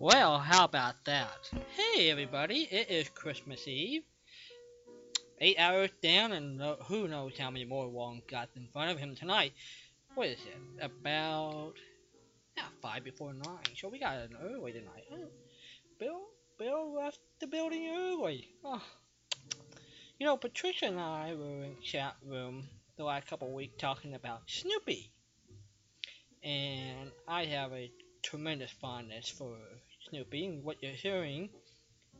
Well, 0.00 0.38
how 0.38 0.64
about 0.64 0.94
that? 1.04 1.50
Hey, 1.76 2.10
everybody, 2.10 2.66
it 2.70 2.90
is 2.90 3.10
Christmas 3.10 3.68
Eve. 3.68 4.02
Eight 5.38 5.58
hours 5.58 5.90
down, 6.02 6.32
and 6.32 6.56
no, 6.56 6.78
who 6.86 7.06
knows 7.06 7.36
how 7.36 7.50
many 7.50 7.66
more 7.66 7.86
Wong 7.86 8.22
got 8.26 8.48
in 8.56 8.66
front 8.72 8.92
of 8.92 8.98
him 8.98 9.14
tonight. 9.14 9.52
What 10.14 10.28
is 10.28 10.38
it? 10.38 10.82
About 10.82 11.74
yeah, 12.56 12.62
five 12.80 13.04
before 13.04 13.34
nine. 13.34 13.76
So 13.76 13.90
we 13.90 13.98
got 13.98 14.16
an 14.16 14.38
early 14.42 14.72
tonight. 14.72 15.04
Bill, 15.98 16.20
Bill 16.58 16.94
left 16.94 17.20
the 17.38 17.46
building 17.46 17.92
early. 17.94 18.48
Oh. 18.64 18.82
You 20.18 20.24
know, 20.24 20.38
Patricia 20.38 20.86
and 20.86 20.98
I 20.98 21.34
were 21.34 21.64
in 21.64 21.76
chat 21.82 22.14
room 22.26 22.64
the 22.96 23.04
last 23.04 23.26
couple 23.26 23.48
of 23.48 23.54
weeks 23.54 23.74
talking 23.76 24.14
about 24.14 24.44
Snoopy, 24.46 25.12
and 26.42 27.10
I 27.28 27.44
have 27.44 27.70
a 27.74 27.92
tremendous 28.22 28.70
fondness 28.70 29.28
for 29.28 29.56
Snoopy, 30.10 30.46
and 30.46 30.64
what 30.64 30.82
you're 30.82 30.90
hearing 30.90 31.50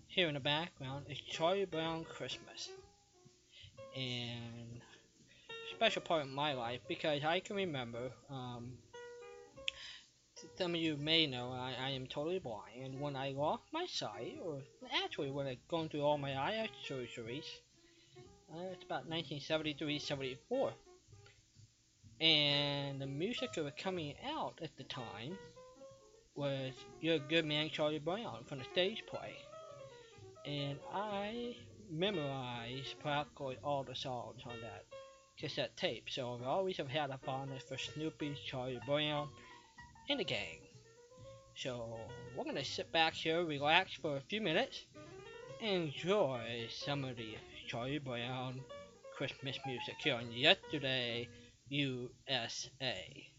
here 0.07 0.29
in 0.29 0.35
the 0.35 0.41
background 0.41 1.07
is 1.09 1.19
Charlie 1.19 1.65
Brown 1.65 2.05
Christmas. 2.05 2.69
And 3.97 4.81
special 5.75 6.03
part 6.03 6.23
of 6.23 6.29
my 6.29 6.53
life 6.53 6.81
because 6.87 7.25
I 7.25 7.41
can 7.41 7.57
remember, 7.57 8.11
um, 8.31 8.75
some 10.57 10.75
of 10.75 10.81
you 10.81 10.97
may 10.99 11.27
know 11.27 11.51
I, 11.51 11.75
I 11.81 11.91
am 11.91 12.07
totally 12.07 12.39
blind, 12.39 12.81
and 12.85 13.01
when 13.01 13.17
I 13.17 13.31
lost 13.31 13.65
my 13.73 13.87
sight, 13.87 14.39
or 14.45 14.61
actually 15.05 15.33
when 15.33 15.49
I 15.49 15.59
gone 15.69 15.89
through 15.89 16.03
all 16.03 16.17
my 16.17 16.37
eye 16.39 16.69
surgeries, 16.89 17.47
uh, 18.55 18.73
it's 18.73 18.85
about 18.85 19.11
1973-74, 19.11 20.71
and 22.21 23.01
the 23.01 23.07
music 23.07 23.55
that 23.55 23.65
was 23.65 23.73
coming 23.77 24.15
out 24.33 24.61
at 24.63 24.77
the 24.77 24.85
time 24.85 25.37
was 26.41 26.73
You're 27.03 27.17
a 27.17 27.19
Good 27.19 27.45
Man 27.45 27.69
Charlie 27.69 27.99
Brown 27.99 28.45
from 28.47 28.61
the 28.61 28.65
stage 28.73 29.05
play. 29.07 29.37
And 30.47 30.79
I 30.91 31.55
memorized 31.91 32.99
practically 32.99 33.59
all 33.63 33.85
the 33.85 33.95
songs 33.95 34.41
on 34.47 34.55
that 34.63 34.87
cassette 35.39 35.77
tape. 35.77 36.05
So 36.09 36.33
I've 36.33 36.47
always 36.47 36.79
have 36.79 36.89
had 36.89 37.11
a 37.11 37.19
fondness 37.19 37.65
for 37.65 37.77
Snoopy, 37.77 38.39
Charlie 38.47 38.81
Brown, 38.87 39.29
and 40.09 40.19
the 40.19 40.25
gang. 40.25 40.61
So 41.57 41.99
we're 42.35 42.45
gonna 42.45 42.65
sit 42.65 42.91
back 42.91 43.13
here, 43.13 43.45
relax 43.45 43.93
for 43.93 44.17
a 44.17 44.23
few 44.23 44.41
minutes, 44.41 44.87
enjoy 45.61 46.69
some 46.71 47.05
of 47.05 47.19
the 47.19 47.35
Charlie 47.67 47.99
Brown 47.99 48.63
Christmas 49.15 49.59
music 49.67 49.97
here 50.03 50.15
on 50.15 50.33
Yesterday 50.33 51.29
USA. 51.69 53.30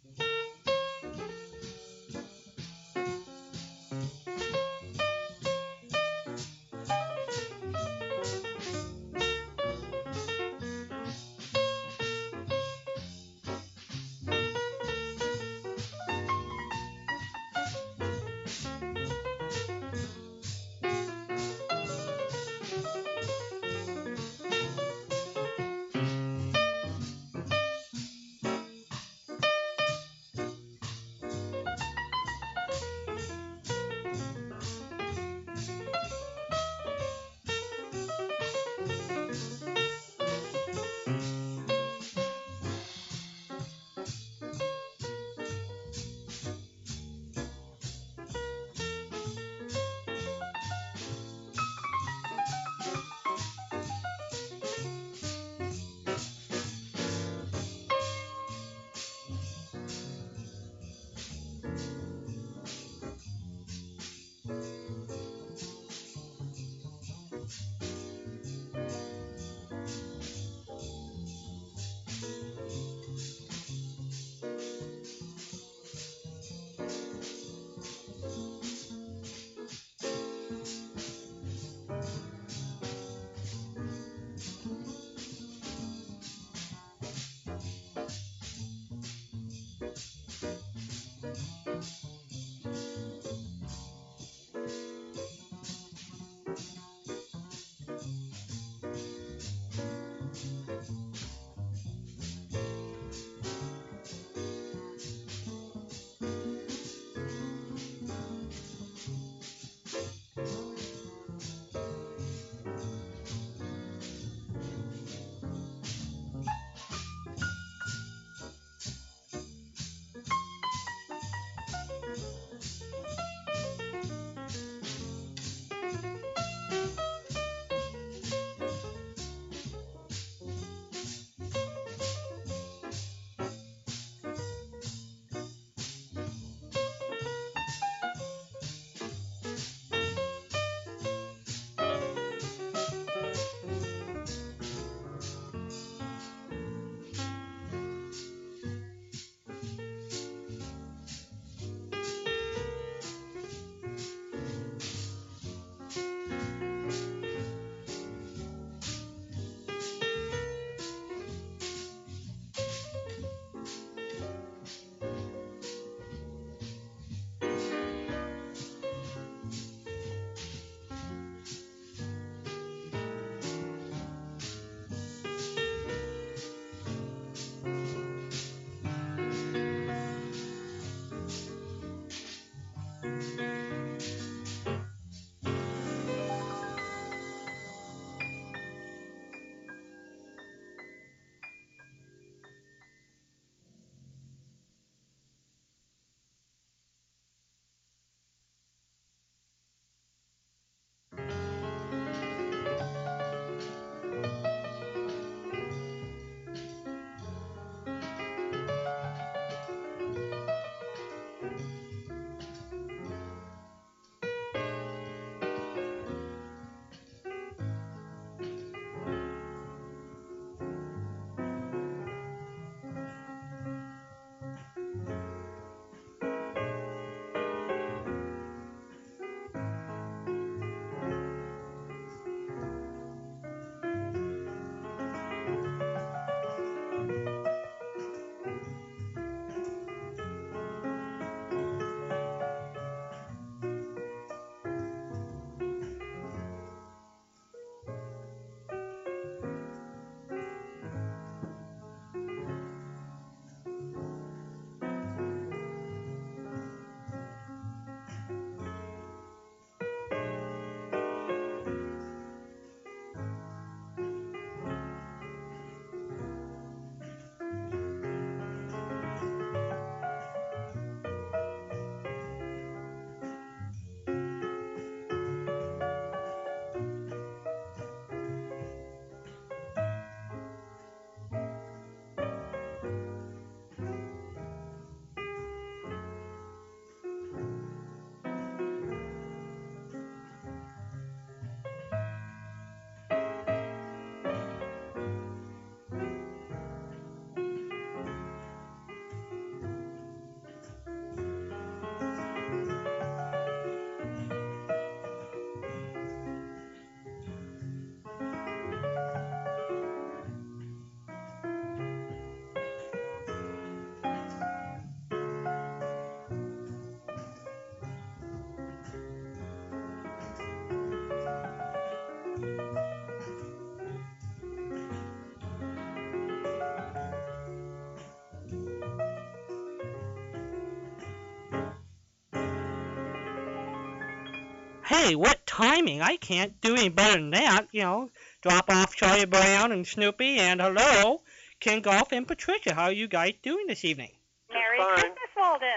Hey, 334.91 335.15
what 335.15 335.45
timing? 335.45 336.01
I 336.01 336.17
can't 336.17 336.59
do 336.59 336.75
any 336.75 336.89
better 336.89 337.13
than 337.13 337.29
that. 337.29 337.67
You 337.71 337.83
know, 337.83 338.09
drop 338.41 338.69
off 338.69 338.93
Charlie 338.93 339.25
Brown 339.25 339.71
and 339.71 339.87
Snoopy 339.87 340.37
and 340.37 340.59
hello, 340.59 341.21
Ken 341.61 341.79
Golf 341.81 342.11
and 342.11 342.27
Patricia. 342.27 342.73
How 342.73 342.83
are 342.83 342.91
you 342.91 343.07
guys 343.07 343.35
doing 343.41 343.67
this 343.67 343.85
evening? 343.85 344.11
Merry. 344.51 344.79
Christmas, 344.79 345.15
Walden. 345.37 345.69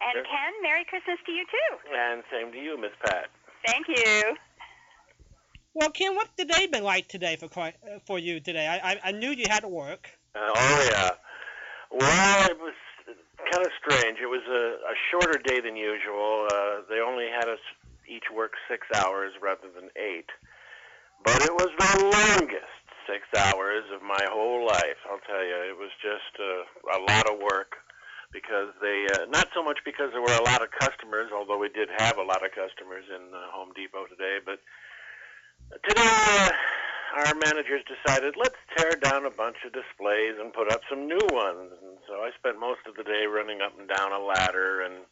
And 0.00 0.14
Sure. 0.14 0.24
Ken, 0.24 0.52
Merry 0.62 0.84
Christmas 0.86 1.18
to 1.26 1.30
you 1.30 1.44
too. 1.44 1.76
And 1.94 2.24
same 2.28 2.50
to 2.50 2.58
you, 2.58 2.76
Miss 2.80 2.90
Pat. 3.04 3.26
Thank 3.64 3.86
you. 3.86 4.36
Well, 5.74 5.90
Ken, 5.90 6.16
what's 6.16 6.32
the 6.36 6.44
day 6.44 6.66
been 6.66 6.82
like 6.82 7.06
today 7.06 7.36
for 7.36 7.48
uh, 7.56 7.70
for 8.04 8.18
you 8.18 8.40
today? 8.40 8.66
I, 8.66 8.94
I 8.94 9.00
I 9.04 9.12
knew 9.12 9.30
you 9.30 9.46
had 9.48 9.60
to 9.60 9.68
work. 9.68 10.10
Uh, 10.34 10.40
oh 10.56 10.88
yeah. 10.90 11.10
Well, 11.92 12.50
it 12.50 12.58
was 12.58 12.74
kind 13.52 13.64
of 13.64 13.72
strange. 13.80 14.18
It 14.20 14.26
was 14.26 14.42
a, 14.48 14.90
a 14.90 14.94
shorter 15.10 15.38
day 15.38 15.60
than 15.60 15.76
usual. 15.76 16.48
Uh, 16.52 16.82
they 16.90 17.00
only 17.00 17.26
had 17.30 17.48
us 17.48 17.60
each 18.18 18.34
work 18.34 18.58
six 18.66 18.82
hours 18.98 19.30
rather 19.38 19.70
than 19.70 19.94
eight, 19.94 20.26
but 21.22 21.38
it 21.46 21.54
was 21.54 21.70
the 21.78 21.94
longest 22.02 22.82
six 23.06 23.22
hours 23.38 23.86
of 23.94 24.02
my 24.02 24.26
whole 24.26 24.66
life. 24.66 24.98
I'll 25.06 25.22
tell 25.22 25.44
you, 25.46 25.70
it 25.70 25.78
was 25.78 25.94
just 26.02 26.34
uh, 26.34 26.98
a 26.98 27.00
lot 27.06 27.30
of 27.30 27.38
work 27.38 27.78
because 28.34 28.74
they 28.82 29.06
uh, 29.14 29.30
not 29.30 29.46
so 29.54 29.62
much 29.62 29.78
because 29.86 30.10
there 30.10 30.20
were 30.20 30.34
a 30.34 30.50
lot 30.50 30.60
of 30.60 30.74
customers, 30.74 31.30
although 31.30 31.58
we 31.62 31.70
did 31.70 31.88
have 31.96 32.18
a 32.18 32.26
lot 32.26 32.42
of 32.42 32.50
customers 32.50 33.06
in 33.06 33.22
uh, 33.30 33.54
Home 33.54 33.70
Depot 33.78 34.10
today, 34.10 34.42
but 34.44 34.58
today 35.86 36.02
uh, 36.02 36.50
our 37.16 37.34
managers 37.40 37.82
decided 37.88 38.34
let's 38.36 38.58
tear 38.76 38.92
down 39.00 39.24
a 39.24 39.30
bunch 39.30 39.56
of 39.64 39.72
displays 39.72 40.36
and 40.36 40.52
put 40.52 40.70
up 40.72 40.82
some 40.90 41.08
new 41.08 41.24
ones. 41.32 41.72
And 41.80 41.96
so 42.06 42.20
I 42.20 42.30
spent 42.36 42.60
most 42.60 42.84
of 42.84 42.96
the 42.96 43.04
day 43.04 43.24
running 43.24 43.60
up 43.64 43.72
and 43.78 43.88
down 43.88 44.12
a 44.12 44.20
ladder. 44.20 44.82
And 44.82 45.08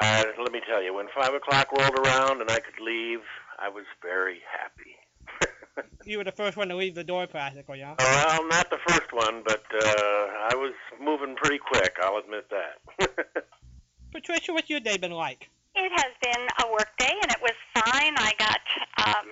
uh, 0.00 0.24
let 0.38 0.52
me 0.52 0.60
tell 0.68 0.82
you, 0.82 0.94
when 0.94 1.06
five 1.14 1.34
o'clock 1.34 1.68
rolled 1.72 1.98
around 1.98 2.40
and 2.40 2.50
I 2.50 2.60
could 2.60 2.78
leave, 2.80 3.20
I 3.58 3.68
was 3.68 3.84
very 4.02 4.40
happy. 4.50 4.96
You 6.06 6.18
were 6.18 6.24
the 6.24 6.32
first 6.32 6.56
one 6.56 6.68
to 6.68 6.76
leave 6.76 6.94
the 6.94 7.04
door 7.04 7.26
practically, 7.26 7.80
huh? 7.80 7.94
well, 7.98 8.46
not 8.48 8.70
the 8.70 8.78
first 8.88 9.12
one, 9.12 9.42
but 9.44 9.62
uh, 9.72 10.48
I 10.48 10.52
was 10.54 10.72
moving 11.00 11.36
pretty 11.36 11.58
quick. 11.58 11.94
I'll 12.02 12.16
admit 12.16 12.48
that. 12.50 13.44
Patricia, 14.12 14.52
what's 14.52 14.70
your 14.70 14.80
day 14.80 14.96
been 14.96 15.12
like? 15.12 15.50
It 15.74 15.92
has 15.92 16.12
been 16.22 16.46
a 16.64 16.72
work 16.72 16.88
day, 16.98 17.12
and 17.22 17.30
it 17.30 17.38
was 17.42 17.54
fine. 17.74 18.14
I 18.16 18.32
got 18.38 18.60
um, 19.06 19.26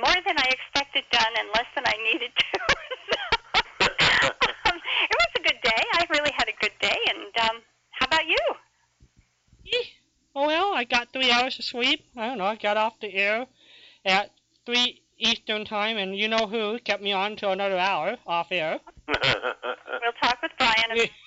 more 0.00 0.14
than 0.26 0.38
I 0.38 0.48
expected 0.48 1.04
done 1.10 1.32
and 1.38 1.48
less 1.54 1.66
than 1.74 1.84
I 1.86 1.96
needed 2.12 2.30
to. 2.38 2.58
um, 4.70 4.78
it 4.78 5.16
was 5.18 5.32
a 5.36 5.42
good 5.42 5.60
day. 5.62 5.82
I 5.94 6.06
really 6.10 6.32
had 6.36 6.48
a 6.48 6.56
good 6.60 6.72
day. 6.80 6.98
And 7.08 7.50
um, 7.50 7.62
how 7.90 8.06
about 8.06 8.26
you? 8.26 8.38
Eh, 9.66 9.84
Oh 9.84 10.21
well, 10.34 10.72
I 10.74 10.84
got 10.84 11.12
three 11.12 11.30
hours 11.30 11.58
of 11.58 11.64
sleep. 11.64 12.04
I 12.16 12.26
don't 12.26 12.38
know. 12.38 12.44
I 12.44 12.56
got 12.56 12.76
off 12.76 13.00
the 13.00 13.12
air 13.14 13.46
at 14.04 14.30
three 14.66 15.02
Eastern 15.18 15.64
time, 15.64 15.98
and 15.98 16.16
you 16.16 16.28
know 16.28 16.46
who 16.46 16.78
kept 16.80 17.02
me 17.02 17.12
on 17.12 17.36
till 17.36 17.52
another 17.52 17.78
hour 17.78 18.16
off 18.26 18.48
air. 18.50 18.80
We'll 20.02 20.12
talk 20.20 20.42
with 20.42 20.50
Brian. 20.58 21.08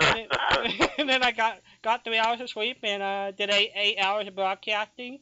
And, 0.00 0.28
then, 0.30 0.88
and 0.98 1.08
then 1.08 1.22
I 1.22 1.32
got 1.32 1.60
got 1.82 2.04
three 2.04 2.18
hours 2.18 2.40
of 2.40 2.48
sleep 2.48 2.78
and 2.82 3.02
uh, 3.02 3.32
did 3.32 3.50
eight 3.50 3.72
eight 3.74 3.98
hours 3.98 4.28
of 4.28 4.34
broadcasting. 4.34 5.18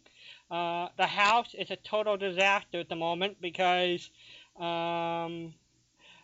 Uh, 0.50 0.88
the 0.96 1.06
house 1.06 1.54
is 1.54 1.70
a 1.70 1.76
total 1.76 2.16
disaster 2.16 2.80
at 2.80 2.88
the 2.88 2.96
moment 2.96 3.40
because 3.40 4.10
um, 4.58 5.54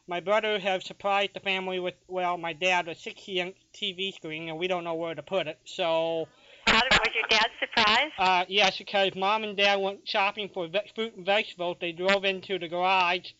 my 0.06 0.20
brother 0.20 0.58
has 0.58 0.84
surprised 0.84 1.30
the 1.34 1.40
family 1.40 1.78
with 1.78 1.94
well, 2.08 2.36
my 2.36 2.52
dad 2.52 2.86
with 2.86 2.98
60 2.98 3.40
inch 3.40 3.56
TV 3.72 4.12
screen, 4.12 4.48
and 4.48 4.58
we 4.58 4.68
don't 4.68 4.84
know 4.84 4.94
where 4.94 5.14
to 5.14 5.22
put 5.22 5.46
it. 5.46 5.58
So 5.64 6.28
How 6.66 6.82
was 6.90 7.08
your 7.14 7.24
dad 7.28 7.48
surprised? 7.58 8.12
uh, 8.18 8.44
yes, 8.48 8.78
because 8.78 9.14
mom 9.14 9.44
and 9.44 9.56
dad 9.56 9.76
went 9.76 10.06
shopping 10.06 10.50
for 10.52 10.68
ve- 10.68 10.90
fruit 10.94 11.16
and 11.16 11.24
vegetables. 11.26 11.78
They 11.80 11.92
drove 11.92 12.24
into 12.24 12.58
the 12.58 12.68
garage, 12.68 13.30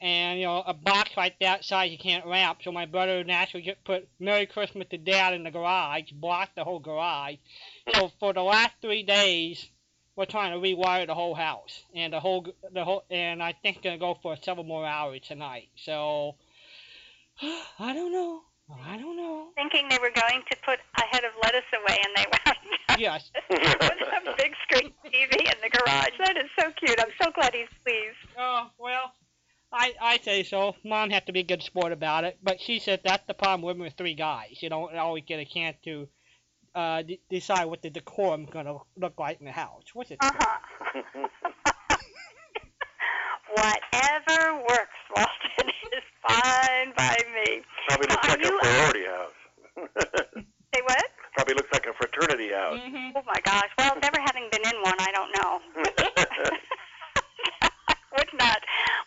and 0.00 0.40
you 0.40 0.46
know 0.46 0.62
a 0.66 0.74
box 0.74 1.10
like 1.16 1.38
that 1.40 1.64
size 1.64 1.92
you 1.92 1.98
can't 1.98 2.26
wrap. 2.26 2.62
So 2.62 2.72
my 2.72 2.86
brother 2.86 3.22
naturally 3.22 3.64
just 3.64 3.84
put 3.84 4.08
"Merry 4.18 4.46
Christmas" 4.46 4.88
to 4.90 4.98
Dad 4.98 5.34
in 5.34 5.44
the 5.44 5.50
garage, 5.50 6.10
blocked 6.12 6.56
the 6.56 6.64
whole 6.64 6.80
garage. 6.80 7.36
So 7.94 8.10
for 8.18 8.32
the 8.32 8.42
last 8.42 8.72
three 8.82 9.04
days, 9.04 9.68
we're 10.20 10.26
trying 10.26 10.52
to 10.52 10.58
rewire 10.58 11.06
the 11.06 11.14
whole 11.14 11.34
house, 11.34 11.82
and 11.94 12.12
the 12.12 12.20
whole 12.20 12.46
the 12.74 12.84
whole, 12.84 13.04
and 13.10 13.42
I 13.42 13.54
think 13.62 13.82
gonna 13.82 13.96
go 13.96 14.18
for 14.22 14.36
several 14.36 14.66
more 14.66 14.84
hours 14.84 15.22
tonight. 15.26 15.70
So 15.76 16.34
I 17.78 17.94
don't 17.94 18.12
know. 18.12 18.42
I 18.86 18.98
don't 18.98 19.16
know. 19.16 19.48
Thinking 19.56 19.88
they 19.88 19.96
were 19.96 20.12
going 20.14 20.42
to 20.50 20.56
put 20.62 20.78
a 20.98 21.02
head 21.10 21.24
of 21.24 21.32
lettuce 21.42 21.62
away, 21.74 21.98
and 22.04 22.12
they 22.14 22.26
wound 22.30 22.58
up 22.90 23.00
Yes. 23.00 23.30
with 23.50 23.58
a 23.60 24.34
big 24.36 24.52
screen 24.68 24.92
TV 25.06 25.40
in 25.40 25.54
the 25.62 25.70
garage. 25.70 26.10
That 26.18 26.36
is 26.36 26.50
so 26.58 26.70
cute. 26.72 27.00
I'm 27.00 27.08
so 27.20 27.30
glad 27.34 27.54
he's 27.54 27.66
pleased. 27.82 28.36
Oh, 28.38 28.68
well, 28.78 29.14
I 29.72 29.94
I 30.02 30.18
say 30.18 30.42
so. 30.42 30.76
Mom 30.84 31.08
had 31.08 31.24
to 31.28 31.32
be 31.32 31.40
a 31.40 31.44
good 31.44 31.62
sport 31.62 31.92
about 31.92 32.24
it, 32.24 32.36
but 32.42 32.60
she 32.60 32.78
said 32.78 33.00
that's 33.02 33.26
the 33.26 33.34
problem 33.34 33.66
living 33.66 33.82
with 33.82 33.94
three 33.94 34.14
guys. 34.14 34.58
You 34.60 34.68
don't 34.68 34.94
always 34.96 35.24
get 35.26 35.40
a 35.40 35.46
chance 35.46 35.78
to 35.84 36.08
uh, 36.74 37.02
d- 37.02 37.20
decide 37.28 37.64
what 37.66 37.82
the 37.82 37.90
decorum's 37.90 38.50
gonna 38.50 38.76
look 38.96 39.18
like 39.18 39.38
in 39.40 39.46
the 39.46 39.52
house. 39.52 39.84
What's 39.94 40.10
it? 40.10 40.18
Uh 40.20 40.30
huh. 40.34 41.02
Whatever 43.56 44.58
works, 44.62 45.00
Walden, 45.16 45.74
is 45.92 46.04
fine 46.22 46.92
by 46.96 47.16
me. 47.34 47.62
Probably 47.88 48.06
looks 48.08 48.28
Are 48.28 48.30
like 48.30 48.40
a 48.40 48.46
you- 48.46 48.60
sorority 48.62 49.04
house. 49.06 49.34
Say 50.74 50.82
what? 50.84 51.04
Probably 51.34 51.54
looks 51.54 51.68
like 51.72 51.86
a 51.86 51.92
fraternity 51.94 52.52
house. 52.52 52.78
hmm 52.80 53.10
Oh 53.16 53.22
my 53.26 53.40
gosh. 53.44 53.68
Well, 53.76 53.96
never 54.02 54.20
having 54.20 54.48
been 54.52 54.60
in 54.72 54.80
one, 54.82 54.94
I 55.00 55.10
don't 55.12 55.32
know. 55.42 55.60
Would 58.18 58.28
not. 58.38 58.58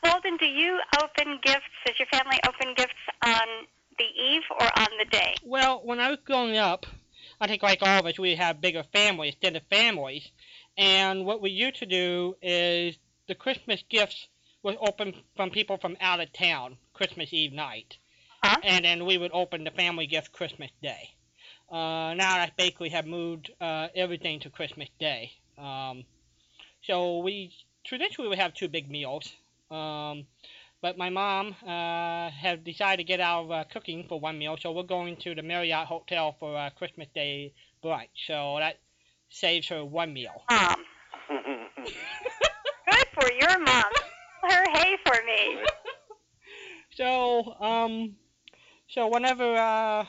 Walden, 0.03 0.37
do 0.37 0.45
you 0.45 0.79
open 1.01 1.39
gifts? 1.43 1.61
Does 1.85 1.95
your 1.99 2.07
family 2.07 2.37
open 2.47 2.73
gifts 2.75 2.93
on 3.23 3.41
the 3.97 4.05
eve 4.05 4.41
or 4.59 4.65
on 4.79 4.87
the 4.99 5.05
day? 5.05 5.35
Well, 5.45 5.81
when 5.85 5.99
I 5.99 6.09
was 6.09 6.19
growing 6.25 6.57
up, 6.57 6.85
I 7.43 7.47
think 7.47 7.61
like 7.61 7.79
all 7.81 7.99
of 7.99 8.05
us, 8.05 8.17
we 8.17 8.35
have 8.35 8.61
bigger 8.61 8.83
families, 8.93 9.33
extended 9.33 9.63
families, 9.69 10.31
and 10.77 11.25
what 11.25 11.41
we 11.41 11.49
used 11.51 11.75
to 11.79 11.85
do 11.85 12.37
is 12.41 12.97
the 13.27 13.35
Christmas 13.35 13.83
gifts 13.89 14.29
was 14.63 14.77
open 14.79 15.13
from 15.35 15.49
people 15.49 15.77
from 15.77 15.97
out 15.99 16.21
of 16.21 16.31
town 16.31 16.77
Christmas 16.93 17.33
Eve 17.33 17.51
night, 17.51 17.97
Huh? 18.41 18.55
and 18.63 18.85
then 18.85 19.05
we 19.05 19.17
would 19.17 19.31
open 19.33 19.65
the 19.65 19.71
family 19.71 20.07
gift 20.07 20.31
Christmas 20.31 20.71
Day. 20.81 21.09
Uh, 21.69 22.13
now 22.15 22.33
I 22.37 22.49
basically 22.57 22.89
have 22.91 23.05
moved 23.05 23.51
uh, 23.59 23.89
everything 23.93 24.39
to 24.39 24.49
Christmas 24.49 24.87
Day. 24.97 25.33
Um, 25.57 26.05
so 26.83 27.19
we 27.19 27.53
traditionally 27.83 28.29
would 28.29 28.39
have 28.39 28.53
two 28.53 28.69
big 28.69 28.89
meals. 28.89 29.33
Um, 29.69 30.27
but 30.83 30.97
my 30.97 31.09
mom 31.09 31.55
uh, 31.65 32.29
has 32.29 32.59
decided 32.59 32.97
to 32.97 33.03
get 33.05 33.21
out 33.21 33.45
of 33.45 33.51
uh, 33.51 33.63
cooking 33.71 34.05
for 34.09 34.19
one 34.19 34.37
meal, 34.37 34.57
so 34.59 34.73
we're 34.73 34.83
going 34.83 35.15
to 35.15 35.33
the 35.33 35.41
Marriott 35.41 35.87
Hotel 35.87 36.35
for 36.37 36.57
uh, 36.57 36.69
Christmas 36.71 37.07
Day 37.15 37.53
brunch. 37.81 38.09
So 38.27 38.57
that 38.59 38.79
saves 39.29 39.69
her 39.69 39.85
one 39.85 40.13
meal. 40.13 40.43
Mom. 40.51 40.75
Good 41.85 43.07
for 43.13 43.31
your 43.31 43.59
mom. 43.59 43.83
Her 44.43 44.63
hey 44.73 44.97
for 45.05 45.15
me. 45.25 45.57
So, 46.95 47.55
um, 47.59 48.17
so 48.87 49.07
whenever 49.07 49.55
uh, 49.55 50.05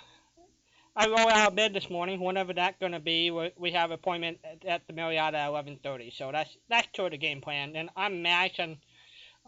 I 0.95 1.07
roll 1.07 1.31
out 1.31 1.49
of 1.49 1.57
bed 1.57 1.73
this 1.73 1.89
morning, 1.89 2.21
whenever 2.21 2.53
that's 2.53 2.77
gonna 2.79 3.01
be, 3.01 3.31
we, 3.31 3.53
we 3.57 3.71
have 3.71 3.91
appointment 3.91 4.37
at, 4.45 4.67
at 4.67 4.87
the 4.87 4.93
Marriott 4.93 5.35
at 5.35 5.51
11:30. 5.51 6.15
So 6.15 6.31
that's 6.31 6.59
that's 6.69 6.87
sort 6.95 7.15
of 7.15 7.21
the 7.21 7.27
game 7.27 7.41
plan. 7.41 7.75
And 7.75 7.89
I'm 7.97 8.21
matching. 8.21 8.77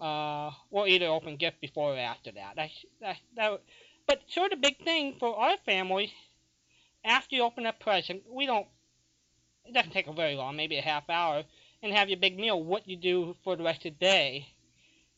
Uh, 0.01 0.51
we'll 0.71 0.87
either 0.87 1.07
open 1.07 1.37
gift 1.37 1.61
before 1.61 1.95
or 1.95 1.99
after 1.99 2.31
that. 2.33 2.57
That. 3.01 3.61
But 4.07 4.21
sort 4.29 4.53
of 4.53 4.61
big 4.61 4.79
thing 4.85 5.17
for 5.19 5.37
our 5.37 5.57
family. 5.65 6.13
After 7.05 7.37
you 7.37 7.43
open 7.43 7.67
a 7.67 7.73
present, 7.73 8.23
we 8.31 8.47
don't. 8.47 8.67
It 9.65 9.75
doesn't 9.75 9.93
take 9.93 10.07
a 10.07 10.13
very 10.13 10.35
long, 10.35 10.57
maybe 10.57 10.77
a 10.77 10.83
half 10.83 11.09
hour, 11.09 11.45
and 11.83 11.93
have 11.93 12.09
your 12.09 12.19
big 12.19 12.39
meal. 12.39 12.63
What 12.63 12.89
you 12.89 12.97
do 12.97 13.37
for 13.43 13.57
the 13.57 13.65
rest 13.65 13.87
of 13.87 13.95
the 13.99 14.05
day. 14.05 14.49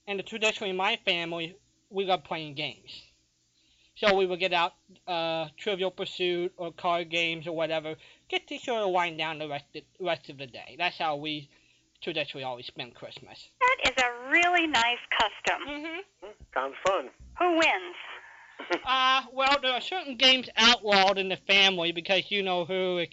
And 0.07 0.25
traditionally, 0.25 0.71
in 0.71 0.77
my 0.77 0.99
family, 1.05 1.57
we 1.91 2.05
love 2.05 2.25
playing 2.25 2.55
games. 2.55 3.03
So 3.97 4.15
we 4.15 4.27
would 4.27 4.39
get 4.39 4.53
out 4.53 4.75
uh, 5.07 5.49
Trivial 5.57 5.91
Pursuit 5.91 6.53
or 6.57 6.73
card 6.73 7.11
games 7.11 7.47
or 7.47 7.53
whatever, 7.53 7.97
get 8.29 8.47
to 8.47 8.59
sort 8.59 8.83
of 8.83 8.91
wind 8.91 9.19
down 9.19 9.39
the 9.39 9.49
rest 9.49 9.65
of, 9.75 9.83
rest 10.01 10.31
of 10.31 10.39
the 10.39 10.47
day. 10.47 10.77
That's 10.79 10.99
how 10.99 11.17
we 11.17 11.51
traditionally 12.03 12.45
always 12.45 12.67
spend 12.67 12.95
Christmas. 12.95 13.49
That 13.61 13.91
is 13.93 14.03
a 14.03 14.31
really 14.31 14.67
nice 14.67 14.99
custom. 15.19 15.69
Mm-hmm. 15.69 16.29
Sounds 16.55 16.75
fun. 16.87 17.09
Who 17.39 17.51
wins? 17.53 17.97
Uh, 18.85 19.23
well, 19.33 19.57
there 19.63 19.73
are 19.73 19.81
certain 19.81 20.17
games 20.17 20.49
outlawed 20.57 21.17
in 21.19 21.29
the 21.29 21.37
family 21.47 21.93
because 21.93 22.31
you 22.31 22.43
know 22.43 22.65
who 22.65 23.05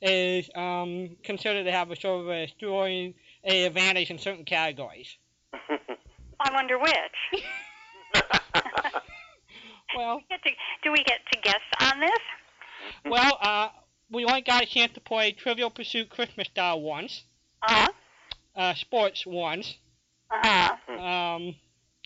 is 0.00 0.48
um, 0.54 1.10
considered 1.24 1.64
to 1.64 1.72
have 1.72 1.90
a 1.90 1.96
sort 1.96 2.20
of 2.22 2.28
a 2.30 2.46
destroying 2.46 3.12
a 3.44 3.64
advantage 3.64 4.10
in 4.10 4.18
certain 4.18 4.44
categories. 4.44 5.16
I 6.40 6.52
wonder 6.54 6.78
which. 6.78 7.44
Well, 9.96 10.20
Get 10.28 10.42
to, 10.42 10.50
do 10.82 10.92
we 10.92 11.04
get 11.04 11.20
to 11.32 11.38
guess 11.42 11.60
on 11.92 12.00
this? 12.00 12.18
well, 13.04 13.38
uh, 13.40 13.68
we 14.10 14.24
only 14.24 14.40
got 14.40 14.62
a 14.62 14.66
chance 14.66 14.92
to 14.94 15.00
play 15.00 15.32
Trivial 15.32 15.70
Pursuit 15.70 16.10
Christmas 16.10 16.48
Style 16.48 16.80
once, 16.80 17.24
Uh-huh. 17.62 17.88
Uh, 18.56 18.74
sports 18.74 19.26
ones. 19.26 19.76
Uh-huh. 20.30 20.92
Um, 20.92 21.54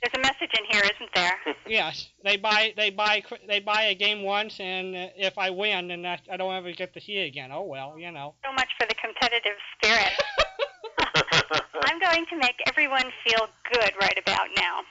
There's 0.02 0.14
a 0.14 0.20
message 0.20 0.52
in 0.58 0.64
here, 0.70 0.82
isn't 0.82 1.10
there? 1.14 1.32
yes, 1.66 2.08
they 2.24 2.36
buy 2.36 2.72
they 2.76 2.90
buy 2.90 3.20
cr- 3.20 3.46
they 3.46 3.60
buy 3.60 3.84
a 3.84 3.94
game 3.94 4.22
once, 4.22 4.60
and 4.60 4.94
uh, 4.94 5.08
if 5.16 5.38
I 5.38 5.50
win, 5.50 5.88
then 5.88 6.04
I, 6.04 6.18
I 6.30 6.36
don't 6.36 6.54
ever 6.54 6.72
get 6.72 6.94
to 6.94 7.00
see 7.00 7.16
it 7.18 7.26
again. 7.28 7.50
Oh 7.52 7.62
well, 7.64 7.98
you 7.98 8.10
know. 8.10 8.34
So 8.44 8.52
much 8.52 8.68
for 8.78 8.86
the 8.86 8.94
competitive 8.94 9.58
spirit. 9.76 10.12
I'm 11.88 11.98
going 12.00 12.26
to 12.30 12.36
make 12.36 12.56
everyone 12.66 13.04
feel 13.24 13.48
good 13.72 13.92
right 14.00 14.18
about 14.18 14.48
now. 14.56 14.82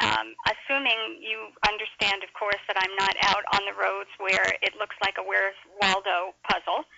Um, 0.00 0.32
assuming 0.48 1.20
you 1.20 1.52
understand, 1.68 2.24
of 2.24 2.32
course, 2.32 2.60
that 2.68 2.76
I'm 2.80 2.96
not 2.96 3.14
out 3.20 3.44
on 3.52 3.68
the 3.68 3.76
roads 3.76 4.08
where 4.16 4.56
it 4.64 4.72
looks 4.80 4.96
like 5.04 5.20
a 5.20 5.22
Where's 5.22 5.56
Waldo 5.76 6.32
puzzle. 6.48 6.88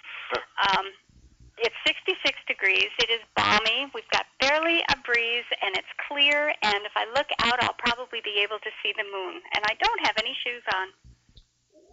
Um, 0.71 0.87
it's 1.59 1.75
66 1.85 2.39
degrees. 2.83 2.93
It 2.99 3.11
is 3.11 3.21
balmy. 3.37 3.91
We've 3.95 4.09
got 4.13 4.27
barely 4.41 4.81
a 4.81 4.97
breeze, 5.05 5.45
and 5.63 5.77
it's 5.77 5.89
clear. 6.09 6.53
And 6.63 6.79
if 6.85 6.93
I 6.97 7.07
look 7.15 7.27
out, 7.41 7.63
I'll 7.63 7.77
probably 7.79 8.21
be 8.25 8.41
able 8.43 8.59
to 8.59 8.71
see 8.83 8.93
the 8.97 9.05
moon. 9.05 9.41
And 9.55 9.65
I 9.67 9.75
don't 9.83 10.07
have 10.07 10.15
any 10.19 10.35
shoes 10.45 10.63
on. 10.75 10.89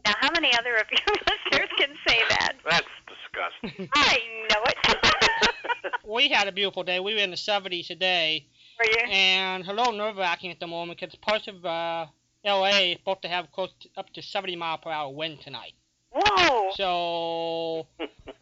Now, 0.06 0.14
how 0.20 0.30
many 0.34 0.54
other 0.54 0.76
of 0.76 0.86
you 0.92 0.98
listeners 1.28 1.70
can 1.78 1.90
say 2.08 2.20
that? 2.30 2.54
That's 2.70 2.88
disgusting. 3.08 3.90
I 3.96 4.20
know 4.50 4.64
it. 4.66 5.94
we 6.08 6.30
had 6.30 6.48
a 6.48 6.52
beautiful 6.52 6.84
day. 6.84 7.00
We 7.00 7.14
were 7.14 7.20
in 7.20 7.32
the 7.32 7.36
70s 7.36 7.88
today, 7.88 8.48
Were 8.80 8.86
you? 8.86 9.12
and 9.12 9.68
a 9.68 9.74
little 9.74 9.94
nerve 9.94 10.18
wracking 10.18 10.52
at 10.52 10.60
the 10.60 10.68
moment 10.68 11.00
because 11.00 11.16
parts 11.16 11.48
of 11.48 11.66
uh, 11.66 12.06
LA 12.46 12.92
is 12.92 12.98
supposed 12.98 13.22
to 13.24 13.28
have 13.28 13.52
close 13.52 13.70
to, 13.82 13.90
up 13.98 14.12
to 14.14 14.22
70 14.22 14.56
mile 14.56 14.78
per 14.78 14.90
hour 14.90 15.14
wind 15.14 15.42
tonight. 15.42 15.74
Whoa! 16.12 16.72
So, 16.76 17.88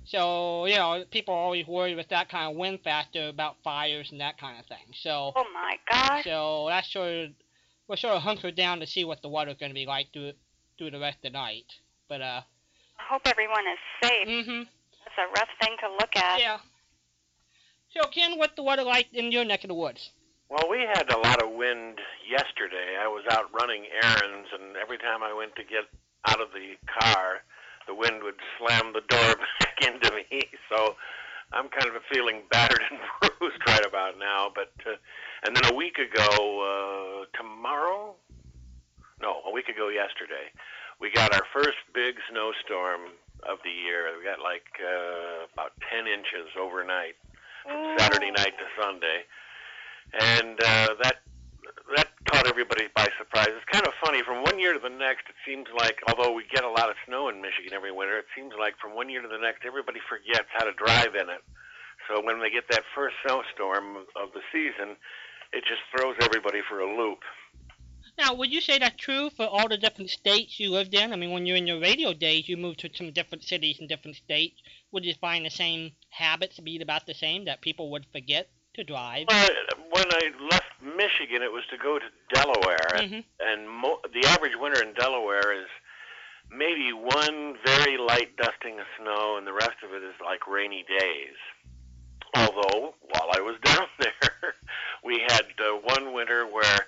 so 0.08 0.66
you 0.66 0.76
know, 0.76 1.04
people 1.12 1.34
are 1.34 1.38
always 1.38 1.68
worried 1.68 1.96
with 1.96 2.10
that 2.10 2.30
kind 2.30 2.50
of 2.52 2.58
wind 2.58 2.80
factor 2.84 3.28
about 3.28 3.56
fires 3.64 4.10
and 4.12 4.20
that 4.22 4.38
kind 4.40 4.60
of 4.60 4.66
thing. 4.66 4.94
So, 5.02 5.34
Oh 5.36 5.46
my 5.54 5.76
gosh! 5.92 6.24
so 6.24 6.66
that's 6.70 6.92
sort 6.92 7.10
of 7.12 7.30
we're 7.88 7.96
sort 7.98 8.16
of 8.16 8.22
hunkered 8.22 8.56
down 8.56 8.80
to 8.80 8.88
see 8.88 9.06
what 9.06 9.22
the 9.22 9.30
weather's 9.30 9.58
going 9.60 9.72
to 9.72 9.76
be 9.76 9.86
like 9.86 10.08
through 10.14 10.34
through 10.78 10.92
the 10.92 11.00
rest 11.00 11.18
of 11.18 11.32
the 11.34 11.38
night. 11.38 11.66
But 12.10 12.22
uh, 12.22 12.42
I 13.00 13.04
hope 13.10 13.22
everyone 13.26 13.64
is 13.72 14.08
safe. 14.10 14.28
Mm-hmm. 14.28 14.64
That's 15.06 15.18
a 15.18 15.40
rough 15.40 15.50
thing 15.62 15.76
to 15.82 15.92
look 16.00 16.16
at. 16.16 16.40
yeah. 16.40 16.58
So 17.96 18.08
Ken, 18.10 18.38
what 18.38 18.56
the 18.56 18.64
weather 18.64 18.84
like 18.84 19.08
in 19.14 19.32
your 19.32 19.46
neck 19.46 19.64
of 19.64 19.70
the 19.70 19.74
woods? 19.74 20.12
Well, 20.50 20.70
we 20.70 20.80
had 20.80 21.12
a 21.12 21.18
lot 21.18 21.42
of 21.44 21.52
wind 21.52 22.00
yesterday. 22.30 22.96
I 23.02 23.08
was 23.08 23.24
out 23.32 23.46
running 23.54 23.84
errands, 24.02 24.48
and 24.54 24.78
every 24.82 24.98
time 24.98 25.22
I 25.24 25.34
went 25.34 25.56
to 25.56 25.64
get 25.64 25.84
out 26.26 26.40
of 26.40 26.50
the 26.54 26.76
car, 26.88 27.42
the 27.88 27.96
wind 27.96 28.24
would 28.24 28.36
slam 28.60 28.94
the 28.94 29.02
door 29.08 29.36
back 29.60 29.78
into 29.82 30.12
me. 30.14 30.42
So 30.70 30.96
I'm 31.54 31.70
kind 31.70 31.96
of 31.96 32.02
feeling 32.12 32.44
battered 32.52 32.82
and 32.92 33.00
bruised 33.40 33.62
right 33.68 33.86
about 33.86 34.20
now. 34.20 34.52
But 34.54 34.72
uh, 34.86 34.96
and 35.46 35.56
then 35.56 35.72
a 35.72 35.76
week 35.76 35.98
ago, 35.98 36.28
uh, 37.26 37.38
tomorrow, 37.38 38.16
no, 39.22 39.42
a 39.46 39.52
week 39.52 39.70
ago 39.70 39.90
yesterday, 39.90 40.52
we 41.00 41.12
got 41.12 41.34
our 41.34 41.44
first 41.54 41.78
big 41.94 42.16
snowstorm 42.30 43.02
of 43.44 43.60
the 43.64 43.70
year. 43.70 44.12
We 44.18 44.24
got 44.24 44.42
like 44.42 44.66
uh, 44.82 45.46
about 45.54 45.72
10 45.92 46.08
inches 46.08 46.52
overnight 46.60 47.16
from 47.64 47.96
Saturday 47.98 48.32
night 48.32 48.54
to 48.58 48.68
Sunday, 48.82 49.24
and 50.20 50.60
uh, 50.60 50.88
that 51.04 51.18
that 51.24 51.37
caught 52.48 52.54
everybody 52.54 52.88
by 52.96 53.08
surprise. 53.18 53.50
It's 53.50 53.72
kind 53.72 53.86
of 53.86 53.94
funny. 54.04 54.24
From 54.24 54.44
one 54.44 54.60
year 54.60 54.74
to 54.74 54.80
the 54.80 54.90
next, 54.90 55.28
it 55.30 55.36
seems 55.46 55.68
like 55.78 55.98
although 56.08 56.34
we 56.34 56.44
get 56.54 56.64
a 56.64 56.70
lot 56.70 56.90
of 56.90 56.96
snow 57.06 57.30
in 57.30 57.42
Michigan 57.42 57.74
every 57.74 57.92
winter, 57.92 58.18
it 58.18 58.26
seems 58.36 58.54
like 58.60 58.76
from 58.82 58.96
one 58.96 59.10
year 59.10 59.22
to 59.22 59.28
the 59.28 59.38
next, 59.38 59.66
everybody 59.66 60.00
forgets 60.08 60.48
how 60.54 60.66
to 60.66 60.72
drive 60.74 61.16
in 61.16 61.30
it. 61.30 61.44
So 62.08 62.22
when 62.24 62.40
they 62.40 62.50
get 62.50 62.64
that 62.72 62.84
first 62.96 63.16
snowstorm 63.26 63.98
of 64.16 64.32
the 64.34 64.42
season, 64.52 64.96
it 65.52 65.64
just 65.68 65.82
throws 65.92 66.16
everybody 66.22 66.62
for 66.70 66.80
a 66.80 66.88
loop. 66.88 67.20
Now, 68.18 68.34
would 68.34 68.52
you 68.52 68.62
say 68.62 68.80
that's 68.80 68.96
true 68.96 69.30
for 69.30 69.46
all 69.46 69.68
the 69.68 69.78
different 69.78 70.10
states 70.10 70.60
you 70.60 70.72
lived 70.72 70.94
in? 70.94 71.14
I 71.14 71.18
mean, 71.18 71.32
when 71.32 71.46
you're 71.46 71.58
in 71.58 71.68
your 71.68 71.80
radio 71.80 72.14
days, 72.14 72.50
you 72.50 72.58
moved 72.58 72.80
to 72.80 72.90
some 72.94 73.12
different 73.12 73.44
cities 73.44 73.78
and 73.80 73.90
different 73.90 74.18
states. 74.18 74.60
Would 74.92 75.06
you 75.06 75.14
find 75.20 75.46
the 75.46 75.52
same 75.52 75.92
habits 76.10 76.60
be 76.60 76.82
about 76.82 77.06
the 77.06 77.14
same 77.14 77.46
that 77.46 77.62
people 77.62 77.92
would 77.92 78.06
forget 78.12 78.50
to 78.76 78.84
drive? 78.84 79.26
Well, 79.30 79.50
when 79.98 80.14
I 80.14 80.30
left 80.52 80.78
Michigan, 80.82 81.42
it 81.42 81.52
was 81.52 81.66
to 81.72 81.78
go 81.78 81.98
to 81.98 82.06
Delaware, 82.34 83.10
hmm 83.10 83.20
and 83.40 83.70
mo- 83.70 84.02
the 84.14 84.28
average 84.30 84.54
winter 84.60 84.84
in 84.84 84.94
Delaware 84.94 85.54
is 85.54 85.70
maybe 86.52 86.92
one 86.94 87.56
very 87.66 87.98
light 87.98 88.36
dusting 88.38 88.80
of 88.80 88.86
snow, 89.00 89.38
and 89.38 89.46
the 89.46 89.54
rest 89.54 89.82
of 89.84 89.94
it 89.94 90.04
is 90.04 90.14
like 90.24 90.48
rainy 90.48 90.86
days. 90.88 91.38
Although, 92.36 92.94
while 93.02 93.30
I 93.34 93.42
was 93.42 93.56
down 93.64 93.88
there, 94.00 94.54
we 95.04 95.22
had 95.28 95.46
uh, 95.60 95.80
one 95.84 96.14
winter 96.14 96.46
where 96.46 96.80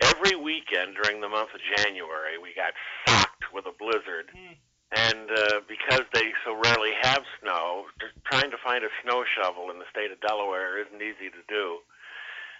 every 0.00 0.36
weekend 0.36 0.96
during 1.02 1.20
the 1.20 1.28
month 1.28 1.50
of 1.54 1.60
January 1.76 2.38
we 2.40 2.52
got 2.54 2.72
socked 3.06 3.52
with 3.52 3.66
a 3.66 3.74
blizzard. 3.78 4.30
Mm. 4.34 4.56
And 4.94 5.26
uh, 5.26 5.60
because 5.66 6.06
they 6.12 6.30
so 6.44 6.54
rarely 6.54 6.92
have 7.02 7.24
snow, 7.42 7.86
trying 8.30 8.52
to 8.52 8.56
find 8.62 8.84
a 8.84 8.92
snow 9.02 9.24
shovel 9.34 9.70
in 9.70 9.80
the 9.80 9.90
state 9.90 10.12
of 10.12 10.20
Delaware 10.20 10.78
isn't 10.78 11.02
easy 11.02 11.34
to 11.34 11.42
do. 11.48 11.78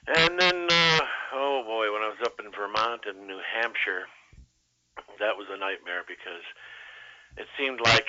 And 0.07 0.39
then, 0.39 0.69
uh, 0.69 1.01
oh 1.33 1.65
boy, 1.65 1.89
when 1.93 2.03
I 2.05 2.13
was 2.13 2.21
up 2.25 2.37
in 2.37 2.53
Vermont 2.53 3.09
and 3.09 3.27
New 3.27 3.41
Hampshire, 3.41 4.05
that 5.19 5.37
was 5.41 5.49
a 5.49 5.57
nightmare 5.57 6.05
because 6.05 6.45
it 7.41 7.49
seemed 7.57 7.81
like 7.81 8.07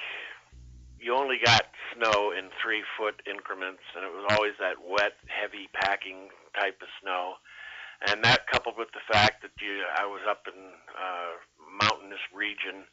you 0.99 1.15
only 1.15 1.39
got 1.39 1.63
snow 1.95 2.35
in 2.35 2.51
three 2.59 2.83
foot 2.97 3.21
increments, 3.23 3.83
and 3.95 4.03
it 4.03 4.11
was 4.11 4.27
always 4.35 4.59
that 4.59 4.75
wet, 4.83 5.15
heavy 5.31 5.71
packing 5.71 6.27
type 6.59 6.75
of 6.81 6.91
snow. 6.99 7.39
And 8.11 8.19
that 8.27 8.47
coupled 8.51 8.75
with 8.77 8.91
the 8.91 9.05
fact 9.07 9.41
that 9.47 9.55
you, 9.63 9.87
I 9.95 10.03
was 10.05 10.21
up 10.27 10.43
in 10.51 10.59
uh, 10.91 11.31
mountainous 11.79 12.19
region. 12.35 12.83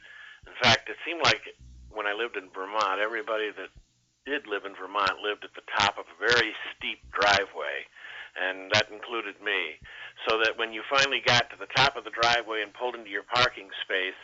In 0.47 0.54
fact, 0.62 0.87
it 0.88 0.97
seemed 1.02 1.26
like 1.26 1.42
when 1.90 2.06
I 2.06 2.14
lived 2.14 2.37
in 2.38 2.54
Vermont, 2.54 3.02
everybody 3.02 3.50
that 3.50 3.75
did 4.26 4.47
live 4.47 4.62
in 4.64 4.78
Vermont 4.78 5.18
lived 5.18 5.42
at 5.42 5.54
the 5.59 5.66
top 5.75 5.99
of 5.99 6.06
a 6.06 6.16
very 6.23 6.54
steep 6.71 7.02
driveway, 7.11 7.82
and 8.37 8.71
that 8.73 8.91
included 8.91 9.37
me. 9.43 9.79
So 10.29 10.39
that 10.45 10.57
when 10.57 10.73
you 10.73 10.83
finally 10.89 11.23
got 11.25 11.51
to 11.51 11.57
the 11.59 11.71
top 11.75 11.97
of 11.97 12.05
the 12.05 12.11
driveway 12.11 12.62
and 12.62 12.73
pulled 12.73 12.95
into 12.95 13.11
your 13.11 13.25
parking 13.25 13.69
space, 13.83 14.19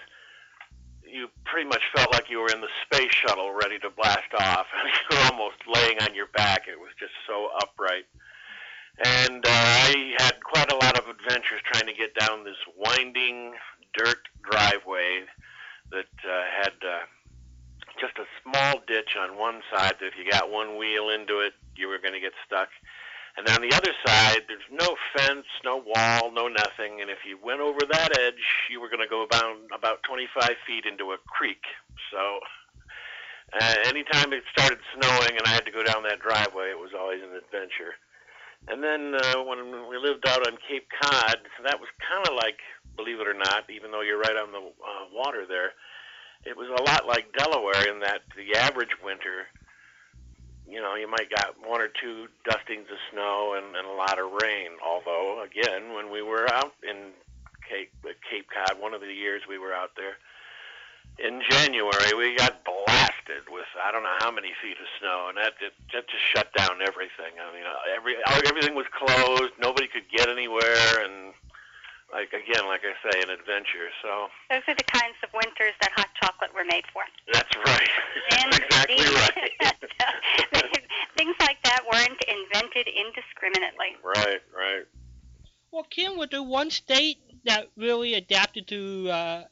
you 1.03 1.29
pretty 1.45 1.69
much 1.69 1.83
felt 1.95 2.12
like 2.12 2.29
you 2.29 2.38
were 2.38 2.53
in 2.53 2.61
the 2.61 2.73
space 2.85 3.12
shuttle 3.12 3.53
ready 3.53 3.79
to 3.81 3.91
blast 3.91 4.33
off. 4.38 4.67
you 4.85 5.17
were 5.17 5.25
almost 5.33 5.57
laying 5.67 5.99
on 6.03 6.15
your 6.15 6.29
back. 6.37 6.69
It 6.69 6.79
was 6.79 6.91
just 6.99 7.12
so 7.27 7.49
upright. 7.61 8.05
And 9.05 9.47
uh, 9.47 9.50
I 9.50 10.15
had 10.19 10.43
quite 10.43 10.73
a 10.73 10.77
lot 10.77 10.99
of 10.99 11.07
adventures 11.09 11.61
trying 11.65 11.87
to 11.87 11.95
get 11.95 12.15
down 12.15 12.45
this 12.45 12.59
winding 12.77 13.55
dirt 13.97 14.19
driveway 14.43 15.25
that 15.91 16.12
uh, 16.25 16.43
had 16.62 16.75
uh, 16.83 17.07
just 18.00 18.19
a 18.19 18.27
small 18.43 18.83
ditch 18.87 19.17
on 19.19 19.38
one 19.38 19.61
side 19.73 19.95
that 20.00 20.07
if 20.07 20.15
you 20.19 20.31
got 20.31 20.50
one 20.50 20.77
wheel 20.79 21.11
into 21.11 21.41
it, 21.41 21.53
you 21.77 21.88
were 21.88 21.99
going 21.99 22.15
to 22.15 22.21
get 22.21 22.33
stuck. 22.45 22.69
And 23.38 23.47
on 23.54 23.62
the 23.62 23.71
other 23.71 23.95
side, 24.04 24.42
there's 24.49 24.66
no 24.68 24.97
fence, 25.14 25.47
no 25.64 25.76
wall, 25.78 26.33
no 26.35 26.49
nothing. 26.49 27.00
And 27.00 27.09
if 27.09 27.18
you 27.23 27.38
went 27.38 27.61
over 27.61 27.78
that 27.88 28.18
edge, 28.18 28.42
you 28.68 28.80
were 28.80 28.88
going 28.88 28.99
to 28.99 29.07
go 29.07 29.23
about, 29.23 29.54
about 29.71 30.02
25 30.02 30.42
feet 30.66 30.85
into 30.90 31.12
a 31.12 31.18
creek. 31.30 31.62
So 32.11 32.40
uh, 33.54 33.76
anytime 33.87 34.33
it 34.33 34.42
started 34.50 34.78
snowing 34.99 35.38
and 35.38 35.47
I 35.47 35.50
had 35.50 35.64
to 35.66 35.71
go 35.71 35.85
down 35.85 36.02
that 36.02 36.18
driveway, 36.18 36.75
it 36.75 36.78
was 36.83 36.90
always 36.99 37.23
an 37.23 37.30
adventure. 37.30 37.95
And 38.66 38.83
then 38.83 39.14
uh, 39.14 39.47
when 39.47 39.87
we 39.87 39.97
lived 40.02 40.26
out 40.26 40.45
on 40.45 40.59
Cape 40.66 40.88
Cod, 41.00 41.38
that 41.62 41.78
was 41.78 41.88
kind 42.02 42.26
of 42.26 42.35
like, 42.35 42.59
believe 42.97 43.21
it 43.21 43.28
or 43.28 43.38
not, 43.38 43.71
even 43.71 43.92
though 43.92 44.02
you're 44.02 44.18
right 44.18 44.35
on 44.35 44.50
the 44.50 44.59
uh, 44.59 45.07
water 45.14 45.47
there, 45.47 45.78
it 46.45 46.57
was 46.57 46.68
a 46.68 46.83
lot 46.83 47.07
like 47.07 47.33
Delaware 47.38 47.87
in 47.87 48.00
that 48.00 48.23
the 48.35 48.59
average 48.59 48.99
winter, 49.02 49.47
you 50.68 50.80
know, 50.80 50.94
you 50.94 51.08
might 51.08 51.30
got 51.30 51.54
one 51.64 51.80
or 51.80 51.88
two 51.88 52.28
dustings 52.44 52.87
of 52.90 52.98
snow 53.11 53.57
and, 53.57 53.74
and 53.74 53.87
a 53.87 53.92
lot 53.92 54.18
of 54.18 54.31
rain. 54.42 54.76
Although, 54.85 55.42
again, 55.42 55.94
when 55.94 56.12
we 56.12 56.22
were 56.22 56.46
out 56.52 56.72
in 56.83 57.12
Cape 57.68 57.92
Cape 58.28 58.46
Cod, 58.52 58.81
one 58.81 58.94
of 58.94 59.00
the 59.00 59.12
years 59.12 59.42
we 59.48 59.59
were 59.59 59.72
out 59.72 59.92
there 59.96 60.16
in 61.18 61.42
January, 61.50 62.14
we 62.16 62.37
got 62.37 62.64
blasted 62.64 63.50
with 63.50 63.66
I 63.83 63.90
don't 63.90 64.02
know 64.02 64.16
how 64.20 64.31
many 64.31 64.52
feet 64.62 64.76
of 64.78 64.87
snow, 65.00 65.26
and 65.28 65.37
that 65.38 65.54
that 65.61 66.07
just 66.09 66.24
shut 66.35 66.52
down 66.54 66.78
everything. 66.87 67.35
I 67.40 67.52
mean, 67.52 67.64
every 67.94 68.16
everything 68.46 68.74
was 68.74 68.87
closed. 68.92 69.52
Nobody 69.61 69.88
could 69.88 70.09
get 70.14 70.28
anywhere, 70.28 71.02
and 71.02 71.35
like 72.12 72.33
again, 72.33 72.66
like 72.66 72.81
I 72.85 72.94
say, 73.11 73.21
an 73.23 73.31
adventure. 73.31 73.88
So 74.03 74.29
Those 74.51 74.62
are 74.68 74.75
the 74.75 74.85
kinds 74.85 75.16
of 75.23 75.31
winters 75.33 75.75
that 75.81 75.92
hot 75.97 76.09
chocolate 76.21 76.51
were 76.55 76.64
made 76.64 76.85
for. 76.92 77.03
that's 77.33 77.55
right. 77.57 77.90
That's 78.31 78.59
exactly 78.64 78.97
Indeed. 78.97 79.14
right. 79.14 79.77
Things 81.16 81.37
like 81.40 81.59
that 81.64 81.83
weren't 81.92 82.23
invented 82.29 82.87
indiscriminately. 82.88 83.97
right, 84.05 84.40
right. 84.57 84.85
Well, 85.71 85.85
Ken, 85.90 86.16
was 86.16 86.29
there 86.31 86.42
one 86.42 86.71
state 86.71 87.18
that 87.44 87.68
really 87.77 88.14
adapted 88.14 88.68
to 88.68 89.09
uh, 89.11 89.44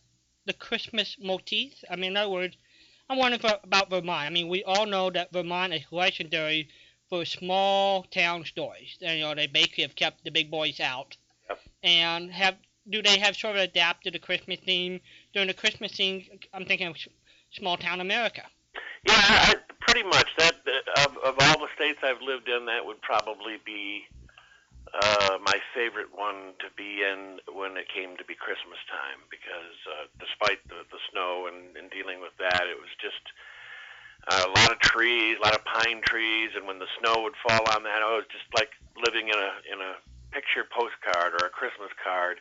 the 0.47 0.53
Christmas 0.55 1.17
motif? 1.21 1.73
I 1.91 1.97
mean, 1.97 2.13
in 2.13 2.17
other 2.17 2.31
words, 2.31 2.57
I'm 3.11 3.19
wondering 3.19 3.41
for, 3.43 3.59
about 3.63 3.91
Vermont. 3.91 4.27
I 4.27 4.31
mean, 4.31 4.49
we 4.49 4.65
all 4.65 4.87
know 4.87 5.11
that 5.11 5.33
Vermont 5.33 5.75
is 5.75 5.83
legendary 5.91 6.69
for 7.11 7.25
small 7.25 8.05
town 8.05 8.45
stories. 8.45 8.97
And, 9.03 9.19
you 9.19 9.25
know, 9.25 9.35
they 9.35 9.47
basically 9.47 9.83
have 9.83 9.95
kept 9.95 10.25
the 10.25 10.31
big 10.31 10.51
boys 10.51 10.81
out. 10.81 11.17
And 11.87 12.33
have 12.33 12.57
do 12.91 13.01
they 13.01 13.19
have 13.19 13.37
sort 13.37 13.57
of 13.57 13.63
adapted 13.63 14.15
the 14.15 14.19
Christmas 14.19 14.59
theme 14.61 15.01
during 15.33 15.49
the 15.49 15.55
Christmas 15.55 15.93
theme? 15.93 16.25
I'm 16.53 16.67
thinking 16.67 16.89
of 16.89 16.97
small 17.53 17.77
town 17.77 18.01
America. 18.01 18.43
Yeah, 19.07 19.15
I, 19.15 19.55
pretty 19.81 20.03
much. 20.03 20.27
That 20.39 20.55
uh, 20.67 21.05
of, 21.07 21.17
of 21.19 21.35
all 21.41 21.59
the 21.59 21.71
states 21.77 21.99
I've 22.03 22.21
lived 22.21 22.49
in, 22.49 22.67
that 22.67 22.85
would 22.85 23.01
probably 23.03 23.59
be 23.65 24.03
uh, 24.95 25.39
my 25.43 25.59
favorite 25.75 26.11
one 26.15 26.55
to 26.59 26.67
be 26.77 27.03
in 27.03 27.39
when 27.55 27.77
it 27.77 27.87
came 27.95 28.17
to 28.17 28.25
be 28.25 28.35
Christmas 28.35 28.79
time 28.91 29.23
because 29.31 29.77
uh, 29.87 30.07
despite 30.19 30.63
the, 30.69 30.83
the 30.91 30.99
snow 31.11 31.47
and, 31.47 31.77
and 31.77 31.91
dealing 31.91 32.21
with 32.21 32.35
that, 32.39 32.67
it 32.67 32.79
was 32.79 32.91
just 32.99 33.23
uh, 34.27 34.43
a 34.47 34.51
lot 34.59 34.73
of 34.73 34.79
trees, 34.81 35.39
a 35.39 35.43
lot 35.43 35.55
of 35.55 35.65
pine 35.65 36.03
trees, 36.03 36.51
and 36.57 36.67
when 36.67 36.79
the 36.79 36.91
snow 36.99 37.23
would 37.23 37.39
fall 37.47 37.63
on 37.75 37.83
that, 37.83 38.03
oh, 38.03 38.19
it 38.19 38.27
was 38.27 38.33
just 38.35 38.51
like 38.55 38.75
living 38.99 39.29
in 39.29 39.39
a 39.39 39.51
in 39.71 39.79
a 39.79 39.95
picture 40.33 40.65
postcard 40.69 41.35
or 41.39 41.47
a 41.47 41.53
Christmas 41.53 41.91
card, 42.03 42.39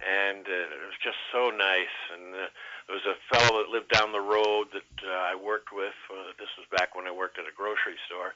and 0.00 0.46
uh, 0.46 0.74
it 0.74 0.82
was 0.86 1.00
just 1.02 1.18
so 1.32 1.50
nice. 1.50 1.96
And 2.14 2.34
uh, 2.34 2.48
there 2.86 2.96
was 2.96 3.08
a 3.08 3.18
fellow 3.32 3.64
that 3.64 3.72
lived 3.72 3.90
down 3.90 4.12
the 4.12 4.24
road 4.24 4.70
that 4.72 4.92
uh, 5.02 5.32
I 5.32 5.34
worked 5.34 5.72
with. 5.72 5.96
Uh, 6.08 6.32
this 6.38 6.50
was 6.56 6.66
back 6.72 6.94
when 6.96 7.06
I 7.06 7.12
worked 7.12 7.38
at 7.38 7.48
a 7.48 7.54
grocery 7.54 7.98
store 8.06 8.32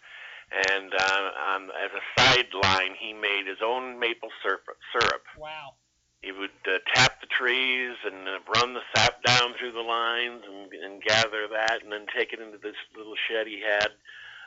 and 0.53 0.93
uh, 0.93 1.31
on, 1.55 1.63
as 1.81 1.91
a 1.97 2.05
sideline, 2.21 2.95
he 3.01 3.13
made 3.13 3.47
his 3.47 3.59
own 3.65 3.99
maple 3.99 4.29
syrup. 4.43 4.65
syrup. 4.93 5.25
Wow. 5.39 5.75
He 6.21 6.31
would 6.31 6.55
uh, 6.67 6.79
tap 6.95 7.21
the 7.21 7.27
trees 7.27 7.97
and 8.05 8.29
uh, 8.29 8.39
run 8.55 8.75
the 8.75 8.85
sap 8.95 9.23
down 9.25 9.55
through 9.59 9.73
the 9.73 9.81
lines 9.81 10.43
and, 10.47 10.73
and 10.73 11.03
gather 11.03 11.49
that, 11.49 11.83
and 11.83 11.91
then 11.91 12.07
take 12.17 12.33
it 12.33 12.41
into 12.41 12.59
this 12.59 12.77
little 12.97 13.17
shed 13.29 13.47
he 13.47 13.61
had 13.61 13.89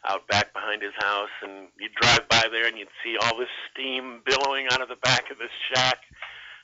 out 0.07 0.27
back 0.27 0.53
behind 0.53 0.81
his 0.81 0.93
house. 0.97 1.33
And 1.41 1.67
you'd 1.79 1.95
drive 1.95 2.27
by 2.29 2.47
there, 2.51 2.67
and 2.67 2.77
you'd 2.77 2.93
see 3.03 3.17
all 3.21 3.37
this 3.37 3.49
steam 3.71 4.21
billowing 4.25 4.67
out 4.71 4.81
of 4.81 4.89
the 4.89 4.97
back 4.97 5.31
of 5.31 5.37
this 5.37 5.51
shack, 5.73 5.97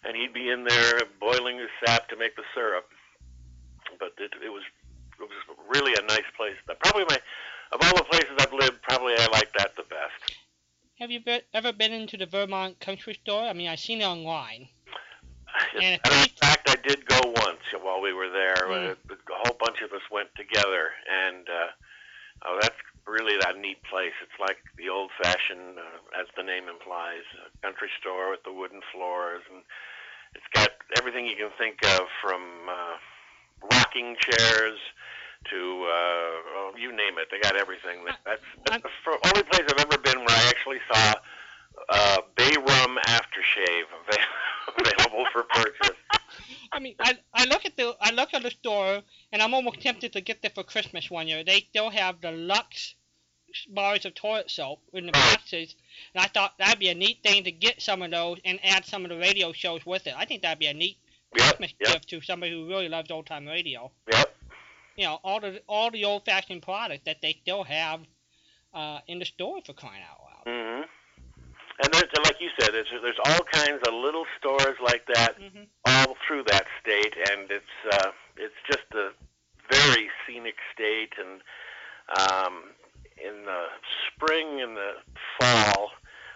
and 0.04 0.16
he'd 0.16 0.34
be 0.34 0.50
in 0.50 0.64
there 0.64 1.02
boiling 1.20 1.58
the 1.58 1.68
sap 1.86 2.10
to 2.10 2.16
make 2.16 2.36
the 2.36 2.44
syrup. 2.54 2.88
But 4.00 4.14
it, 4.18 4.32
it 4.44 4.50
was 4.50 4.64
it 5.20 5.28
was 5.30 5.58
really 5.70 5.94
a 5.94 6.02
nice 6.08 6.30
place. 6.38 6.56
Probably 6.84 7.06
my 7.10 7.20
of 7.72 7.80
all 7.84 7.96
the 7.96 8.04
places 8.04 8.32
I've 8.40 8.54
lived, 8.54 8.82
probably 8.82 9.14
I 9.18 9.28
like 9.32 9.52
that 9.58 9.76
the 9.76 9.84
best. 9.84 10.38
Have 11.00 11.10
you 11.10 11.20
be- 11.20 11.42
ever 11.54 11.74
been 11.74 11.94
into 11.94 12.18
the 12.18 12.26
Vermont 12.26 12.80
country 12.80 13.18
store? 13.24 13.44
I 13.44 13.54
mean, 13.54 13.68
I've 13.68 13.80
seen 13.80 14.02
it 14.02 14.06
online. 14.06 14.68
And 15.76 16.00
in 16.06 16.30
fact, 16.40 16.70
I 16.70 16.76
did 16.88 17.06
go 17.08 17.20
once 17.26 17.60
while 17.82 18.02
we 18.02 18.14
were 18.14 18.30
there. 18.30 18.68
Mm. 18.68 18.90
A, 18.90 19.14
a 19.14 19.38
whole 19.44 19.58
bunch 19.60 19.82
of 19.82 19.92
us 19.92 20.02
went 20.12 20.30
together, 20.36 20.92
and 21.10 21.48
uh, 21.50 21.68
oh, 22.46 22.60
that's 22.62 22.76
really 23.08 23.38
that 23.42 23.58
neat 23.58 23.82
place. 23.90 24.14
It's 24.22 24.40
like 24.40 24.58
the 24.78 24.90
old-fashioned, 24.90 25.78
uh, 25.78 26.22
as 26.22 26.28
the 26.38 26.44
name 26.44 26.70
implies, 26.70 27.26
country 27.62 27.90
store 28.00 28.32
with 28.32 28.44
the 28.44 28.54
wooden 28.54 28.82
floors, 28.94 29.42
and 29.52 29.64
it's 30.36 30.48
got 30.54 30.72
everything 30.98 31.26
you 31.26 31.36
can 31.36 31.52
think 31.58 31.84
of 32.00 32.08
from 32.22 32.42
uh, 32.70 32.96
rocking 33.74 34.16
chairs 34.20 34.80
to 35.50 35.58
uh, 35.58 36.70
oh, 36.70 36.72
you 36.78 36.92
name 36.92 37.18
it. 37.18 37.28
They 37.32 37.40
got 37.40 37.56
everything. 37.56 38.06
That's, 38.26 38.42
that's 38.66 38.84
the 39.06 39.18
only 39.30 39.44
place 39.44 39.64
I've 39.70 39.86
ever 39.86 39.98
been 39.98 40.20
where 40.20 40.38
I 40.38 40.46
actually 40.50 40.80
saw 40.92 41.14
uh, 41.90 42.18
Bay 42.36 42.54
Rum 42.56 42.98
aftershave 43.08 43.90
available 44.80 45.26
for 45.34 45.44
purchase. 45.44 45.98
I 46.72 46.80
mean, 46.80 46.96
I, 47.00 47.18
I 47.34 47.46
look 47.46 47.66
at 47.66 47.76
the 47.76 47.96
I 48.00 48.12
look 48.12 48.34
at 48.34 48.44
the 48.44 48.52
store 48.52 49.02
and 49.32 49.42
I'm 49.42 49.54
almost 49.54 49.82
tempted 49.82 50.14
to 50.14 50.22
get 50.22 50.42
there 50.42 50.52
for 50.54 50.64
Christmas 50.64 51.10
one 51.10 51.28
year. 51.28 51.44
They 51.44 51.68
still 51.70 51.90
have 51.90 52.22
the 52.22 52.32
Lux 52.32 52.96
bars 53.70 54.06
of 54.06 54.16
toilet 54.16 54.50
soap 54.50 54.80
in 54.94 55.06
the 55.06 55.12
boxes, 55.12 55.76
and 56.14 56.24
I 56.24 56.28
thought 56.28 56.58
that'd 56.58 56.80
be 56.80 56.90
a 56.90 56.96
neat 56.96 57.20
thing 57.24 57.44
to 57.44 57.52
get 57.52 57.82
some 57.82 58.02
of 58.02 58.12
those 58.12 58.40
and 58.46 58.60
add 58.64 58.86
some 58.86 59.04
of 59.04 59.10
the 59.10 59.18
radio 59.18 59.52
shows 59.52 59.86
with 59.86 60.08
it. 60.08 60.14
I 60.18 60.26
think 60.26 60.42
that'd 60.42 60.60
be 60.60 60.68
a 60.68 60.74
neat 60.74 60.98
yep, 61.36 61.58
Christmas 61.58 61.74
yep. 61.80 61.94
gift 61.94 62.10
to 62.10 62.22
somebody 62.22 62.52
who 62.54 62.68
really 62.68 62.90
loves 62.90 63.12
old 63.12 63.26
time 63.26 63.48
radio. 63.48 63.92
Yep 64.12 64.36
you 65.02 65.06
know 65.06 65.20
all 65.24 65.40
the 65.40 65.62
all 65.68 65.92
the 65.92 66.06
old 66.06 66.26
fashioned 66.26 66.62
products 66.62 67.04
that 67.06 67.18
they 67.22 67.38
still 67.42 67.64
have 67.64 68.02
uh, 68.74 69.00
in 69.08 69.20
the 69.20 69.26
store 69.26 69.60
for 69.66 69.74
crying 69.74 70.04
out 70.04 70.20
loud. 70.22 70.54
Mm-hmm. 70.54 70.84
And 71.84 71.94
there's, 71.94 72.12
like 72.24 72.36
you 72.40 72.50
said, 72.60 72.74
there's 72.74 72.88
there's 73.02 73.20
all 73.26 73.40
kinds 73.52 73.82
of 73.88 73.94
little 73.94 74.26
stores 74.38 74.78
like 74.84 75.06
that 75.14 75.40
mm-hmm. 75.40 75.64
all 75.86 76.16
through 76.28 76.44
that 76.48 76.66
state, 76.82 77.16
and 77.32 77.50
it's 77.50 77.66
uh, 77.94 78.12
it's 78.38 78.56
just 78.68 78.86
a 78.94 79.12
very 79.72 80.10
scenic 80.26 80.56
state. 80.74 81.14
And 81.20 81.42
um, 82.18 82.64
in 83.18 83.46
the 83.46 83.66
spring 84.08 84.62
and 84.62 84.76
the 84.76 84.94
fall, 85.40 85.92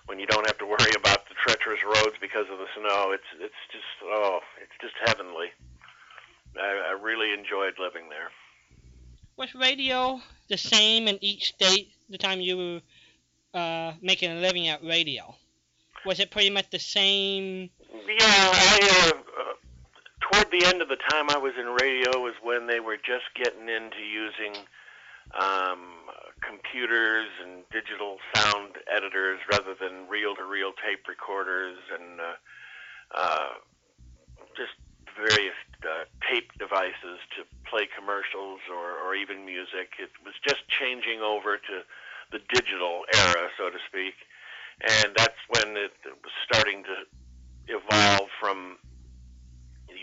when 0.07 0.19
you 0.19 0.27
don't 0.27 0.45
have 0.45 0.57
to 0.59 0.65
worry 0.65 0.93
about 0.95 1.27
the 1.27 1.35
treacherous 1.35 1.83
roads 1.83 2.15
because 2.21 2.45
of 2.51 2.59
the 2.59 2.67
snow, 2.77 3.11
it's 3.11 3.29
it's 3.39 3.61
just 3.71 3.85
oh, 4.03 4.39
it's 4.61 4.75
just 4.81 4.93
heavenly. 5.05 5.47
I, 6.57 6.91
I 6.91 7.01
really 7.01 7.33
enjoyed 7.33 7.73
living 7.79 8.09
there 8.09 8.29
was 9.37 9.53
radio 9.53 10.21
the 10.47 10.57
same 10.57 11.09
in 11.09 11.21
each 11.21 11.47
state 11.47 11.91
the 12.09 12.17
time 12.17 12.39
you 12.39 12.55
were 12.55 12.81
uh, 13.55 13.93
making 14.01 14.31
a 14.31 14.35
living 14.35 14.67
at 14.67 14.83
radio? 14.83 15.33
Was 16.05 16.19
it 16.19 16.29
pretty 16.29 16.49
much 16.49 16.69
the 16.69 16.79
same? 16.79 17.69
Yeah, 17.93 18.17
I, 18.19 19.11
uh, 19.17 19.53
toward 20.31 20.49
the 20.51 20.65
end 20.65 20.81
of 20.81 20.89
the 20.89 20.97
time 21.09 21.29
I 21.29 21.37
was 21.37 21.53
in 21.59 21.67
radio 21.67 22.19
was 22.21 22.33
when 22.41 22.67
they 22.67 22.79
were 22.79 22.97
just 22.97 23.29
getting 23.35 23.69
into 23.69 24.01
using 24.01 24.53
um, 25.37 26.09
computers 26.41 27.27
and 27.43 27.61
digital 27.71 28.17
sound 28.35 28.77
editors 28.89 29.39
rather 29.51 29.75
than 29.79 30.07
reel-to-reel 30.09 30.73
tape 30.81 31.07
recorders 31.07 31.77
and 31.93 32.19
uh, 32.19 32.37
uh, 33.13 33.49
just 34.57 34.73
various 35.15 35.55
uh, 35.83 36.05
tape 36.29 36.51
devices 36.57 37.21
to 37.37 37.45
play 37.69 37.87
commercials 37.87 38.59
or, 38.69 38.97
or 39.05 39.15
even 39.15 39.45
music. 39.45 39.93
It 39.99 40.11
was 40.25 40.33
just 40.45 40.67
changing 40.67 41.21
over 41.21 41.57
to 41.57 41.75
the 42.31 42.39
digital 42.53 43.03
era, 43.13 43.49
so 43.57 43.69
to 43.69 43.77
speak. 43.87 44.15
And 44.81 45.13
that's 45.15 45.39
when 45.49 45.77
it, 45.77 45.93
it 46.03 46.17
was 46.19 46.33
starting 46.43 46.83
to 46.83 47.05
evolve 47.67 48.29
from 48.39 48.77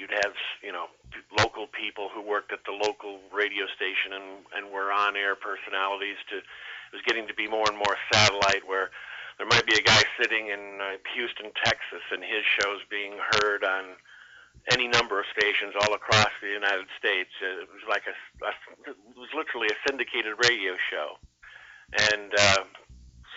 you'd 0.03 0.19
have, 0.27 0.35
you 0.67 0.75
know, 0.75 0.91
local 1.39 1.71
people 1.71 2.11
who 2.11 2.19
worked 2.19 2.51
at 2.51 2.67
the 2.67 2.75
local 2.75 3.23
radio 3.31 3.71
station 3.79 4.19
and, 4.19 4.43
and 4.51 4.75
were 4.75 4.91
on 4.91 5.15
air 5.15 5.39
personalities 5.39 6.19
to 6.27 6.43
it 6.43 7.01
was 7.01 7.07
getting 7.07 7.31
to 7.31 7.33
be 7.39 7.47
more 7.47 7.65
and 7.71 7.79
more 7.79 7.97
satellite 8.13 8.67
where 8.67 8.91
there 9.39 9.47
might 9.47 9.65
be 9.65 9.79
a 9.79 9.81
guy 9.81 10.03
sitting 10.21 10.49
in 10.49 10.77
uh, 10.83 11.01
Houston, 11.15 11.49
Texas, 11.65 12.05
and 12.11 12.21
his 12.21 12.45
shows 12.61 12.85
being 12.91 13.17
heard 13.41 13.65
on 13.65 13.97
any 14.71 14.87
number 14.89 15.19
of 15.19 15.25
stations 15.33 15.73
all 15.81 15.95
across 15.95 16.29
the 16.43 16.53
United 16.53 16.87
States. 16.99 17.31
It 17.41 17.71
was 17.71 17.87
like 17.89 18.05
a, 18.05 18.15
a 18.45 18.53
it 18.91 18.97
was 19.17 19.31
literally 19.33 19.69
a 19.73 19.79
syndicated 19.89 20.37
radio 20.45 20.77
show, 20.91 21.17
and 22.13 22.31
uh, 22.37 22.63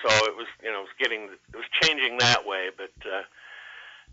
so 0.04 0.10
it 0.28 0.36
was 0.36 0.48
you 0.62 0.70
know 0.70 0.84
it 0.84 0.90
was 0.92 0.98
getting 1.00 1.32
it 1.32 1.56
was 1.56 1.70
changing 1.82 2.18
that 2.20 2.46
way, 2.46 2.70
but 2.76 2.94
uh, 3.08 3.24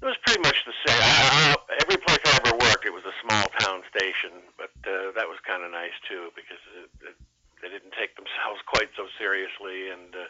it 0.03 0.07
was 0.11 0.19
pretty 0.27 0.43
much 0.43 0.59
the 0.67 0.75
same. 0.83 0.99
I, 0.99 1.55
I, 1.55 1.77
every 1.87 1.97
place 2.03 2.19
I 2.27 2.35
ever 2.43 2.59
worked, 2.59 2.85
it 2.85 2.93
was 2.93 3.07
a 3.07 3.15
small 3.23 3.47
town 3.63 3.87
station, 3.95 4.43
but 4.59 4.75
uh, 4.83 5.15
that 5.15 5.31
was 5.31 5.39
kind 5.47 5.63
of 5.63 5.71
nice 5.71 5.95
too 6.11 6.35
because 6.35 6.59
it, 6.75 6.91
it, 7.07 7.17
they 7.63 7.71
didn't 7.71 7.95
take 7.95 8.19
themselves 8.19 8.59
quite 8.67 8.91
so 8.99 9.07
seriously, 9.17 9.95
and 9.95 10.11
uh, 10.11 10.27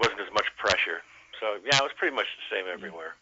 wasn't 0.00 0.20
as 0.24 0.32
much 0.32 0.48
pressure. 0.56 1.04
So 1.38 1.60
yeah, 1.60 1.76
it 1.76 1.84
was 1.84 1.92
pretty 2.00 2.16
much 2.16 2.26
the 2.40 2.56
same 2.56 2.64
everywhere. 2.72 3.14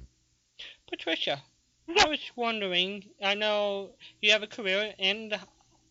Patricia, 0.88 1.42
I 1.88 2.08
was 2.08 2.20
wondering, 2.36 3.04
I 3.22 3.34
know 3.34 3.90
you 4.22 4.30
have 4.30 4.44
a 4.44 4.46
career 4.46 4.94
in 4.98 5.30
the 5.30 5.40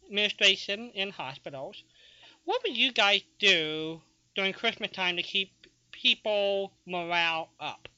administration 0.07 0.91
in 0.95 1.09
hospitals. 1.09 1.83
What 2.45 2.61
would 2.63 2.77
you 2.77 2.93
guys 2.93 3.21
do 3.39 4.01
during 4.35 4.53
Christmas 4.53 4.91
time 4.91 5.17
to 5.17 5.23
keep 5.23 5.51
people 5.91 6.71
morale 6.85 7.49
up? 7.59 7.89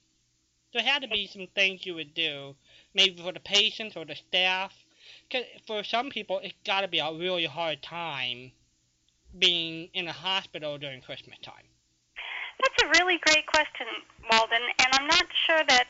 There 0.73 0.83
had 0.83 1.01
to 1.01 1.07
be 1.07 1.27
some 1.27 1.47
things 1.55 1.85
you 1.85 1.95
would 1.95 2.13
do, 2.13 2.55
maybe 2.93 3.21
for 3.21 3.31
the 3.31 3.39
patients 3.39 3.95
or 3.95 4.05
the 4.05 4.15
staff. 4.15 4.73
Cause 5.31 5.43
for 5.65 5.83
some 5.83 6.09
people, 6.09 6.39
it's 6.43 6.53
got 6.65 6.81
to 6.81 6.87
be 6.87 6.99
a 6.99 7.11
really 7.11 7.45
hard 7.45 7.81
time 7.81 8.51
being 9.37 9.89
in 9.93 10.07
a 10.07 10.13
hospital 10.13 10.77
during 10.77 11.01
Christmas 11.01 11.37
time. 11.41 11.65
That's 12.61 12.83
a 12.83 12.99
really 12.99 13.19
great 13.23 13.45
question, 13.47 13.87
Walden, 14.31 14.61
and 14.79 14.89
I'm 14.93 15.07
not 15.07 15.25
sure 15.47 15.63
that 15.69 15.87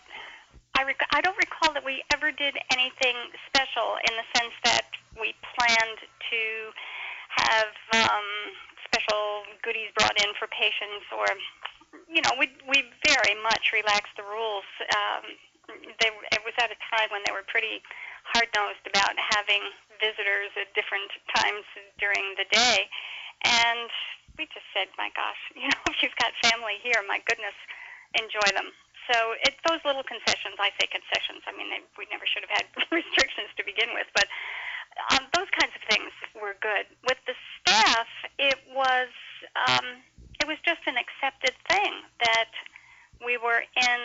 I, 0.77 0.83
rec- 0.83 1.09
I 1.11 1.21
don't 1.21 1.37
recall 1.37 1.73
that 1.73 1.83
we 1.83 2.03
ever 2.13 2.31
did 2.31 2.55
anything 2.71 3.15
special 3.47 3.97
in 4.07 4.13
the 4.15 4.27
sense 4.37 4.53
that 4.63 4.85
we 5.19 5.33
planned 5.57 5.99
to 5.99 6.43
have 7.35 7.73
um, 8.05 8.27
special 8.85 9.43
goodies 9.63 9.89
brought 9.97 10.15
in 10.21 10.29
for 10.37 10.47
patients 10.47 11.05
or 11.11 11.25
you 12.07 12.21
know 12.21 12.33
we 12.37 12.51
we 12.67 12.85
very 13.05 13.35
much 13.41 13.71
relaxed 13.73 14.13
the 14.17 14.23
rules 14.23 14.67
um, 14.93 15.23
they, 16.01 16.09
it 16.33 16.41
was 16.41 16.55
at 16.57 16.73
a 16.73 16.79
time 16.89 17.09
when 17.13 17.21
they 17.25 17.33
were 17.33 17.45
pretty 17.45 17.81
hard 18.33 18.49
nosed 18.53 18.85
about 18.85 19.13
having 19.17 19.61
visitors 19.97 20.53
at 20.57 20.69
different 20.73 21.09
times 21.33 21.65
during 21.97 22.37
the 22.37 22.47
day. 22.49 22.89
And 23.45 23.89
we 24.37 24.49
just 24.51 24.65
said, 24.73 24.89
my 24.97 25.09
gosh, 25.13 25.39
you 25.57 25.67
know, 25.69 25.83
if 25.89 26.01
you've 26.01 26.17
got 26.17 26.33
family 26.41 26.81
here, 26.81 27.01
my 27.05 27.21
goodness, 27.25 27.55
enjoy 28.17 28.49
them. 28.57 28.73
So 29.09 29.33
it's 29.41 29.57
those 29.65 29.81
little 29.85 30.05
concessions. 30.05 30.61
I 30.61 30.69
say 30.77 30.85
concessions. 30.85 31.41
I 31.49 31.53
mean, 31.57 31.73
they, 31.73 31.81
we 31.97 32.05
never 32.13 32.29
should 32.29 32.45
have 32.45 32.53
had 32.53 32.65
restrictions 32.93 33.49
to 33.57 33.65
begin 33.65 33.89
with, 33.97 34.05
but 34.13 34.29
um, 35.13 35.25
those 35.33 35.49
kinds 35.57 35.73
of 35.73 35.81
things 35.89 36.13
were 36.37 36.53
good. 36.61 36.85
With 37.09 37.17
the 37.25 37.33
staff, 37.57 38.09
it 38.37 38.61
was 38.69 39.09
um, 39.65 40.05
it 40.39 40.47
was 40.47 40.61
just 40.63 40.79
an 40.87 40.95
accepted 40.95 41.57
we 43.29 43.37
were 43.37 43.61
in 43.61 44.01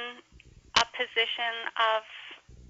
a 0.77 0.85
position 0.93 1.57
of 1.81 2.05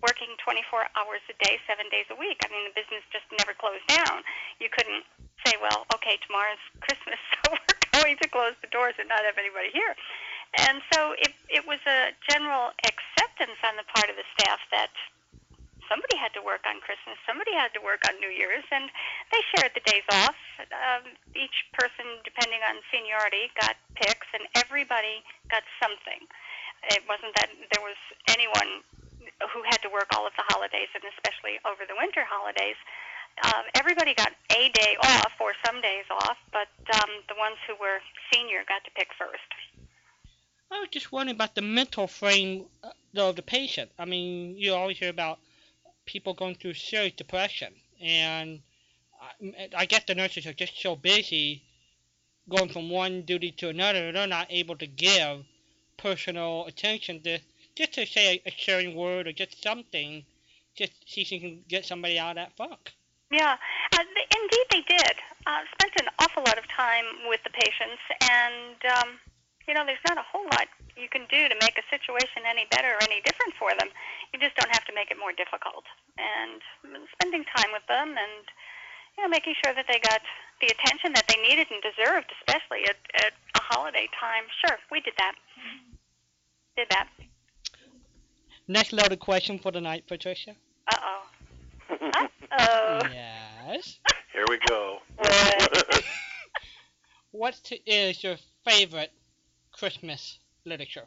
working 0.06 0.38
24 0.38 0.86
hours 0.94 1.18
a 1.26 1.34
day, 1.42 1.58
seven 1.66 1.90
days 1.90 2.06
a 2.14 2.16
week. 2.16 2.38
I 2.46 2.48
mean, 2.54 2.70
the 2.70 2.76
business 2.78 3.02
just 3.10 3.26
never 3.42 3.58
closed 3.58 3.82
down. 3.90 4.22
You 4.62 4.70
couldn't 4.70 5.02
say, 5.42 5.58
well, 5.58 5.82
okay, 5.98 6.14
tomorrow's 6.22 6.62
Christmas, 6.78 7.18
so 7.42 7.58
we're 7.58 7.90
going 7.90 8.14
to 8.22 8.28
close 8.30 8.54
the 8.62 8.70
doors 8.70 8.94
and 9.02 9.10
not 9.10 9.26
have 9.26 9.34
anybody 9.34 9.74
here. 9.74 9.98
And 10.62 10.78
so 10.94 11.18
it, 11.18 11.34
it 11.50 11.66
was 11.66 11.82
a 11.90 12.14
general 12.30 12.70
acceptance 12.86 13.58
on 13.66 13.74
the 13.74 13.86
part 13.90 14.06
of 14.06 14.14
the 14.14 14.28
staff 14.38 14.62
that 14.70 14.94
somebody 15.90 16.14
had 16.14 16.30
to 16.38 16.42
work 16.46 16.62
on 16.70 16.78
Christmas, 16.80 17.18
somebody 17.26 17.50
had 17.50 17.74
to 17.74 17.82
work 17.82 18.06
on 18.06 18.14
New 18.22 18.30
Year's, 18.30 18.64
and 18.70 18.88
they 19.34 19.42
shared 19.50 19.74
the 19.74 19.82
days 19.82 20.06
off. 20.14 20.38
Um, 20.70 21.10
each 21.34 21.66
person, 21.74 22.06
depending 22.22 22.62
on 22.70 22.78
seniority, 22.94 23.50
got 23.58 23.74
picks, 23.98 24.30
and 24.30 24.46
everybody 24.54 25.26
got 25.50 25.66
something. 25.82 26.22
It 26.94 27.02
wasn't 27.10 27.34
that 27.34 27.50
there 27.74 27.82
was 27.82 27.98
anyone 28.30 28.86
who 29.50 29.66
had 29.66 29.82
to 29.82 29.90
work 29.90 30.06
all 30.14 30.26
of 30.26 30.32
the 30.38 30.46
holidays, 30.54 30.86
and 30.94 31.02
especially 31.18 31.58
over 31.66 31.82
the 31.82 31.98
winter 31.98 32.22
holidays. 32.22 32.78
Um, 33.42 33.66
everybody 33.74 34.14
got 34.14 34.30
a 34.54 34.70
day 34.70 34.94
off 35.02 35.32
or 35.40 35.58
some 35.66 35.82
days 35.82 36.06
off, 36.22 36.38
but 36.52 36.70
um, 36.94 37.10
the 37.26 37.34
ones 37.34 37.58
who 37.66 37.74
were 37.80 37.98
senior 38.30 38.62
got 38.68 38.84
to 38.84 38.90
pick 38.94 39.08
first. 39.18 39.50
I 40.70 40.78
was 40.78 40.88
just 40.90 41.10
wondering 41.10 41.34
about 41.34 41.54
the 41.54 41.62
mental 41.62 42.06
frame 42.06 42.66
uh, 42.84 42.90
of 43.16 43.34
the 43.34 43.42
patient. 43.42 43.90
I 43.98 44.04
mean, 44.04 44.56
you 44.56 44.74
always 44.74 44.98
hear 44.98 45.10
about 45.10 45.38
people 46.06 46.34
going 46.34 46.54
through 46.54 46.74
serious 46.74 47.14
depression, 47.14 47.74
and 48.00 48.60
I, 49.76 49.86
guess 49.86 50.04
the 50.06 50.14
nurses 50.14 50.46
are 50.46 50.52
just 50.52 50.80
so 50.80 50.96
busy 50.96 51.62
going 52.48 52.68
from 52.68 52.90
one 52.90 53.22
duty 53.22 53.52
to 53.52 53.68
another, 53.68 54.12
they're 54.12 54.26
not 54.26 54.46
able 54.50 54.76
to 54.76 54.86
give 54.86 55.44
personal 55.96 56.66
attention 56.66 57.22
to 57.22 57.38
just 57.74 57.92
to 57.94 58.06
say 58.06 58.42
a, 58.46 58.70
a 58.70 58.94
word 58.94 59.26
or 59.26 59.32
just 59.32 59.62
something, 59.62 60.24
just 60.76 60.92
see 61.06 61.22
if 61.22 61.32
you 61.32 61.40
can 61.40 61.64
get 61.68 61.84
somebody 61.84 62.18
out 62.18 62.30
of 62.30 62.36
that 62.36 62.56
funk. 62.56 62.92
Yeah, 63.30 63.56
uh, 63.92 64.04
they, 64.14 64.26
indeed 64.38 64.66
they 64.70 64.82
did. 64.96 65.14
Uh, 65.46 65.60
spent 65.80 65.92
an 66.00 66.08
awful 66.20 66.42
lot 66.46 66.58
of 66.58 66.68
time 66.68 67.04
with 67.28 67.40
the 67.42 67.50
patients, 67.50 68.02
and 68.30 68.78
um, 68.94 69.18
you 69.66 69.74
know, 69.74 69.84
there's 69.84 70.02
not 70.06 70.18
a 70.18 70.26
whole 70.28 70.44
lot 70.44 70.68
you 70.96 71.08
can 71.08 71.26
do 71.26 71.48
to 71.48 71.56
make 71.60 71.74
a 71.74 71.86
situation 71.90 72.46
any 72.46 72.66
better 72.70 72.94
or 72.94 73.02
any 73.02 73.20
different 73.24 73.54
for 73.58 73.74
them. 73.78 73.88
You 74.32 74.38
just 74.38 74.54
don't 74.56 74.70
have 74.70 74.84
to 74.86 74.94
make 74.94 75.10
it 75.10 75.18
more 75.18 75.32
difficult. 75.32 75.84
And 76.14 76.62
spending 77.18 77.44
time 77.50 77.74
with 77.74 77.82
them 77.88 78.14
and, 78.14 78.46
you 79.16 79.24
know, 79.24 79.28
making 79.28 79.54
sure 79.64 79.74
that 79.74 79.86
they 79.88 79.98
got 80.00 80.20
the 80.60 80.66
attention 80.66 81.12
that 81.14 81.24
they 81.28 81.40
needed 81.42 81.66
and 81.70 81.82
deserved, 81.82 82.32
especially 82.40 82.84
at, 82.88 82.96
at 83.24 83.32
a 83.54 83.60
holiday 83.60 84.08
time. 84.20 84.44
Sure, 84.64 84.76
we 84.90 85.00
did 85.00 85.14
that. 85.18 85.34
Did 86.76 86.88
that. 86.90 87.08
Next 88.66 88.92
loaded 88.92 89.20
question 89.20 89.58
for 89.58 89.70
the 89.70 89.80
night, 89.80 90.04
Patricia. 90.06 90.54
Uh-oh. 90.88 91.22
Uh-oh. 92.12 93.00
Yes. 93.12 93.98
Here 94.32 94.44
we 94.48 94.58
go. 94.66 94.98
what 97.30 97.72
is 97.86 98.24
your 98.24 98.36
favorite 98.66 99.12
Christmas 99.72 100.38
literature? 100.64 101.04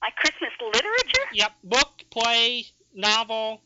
My 0.00 0.10
Christmas 0.16 0.50
literature? 0.60 1.26
Yep, 1.34 1.52
book, 1.64 2.04
play, 2.10 2.66
novel, 2.94 3.60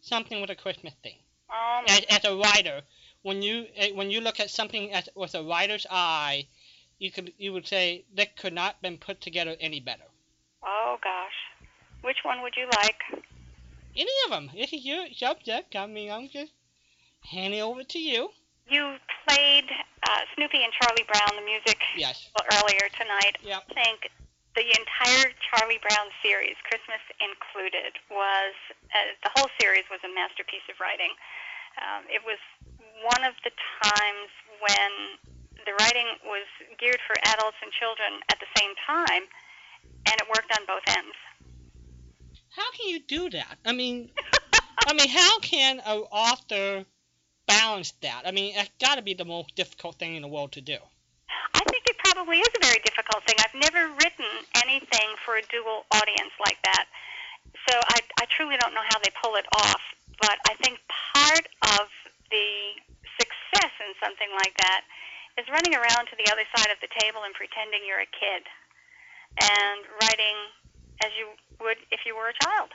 something 0.00 0.40
with 0.40 0.50
a 0.50 0.54
Christmas 0.54 0.92
theme. 1.02 1.14
Um, 1.50 1.84
As, 1.88 2.00
as 2.10 2.24
a 2.24 2.36
writer, 2.36 2.82
when 3.22 3.42
you 3.42 3.66
eh, 3.76 3.90
when 3.92 4.10
you 4.10 4.20
look 4.20 4.38
at 4.40 4.50
something 4.50 4.92
as, 4.92 5.08
with 5.14 5.34
a 5.34 5.42
writer's 5.42 5.86
eye, 5.90 6.46
you 6.98 7.10
could 7.10 7.32
you 7.38 7.52
would 7.52 7.66
say 7.66 8.04
that 8.14 8.36
could 8.36 8.52
not 8.52 8.74
have 8.74 8.82
been 8.82 8.98
put 8.98 9.20
together 9.20 9.56
any 9.60 9.80
better. 9.80 10.04
oh, 10.62 10.96
gosh. 11.02 11.38
Which 12.02 12.18
one 12.22 12.40
would 12.42 12.54
you 12.56 12.66
like? 12.76 13.00
Any 13.96 14.10
of 14.26 14.30
them. 14.30 14.50
This 14.54 14.72
is 14.72 14.84
your 14.86 15.06
subject. 15.14 15.76
I 15.76 15.86
mean, 15.86 16.10
I'm 16.10 16.28
just 16.28 16.52
handing 17.30 17.60
over 17.60 17.82
to 17.82 17.98
you. 17.98 18.30
You 18.68 18.94
played 19.28 19.64
uh, 20.08 20.20
Snoopy 20.34 20.62
and 20.62 20.72
Charlie 20.80 21.04
Brown, 21.12 21.36
the 21.36 21.44
music 21.44 21.78
Yes. 21.96 22.30
earlier 22.54 22.88
tonight. 22.98 23.36
Yep. 23.44 23.62
I 23.70 23.74
think 23.74 24.10
the 24.60 24.76
entire 24.76 25.32
Charlie 25.40 25.80
Brown 25.80 26.12
series, 26.20 26.52
Christmas 26.68 27.00
included, 27.16 27.96
was 28.12 28.52
uh, 28.92 29.16
the 29.24 29.32
whole 29.32 29.48
series 29.56 29.88
was 29.88 30.04
a 30.04 30.12
masterpiece 30.12 30.64
of 30.68 30.76
writing. 30.76 31.16
Um, 31.80 32.04
it 32.12 32.20
was 32.28 32.36
one 33.00 33.24
of 33.24 33.32
the 33.40 33.56
times 33.80 34.28
when 34.60 34.92
the 35.64 35.72
writing 35.80 36.04
was 36.28 36.44
geared 36.76 37.00
for 37.08 37.16
adults 37.24 37.56
and 37.64 37.72
children 37.72 38.20
at 38.28 38.36
the 38.36 38.50
same 38.52 38.76
time, 38.84 39.24
and 40.12 40.20
it 40.20 40.28
worked 40.28 40.52
on 40.52 40.68
both 40.68 40.84
ends. 40.92 41.16
How 42.52 42.68
can 42.76 42.92
you 42.92 43.00
do 43.00 43.32
that? 43.32 43.56
I 43.64 43.72
mean, 43.72 44.12
I 44.84 44.92
mean, 44.92 45.08
how 45.08 45.40
can 45.40 45.80
an 45.80 46.04
author 46.12 46.84
balance 47.48 47.96
that? 48.04 48.28
I 48.28 48.30
mean, 48.30 48.52
it's 48.56 48.76
got 48.76 48.96
to 48.96 49.02
be 49.02 49.14
the 49.14 49.24
most 49.24 49.56
difficult 49.56 49.96
thing 49.96 50.16
in 50.16 50.22
the 50.22 50.28
world 50.28 50.52
to 50.52 50.60
do. 50.60 50.76
I 51.54 51.64
think 51.64 51.84
it 51.88 51.96
probably 52.10 52.38
is 52.38 52.52
a 52.58 52.64
very 52.64 52.80
difficult 52.82 53.22
thing. 53.24 53.36
I've 53.38 53.54
never 53.54 53.86
written 54.02 54.26
anything 54.58 55.14
for 55.24 55.36
a 55.36 55.42
dual 55.46 55.86
audience 55.94 56.34
like 56.42 56.58
that. 56.64 56.86
So 57.68 57.74
I, 57.74 57.98
I 58.20 58.24
truly 58.26 58.56
don't 58.58 58.74
know 58.74 58.84
how 58.88 58.98
they 58.98 59.10
pull 59.22 59.36
it 59.36 59.46
off. 59.54 59.82
But 60.20 60.36
I 60.50 60.54
think 60.60 60.78
part 61.14 61.46
of 61.78 61.86
the 62.30 62.50
success 63.18 63.72
in 63.80 63.94
something 64.02 64.28
like 64.42 64.56
that 64.58 64.82
is 65.38 65.46
running 65.48 65.74
around 65.74 66.06
to 66.10 66.16
the 66.18 66.30
other 66.30 66.44
side 66.54 66.70
of 66.70 66.78
the 66.82 66.88
table 66.98 67.22
and 67.24 67.34
pretending 67.34 67.80
you're 67.86 68.02
a 68.02 68.10
kid 68.10 68.42
and 69.40 69.80
writing 70.02 70.36
as 71.04 71.10
you 71.18 71.28
would 71.64 71.78
if 71.90 72.00
you 72.04 72.16
were 72.16 72.28
a 72.28 72.44
child. 72.44 72.70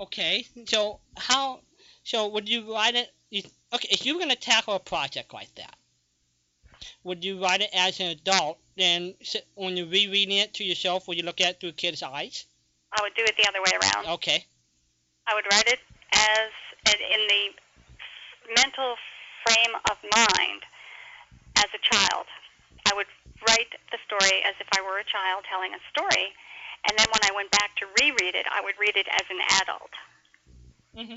Okay, 0.00 0.46
so 0.66 1.00
how? 1.16 1.60
So 2.04 2.28
would 2.28 2.48
you 2.48 2.72
write 2.72 2.94
it? 2.94 3.12
You, 3.30 3.42
okay, 3.74 3.88
if 3.90 4.06
you 4.06 4.14
were 4.14 4.20
gonna 4.20 4.36
tackle 4.36 4.74
a 4.74 4.80
project 4.80 5.34
like 5.34 5.52
that, 5.56 5.74
would 7.08 7.24
you 7.24 7.42
write 7.42 7.62
it 7.62 7.70
as 7.72 7.98
an 8.00 8.08
adult? 8.08 8.58
Then 8.76 9.14
when 9.54 9.76
you're 9.76 9.86
rereading 9.86 10.36
it 10.38 10.54
to 10.54 10.64
yourself, 10.64 11.08
would 11.08 11.16
you 11.16 11.24
look 11.24 11.40
at 11.40 11.50
it 11.56 11.60
through 11.60 11.70
a 11.70 11.72
kid's 11.72 12.02
eyes? 12.02 12.44
I 12.92 13.02
would 13.02 13.14
do 13.14 13.24
it 13.24 13.34
the 13.36 13.48
other 13.48 13.60
way 13.60 13.72
around. 13.80 14.14
Okay. 14.20 14.44
I 15.26 15.34
would 15.34 15.44
write 15.50 15.66
it 15.68 15.80
as 16.12 16.50
in- 16.92 17.26
the 17.28 18.54
mental 18.56 18.96
frame 19.44 19.74
of 19.90 19.96
mind 20.14 20.62
as 21.56 21.66
a 21.74 21.80
child. 21.82 22.26
I 22.90 22.94
would 22.94 23.06
write 23.46 23.72
the 23.92 23.98
story 24.06 24.40
as 24.44 24.54
if 24.60 24.68
I 24.76 24.80
were 24.82 24.98
a 24.98 25.04
child 25.04 25.44
telling 25.50 25.72
a 25.74 25.80
story, 25.92 26.32
and 26.88 26.96
then 26.98 27.06
when 27.12 27.20
I 27.24 27.34
went 27.34 27.50
back 27.50 27.76
to 27.76 27.86
reread 28.00 28.34
it, 28.34 28.46
I 28.50 28.60
would 28.62 28.74
read 28.78 28.96
it 28.96 29.06
as 29.12 29.26
an 29.28 29.40
adult. 29.60 29.92
hmm 30.96 31.16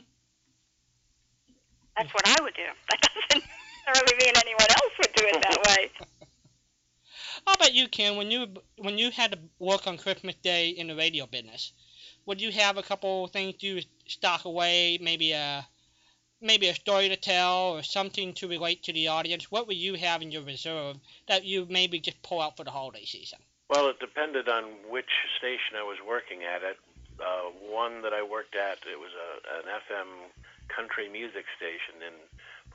That's 1.97 2.13
what 2.13 2.27
I 2.27 2.43
would 2.43 2.53
do. 2.55 2.67
That 2.89 2.99
doesn't 3.29 3.43
necessarily 3.87 4.25
mean 4.25 4.33
anyone 4.35 4.69
else 4.69 4.93
would 4.97 5.13
do 5.15 5.25
it 5.27 5.41
that 5.41 5.63
way. 5.67 5.91
How 7.47 7.53
about 7.53 7.73
you, 7.73 7.87
Ken? 7.87 8.17
When 8.17 8.29
you 8.29 8.47
when 8.77 8.97
you 8.97 9.11
had 9.11 9.31
to 9.31 9.39
work 9.59 9.87
on 9.87 9.97
Christmas 9.97 10.35
Day 10.35 10.69
in 10.69 10.87
the 10.87 10.95
radio 10.95 11.25
business, 11.25 11.73
would 12.25 12.39
you 12.39 12.51
have 12.51 12.77
a 12.77 12.83
couple 12.83 13.27
things 13.27 13.55
you 13.63 13.81
stock 14.07 14.45
away? 14.45 14.99
Maybe 15.01 15.31
a 15.31 15.65
maybe 16.39 16.69
a 16.69 16.75
story 16.75 17.09
to 17.09 17.15
tell 17.15 17.73
or 17.73 17.83
something 17.83 18.33
to 18.33 18.47
relate 18.47 18.83
to 18.83 18.93
the 18.93 19.07
audience. 19.07 19.51
What 19.51 19.67
would 19.67 19.77
you 19.77 19.95
have 19.95 20.21
in 20.21 20.31
your 20.31 20.43
reserve 20.43 20.97
that 21.27 21.45
you 21.45 21.67
maybe 21.69 21.99
just 21.99 22.21
pull 22.21 22.41
out 22.41 22.57
for 22.57 22.63
the 22.63 22.71
holiday 22.71 23.05
season? 23.05 23.39
Well, 23.69 23.87
it 23.89 23.99
depended 23.99 24.49
on 24.49 24.65
which 24.89 25.09
station 25.37 25.77
I 25.77 25.83
was 25.83 25.97
working 26.05 26.39
at. 26.43 26.63
At 26.63 26.77
uh, 27.21 27.49
one 27.69 28.01
that 28.01 28.13
I 28.13 28.21
worked 28.21 28.55
at, 28.55 28.79
it 28.85 28.99
was 28.99 29.11
a, 29.13 29.29
an 29.61 29.65
FM 29.65 30.09
country 30.67 31.09
music 31.09 31.45
station 31.57 32.01
in 32.05 32.13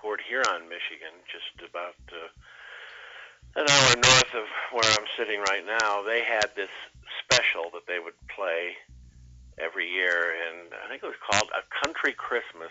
Port 0.06 0.22
Huron, 0.22 0.70
Michigan, 0.70 1.18
just 1.26 1.66
about 1.66 1.98
uh, 2.14 2.30
an 3.58 3.66
hour 3.66 3.90
north 3.98 4.32
of 4.38 4.46
where 4.70 4.86
I'm 4.86 5.10
sitting 5.18 5.42
right 5.50 5.66
now. 5.66 6.06
They 6.06 6.22
had 6.22 6.54
this 6.54 6.70
special 7.26 7.74
that 7.74 7.90
they 7.90 7.98
would 7.98 8.14
play 8.30 8.78
every 9.58 9.90
year, 9.90 10.30
and 10.46 10.70
I 10.78 10.86
think 10.86 11.02
it 11.02 11.10
was 11.10 11.18
called 11.18 11.50
A 11.50 11.66
Country 11.82 12.14
Christmas, 12.14 12.70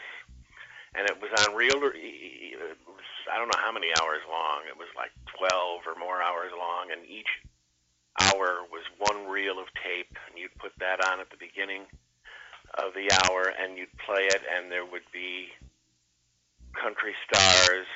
and 0.96 1.12
it 1.12 1.20
was 1.20 1.28
on 1.44 1.60
real. 1.60 1.76
It 1.76 2.80
was, 2.88 3.10
I 3.28 3.36
don't 3.36 3.52
know 3.52 3.60
how 3.60 3.76
many 3.76 3.92
hours 4.00 4.24
long. 4.32 4.64
It 4.72 4.80
was 4.80 4.88
like 4.96 5.12
12 5.36 5.92
or 5.92 6.00
more 6.00 6.24
hours 6.24 6.56
long, 6.56 6.96
and 6.96 7.04
each 7.04 7.44
hour 8.32 8.64
was 8.72 8.88
one 8.96 9.28
reel 9.28 9.60
of 9.60 9.68
tape, 9.84 10.16
and 10.32 10.40
you'd 10.40 10.56
put 10.56 10.72
that 10.80 11.04
on 11.04 11.20
at 11.20 11.28
the 11.36 11.44
beginning 11.44 11.84
of 12.80 12.96
the 12.96 13.12
hour, 13.12 13.52
and 13.52 13.76
you'd 13.76 13.92
play 14.08 14.24
it, 14.24 14.40
and 14.56 14.72
there 14.72 14.88
would 14.88 15.04
be 15.12 15.52
country 16.76 17.16
stars 17.26 17.88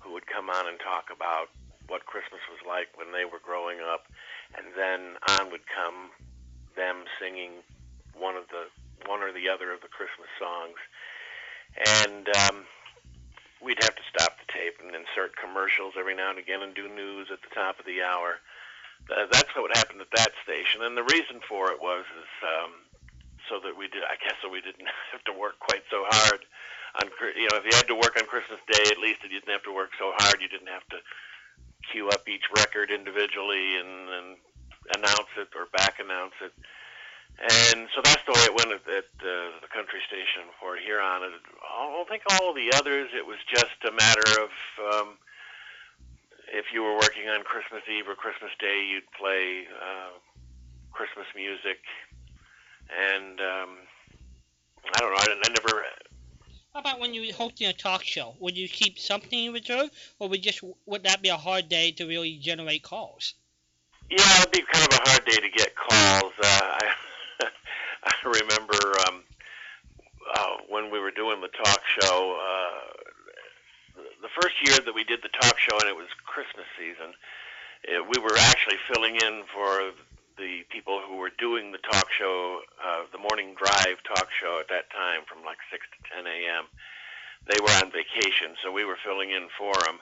who 0.00 0.12
would 0.12 0.26
come 0.26 0.50
on 0.50 0.66
and 0.66 0.78
talk 0.78 1.10
about 1.10 1.50
what 1.88 2.06
Christmas 2.06 2.40
was 2.48 2.62
like 2.66 2.88
when 2.94 3.12
they 3.12 3.26
were 3.26 3.42
growing 3.42 3.78
up, 3.82 4.06
and 4.56 4.72
then 4.78 5.18
on 5.38 5.50
would 5.50 5.66
come 5.66 6.14
them 6.76 7.04
singing 7.20 7.60
one 8.16 8.36
of 8.36 8.48
the 8.48 8.70
one 9.10 9.20
or 9.20 9.34
the 9.34 9.50
other 9.50 9.74
of 9.74 9.82
the 9.82 9.90
Christmas 9.90 10.30
songs, 10.38 10.78
and 12.06 12.28
um, 12.46 12.64
we'd 13.60 13.82
have 13.82 13.94
to 13.94 14.06
stop 14.08 14.38
the 14.38 14.46
tape 14.52 14.78
and 14.78 14.94
insert 14.94 15.34
commercials 15.34 15.94
every 15.98 16.14
now 16.14 16.30
and 16.30 16.38
again 16.38 16.62
and 16.62 16.74
do 16.74 16.86
news 16.86 17.28
at 17.32 17.42
the 17.42 17.52
top 17.54 17.78
of 17.78 17.86
the 17.86 18.02
hour. 18.02 18.38
Uh, 19.10 19.26
that's 19.30 19.50
what 19.58 19.76
happened 19.76 20.00
at 20.00 20.14
that 20.14 20.30
station, 20.46 20.82
and 20.82 20.96
the 20.96 21.06
reason 21.10 21.42
for 21.48 21.74
it 21.74 21.82
was 21.82 22.06
is 22.14 22.32
um, 22.46 22.72
so 23.50 23.58
that 23.58 23.76
we 23.76 23.90
did, 23.90 24.06
I 24.06 24.14
guess, 24.22 24.38
so 24.40 24.48
we 24.48 24.62
didn't 24.62 24.86
have 25.12 25.24
to 25.26 25.34
work 25.34 25.58
quite 25.58 25.82
so 25.90 26.06
hard 26.06 26.46
on, 27.00 27.08
you 27.36 27.48
know, 27.48 27.56
if 27.56 27.64
you 27.64 27.74
had 27.74 27.88
to 27.88 27.96
work 27.96 28.16
on 28.20 28.26
Christmas 28.26 28.60
Day, 28.68 28.90
at 28.90 28.98
least 28.98 29.22
you 29.22 29.30
didn't 29.30 29.52
have 29.52 29.64
to 29.64 29.72
work 29.72 29.90
so 29.98 30.12
hard. 30.18 30.40
You 30.40 30.48
didn't 30.48 30.68
have 30.68 30.86
to 30.92 30.98
queue 31.90 32.08
up 32.08 32.28
each 32.28 32.44
record 32.56 32.90
individually 32.90 33.76
and, 33.80 34.08
and 34.08 34.28
announce 34.96 35.32
it 35.38 35.48
or 35.56 35.66
back 35.72 35.98
announce 35.98 36.36
it. 36.42 36.52
And 37.40 37.88
so 37.96 38.02
that's 38.04 38.22
the 38.28 38.32
way 38.36 38.44
it 38.44 38.54
went 38.54 38.70
at, 38.76 38.84
at 38.92 39.08
uh, 39.24 39.56
the 39.64 39.70
country 39.72 40.04
station 40.06 40.52
Port 40.60 40.80
Huron. 40.84 41.24
And 41.24 41.34
I 41.64 41.88
don't 41.88 42.08
think 42.08 42.22
all 42.28 42.52
the 42.52 42.70
others. 42.76 43.08
It 43.16 43.26
was 43.26 43.40
just 43.48 43.80
a 43.88 43.92
matter 43.92 44.28
of 44.36 44.50
um, 44.78 45.08
if 46.52 46.66
you 46.72 46.82
were 46.82 46.94
working 46.94 47.28
on 47.32 47.42
Christmas 47.42 47.82
Eve 47.88 48.04
or 48.06 48.14
Christmas 48.14 48.52
Day, 48.60 48.84
you'd 48.84 49.08
play 49.16 49.64
uh, 49.72 50.12
Christmas 50.92 51.26
music. 51.34 51.80
And 52.92 53.40
um, 53.40 53.70
I 54.92 55.00
don't 55.00 55.10
know. 55.10 55.24
I, 55.24 55.32
I 55.32 55.48
never 55.56 55.82
How 56.74 56.80
about 56.80 57.00
when 57.00 57.12
you 57.12 57.20
were 57.20 57.34
hosting 57.34 57.66
a 57.66 57.74
talk 57.74 58.02
show? 58.02 58.34
Would 58.40 58.56
you 58.56 58.66
keep 58.66 58.98
something 58.98 59.44
in 59.44 59.52
reserve, 59.52 59.90
or 60.18 60.28
would 60.30 60.42
just 60.42 60.62
would 60.86 61.02
that 61.02 61.20
be 61.20 61.28
a 61.28 61.36
hard 61.36 61.68
day 61.68 61.90
to 61.92 62.06
really 62.06 62.38
generate 62.38 62.82
calls? 62.82 63.34
Yeah, 64.08 64.40
it'd 64.40 64.52
be 64.52 64.62
kind 64.72 64.90
of 64.90 64.98
a 64.98 65.10
hard 65.10 65.24
day 65.26 65.36
to 65.36 65.50
get 65.50 65.74
calls. 65.76 66.32
Uh, 66.42 66.78
I 66.80 66.94
I 68.04 68.12
remember 68.24 68.78
um, 69.06 69.22
uh, 70.34 70.56
when 70.70 70.90
we 70.90 70.98
were 70.98 71.10
doing 71.10 71.42
the 71.42 71.48
talk 71.48 71.82
show. 72.00 72.40
Uh, 72.40 74.02
the 74.22 74.28
first 74.40 74.54
year 74.64 74.78
that 74.82 74.94
we 74.94 75.04
did 75.04 75.20
the 75.22 75.28
talk 75.28 75.58
show, 75.58 75.76
and 75.78 75.90
it 75.90 75.96
was 75.96 76.08
Christmas 76.24 76.64
season, 76.78 77.12
it, 77.84 78.00
we 78.08 78.18
were 78.18 78.36
actually 78.38 78.78
filling 78.90 79.16
in 79.16 79.42
for 79.52 79.92
the 80.36 80.64
people 80.70 81.00
who 81.06 81.16
were 81.16 81.30
doing 81.38 81.72
the 81.72 81.78
talk 81.78 82.08
show, 82.12 82.60
uh, 82.82 83.04
the 83.12 83.18
morning 83.18 83.54
drive 83.56 84.02
talk 84.04 84.28
show 84.30 84.58
at 84.60 84.68
that 84.68 84.90
time 84.90 85.22
from 85.28 85.44
like 85.44 85.58
6 85.70 85.80
to 85.80 85.98
10 86.16 86.26
a.m. 86.26 86.64
They 87.46 87.58
were 87.60 87.74
on 87.82 87.90
vacation, 87.90 88.54
so 88.62 88.70
we 88.70 88.84
were 88.84 88.98
filling 89.04 89.30
in 89.30 89.48
for 89.58 89.74
them. 89.84 89.98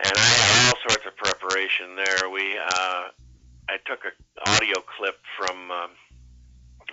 And 0.00 0.14
I 0.16 0.24
had 0.24 0.72
all 0.72 0.80
sorts 0.88 1.04
of 1.04 1.16
preparation 1.16 1.96
there. 1.96 2.30
We, 2.30 2.56
uh, 2.56 3.12
I 3.68 3.76
took 3.84 4.04
an 4.04 4.16
audio 4.46 4.80
clip 4.80 5.20
from 5.36 5.70
um, 5.70 5.92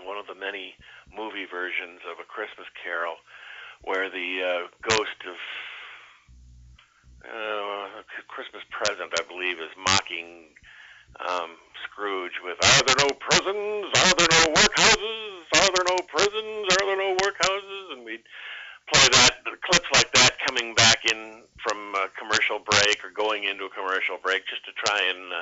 one 0.03 0.17
of 0.17 0.27
the 0.27 0.35
many 0.35 0.75
movie 1.15 1.47
versions 1.49 2.03
of 2.09 2.19
A 2.19 2.27
Christmas 2.27 2.67
Carol 2.83 3.15
where 3.83 4.09
the 4.09 4.41
uh, 4.41 4.67
ghost 4.81 5.19
of 5.27 5.37
uh, 7.23 8.01
Christmas 8.27 8.63
present, 8.71 9.13
I 9.17 9.23
believe, 9.27 9.59
is 9.59 9.71
mocking 9.77 10.51
um, 11.19 11.51
Scrooge 11.97 12.37
with, 12.43 12.61
Are 12.61 12.83
there 12.85 13.09
no 13.09 13.09
prisons? 13.17 13.89
Are 13.89 14.13
there 14.21 14.29
no 14.29 14.53
workhouses? 14.53 15.41
Are 15.57 15.69
there 15.73 15.87
no 15.89 15.97
prisons? 16.05 16.69
Are 16.69 16.85
there 16.85 16.95
no 16.95 17.17
workhouses? 17.17 17.93
And 17.93 18.05
we'd 18.05 18.21
play 18.93 19.07
that, 19.13 19.41
clips 19.65 19.89
like 19.91 20.13
that 20.13 20.37
coming 20.45 20.75
back 20.75 21.05
in 21.09 21.41
from 21.57 21.95
a 21.95 22.05
commercial 22.13 22.59
break 22.59 23.03
or 23.03 23.09
going 23.09 23.45
into 23.45 23.65
a 23.65 23.69
commercial 23.71 24.17
break 24.21 24.45
just 24.45 24.63
to 24.65 24.71
try 24.77 25.09
and, 25.09 25.33
uh, 25.33 25.41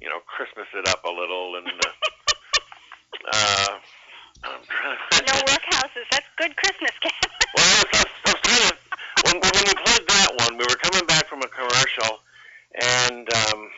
you 0.00 0.08
know, 0.08 0.20
Christmas 0.24 0.64
it 0.72 0.88
up 0.88 1.04
a 1.04 1.10
little. 1.10 1.56
And, 1.60 1.68
uh, 1.68 1.92
uh, 3.34 3.68
I'm 4.44 4.64
trying 4.64 4.96
to 4.96 5.26
No 5.28 5.40
workhouses. 5.44 6.08
That's 6.10 6.26
good 6.38 6.56
Christmas, 6.56 6.92
Ken. 7.04 7.12
well, 7.54 7.68
I 7.68 7.84
was, 7.92 8.08
I 8.24 8.32
was, 8.32 8.40
trying 8.40 8.64
to, 8.64 8.76
when, 9.28 9.36
when 9.44 9.64
we 9.68 9.74
played 9.84 10.08
that 10.08 10.30
one, 10.40 10.56
we 10.56 10.64
were 10.64 10.80
coming 10.88 11.04
back 11.04 11.28
from 11.28 11.42
a 11.42 11.48
commercial, 11.48 12.24
and 12.80 13.28
um, 13.28 13.68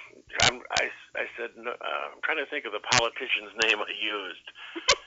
I'm, 0.42 0.60
I, 0.78 0.90
I 1.16 1.24
said, 1.38 1.50
no, 1.56 1.70
uh, 1.70 2.04
I'm 2.12 2.20
trying 2.24 2.38
to 2.38 2.46
think 2.50 2.64
of 2.66 2.72
the 2.72 2.82
politician's 2.82 3.54
name 3.64 3.78
I 3.78 3.90
used. 3.94 4.46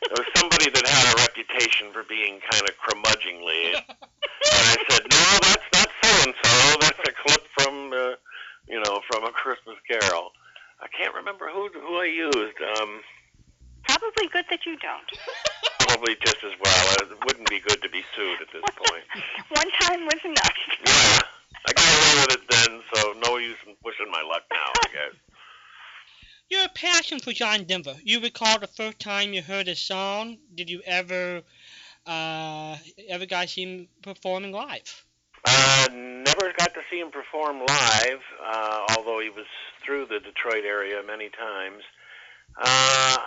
It 0.07 0.15
was 0.15 0.27
somebody 0.37 0.69
that 0.71 0.85
had 0.87 1.05
a 1.11 1.15
reputation 1.27 1.91
for 1.91 2.03
being 2.07 2.39
kind 2.49 2.63
of 2.63 2.73
curmudgeonly. 2.79 3.75
And 3.75 4.65
I 4.71 4.77
said, 4.89 5.03
no, 5.11 5.25
that's 5.43 5.69
not 5.73 5.89
so 6.01 6.11
and 6.23 6.33
so. 6.43 6.53
That's 6.79 7.01
a 7.09 7.13
clip 7.27 7.43
from, 7.59 7.91
uh, 7.91 8.15
you 8.67 8.79
know, 8.79 9.01
from 9.11 9.25
a 9.25 9.31
Christmas 9.31 9.75
Carol. 9.87 10.31
I 10.79 10.87
can't 10.95 11.13
remember 11.15 11.49
who 11.49 11.69
who 11.73 11.97
I 11.99 12.05
used. 12.05 12.57
Um, 12.77 13.01
Probably 13.87 14.27
good 14.31 14.45
that 14.49 14.65
you 14.65 14.77
don't. 14.77 15.09
probably 15.87 16.15
just 16.23 16.37
as 16.43 16.51
well. 16.63 16.85
It 17.01 17.17
wouldn't 17.25 17.49
be 17.49 17.59
good 17.59 17.81
to 17.81 17.89
be 17.89 18.03
sued 18.15 18.41
at 18.41 18.47
this 18.53 18.61
point. 18.75 19.03
One 19.49 19.71
time 19.81 20.05
was 20.05 20.19
enough. 20.23 20.57
Yeah, 20.85 21.19
I 21.67 21.73
got 21.73 21.85
away 21.93 22.21
with 22.21 22.37
it 22.37 22.49
then, 22.49 22.81
so 22.93 23.13
no 23.29 23.37
use 23.37 23.57
in 23.67 23.75
pushing 23.83 24.09
my 24.09 24.21
luck 24.21 24.43
now. 24.51 24.71
I 24.75 24.87
guess. 24.87 25.19
Your 26.49 26.67
passion 26.69 27.19
for 27.19 27.33
John 27.33 27.65
Denver. 27.65 27.95
You 28.03 28.21
recall 28.21 28.59
the 28.59 28.67
first 28.67 28.99
time 28.99 29.33
you 29.33 29.41
heard 29.41 29.67
his 29.67 29.79
song? 29.79 30.37
Did 30.55 30.69
you 30.69 30.81
ever, 30.85 31.41
uh, 32.05 32.77
ever 33.09 33.25
got 33.25 33.41
to 33.41 33.47
see 33.49 33.63
him 33.63 33.87
performing 34.01 34.53
live? 34.53 35.05
Uh, 35.43 35.87
never 35.91 36.53
got 36.57 36.73
to 36.73 36.81
see 36.89 36.99
him 36.99 37.11
perform 37.11 37.59
live, 37.59 38.21
uh, 38.45 38.85
although 38.97 39.19
he 39.19 39.29
was 39.29 39.45
through 39.85 40.05
the 40.05 40.19
Detroit 40.19 40.63
area 40.63 41.01
many 41.05 41.29
times. 41.29 41.83
Uh, 42.57 43.17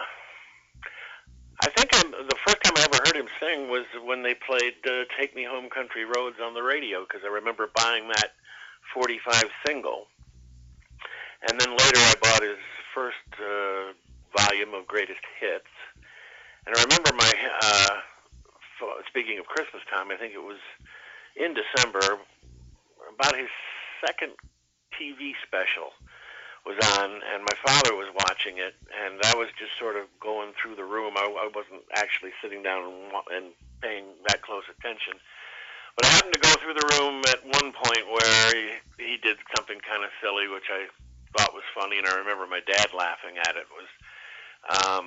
I 1.62 1.68
think 1.68 1.90
I'm, 1.92 2.10
the 2.10 2.36
first 2.46 2.62
time 2.62 2.72
I 2.76 2.84
ever 2.84 3.02
heard 3.04 3.16
him 3.16 3.28
sing 3.38 3.68
was 3.68 3.84
when 4.04 4.22
they 4.22 4.34
played 4.34 4.74
uh, 4.86 5.04
"Take 5.18 5.36
Me 5.36 5.44
Home, 5.44 5.68
Country 5.68 6.04
Roads" 6.04 6.36
on 6.42 6.54
the 6.54 6.62
radio, 6.62 7.02
because 7.02 7.20
I 7.24 7.28
remember 7.28 7.68
buying 7.74 8.08
that 8.08 8.32
45 8.94 9.44
single, 9.66 10.06
and 11.48 11.60
then 11.60 11.70
later 11.70 11.98
I 11.98 12.14
bought 12.22 12.42
his 12.42 12.58
first 12.94 13.16
uh, 13.38 13.92
volume 14.36 14.72
of 14.74 14.86
greatest 14.86 15.20
hits. 15.38 15.68
And 16.66 16.76
I 16.76 16.82
remember 16.82 17.12
my 17.16 17.32
uh, 17.62 18.00
speaking 19.08 19.38
of 19.38 19.46
Christmas 19.46 19.82
time, 19.92 20.10
I 20.10 20.16
think 20.16 20.32
it 20.34 20.42
was 20.42 20.58
in 21.36 21.54
December, 21.54 22.00
about 23.14 23.36
his 23.36 23.48
second 24.04 24.32
TV 24.98 25.32
special 25.46 25.92
was 26.66 26.76
on, 27.00 27.10
and 27.32 27.40
my 27.42 27.56
father 27.64 27.96
was 27.96 28.12
watching 28.14 28.58
it, 28.58 28.76
and 28.92 29.20
I 29.24 29.34
was 29.34 29.48
just 29.58 29.72
sort 29.78 29.96
of 29.96 30.04
going 30.20 30.52
through 30.60 30.76
the 30.76 30.84
room. 30.84 31.16
I, 31.16 31.24
I 31.24 31.48
wasn't 31.54 31.82
actually 31.96 32.32
sitting 32.42 32.62
down 32.62 32.84
and, 32.84 33.12
and 33.32 33.46
paying 33.80 34.04
that 34.28 34.42
close 34.42 34.64
attention. 34.68 35.16
But 35.96 36.06
I 36.06 36.08
happened 36.10 36.34
to 36.34 36.40
go 36.40 36.52
through 36.60 36.76
the 36.76 36.88
room 36.96 37.24
at 37.28 37.40
one 37.44 37.72
point 37.72 38.04
where 38.12 38.44
he, 38.52 38.64
he 39.00 39.16
did 39.16 39.36
something 39.56 39.80
kind 39.80 40.04
of 40.04 40.10
silly, 40.22 40.48
which 40.48 40.68
I 40.68 40.86
thought 41.36 41.54
was 41.54 41.64
funny, 41.74 41.98
and 41.98 42.06
I 42.06 42.16
remember 42.20 42.46
my 42.46 42.60
dad 42.60 42.92
laughing 42.92 43.40
at 43.40 43.56
it. 43.56 43.66
Was 43.72 43.90
um, 44.84 45.06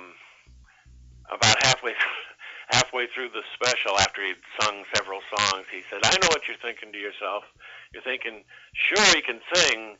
about 1.30 1.56
halfway 1.62 1.94
halfway 2.70 3.06
through 3.14 3.30
the 3.30 3.42
special, 3.54 3.98
after 4.00 4.24
he'd 4.26 4.40
sung 4.60 4.84
several 4.94 5.20
songs, 5.30 5.66
he 5.70 5.82
said, 5.88 6.00
"I 6.02 6.18
know 6.18 6.28
what 6.34 6.48
you're 6.48 6.60
thinking 6.60 6.92
to 6.92 6.98
yourself. 6.98 7.44
You're 7.92 8.02
thinking, 8.02 8.42
sure 8.74 9.04
he 9.14 9.22
can 9.22 9.40
sing, 9.54 9.96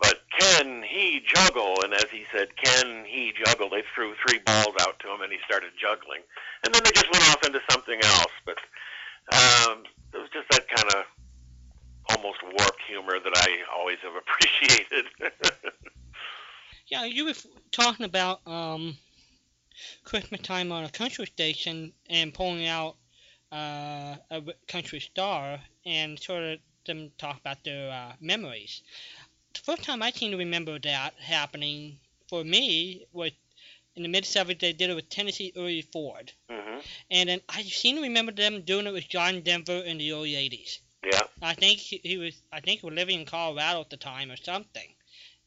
but 0.00 0.20
can 0.38 0.82
he 0.82 1.22
juggle? 1.34 1.82
And 1.82 1.94
as 1.94 2.06
he 2.10 2.24
said, 2.32 2.56
can 2.56 3.04
he 3.06 3.32
juggle? 3.44 3.70
They 3.70 3.82
threw 3.94 4.14
three 4.26 4.38
balls 4.40 4.74
out 4.80 4.98
to 5.00 5.08
him, 5.08 5.22
and 5.22 5.32
he 5.32 5.38
started 5.44 5.70
juggling. 5.80 6.20
And 6.64 6.74
then 6.74 6.82
they 6.84 6.92
just 6.92 7.10
went 7.12 7.24
off 7.30 7.46
into 7.46 7.60
something 7.70 8.00
else. 8.02 8.32
But 8.44 8.58
um, 9.32 9.84
it 10.14 10.18
was 10.18 10.30
just 10.32 10.48
that 10.50 10.68
kind 10.68 10.92
of 10.94 11.04
almost 12.16 12.42
warped 12.42 12.82
humor 12.86 13.18
that 13.18 13.32
I 13.34 13.58
always 13.76 13.98
have 14.02 14.14
appreciated. 14.22 15.06
Yeah, 16.88 17.04
you 17.04 17.24
were 17.24 17.34
talking 17.72 18.06
about 18.06 18.46
um, 18.46 18.96
Christmas 20.04 20.40
time 20.42 20.70
on 20.70 20.84
a 20.84 20.88
country 20.88 21.26
station 21.26 21.92
and 22.08 22.32
pulling 22.32 22.68
out 22.68 22.94
uh, 23.50 24.16
a 24.30 24.42
country 24.68 25.00
star 25.00 25.58
and 25.84 26.16
sort 26.16 26.44
of 26.44 26.58
them 26.86 27.10
talk 27.18 27.40
about 27.40 27.64
their 27.64 27.90
uh, 27.90 28.12
memories. 28.20 28.82
The 29.56 29.72
first 29.72 29.84
time 29.84 30.02
I 30.02 30.10
seem 30.10 30.32
to 30.32 30.36
remember 30.36 30.78
that 30.78 31.14
happening 31.18 31.98
for 32.28 32.44
me 32.44 33.06
was 33.12 33.32
in 33.94 34.02
the 34.02 34.08
mid 34.08 34.24
70s. 34.24 34.58
They 34.60 34.72
did 34.72 34.90
it 34.90 34.94
with 34.94 35.08
Tennessee 35.08 35.52
Ernie 35.56 35.82
Ford, 35.82 36.32
hmm 36.50 36.80
and 37.10 37.28
then 37.28 37.40
I 37.48 37.62
seem 37.62 37.96
to 37.96 38.02
remember 38.02 38.32
them 38.32 38.62
doing 38.62 38.86
it 38.86 38.92
with 38.92 39.08
John 39.08 39.40
Denver 39.40 39.78
in 39.78 39.98
the 39.98 40.12
early 40.12 40.32
80s. 40.32 40.80
Yeah. 41.04 41.22
I 41.40 41.54
think 41.54 41.78
he, 41.78 42.00
he 42.02 42.18
was 42.18 42.42
I 42.52 42.60
think 42.60 42.80
he 42.80 42.86
was 42.86 42.94
living 42.94 43.20
in 43.20 43.26
Colorado 43.26 43.80
at 43.80 43.90
the 43.90 43.96
time 43.96 44.30
or 44.30 44.36
something. 44.36 44.94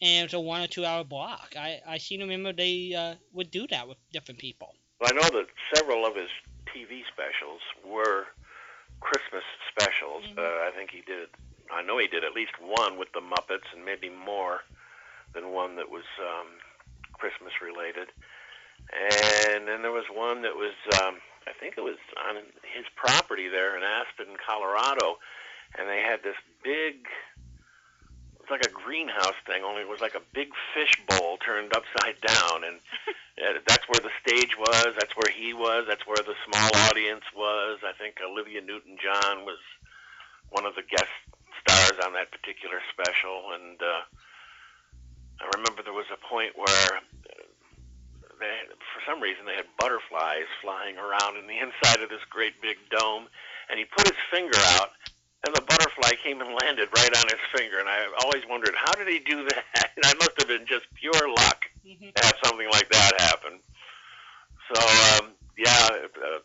And 0.02 0.22
it 0.22 0.24
was 0.24 0.34
a 0.34 0.40
one 0.40 0.62
or 0.62 0.68
two 0.68 0.86
hour 0.86 1.04
block. 1.04 1.54
I, 1.58 1.82
I 1.86 1.98
seem 1.98 2.20
to 2.20 2.26
remember 2.26 2.54
they 2.54 2.96
uh, 2.96 3.16
would 3.34 3.52
do 3.52 3.68
that 3.68 3.88
with 3.88 3.98
different 4.12 4.40
people. 4.40 4.74
Well, 5.00 5.12
I 5.12 5.16
know 5.16 5.30
that 5.38 5.48
several 5.76 6.06
of 6.06 6.16
his 6.16 6.30
TV 6.74 7.04
specials 7.14 7.62
were 7.86 8.28
Christmas 9.02 9.44
specials. 9.70 10.24
Mhm. 10.24 10.40
Uh, 10.40 10.68
I 10.68 10.72
think 10.76 10.92
he 10.92 11.02
did. 11.02 11.30
I 11.72 11.84
know 11.84 11.98
he 11.98 12.08
did 12.08 12.24
at 12.24 12.34
least 12.34 12.54
one 12.60 12.98
with 12.98 13.12
the 13.14 13.22
Muppets, 13.22 13.70
and 13.76 13.86
maybe 13.86 14.10
more 14.10 14.62
than 15.34 15.52
one 15.52 15.76
that 15.76 15.90
was 15.90 16.06
um, 16.20 16.48
Christmas 17.14 17.54
related. 17.62 18.10
And 18.90 19.68
then 19.68 19.82
there 19.82 19.92
was 19.92 20.06
one 20.12 20.42
that 20.42 20.56
was, 20.56 20.74
um, 21.02 21.22
I 21.46 21.54
think 21.60 21.76
it 21.78 21.84
was 21.84 22.02
on 22.28 22.38
his 22.74 22.86
property 22.96 23.48
there 23.48 23.78
in 23.78 23.84
Aspen, 23.84 24.34
Colorado, 24.42 25.20
and 25.78 25.88
they 25.88 26.02
had 26.02 26.24
this 26.24 26.38
big. 26.64 27.06
It's 28.42 28.50
like 28.50 28.66
a 28.66 28.74
greenhouse 28.74 29.38
thing, 29.46 29.62
only 29.64 29.82
it 29.82 29.88
was 29.88 30.02
like 30.02 30.16
a 30.16 30.26
big 30.34 30.50
fish 30.74 30.98
bowl 31.06 31.38
turned 31.38 31.72
upside 31.76 32.20
down, 32.22 32.64
and 32.68 32.82
that's 33.68 33.86
where 33.88 34.02
the 34.02 34.10
stage 34.26 34.58
was. 34.58 34.90
That's 34.98 35.14
where 35.16 35.32
he 35.32 35.54
was. 35.54 35.86
That's 35.88 36.06
where 36.08 36.18
the 36.18 36.34
small 36.50 36.72
audience 36.90 37.26
was. 37.36 37.78
I 37.86 37.94
think 37.94 38.16
Olivia 38.26 38.62
Newton-John 38.62 39.46
was 39.46 39.60
one 40.50 40.66
of 40.66 40.74
the 40.74 40.82
guest 40.82 41.14
stars 41.62 41.98
on 42.06 42.14
that 42.14 42.32
particular 42.32 42.80
special, 42.92 43.54
and 43.54 43.78
uh, 43.82 44.02
I 45.42 45.46
remember 45.58 45.84
there 45.84 45.96
was 45.96 46.10
a 46.12 46.20
point 46.28 46.54
where 46.56 47.02
they, 48.40 48.56
for 48.96 49.02
some 49.06 49.20
reason, 49.20 49.46
they 49.46 49.56
had 49.56 49.68
butterflies 49.78 50.48
flying 50.64 50.98
around 50.98 51.36
in 51.38 51.46
the 51.48 51.60
inside 51.60 52.02
of 52.02 52.10
this 52.10 52.24
great 52.32 52.56
big 52.62 52.78
dome, 52.90 53.28
and 53.70 53.78
he 53.78 53.86
put 53.86 54.08
his 54.08 54.20
finger 54.32 54.58
out, 54.80 54.96
and 55.46 55.56
the 55.56 55.62
butterfly 55.62 56.16
came 56.24 56.42
and 56.42 56.56
landed 56.56 56.88
right 56.96 57.14
on 57.16 57.28
his 57.28 57.44
finger. 57.56 57.80
And 57.80 57.88
I 57.88 58.08
always 58.24 58.44
wondered, 58.48 58.76
how 58.76 58.96
did 58.96 59.08
he 59.08 59.20
do 59.20 59.44
that? 59.46 59.92
And 60.00 60.06
I 60.06 60.14
must 60.16 60.40
have 60.40 60.48
been 60.48 60.66
just 60.66 60.88
pure 60.96 61.28
luck 61.28 61.68
Mhm. 61.86 62.16
to 62.16 62.20
have 62.24 62.36
something 62.44 62.70
like 62.72 62.90
that 62.90 63.20
happen. 63.20 63.60
So, 64.72 64.80
um, 64.80 65.36
yeah, 65.58 65.88
uh, 65.92 66.40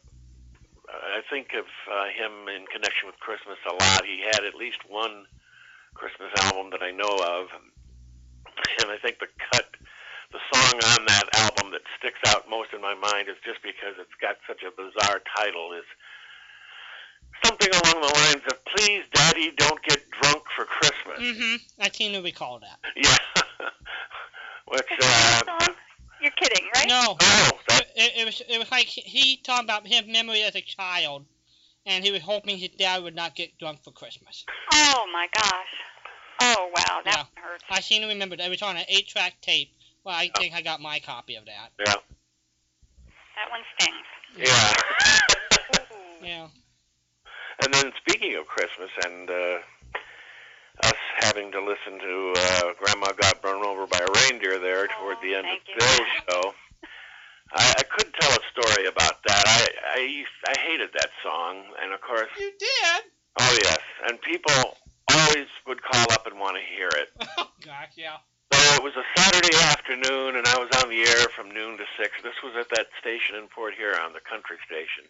I 1.03 1.23
think 1.31 1.55
of 1.55 1.67
uh, 1.91 2.07
him 2.15 2.49
in 2.49 2.67
connection 2.67 3.07
with 3.07 3.19
Christmas 3.19 3.59
a 3.69 3.73
lot. 3.73 4.05
He 4.05 4.23
had 4.23 4.45
at 4.45 4.55
least 4.55 4.79
one 4.89 5.27
Christmas 5.95 6.31
album 6.47 6.71
that 6.71 6.83
I 6.83 6.91
know 6.91 7.11
of, 7.11 7.49
and 8.83 8.91
I 8.91 8.99
think 8.99 9.19
the 9.19 9.31
cut, 9.53 9.67
the 10.33 10.41
song 10.53 10.75
on 10.99 11.07
that 11.07 11.29
album 11.35 11.73
that 11.73 11.83
sticks 11.99 12.19
out 12.29 12.49
most 12.51 12.73
in 12.73 12.81
my 12.81 12.95
mind 12.95 13.29
is 13.29 13.37
just 13.45 13.63
because 13.63 13.95
it's 13.99 14.15
got 14.21 14.37
such 14.47 14.63
a 14.63 14.71
bizarre 14.71 15.23
title. 15.37 15.73
Is 15.73 15.87
something 17.45 17.71
along 17.71 18.03
the 18.03 18.15
lines 18.15 18.45
of 18.51 18.65
"Please, 18.65 19.05
Daddy, 19.13 19.53
don't 19.57 19.83
get 19.83 20.03
drunk 20.11 20.43
for 20.57 20.65
Christmas." 20.65 21.19
Mm-hmm. 21.21 21.57
I 21.81 21.89
seem 21.91 22.13
to 22.13 22.23
recall 22.23 22.61
that. 22.61 22.79
Yeah, 22.97 23.17
which 24.69 24.91
Is 24.91 24.99
that 24.99 25.43
uh, 25.49 25.55
a 25.55 25.65
song? 25.65 25.75
You're 26.25 26.33
kidding, 26.33 26.65
right? 26.75 26.89
No. 26.89 27.19
oh, 27.21 27.51
that 27.69 27.85
It, 27.95 28.13
it 28.17 28.25
was 28.25 28.41
it 28.49 28.59
was 28.59 28.71
like 28.71 28.87
he, 28.87 29.03
he 29.03 29.37
talked 29.37 29.65
about 29.65 29.87
his 29.87 30.07
memory 30.07 30.43
as 30.43 30.55
a 30.55 30.63
child, 30.63 31.27
and 31.85 32.03
he 32.03 32.11
was 32.11 32.23
hoping 32.23 32.57
his 32.57 32.71
dad 32.71 33.03
would 33.03 33.15
not 33.15 33.37
get 33.37 33.59
drunk 33.59 33.85
for 33.85 33.91
Christmas. 33.91 34.47
Oh 34.73 35.05
my 35.13 35.29
gosh. 35.37 35.67
Oh 36.41 36.71
wow, 36.75 37.03
that 37.05 37.27
Yeah. 37.37 37.43
hurts. 37.43 37.65
I 37.69 37.81
seem 37.81 38.01
to 38.01 38.09
remember 38.09 38.37
that 38.39 38.47
it 38.47 38.49
was 38.49 38.63
on 38.63 38.79
an 38.79 38.87
eight-track 38.89 39.35
tape. 39.43 39.71
Well, 40.03 40.15
I 40.15 40.31
think 40.39 40.55
I 40.55 40.63
got 40.63 40.81
my 40.81 40.99
copy 40.99 41.35
of 41.37 41.45
that. 41.45 41.73
yeah, 41.79 41.93
That 43.37 43.51
one 43.51 43.61
stings. 43.79 44.49
yeah. 44.49 44.73
Yeah. 46.23 46.49
And 47.63 47.75
then 47.75 47.93
speaking 47.99 48.35
of 48.37 48.47
Christmas 48.47 48.89
and 49.05 49.29
uh, 49.29 49.59
us 50.83 50.93
having 51.21 51.53
to 51.53 51.61
listen 51.61 51.99
to 52.01 52.35
uh, 52.37 52.73
Grandma 52.79 53.13
Got 53.13 53.43
Run 53.45 53.65
Over 53.65 53.87
by 53.87 53.99
a 53.99 54.07
Reindeer 54.31 54.59
there 54.59 54.87
toward 54.89 55.17
the 55.23 55.35
Oh, 55.35 55.39
end 55.39 55.47
of 55.47 55.59
thank 55.65 55.69
you. 55.69 55.75
Bill's 55.79 56.09
show, 56.29 56.55
I, 57.55 57.75
I 57.79 57.83
could 57.85 58.13
tell 58.21 58.31
a 58.33 58.41
story 58.51 58.87
about 58.87 59.23
that. 59.27 59.45
I, 59.47 59.69
I 59.97 60.25
I 60.49 60.59
hated 60.61 60.91
that 60.95 61.11
song, 61.23 61.63
and 61.83 61.93
of 61.93 62.01
course, 62.01 62.29
You 62.39 62.51
did. 62.59 63.03
oh 63.41 63.59
yes, 63.63 63.79
and 64.09 64.21
people 64.21 64.53
always 65.15 65.47
would 65.67 65.81
call 65.83 66.07
up 66.13 66.27
and 66.27 66.39
want 66.41 66.57
to 66.57 66.63
hear 66.77 66.89
it. 66.89 67.09
Oh 67.39 67.51
gosh, 67.65 67.93
yeah. 67.97 68.17
So 68.53 68.75
it 68.77 68.83
was 68.83 68.95
a 68.97 69.05
Saturday 69.21 69.55
afternoon, 69.57 70.37
and 70.37 70.47
I 70.47 70.59
was 70.59 70.69
on 70.83 70.89
the 70.91 71.01
air 71.01 71.29
from 71.35 71.51
noon 71.51 71.77
to 71.79 71.85
six. 71.99 72.13
This 72.23 72.35
was 72.43 72.55
at 72.59 72.69
that 72.71 72.87
station 73.01 73.37
in 73.37 73.47
Port 73.49 73.75
Huron, 73.75 74.13
the 74.13 74.21
country 74.21 74.57
station. 74.67 75.05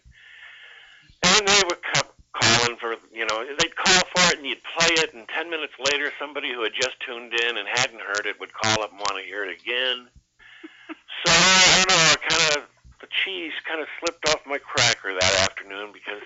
And 1.23 1.47
they 1.47 1.61
would 1.67 1.81
kept 1.93 2.04
calling 2.35 2.77
for, 2.77 2.95
you 3.13 3.25
know, 3.25 3.45
they'd 3.59 3.75
call 3.75 4.01
for 4.13 4.33
it, 4.33 4.37
and 4.37 4.45
you'd 4.47 4.63
play 4.77 4.93
it, 4.99 5.13
and 5.13 5.27
ten 5.29 5.49
minutes 5.49 5.73
later, 5.79 6.11
somebody 6.19 6.53
who 6.53 6.63
had 6.63 6.73
just 6.73 6.99
tuned 7.05 7.33
in 7.33 7.57
and 7.57 7.67
hadn't 7.67 8.01
heard 8.01 8.25
it 8.25 8.39
would 8.39 8.53
call 8.53 8.83
up 8.83 8.91
and 8.91 8.99
want 8.99 9.17
to 9.17 9.25
hear 9.25 9.43
it 9.43 9.55
again. 9.55 10.07
so 11.25 11.31
I 11.31 11.83
don't 11.87 11.89
know, 11.89 12.27
kind 12.27 12.57
of 12.57 12.69
the 13.01 13.07
cheese 13.23 13.53
kind 13.67 13.81
of 13.81 13.87
slipped 13.99 14.27
off 14.29 14.45
my 14.45 14.57
cracker 14.57 15.13
that 15.13 15.35
afternoon 15.41 15.91
because 15.93 16.21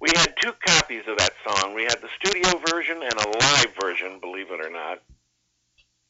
we 0.00 0.10
had 0.14 0.34
two 0.40 0.52
copies 0.66 1.04
of 1.08 1.18
that 1.18 1.32
song. 1.46 1.74
We 1.74 1.84
had 1.84 2.00
the 2.02 2.12
studio 2.20 2.50
version 2.70 3.02
and 3.02 3.14
a 3.14 3.28
live 3.28 3.72
version, 3.80 4.20
believe 4.20 4.50
it 4.50 4.64
or 4.64 4.70
not. 4.70 5.00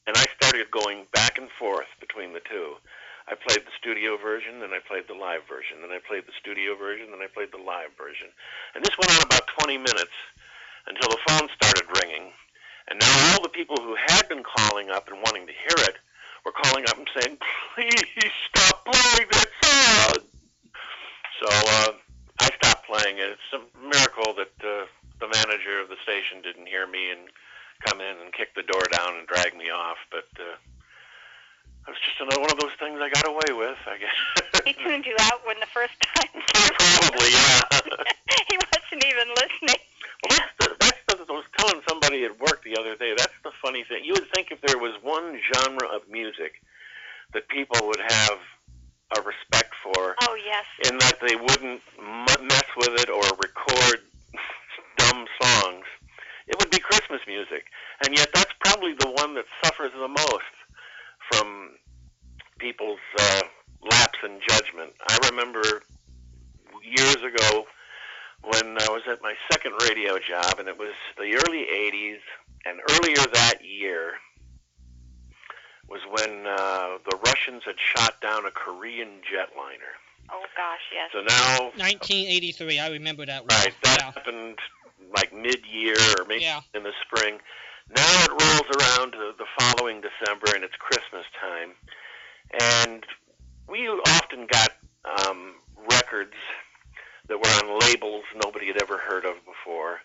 And 0.07 0.15
I 0.15 0.25
started 0.39 0.71
going 0.71 1.05
back 1.13 1.37
and 1.37 1.49
forth 1.59 1.87
between 1.99 2.33
the 2.33 2.41
two. 2.49 2.75
I 3.27 3.35
played 3.35 3.67
the 3.67 3.75
studio 3.77 4.15
version, 4.15 4.59
then 4.63 4.71
I 4.71 4.79
played 4.79 5.07
the 5.07 5.13
live 5.13 5.43
version, 5.51 5.83
then 5.83 5.91
I 5.91 5.99
played 5.99 6.23
the 6.25 6.37
studio 6.39 6.75
version, 6.79 7.11
then 7.11 7.19
I 7.19 7.27
played 7.27 7.51
the 7.51 7.59
live 7.59 7.91
version. 7.99 8.31
And 8.73 8.83
this 8.83 8.95
went 8.97 9.11
on 9.11 9.27
about 9.27 9.47
20 9.59 9.77
minutes 9.77 10.15
until 10.87 11.11
the 11.11 11.19
phone 11.27 11.49
started 11.51 11.85
ringing. 11.99 12.31
And 12.87 12.99
now 12.99 13.35
all 13.35 13.43
the 13.43 13.51
people 13.51 13.75
who 13.83 13.95
had 13.99 14.29
been 14.29 14.43
calling 14.43 14.89
up 14.89 15.11
and 15.11 15.19
wanting 15.19 15.45
to 15.47 15.51
hear 15.51 15.75
it 15.91 15.99
were 16.45 16.55
calling 16.55 16.85
up 16.87 16.97
and 16.97 17.09
saying, 17.19 17.37
please 17.75 18.31
stop 18.47 18.87
playing 18.87 19.27
that 19.27 19.51
song. 19.59 20.23
So 21.43 21.47
uh, 21.51 21.91
I 22.39 22.49
stopped 22.55 22.87
playing 22.87 23.19
it. 23.19 23.35
It's 23.35 23.51
a 23.51 23.61
miracle 23.83 24.33
that 24.39 24.55
uh, 24.63 24.87
the 25.19 25.27
manager 25.27 25.81
of 25.83 25.89
the 25.89 25.99
station 26.03 26.41
didn't 26.41 26.67
hear 26.67 26.87
me 26.87 27.11
and 27.11 27.27
come 27.85 27.99
in 27.99 28.15
and 28.23 28.31
kick 28.31 28.55
the 28.55 28.63
door 28.63 28.83
down 28.91 29.17
and 29.17 29.27
drag 29.27 29.55
me 29.55 29.69
off. 29.69 29.97
But 30.09 30.31
uh, 30.39 30.55
it 31.87 31.91
was 31.95 31.99
just 32.03 32.19
another 32.19 32.41
one 32.41 32.51
of 32.51 32.59
those 32.59 32.75
things 32.79 32.99
I 32.99 33.09
got 33.09 33.27
away 33.27 33.55
with, 33.55 33.77
I 33.87 33.97
guess. 33.97 34.19
He 34.67 34.73
tuned 34.73 35.05
you 35.05 35.15
out 35.31 35.39
when 35.47 35.57
the 35.61 35.65
first 35.71 35.95
time. 36.01 36.27
Probably, 36.35 37.31
yeah. 37.31 37.61
he 38.51 38.59
wasn't 38.59 39.05
even 39.05 39.29
listening. 39.39 39.79
Well, 40.27 40.35
that's 40.37 40.51
the, 40.59 40.75
that's 40.81 40.99
the, 41.07 41.23
I 41.23 41.35
was 41.37 41.45
telling 41.57 41.81
somebody 41.87 42.25
at 42.25 42.37
work 42.39 42.63
the 42.65 42.75
other 42.77 42.97
day. 42.97 43.13
That's 43.17 43.31
the 43.45 43.51
funny 43.63 43.85
thing. 43.87 44.03
You 44.03 44.11
would 44.13 44.27
think 44.35 44.51
if 44.51 44.59
there 44.59 44.77
was 44.77 44.91
one 45.01 45.39
genre 45.53 45.87
of 45.87 46.01
music 46.11 46.59
that 47.33 47.47
people 47.47 47.79
would 47.87 48.01
have 48.01 48.39
a 49.17 49.21
respect 49.21 49.71
for, 49.81 50.15
Oh 50.27 50.35
yes. 50.35 50.65
in 50.91 50.97
that 50.99 51.19
they 51.21 51.35
wouldn't 51.37 51.81
mess 52.43 52.67
with 52.75 52.99
it 52.99 53.09
or 53.09 53.23
record 53.39 54.01
dumb 54.97 55.25
songs, 55.41 55.85
it 56.47 56.57
would 56.59 56.71
be 56.71 56.79
Christmas 56.79 57.21
music. 57.25 57.65
And 58.05 58.17
yet, 58.17 58.27
that's 58.33 58.51
probably 58.65 58.95
the 58.99 59.11
one 59.11 59.33
that 59.35 59.45
suffers 59.63 59.93
the 59.93 60.09
most 60.09 60.51
from 61.31 61.69
people's 62.59 62.99
uh, 63.19 63.41
lapse 63.89 64.19
in 64.23 64.39
judgment. 64.47 64.91
I 65.09 65.29
remember 65.29 65.61
years 66.83 67.17
ago 67.17 67.65
when 68.43 68.77
I 68.79 68.87
was 68.89 69.01
at 69.09 69.21
my 69.21 69.33
second 69.51 69.73
radio 69.89 70.17
job, 70.19 70.59
and 70.59 70.67
it 70.67 70.77
was 70.77 70.93
the 71.17 71.35
early 71.47 71.65
80s, 71.65 72.19
and 72.65 72.79
earlier 72.91 73.25
that 73.33 73.55
year 73.63 74.13
was 75.89 76.01
when 76.11 76.45
uh, 76.45 76.97
the 77.09 77.17
Russians 77.25 77.63
had 77.65 77.75
shot 77.79 78.19
down 78.21 78.45
a 78.45 78.51
Korean 78.51 79.21
jetliner. 79.23 79.95
Oh 80.29 80.43
gosh, 80.57 80.83
yes. 80.93 81.06
So 81.17 81.23
now, 81.23 81.73
1983. 81.81 82.77
I 82.77 82.89
remember 82.89 83.25
that. 83.25 83.43
Well. 83.47 83.57
right, 83.59 83.73
that 83.83 83.97
Yeah. 83.99 84.11
happened 84.11 84.59
like 85.15 85.33
mid-year 85.33 85.95
or 86.19 86.25
maybe 86.25 86.43
Yeah. 86.43 86.61
in 86.75 86.83
the 86.83 86.93
spring. 87.01 87.39
Now 87.89 88.23
it 88.23 88.29
rolls 88.29 88.69
around 88.77 89.13
to 89.13 89.33
the 89.35 89.47
following 89.57 90.01
December, 90.01 90.53
and 90.53 90.63
it's 90.63 90.75
Christmas 90.75 91.25
time, 91.41 91.73
and 92.61 93.03
we 93.67 93.87
often 93.89 94.45
got 94.45 94.77
um, 95.05 95.55
records 95.89 96.35
that 97.29 97.39
were 97.39 97.49
on 97.63 97.79
labels 97.79 98.25
nobody 98.35 98.67
had 98.67 98.79
ever 98.79 98.99
heard 98.99 99.25
of 99.25 99.43
before, 99.45 100.01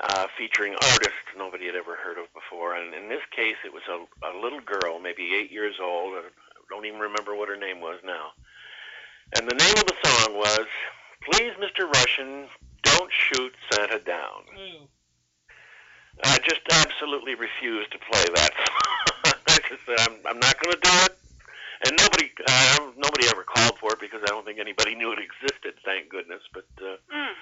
uh, 0.00 0.28
featuring 0.38 0.74
artists 0.76 1.28
nobody 1.36 1.66
had 1.66 1.74
ever 1.74 1.94
heard 1.96 2.16
of 2.16 2.32
before. 2.32 2.74
And 2.74 2.94
in 2.94 3.08
this 3.10 3.22
case, 3.36 3.56
it 3.66 3.72
was 3.74 3.82
a, 3.88 4.06
a 4.26 4.32
little 4.40 4.60
girl, 4.60 4.98
maybe 4.98 5.34
eight 5.34 5.50
years 5.52 5.74
old. 5.78 6.14
I 6.14 6.22
don't 6.70 6.86
even 6.86 7.00
remember 7.00 7.34
what 7.34 7.48
her 7.50 7.56
name 7.56 7.80
was 7.80 8.00
now. 8.02 8.32
And 9.36 9.46
the 9.46 9.54
name 9.54 9.74
of 9.76 9.84
the 9.84 9.96
song 10.08 10.34
was 10.36 10.66
"Please, 11.30 11.52
Mr. 11.60 11.84
Russian, 11.92 12.48
Don't 12.82 13.12
Shoot 13.12 13.54
Santa 13.70 13.98
Down." 13.98 14.42
Ooh. 14.56 14.88
I 16.24 16.38
just 16.48 16.62
absolutely 16.72 17.34
refused 17.34 17.92
to 17.92 17.98
play 18.10 18.24
that 18.34 18.50
song. 18.66 19.32
I 19.48 19.58
just 19.68 19.84
said, 19.86 19.98
I'm, 20.00 20.16
I'm 20.26 20.40
not 20.40 20.56
going 20.62 20.74
to 20.74 20.80
do 20.82 20.90
it. 21.04 21.18
And 21.86 21.96
nobody, 21.96 22.30
uh, 22.48 22.90
nobody 22.96 23.26
ever 23.28 23.44
called 23.44 23.78
for 23.78 23.92
it 23.92 24.00
because 24.00 24.20
I 24.24 24.26
don't 24.26 24.44
think 24.44 24.58
anybody 24.58 24.96
knew 24.96 25.12
it 25.12 25.18
existed. 25.20 25.74
Thank 25.84 26.08
goodness. 26.08 26.42
But 26.52 26.66
uh, 26.80 26.96
Mm, 27.14 27.34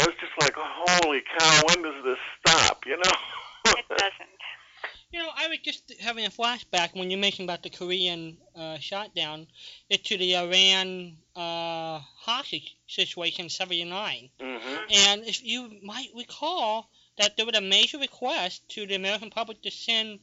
I 0.00 0.06
was 0.06 0.14
just 0.20 0.32
like, 0.40 0.54
holy 0.56 1.22
cow! 1.38 1.62
When 1.68 1.82
does 1.82 2.04
this 2.04 2.18
stop? 2.40 2.86
You 2.86 2.96
know? 2.96 3.12
it 3.76 3.84
doesn't. 3.90 4.30
You 5.12 5.22
know, 5.22 5.30
I 5.36 5.48
was 5.48 5.58
just 5.58 5.92
having 6.00 6.24
a 6.24 6.30
flashback 7.34 7.48
when 7.48 7.48
you 7.48 7.48
mentioned 7.48 7.48
about 7.48 7.62
the 7.62 7.70
Korean 7.70 8.36
uh, 8.56 8.78
shutdown. 8.78 9.46
It's 9.88 10.08
to 10.08 10.18
the 10.18 10.36
Iran 10.36 11.16
uh, 11.36 12.00
hostage 12.18 12.76
situation 12.86 13.44
in 13.46 13.50
'79. 13.50 14.30
hmm 14.40 14.76
And 14.90 15.24
if 15.24 15.42
you 15.42 15.70
might 15.82 16.08
recall 16.16 16.90
that 17.18 17.36
there 17.36 17.46
was 17.46 17.56
a 17.56 17.60
major 17.60 17.98
request 17.98 18.68
to 18.70 18.86
the 18.86 18.94
American 18.94 19.30
public 19.30 19.62
to 19.62 19.70
send 19.70 20.20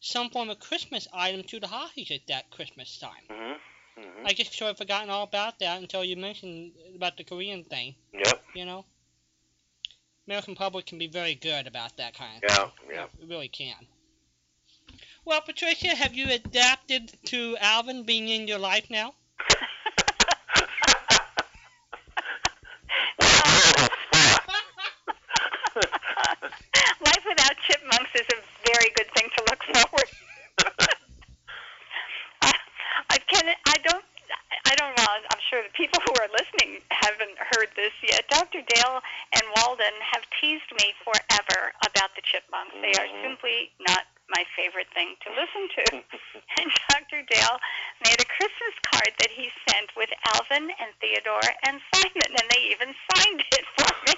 some 0.00 0.30
form 0.30 0.50
of 0.50 0.58
Christmas 0.60 1.08
item 1.12 1.42
to 1.44 1.60
the 1.60 1.66
hostages 1.66 2.20
at 2.20 2.26
that 2.28 2.50
Christmas 2.50 2.98
time. 2.98 3.24
hmm 3.28 3.54
hmm 3.96 4.26
I 4.26 4.32
just 4.34 4.52
sort 4.56 4.70
of 4.70 4.78
forgotten 4.78 5.10
all 5.10 5.24
about 5.24 5.58
that 5.60 5.80
until 5.80 6.04
you 6.04 6.16
mentioned 6.16 6.72
about 6.96 7.16
the 7.16 7.24
Korean 7.24 7.64
thing, 7.64 7.94
Yep. 8.12 8.42
you 8.54 8.64
know? 8.64 8.84
American 10.26 10.54
public 10.54 10.86
can 10.86 10.98
be 10.98 11.06
very 11.08 11.34
good 11.34 11.66
about 11.66 11.96
that 11.96 12.14
kind 12.14 12.42
of 12.42 12.50
Yeah. 12.50 12.56
thing. 12.56 12.96
Yeah. 12.96 13.06
It 13.20 13.28
really 13.28 13.48
can. 13.48 13.86
Well, 15.26 15.40
Patricia, 15.40 15.94
have 15.96 16.14
you 16.14 16.30
adapted 16.30 17.12
to 17.26 17.56
Alvin 17.58 18.02
being 18.04 18.28
in 18.28 18.46
your 18.46 18.58
life 18.58 18.90
now? 18.90 19.14
Life 25.74 27.24
without 27.28 27.54
chipmunks 27.66 28.10
is 28.14 28.26
a 28.32 28.38
very 28.66 28.90
good 28.96 29.10
thing 29.16 29.28
to 29.36 29.44
look 29.50 29.62
forward. 29.74 30.08
I, 32.42 32.52
I 33.10 33.18
can 33.18 33.44
I 33.66 33.74
don't 33.84 34.04
I 34.66 34.74
don't 34.76 34.96
know. 34.96 35.04
I'm 35.04 35.42
sure 35.50 35.62
the 35.62 35.74
people 35.76 36.00
who 36.06 36.12
are 36.22 36.28
listening 36.32 36.80
haven't 36.90 37.36
heard 37.52 37.68
this 37.76 37.92
yet. 38.02 38.24
Dr. 38.30 38.60
Dale 38.66 39.00
and 39.34 39.44
Walden 39.56 39.92
have 40.12 40.22
teased 40.40 40.70
me 40.80 40.94
forever 41.04 41.72
about 41.84 42.14
the 42.16 42.22
chipmunks. 42.24 42.74
They 42.80 42.94
are 43.00 43.06
Mhm. 43.08 43.22
simply 43.22 43.72
not 43.80 44.06
my 44.28 44.44
favorite 44.56 44.88
thing 44.94 45.14
to 45.20 45.28
listen 45.36 45.68
to. 45.68 45.84
and 46.58 46.70
Dr. 46.88 47.22
Dale 47.28 47.60
made 48.04 48.18
a 48.20 48.24
Christmas 48.24 48.74
card 48.88 49.12
that 49.18 49.30
he 49.30 49.52
sent 49.68 49.94
with 49.96 50.08
Alvin 50.34 50.70
and 50.80 50.90
Theodore 51.00 51.44
and 51.68 51.80
Simon, 51.94 52.30
and 52.32 52.48
they 52.50 52.62
even 52.72 52.94
signed 53.12 53.44
it 53.52 53.66
for 53.76 53.92
me. 54.08 54.14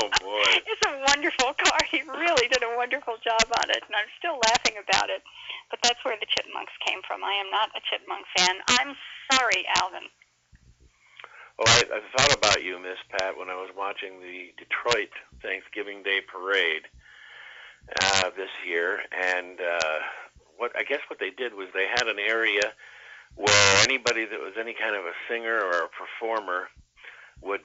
oh 0.00 0.08
boy. 0.20 0.62
It's 0.66 0.86
a 0.88 0.96
wonderful 1.06 1.52
card. 1.54 1.84
He 1.90 2.00
really 2.02 2.48
did 2.48 2.62
a 2.62 2.74
wonderful 2.76 3.18
job 3.18 3.44
on 3.60 3.70
it, 3.70 3.82
and 3.86 3.94
I'm 3.94 4.08
still 4.18 4.38
laughing 4.40 4.78
about 4.78 5.10
it. 5.10 5.22
But 5.70 5.80
that's 5.82 6.02
where 6.04 6.16
the 6.18 6.26
chipmunks 6.26 6.72
came 6.80 7.02
from. 7.02 7.22
I 7.22 7.34
am 7.34 7.50
not 7.50 7.70
a 7.76 7.80
chipmunk 7.90 8.26
fan. 8.36 8.56
I'm 8.80 8.96
sorry, 9.32 9.66
Alvin. 9.76 10.08
Well, 11.58 11.68
I, 11.68 12.00
I 12.00 12.00
thought 12.16 12.34
about 12.36 12.64
you, 12.64 12.78
Miss 12.80 12.98
Pat, 13.10 13.36
when 13.36 13.50
I 13.50 13.54
was 13.54 13.70
watching 13.76 14.20
the 14.20 14.52
Detroit 14.56 15.10
Thanksgiving 15.42 16.02
Day 16.02 16.20
parade 16.22 16.88
uh, 18.00 18.30
this 18.36 18.50
year, 18.66 19.00
and 19.10 19.60
uh, 19.60 19.98
what 20.56 20.72
I 20.76 20.82
guess 20.84 21.00
what 21.08 21.18
they 21.18 21.30
did 21.30 21.52
was 21.54 21.68
they 21.74 21.86
had 21.86 22.06
an 22.08 22.18
area 22.18 22.72
where 23.34 23.82
anybody 23.84 24.24
that 24.24 24.40
was 24.40 24.54
any 24.58 24.74
kind 24.74 24.94
of 24.94 25.04
a 25.04 25.12
singer 25.28 25.58
or 25.58 25.84
a 25.84 25.88
performer 25.88 26.68
would 27.42 27.64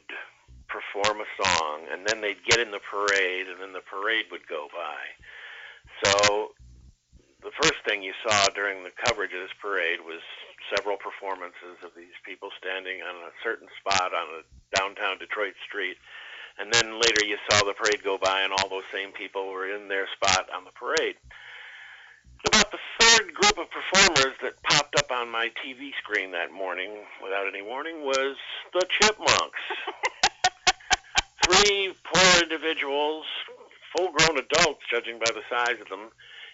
perform 0.67 1.21
a 1.21 1.29
song, 1.43 1.85
and 1.91 2.05
then 2.07 2.21
they'd 2.21 2.43
get 2.45 2.59
in 2.59 2.71
the 2.71 2.79
parade, 2.79 3.47
and 3.47 3.61
then 3.61 3.73
the 3.73 3.81
parade 3.85 4.25
would 4.31 4.47
go 4.47 4.67
by. 4.73 4.99
So 6.03 6.51
the 7.43 7.51
first 7.61 7.77
thing 7.87 8.01
you 8.01 8.13
saw 8.27 8.47
during 8.55 8.83
the 8.83 8.91
coverage 9.05 9.31
of 9.33 9.41
this 9.41 9.53
parade 9.61 10.01
was 10.01 10.21
several 10.75 10.97
performances 10.97 11.77
of 11.85 11.91
these 11.95 12.17
people 12.25 12.49
standing 12.57 13.01
on 13.03 13.15
a 13.23 13.31
certain 13.43 13.67
spot 13.79 14.11
on 14.13 14.41
a 14.41 14.75
downtown 14.75 15.17
Detroit 15.19 15.53
street. 15.65 15.97
And 16.59 16.66
then 16.77 16.99
later 16.99 17.25
you 17.25 17.37
saw 17.49 17.63
the 17.65 17.73
parade 17.73 18.03
go 18.03 18.17
by 18.17 18.41
and 18.41 18.53
all 18.53 18.69
those 18.69 18.83
same 18.93 19.11
people 19.11 19.49
were 19.49 19.67
in 19.73 19.87
their 19.87 20.07
spot 20.15 20.47
on 20.55 20.63
the 20.63 20.71
parade. 20.71 21.15
About 22.47 22.71
the 22.71 22.77
third 22.99 23.33
group 23.33 23.57
of 23.57 23.67
performers 23.71 24.35
that 24.43 24.61
popped 24.63 24.95
up 24.97 25.11
on 25.11 25.29
my 25.29 25.49
TV 25.65 25.91
screen 25.97 26.31
that 26.31 26.51
morning 26.51 26.91
without 27.23 27.47
any 27.47 27.61
warning 27.61 28.01
was 28.05 28.37
the 28.73 28.85
Chipmunks. 28.89 29.59
Three 31.49 31.93
poor 32.13 32.43
individuals, 32.43 33.25
full 33.95 34.11
grown 34.11 34.37
adults 34.37 34.81
judging 34.89 35.17
by 35.17 35.31
the 35.31 35.41
size 35.49 35.81
of 35.81 35.89
them, 35.89 36.09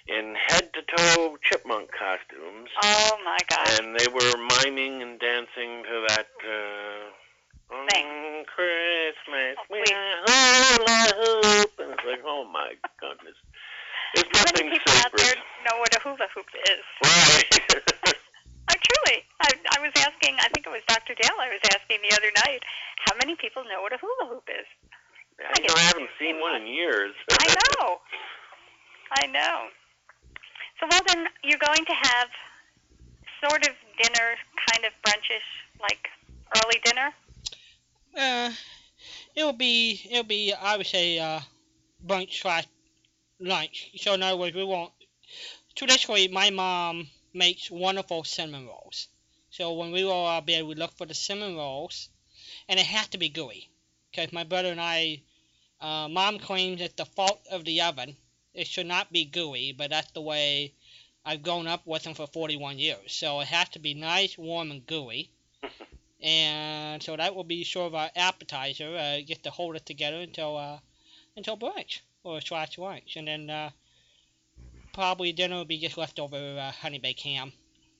in 0.07 0.35
head 0.35 0.69
to 0.73 0.81
toe 0.95 1.37
chipmunk 1.41 1.89
costumes 1.91 2.69
Oh 2.83 3.17
my 3.23 3.37
gosh. 3.49 3.79
and 3.79 3.95
they 3.97 4.07
were 4.07 4.37
miming 4.37 5.01
and 5.01 5.17
dancing 5.19 5.83
to 5.83 6.05
that 6.09 6.27
uh, 6.43 7.75
on 8.43 8.51
Christmas 8.51 9.55
Oh, 9.55 9.71
we 9.71 9.83
hula 9.87 10.99
hoop, 11.15 11.71
and 11.79 11.91
it's 11.95 12.05
like, 12.05 12.23
oh 12.25 12.43
my 12.51 12.75
goodness, 12.99 13.37
there's 14.15 14.27
How 14.35 14.43
many 14.51 14.67
nothing 14.67 14.79
people 14.79 14.93
out 14.99 15.11
there 15.15 15.35
know 15.63 15.79
what 15.79 15.95
a 15.95 15.99
hula 15.99 16.27
hoop 16.35 16.49
is? 16.51 16.83
Right. 17.03 18.15
I 18.69 18.75
truly. 18.79 19.19
I, 19.43 19.49
I 19.75 19.79
was 19.83 19.91
asking, 19.99 20.39
I 20.39 20.47
think 20.55 20.65
it 20.65 20.71
was 20.71 20.83
Dr. 20.87 21.15
Dale 21.19 21.35
I 21.39 21.51
was 21.51 21.59
asking 21.75 21.99
the 21.99 22.15
other 22.15 22.31
night, 22.47 22.63
how 23.05 23.13
many 23.19 23.35
people 23.35 23.63
know 23.67 23.81
what 23.81 23.91
a 23.91 23.99
hula 23.99 24.31
hoop 24.31 24.47
is? 24.47 24.67
I, 25.39 25.59
know, 25.59 25.73
I 25.75 25.83
haven't 25.91 26.09
seen 26.17 26.39
one 26.39 26.55
in 26.55 26.67
years. 26.67 27.11
I 27.31 27.47
know. 27.51 27.99
I 29.11 29.27
know. 29.27 29.67
So, 30.79 30.87
well, 30.89 31.01
then 31.07 31.27
you're 31.43 31.59
going 31.59 31.83
to 31.85 31.93
have 31.93 32.29
sort 33.43 33.67
of 33.67 33.75
dinner, 33.99 34.39
kind 34.71 34.87
of 34.87 34.93
brunchish, 35.03 35.47
like 35.81 36.07
early 36.63 36.79
dinner? 36.85 37.11
Uh, 38.17 38.51
it'll 39.35 39.53
be 39.53 40.01
it'll 40.09 40.23
be 40.23 40.53
I 40.53 40.77
would 40.77 40.87
say 40.87 41.19
uh, 41.19 41.41
brunch 42.05 42.41
slash 42.41 42.65
lunch. 43.39 43.91
So 43.97 44.13
in 44.13 44.23
other 44.23 44.37
words, 44.37 44.55
we 44.55 44.63
won't. 44.63 44.93
Traditionally, 45.75 46.27
my 46.27 46.49
mom 46.49 47.09
makes 47.33 47.71
wonderful 47.71 48.23
cinnamon 48.23 48.67
rolls. 48.67 49.07
So 49.49 49.73
when 49.73 49.91
we 49.91 50.03
roll 50.03 50.27
of 50.27 50.45
bed, 50.45 50.65
we 50.65 50.75
look 50.75 50.97
for 50.97 51.05
the 51.05 51.13
cinnamon 51.13 51.57
rolls, 51.57 52.09
and 52.67 52.79
it 52.79 52.85
has 52.85 53.07
to 53.09 53.17
be 53.17 53.29
gooey, 53.29 53.69
because 54.11 54.33
my 54.33 54.43
brother 54.43 54.71
and 54.71 54.81
I, 54.81 55.21
uh, 55.81 56.07
mom 56.07 56.39
claims 56.39 56.81
it's 56.81 56.95
the 56.95 57.05
fault 57.05 57.45
of 57.51 57.65
the 57.65 57.81
oven. 57.81 58.17
It 58.53 58.67
should 58.67 58.87
not 58.87 59.11
be 59.11 59.25
gooey, 59.25 59.71
but 59.71 59.89
that's 59.89 60.11
the 60.11 60.21
way 60.21 60.73
I've 61.25 61.43
grown 61.43 61.67
up 61.67 61.85
with 61.85 62.03
them 62.03 62.13
for 62.13 62.27
41 62.27 62.79
years. 62.79 63.13
So 63.13 63.39
it 63.41 63.47
has 63.47 63.69
to 63.69 63.79
be 63.79 63.93
nice, 63.93 64.37
warm, 64.37 64.71
and 64.71 64.85
gooey. 64.85 65.31
And 66.23 67.03
so 67.03 67.17
that 67.17 67.35
will 67.35 67.43
be 67.43 67.63
sort 67.65 67.87
of 67.87 67.95
our 67.95 68.09
appetizer. 68.15 68.95
Uh, 68.95 69.17
get 69.27 69.43
to 69.43 69.49
hold 69.51 69.75
it 69.75 69.85
together 69.85 70.17
until 70.21 70.55
uh, 70.57 70.77
until 71.35 71.57
brunch 71.57 71.99
or 72.23 72.39
slash 72.39 72.77
lunch, 72.77 73.17
and 73.17 73.27
then 73.27 73.49
uh, 73.49 73.69
probably 74.93 75.33
dinner 75.33 75.57
will 75.57 75.65
be 75.65 75.77
just 75.79 75.97
leftover 75.97 76.37
uh, 76.37 76.71
honey 76.71 76.99
baked 76.99 77.21
ham 77.21 77.51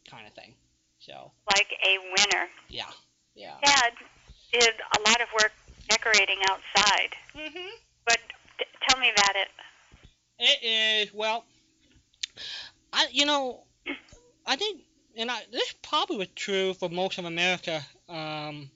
kind 0.09 0.25
of 0.25 0.33
thing. 0.33 0.53
So 0.99 1.31
Like 1.53 1.67
a 1.85 1.97
winner. 1.99 2.47
yeah, 2.69 2.85
yeah. 3.35 3.55
Dad 3.61 3.91
did 4.53 4.73
a 4.97 5.09
lot 5.09 5.19
of 5.21 5.27
work 5.33 5.51
decorating 5.89 6.37
outside, 6.49 7.09
Mhm. 7.35 7.69
but 8.05 8.19
t- 8.57 8.65
tell 8.87 8.99
me 9.01 9.09
about 9.11 9.35
it. 9.35 9.49
It 10.39 10.63
is 10.63 11.13
well. 11.13 11.43
I 12.93 13.07
you 13.11 13.25
know, 13.25 13.65
I 14.45 14.55
think, 14.55 14.81
and 15.17 15.29
I 15.29 15.41
this 15.51 15.73
probably 15.81 16.17
was 16.17 16.27
true 16.35 16.73
for 16.73 16.87
most 16.89 17.17
of 17.17 17.25
America. 17.25 17.85
Um, 18.09 18.69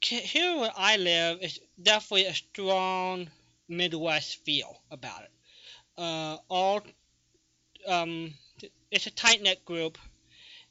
here 0.00 0.58
where 0.58 0.72
I 0.76 0.96
live 0.96 1.40
is 1.42 1.60
definitely 1.82 2.26
a 2.26 2.34
strong 2.34 3.30
Midwest 3.68 4.44
feel 4.44 4.80
about 4.90 5.22
it. 5.22 5.30
Uh, 5.96 6.36
all 6.48 6.82
um, 7.86 8.34
it's 8.90 9.06
a 9.06 9.10
tight 9.10 9.42
knit 9.42 9.64
group, 9.64 9.98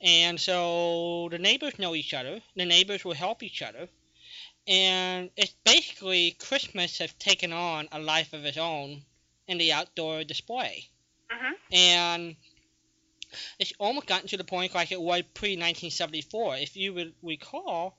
and 0.02 0.40
so 0.40 1.30
the 1.32 1.40
neighbors 1.40 1.80
know 1.80 1.96
each 1.96 2.14
other. 2.14 2.42
The 2.56 2.66
neighbors 2.66 3.04
will 3.06 3.14
help 3.14 3.44
each 3.44 3.62
other, 3.62 3.88
and 4.68 5.30
it's 5.38 5.56
basically 5.64 6.32
Christmas 6.40 6.98
has 7.00 7.14
taken 7.14 7.54
on 7.54 7.88
a 7.92 8.00
life 8.00 8.34
of 8.34 8.46
its 8.46 8.58
own 8.58 9.04
in 9.48 9.58
the 9.58 9.74
outdoor 9.74 10.24
display. 10.24 10.90
hmm 11.30 11.54
And 11.72 12.36
it's 13.60 13.74
almost 13.80 14.08
gotten 14.08 14.28
to 14.30 14.38
the 14.38 14.44
point 14.44 14.74
like 14.76 14.92
it 14.92 15.02
was 15.02 15.24
pre 15.34 15.52
1974. 15.52 16.58
If 16.58 16.76
you 16.78 16.94
would 16.94 17.14
recall, 17.22 17.98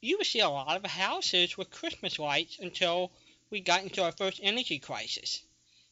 you 0.00 0.18
would 0.18 0.26
see 0.26 0.40
a 0.40 0.48
lot 0.48 0.76
of 0.76 0.90
houses 0.90 1.56
with 1.56 1.70
Christmas 1.70 2.18
lights 2.18 2.58
until 2.58 3.12
we 3.50 3.60
got 3.60 3.82
into 3.82 4.02
our 4.02 4.12
first 4.12 4.40
energy 4.42 4.78
crisis. 4.78 5.42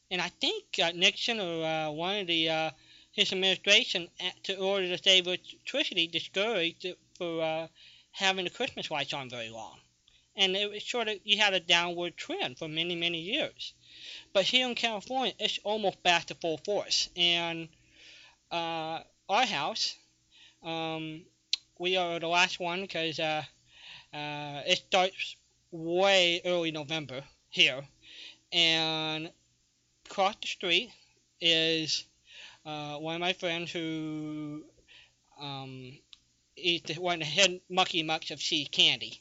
And 0.09 0.21
I 0.21 0.27
think 0.27 0.65
uh, 0.81 0.91
Nixon 0.93 1.39
or 1.39 1.65
uh, 1.65 1.91
one 1.91 2.19
of 2.19 2.27
the 2.27 2.49
uh, 2.49 2.71
his 3.13 3.31
administration, 3.31 4.09
a- 4.19 4.33
to 4.43 4.57
order 4.57 4.87
to 4.89 5.01
save 5.01 5.27
electricity, 5.27 6.07
discouraged 6.07 6.85
it 6.85 6.97
for 7.17 7.41
uh, 7.41 7.67
having 8.11 8.43
the 8.43 8.49
Christmas 8.49 8.91
lights 8.91 9.13
on 9.13 9.29
very 9.29 9.49
long. 9.49 9.79
And 10.35 10.55
it 10.55 10.69
was 10.69 10.83
sort 10.85 11.07
of 11.07 11.19
you 11.23 11.37
had 11.37 11.53
a 11.53 11.59
downward 11.59 12.17
trend 12.17 12.57
for 12.57 12.67
many 12.67 12.95
many 12.95 13.19
years. 13.19 13.73
But 14.33 14.45
here 14.45 14.67
in 14.67 14.75
California, 14.75 15.33
it's 15.39 15.59
almost 15.63 16.03
back 16.03 16.25
to 16.25 16.35
full 16.35 16.57
force. 16.57 17.09
And 17.15 17.69
uh, 18.51 18.99
our 19.29 19.45
house, 19.45 19.95
um, 20.63 21.21
we 21.79 21.97
are 21.97 22.19
the 22.19 22.27
last 22.27 22.59
one 22.59 22.81
because 22.81 23.19
uh, 23.19 23.43
uh, 24.13 24.61
it 24.67 24.77
starts 24.77 25.35
way 25.71 26.41
early 26.45 26.71
November 26.71 27.21
here. 27.49 27.81
And 28.51 29.31
across 30.05 30.35
the 30.41 30.47
street 30.47 30.91
is 31.39 32.05
uh, 32.65 32.97
one 32.97 33.15
of 33.15 33.21
my 33.21 33.33
friends 33.33 33.71
who 33.71 34.63
um, 35.39 35.97
one 36.97 37.15
of 37.15 37.19
the 37.19 37.25
head 37.25 37.61
mucky 37.69 38.03
mucks 38.03 38.31
of 38.31 38.41
See's 38.41 38.67
candy, 38.67 39.19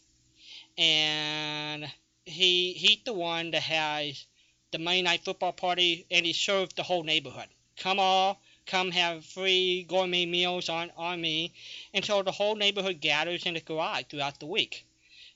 and 0.76 1.86
he 2.26 2.72
he's 2.74 2.98
the 3.04 3.12
one 3.14 3.52
that 3.52 3.62
has 3.62 4.26
the 4.72 4.78
Monday 4.78 5.02
night 5.02 5.24
football 5.24 5.52
party, 5.52 6.06
and 6.10 6.26
he 6.26 6.32
serves 6.32 6.74
the 6.74 6.82
whole 6.82 7.02
neighborhood. 7.02 7.46
Come 7.78 7.98
all, 7.98 8.40
come 8.70 8.92
have 8.92 9.24
free 9.24 9.84
gourmet 9.88 10.26
meals 10.26 10.68
on 10.68 10.92
on 10.96 11.20
me, 11.20 11.52
and 11.92 12.04
so 12.04 12.22
the 12.22 12.30
whole 12.30 12.54
neighborhood 12.54 13.00
gathers 13.00 13.44
in 13.44 13.54
the 13.54 13.60
garage 13.60 14.04
throughout 14.08 14.38
the 14.38 14.46
week. 14.46 14.86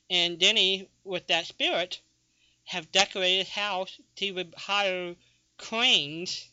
And 0.09 0.39
Denny, 0.39 0.89
with 1.03 1.26
that 1.26 1.47
spirit, 1.47 2.01
have 2.64 2.93
decorated 2.93 3.39
his 3.39 3.49
house. 3.49 3.99
He 4.14 4.30
would 4.30 4.55
hire 4.57 5.16
cranes, 5.59 6.49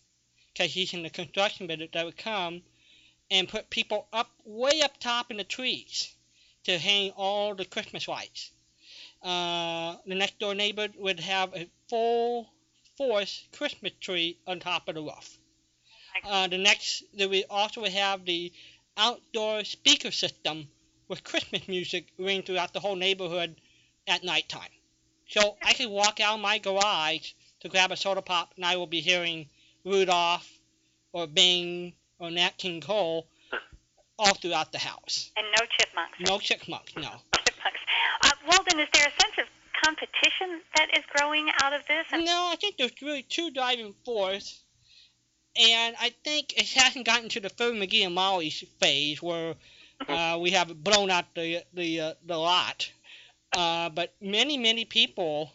because 0.54 0.74
he's 0.74 0.94
in 0.94 1.04
the 1.04 1.10
construction 1.10 1.68
business, 1.68 1.90
that 1.94 2.06
would 2.06 2.18
come 2.18 2.64
and 3.30 3.48
put 3.48 3.70
people 3.70 4.08
up 4.12 4.30
way 4.44 4.82
up 4.82 4.98
top 4.98 5.32
in 5.32 5.38
the 5.38 5.44
trees 5.44 6.14
to 6.64 6.78
hang 6.78 7.12
all 7.12 7.56
the 7.56 7.66
Christmas 7.66 8.08
lights. 8.08 8.52
Uh, 9.22 9.96
the 10.08 10.16
next 10.16 10.40
door 10.40 10.56
neighbor 10.56 10.88
would 10.98 11.20
have 11.20 11.54
a 11.54 11.70
full 11.88 12.50
force 12.98 13.44
Christmas 13.52 13.94
tree 14.02 14.38
on 14.48 14.60
top 14.60 14.90
of 14.90 14.96
the 14.96 15.02
roof. 15.02 15.38
Uh, 16.28 16.48
the 16.48 16.58
next, 16.58 17.04
they 17.14 17.26
would 17.28 17.46
also 17.50 17.84
have 17.86 18.26
the 18.26 18.52
outdoor 18.98 19.64
speaker 19.64 20.12
system 20.12 20.68
with 21.08 21.24
Christmas 21.24 21.68
music 21.68 22.06
ring 22.18 22.44
throughout 22.44 22.74
the 22.74 22.80
whole 22.80 22.96
neighborhood 22.96 23.56
at 24.08 24.24
nighttime. 24.24 24.70
So 25.28 25.58
I 25.64 25.74
could 25.74 25.90
walk 25.90 26.20
out 26.20 26.40
my 26.40 26.58
garage 26.58 27.32
to 27.62 27.70
grab 27.70 27.92
a 27.92 27.98
soda 27.98 28.22
pop, 28.22 28.54
and 28.56 28.66
I 28.66 28.76
will 28.78 28.88
be 28.88 29.02
hearing 29.02 29.48
Rudolph 29.86 30.50
or 31.14 31.28
Bing 31.28 31.94
or 32.20 32.32
Nat 32.32 32.58
King 32.58 32.82
Cole 32.82 33.28
all 34.20 34.34
throughout 34.36 34.72
the 34.72 34.78
house. 34.78 35.32
And 35.38 35.46
no 35.60 35.66
chipmunks. 35.78 36.20
No 36.20 36.40
chipmunks, 36.40 36.96
no. 36.96 37.12
Chipmunks. 37.46 37.82
Uh, 38.24 38.32
Walden, 38.48 38.80
is 38.80 38.88
there 38.94 39.08
a 39.08 39.22
sense 39.22 39.36
of 39.40 39.46
competition 39.84 40.62
that 40.76 40.96
is 40.96 41.04
growing 41.16 41.50
out 41.62 41.74
of 41.74 41.82
this? 41.88 42.06
And 42.12 42.26
No, 42.26 42.50
I 42.52 42.56
think 42.56 42.78
there's 42.78 42.92
really 43.02 43.24
two 43.24 43.52
driving 43.52 43.94
force, 44.06 44.64
and 45.56 45.96
I 46.00 46.14
think 46.24 46.58
it 46.58 46.68
hasn't 46.76 47.06
gotten 47.06 47.30
to 47.30 47.40
the 47.40 47.50
third 47.50 47.76
McGee 47.76 48.06
and 48.06 48.16
Molly 48.16 48.50
phase 48.50 49.22
where 49.22 49.56
uh, 50.08 50.38
we 50.42 50.52
have 50.52 50.84
blown 50.84 51.10
out 51.10 51.34
the 51.36 51.64
the 51.74 52.00
uh, 52.02 52.14
the 52.26 52.38
lot. 52.38 52.92
Uh, 53.54 53.90
but 53.90 54.14
many 54.22 54.58
many 54.58 54.86
people, 54.86 55.52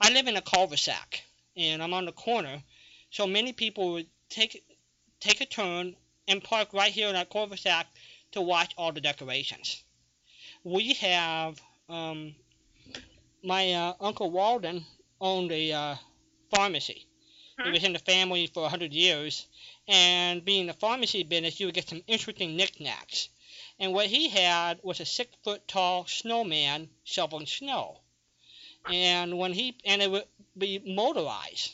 I 0.00 0.10
live 0.10 0.26
in 0.26 0.36
a 0.36 0.42
cul-de-sac, 0.42 1.22
and 1.56 1.82
I'm 1.82 1.94
on 1.94 2.04
the 2.04 2.12
corner, 2.12 2.62
so 3.10 3.26
many 3.26 3.52
people 3.52 3.92
would 3.92 4.06
take 4.28 4.64
take 5.20 5.40
a 5.40 5.46
turn 5.46 5.94
and 6.28 6.42
park 6.42 6.72
right 6.72 6.92
here 6.92 7.08
in 7.08 7.14
that 7.14 7.30
cul-de-sac 7.30 7.86
to 8.32 8.40
watch 8.40 8.74
all 8.76 8.92
the 8.92 9.00
decorations. 9.00 9.84
We 10.64 10.94
have 10.94 11.60
um, 11.88 12.34
my 13.44 13.72
uh, 13.72 13.92
uncle 14.00 14.30
Walden 14.30 14.84
owned 15.20 15.52
a 15.52 15.72
uh, 15.72 15.96
pharmacy. 16.50 17.06
He 17.62 17.68
Hmm. 17.68 17.72
was 17.74 17.84
in 17.84 17.92
the 17.92 17.98
family 17.98 18.46
for 18.48 18.62
100 18.62 18.92
years, 18.92 19.46
and 19.86 20.44
being 20.44 20.62
in 20.62 20.66
the 20.66 20.72
pharmacy 20.74 21.22
business, 21.22 21.60
you 21.60 21.66
would 21.66 21.74
get 21.74 21.88
some 21.88 22.02
interesting 22.06 22.56
knickknacks. 22.56 23.28
And 23.78 23.92
what 23.94 24.06
he 24.06 24.28
had 24.28 24.80
was 24.82 25.00
a 25.00 25.04
six 25.04 25.34
foot 25.42 25.66
tall 25.68 26.06
snowman 26.06 26.90
shoveling 27.04 27.46
snow. 27.46 28.00
And 28.88 29.38
when 29.38 29.52
he 29.52 29.76
and 29.84 30.02
it 30.02 30.10
would 30.10 30.26
be 30.56 30.78
motorized. 30.84 31.72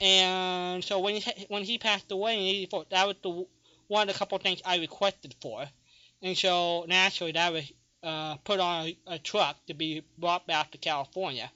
And 0.00 0.84
so 0.84 1.00
when 1.00 1.16
he 1.16 1.46
when 1.48 1.64
he 1.64 1.78
passed 1.78 2.10
away 2.10 2.34
in 2.34 2.56
'84, 2.56 2.86
that 2.90 3.06
was 3.06 3.16
the 3.22 3.46
one 3.88 4.08
of 4.08 4.14
the 4.14 4.18
couple 4.18 4.38
things 4.38 4.60
I 4.64 4.78
requested 4.78 5.34
for. 5.40 5.66
And 6.22 6.36
so 6.36 6.84
naturally, 6.88 7.32
that 7.32 7.52
was 7.52 7.72
uh, 8.02 8.36
put 8.38 8.60
on 8.60 8.86
a, 8.86 8.98
a 9.06 9.18
truck 9.18 9.56
to 9.66 9.74
be 9.74 10.02
brought 10.18 10.46
back 10.46 10.70
to 10.72 10.78
California, 10.78 11.50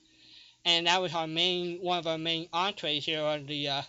and 0.64 0.86
that 0.86 1.00
was 1.00 1.14
our 1.14 1.26
main 1.26 1.78
one 1.80 1.98
of 1.98 2.06
our 2.06 2.18
main 2.18 2.48
entrees 2.52 3.04
here 3.04 3.22
on 3.22 3.46
the 3.46 3.68
uh, 3.68 3.82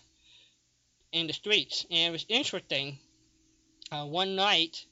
in 1.11 1.27
the 1.27 1.33
streets. 1.33 1.85
And 1.91 2.09
it 2.09 2.11
was 2.11 2.25
interesting. 2.29 2.97
Uh, 3.91 4.05
one 4.05 4.35
night, 4.35 4.85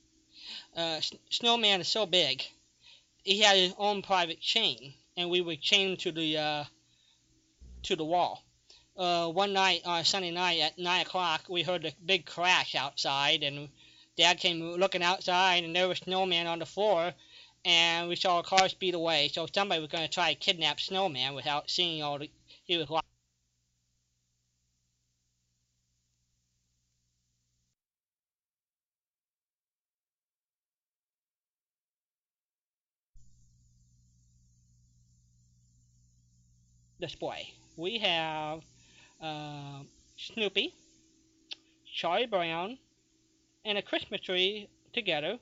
uh, 0.78 0.98
S- 0.98 1.14
Snowman 1.30 1.82
is 1.82 1.88
so 1.88 2.06
big, 2.06 2.44
he 3.24 3.40
had 3.42 3.58
his 3.58 3.74
own 3.78 4.02
private 4.02 4.40
chain, 4.40 4.94
and 5.18 5.30
we 5.30 5.42
would 5.42 5.62
chain 5.62 5.92
him 5.92 5.98
to 5.98 6.12
the 6.12 6.38
uh, 6.38 6.64
to 7.84 7.96
the 7.96 8.06
wall. 8.06 8.44
Uh, 8.98 9.28
one 9.28 9.54
night 9.54 9.82
on 9.86 10.02
a 10.02 10.06
Sunday 10.06 10.32
night 10.32 10.60
at 10.60 10.78
nine 10.78 11.02
o'clock, 11.02 11.44
we 11.50 11.64
heard 11.64 11.86
a 11.86 11.94
big 12.06 12.26
crash 12.26 12.76
outside, 12.76 13.42
and 13.42 13.70
Dad 14.18 14.38
came 14.38 14.62
looking 14.62 15.02
outside, 15.02 15.64
and 15.64 15.76
there 15.76 15.88
was 15.88 16.00
Snowman 16.00 16.46
on 16.46 16.60
the 16.60 16.66
floor, 16.66 17.14
and 17.66 18.10
we 18.10 18.16
saw 18.16 18.40
a 18.40 18.44
car 18.44 18.70
speed 18.70 18.94
away. 18.96 19.30
So 19.34 19.48
somebody 19.54 19.82
was 19.82 19.90
going 19.90 20.08
to 20.08 20.14
try 20.14 20.34
to 20.34 20.40
kidnap 20.40 20.80
Snowman 20.80 21.36
without 21.36 21.70
seeing 21.70 22.04
all 22.04 22.20
the 22.20 22.30
he 22.64 22.78
was 22.78 22.90
locked. 22.90 23.08
display. 37.02 37.54
We 37.76 37.98
have 37.98 38.62
uh, 39.20 39.82
Snoopy, 40.18 40.74
Charlie 41.94 42.28
Brown, 42.28 42.78
and 43.66 43.78
a 43.78 43.82
Christmas 43.82 44.22
tree 44.22 44.70
together 44.94 45.40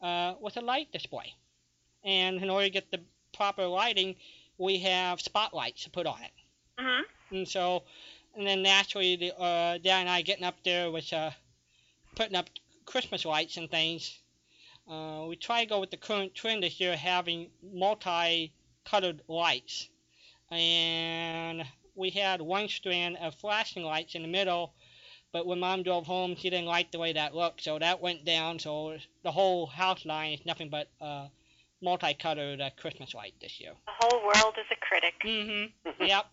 uh, 0.00 0.34
with 0.40 0.56
a 0.56 0.60
light 0.60 0.90
display. 0.92 1.34
And 2.04 2.42
in 2.42 2.50
order 2.50 2.66
to 2.66 2.70
get 2.70 2.90
the 2.90 3.00
proper 3.32 3.66
lighting, 3.66 4.16
we 4.58 4.78
have 4.80 5.20
spotlights 5.20 5.84
to 5.84 5.90
put 5.90 6.06
on 6.06 6.22
it. 6.22 6.32
Mhm. 6.78 7.02
And 7.30 7.48
so, 7.48 7.84
and 8.34 8.46
then 8.46 8.62
naturally, 8.62 9.16
the, 9.16 9.36
uh, 9.38 9.78
Dad 9.78 10.00
and 10.00 10.10
I 10.10 10.22
getting 10.22 10.44
up 10.44 10.62
there 10.64 10.90
with 10.90 11.12
uh, 11.12 11.30
putting 12.14 12.36
up 12.36 12.48
Christmas 12.84 13.24
lights 13.24 13.56
and 13.56 13.70
things. 13.70 14.18
Uh, 14.88 15.26
we 15.28 15.36
try 15.36 15.62
to 15.62 15.68
go 15.68 15.78
with 15.78 15.90
the 15.90 15.96
current 15.96 16.34
trend 16.34 16.62
this 16.62 16.80
year, 16.80 16.96
having 16.96 17.50
multi-colored 17.62 19.22
lights. 19.28 19.88
And 20.50 21.64
we 21.94 22.10
had 22.10 22.40
one 22.40 22.68
strand 22.68 23.16
of 23.18 23.34
flashing 23.36 23.84
lights 23.84 24.14
in 24.14 24.22
the 24.22 24.28
middle, 24.28 24.74
but 25.32 25.46
when 25.46 25.60
Mom 25.60 25.84
drove 25.84 26.06
home, 26.06 26.34
she 26.34 26.50
didn't 26.50 26.66
like 26.66 26.90
the 26.90 26.98
way 26.98 27.12
that 27.12 27.34
looked, 27.34 27.62
so 27.62 27.78
that 27.78 28.00
went 28.00 28.24
down. 28.24 28.58
So 28.58 28.98
the 29.22 29.30
whole 29.30 29.66
house 29.66 30.04
line 30.04 30.32
is 30.32 30.44
nothing 30.44 30.70
but 30.70 30.88
uh, 31.00 31.28
multicolored 31.82 32.60
uh, 32.60 32.70
Christmas 32.78 33.14
light 33.14 33.34
this 33.40 33.60
year. 33.60 33.72
The 33.86 34.06
whole 34.06 34.22
world 34.22 34.54
is 34.58 34.66
a 34.70 34.76
critic. 34.80 35.14
Mm-hmm. 35.24 35.66
Yep. 36.06 36.24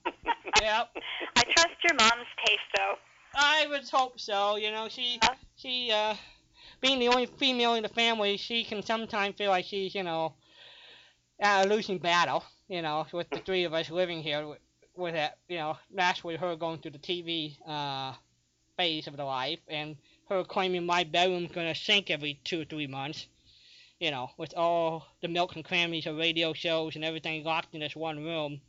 yep. 0.61 0.89
I 1.35 1.43
trust 1.43 1.75
your 1.83 1.95
mom's 1.95 2.27
taste, 2.45 2.59
though. 2.77 2.93
I 3.35 3.67
would 3.69 3.87
hope 3.89 4.19
so. 4.19 4.55
You 4.55 4.71
know, 4.71 4.87
she 4.89 5.19
Huh? 5.21 5.35
she 5.57 5.91
uh, 5.91 6.15
being 6.81 6.99
the 6.99 7.09
only 7.09 7.25
female 7.25 7.73
in 7.75 7.83
the 7.83 7.89
family, 7.89 8.37
she 8.37 8.63
can 8.63 8.81
sometimes 8.81 9.35
feel 9.35 9.51
like 9.51 9.65
she's 9.65 9.93
you 9.93 10.03
know 10.03 10.33
at 11.39 11.65
a 11.65 11.69
losing 11.69 11.97
battle. 11.97 12.43
You 12.67 12.81
know, 12.81 13.05
with 13.13 13.29
the 13.29 13.39
three 13.39 13.63
of 13.63 13.73
us 13.73 13.89
living 13.89 14.21
here 14.21 14.47
with, 14.47 14.59
with 14.95 15.13
that, 15.13 15.37
you 15.47 15.57
know, 15.57 15.77
naturally 15.91 16.35
her 16.35 16.55
going 16.55 16.79
through 16.79 16.91
the 16.91 16.97
TV 16.97 17.57
uh, 17.67 18.13
phase 18.77 19.07
of 19.07 19.15
the 19.17 19.23
life, 19.23 19.59
and 19.67 19.95
her 20.29 20.43
claiming 20.43 20.85
my 20.85 21.03
bedroom's 21.03 21.51
gonna 21.51 21.75
sink 21.75 22.09
every 22.09 22.39
two 22.43 22.61
or 22.61 22.65
three 22.65 22.87
months. 22.87 23.27
You 23.99 24.11
know, 24.11 24.29
with 24.37 24.53
all 24.55 25.07
the 25.21 25.27
milk 25.27 25.55
and 25.55 25.65
crannies 25.65 26.05
of 26.05 26.17
radio 26.17 26.53
shows 26.53 26.95
and 26.95 27.03
everything 27.03 27.43
locked 27.43 27.73
in 27.73 27.81
this 27.81 27.95
one 27.95 28.23
room. 28.23 28.61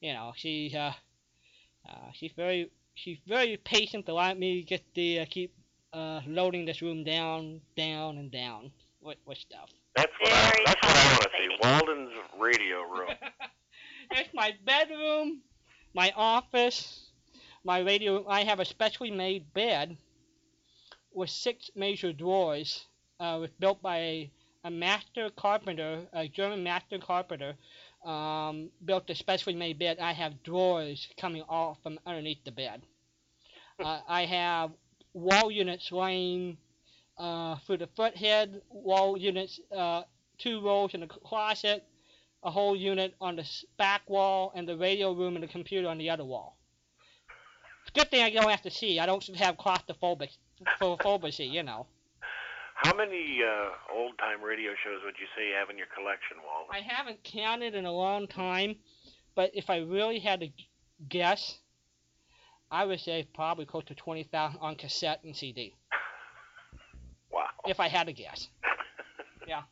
You 0.00 0.12
know, 0.12 0.32
she's 0.36 0.74
uh, 0.74 0.92
uh, 1.88 2.12
she's 2.12 2.32
very 2.36 2.70
she's 2.94 3.18
very 3.26 3.56
patient 3.56 4.06
to 4.06 4.14
let 4.14 4.38
me 4.38 4.62
get 4.62 4.82
the 4.94 5.20
uh, 5.20 5.26
keep 5.28 5.52
uh, 5.92 6.20
loading 6.26 6.64
this 6.64 6.82
room 6.82 7.04
down, 7.04 7.60
down, 7.76 8.18
and 8.18 8.30
down 8.30 8.72
with, 9.00 9.18
with 9.26 9.38
stuff. 9.38 9.70
That's 9.96 10.12
what 10.20 10.30
Very 10.30 10.64
I, 10.66 10.66
that's 10.66 10.82
what 10.82 10.96
I 10.96 11.12
want 11.12 11.22
to 11.22 11.28
see. 11.38 11.48
Walden's 11.62 12.12
radio 12.40 12.82
room. 12.82 13.10
There's 14.12 14.28
my 14.34 14.52
bedroom, 14.64 15.42
my 15.94 16.12
office, 16.16 17.10
my 17.64 17.80
radio. 17.80 18.26
I 18.26 18.44
have 18.44 18.60
a 18.60 18.64
specially 18.64 19.10
made 19.10 19.52
bed 19.52 19.96
with 21.12 21.30
six 21.30 21.70
major 21.74 22.12
drawers. 22.12 22.86
Uh, 23.20 23.38
was 23.40 23.50
built 23.60 23.80
by 23.82 23.98
a, 23.98 24.30
a 24.64 24.70
master 24.70 25.30
carpenter, 25.30 26.06
a 26.12 26.28
German 26.28 26.62
master 26.62 26.98
carpenter. 26.98 27.54
Um, 28.04 28.70
built 28.84 29.08
a 29.10 29.14
specially 29.14 29.54
made 29.54 29.78
bed. 29.78 29.98
I 30.00 30.12
have 30.12 30.42
drawers 30.42 31.06
coming 31.16 31.44
off 31.48 31.80
from 31.84 32.00
underneath 32.04 32.42
the 32.44 32.50
bed. 32.50 32.82
Uh, 33.78 34.00
I 34.08 34.24
have 34.24 34.72
wall 35.14 35.52
units 35.52 35.92
laying 35.92 36.56
uh, 37.16 37.56
through 37.64 37.78
the 37.78 37.86
foothead, 37.86 38.60
wall 38.70 39.16
units, 39.16 39.60
uh, 39.76 40.02
two 40.38 40.60
rows 40.60 40.94
in 40.94 41.00
the 41.00 41.06
closet, 41.06 41.84
a 42.42 42.50
whole 42.50 42.74
unit 42.74 43.14
on 43.20 43.36
the 43.36 43.48
back 43.78 44.02
wall, 44.08 44.52
and 44.56 44.68
the 44.68 44.76
radio 44.76 45.12
room 45.12 45.36
and 45.36 45.42
the 45.42 45.48
computer 45.48 45.88
on 45.88 45.98
the 45.98 46.10
other 46.10 46.24
wall. 46.24 46.56
It's 47.82 47.92
Good 47.92 48.10
thing 48.10 48.24
I 48.24 48.30
don't 48.30 48.50
have 48.50 48.62
to 48.62 48.70
see. 48.70 48.98
I 48.98 49.06
don't 49.06 49.24
have 49.36 49.56
claustrophobic, 49.56 50.30
phobia, 50.78 51.30
you 51.38 51.62
know. 51.62 51.86
How 52.82 52.94
many 52.96 53.38
uh, 53.42 53.94
old 53.94 54.18
time 54.18 54.42
radio 54.42 54.72
shows 54.84 55.00
would 55.04 55.14
you 55.20 55.26
say 55.36 55.48
you 55.48 55.54
have 55.54 55.70
in 55.70 55.78
your 55.78 55.86
collection, 55.94 56.38
Walt? 56.44 56.68
I 56.70 56.80
haven't 56.80 57.22
counted 57.22 57.74
in 57.74 57.84
a 57.86 57.92
long 57.92 58.26
time, 58.26 58.76
but 59.36 59.50
if 59.54 59.70
I 59.70 59.78
really 59.78 60.18
had 60.18 60.40
to 60.40 60.48
guess, 61.08 61.58
I 62.70 62.84
would 62.84 63.00
say 63.00 63.28
probably 63.34 63.66
close 63.66 63.84
to 63.84 63.94
20,000 63.94 64.58
on 64.60 64.74
cassette 64.76 65.20
and 65.24 65.36
CD, 65.36 65.74
Wow. 67.30 67.46
if 67.66 67.78
I 67.80 67.88
had 67.88 68.06
to 68.08 68.12
guess. 68.12 68.48
Yeah. 69.46 69.62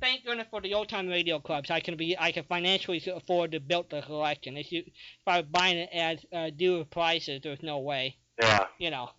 Thank 0.00 0.24
goodness 0.24 0.48
for 0.50 0.60
the 0.60 0.74
old 0.74 0.88
time 0.88 1.06
radio 1.08 1.38
clubs. 1.38 1.70
I 1.70 1.78
can 1.78 1.96
be 1.96 2.16
I 2.18 2.32
can 2.32 2.42
financially 2.44 3.00
afford 3.14 3.52
to 3.52 3.60
build 3.60 3.90
the 3.90 4.02
collection. 4.02 4.56
If 4.56 4.72
you 4.72 4.80
if 4.86 5.26
I 5.26 5.38
was 5.38 5.46
buying 5.46 5.78
it 5.78 5.90
at 5.92 6.24
uh, 6.32 6.50
dealer 6.50 6.84
prices, 6.84 7.40
there's 7.44 7.62
no 7.62 7.78
way. 7.78 8.16
yeah. 8.42 8.66
you 8.78 8.90
know. 8.90 9.10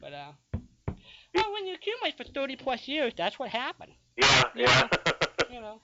But 0.00 0.12
uh, 0.12 0.32
well, 1.42 1.52
when 1.54 1.66
you 1.66 1.74
accumulate 1.74 2.16
for 2.16 2.24
thirty 2.24 2.56
plus 2.56 2.86
years, 2.88 3.12
that's 3.16 3.38
what 3.38 3.50
happened. 3.50 3.92
Yeah, 4.16 4.44
yeah. 4.54 4.88
You 5.50 5.62
know. 5.62 5.80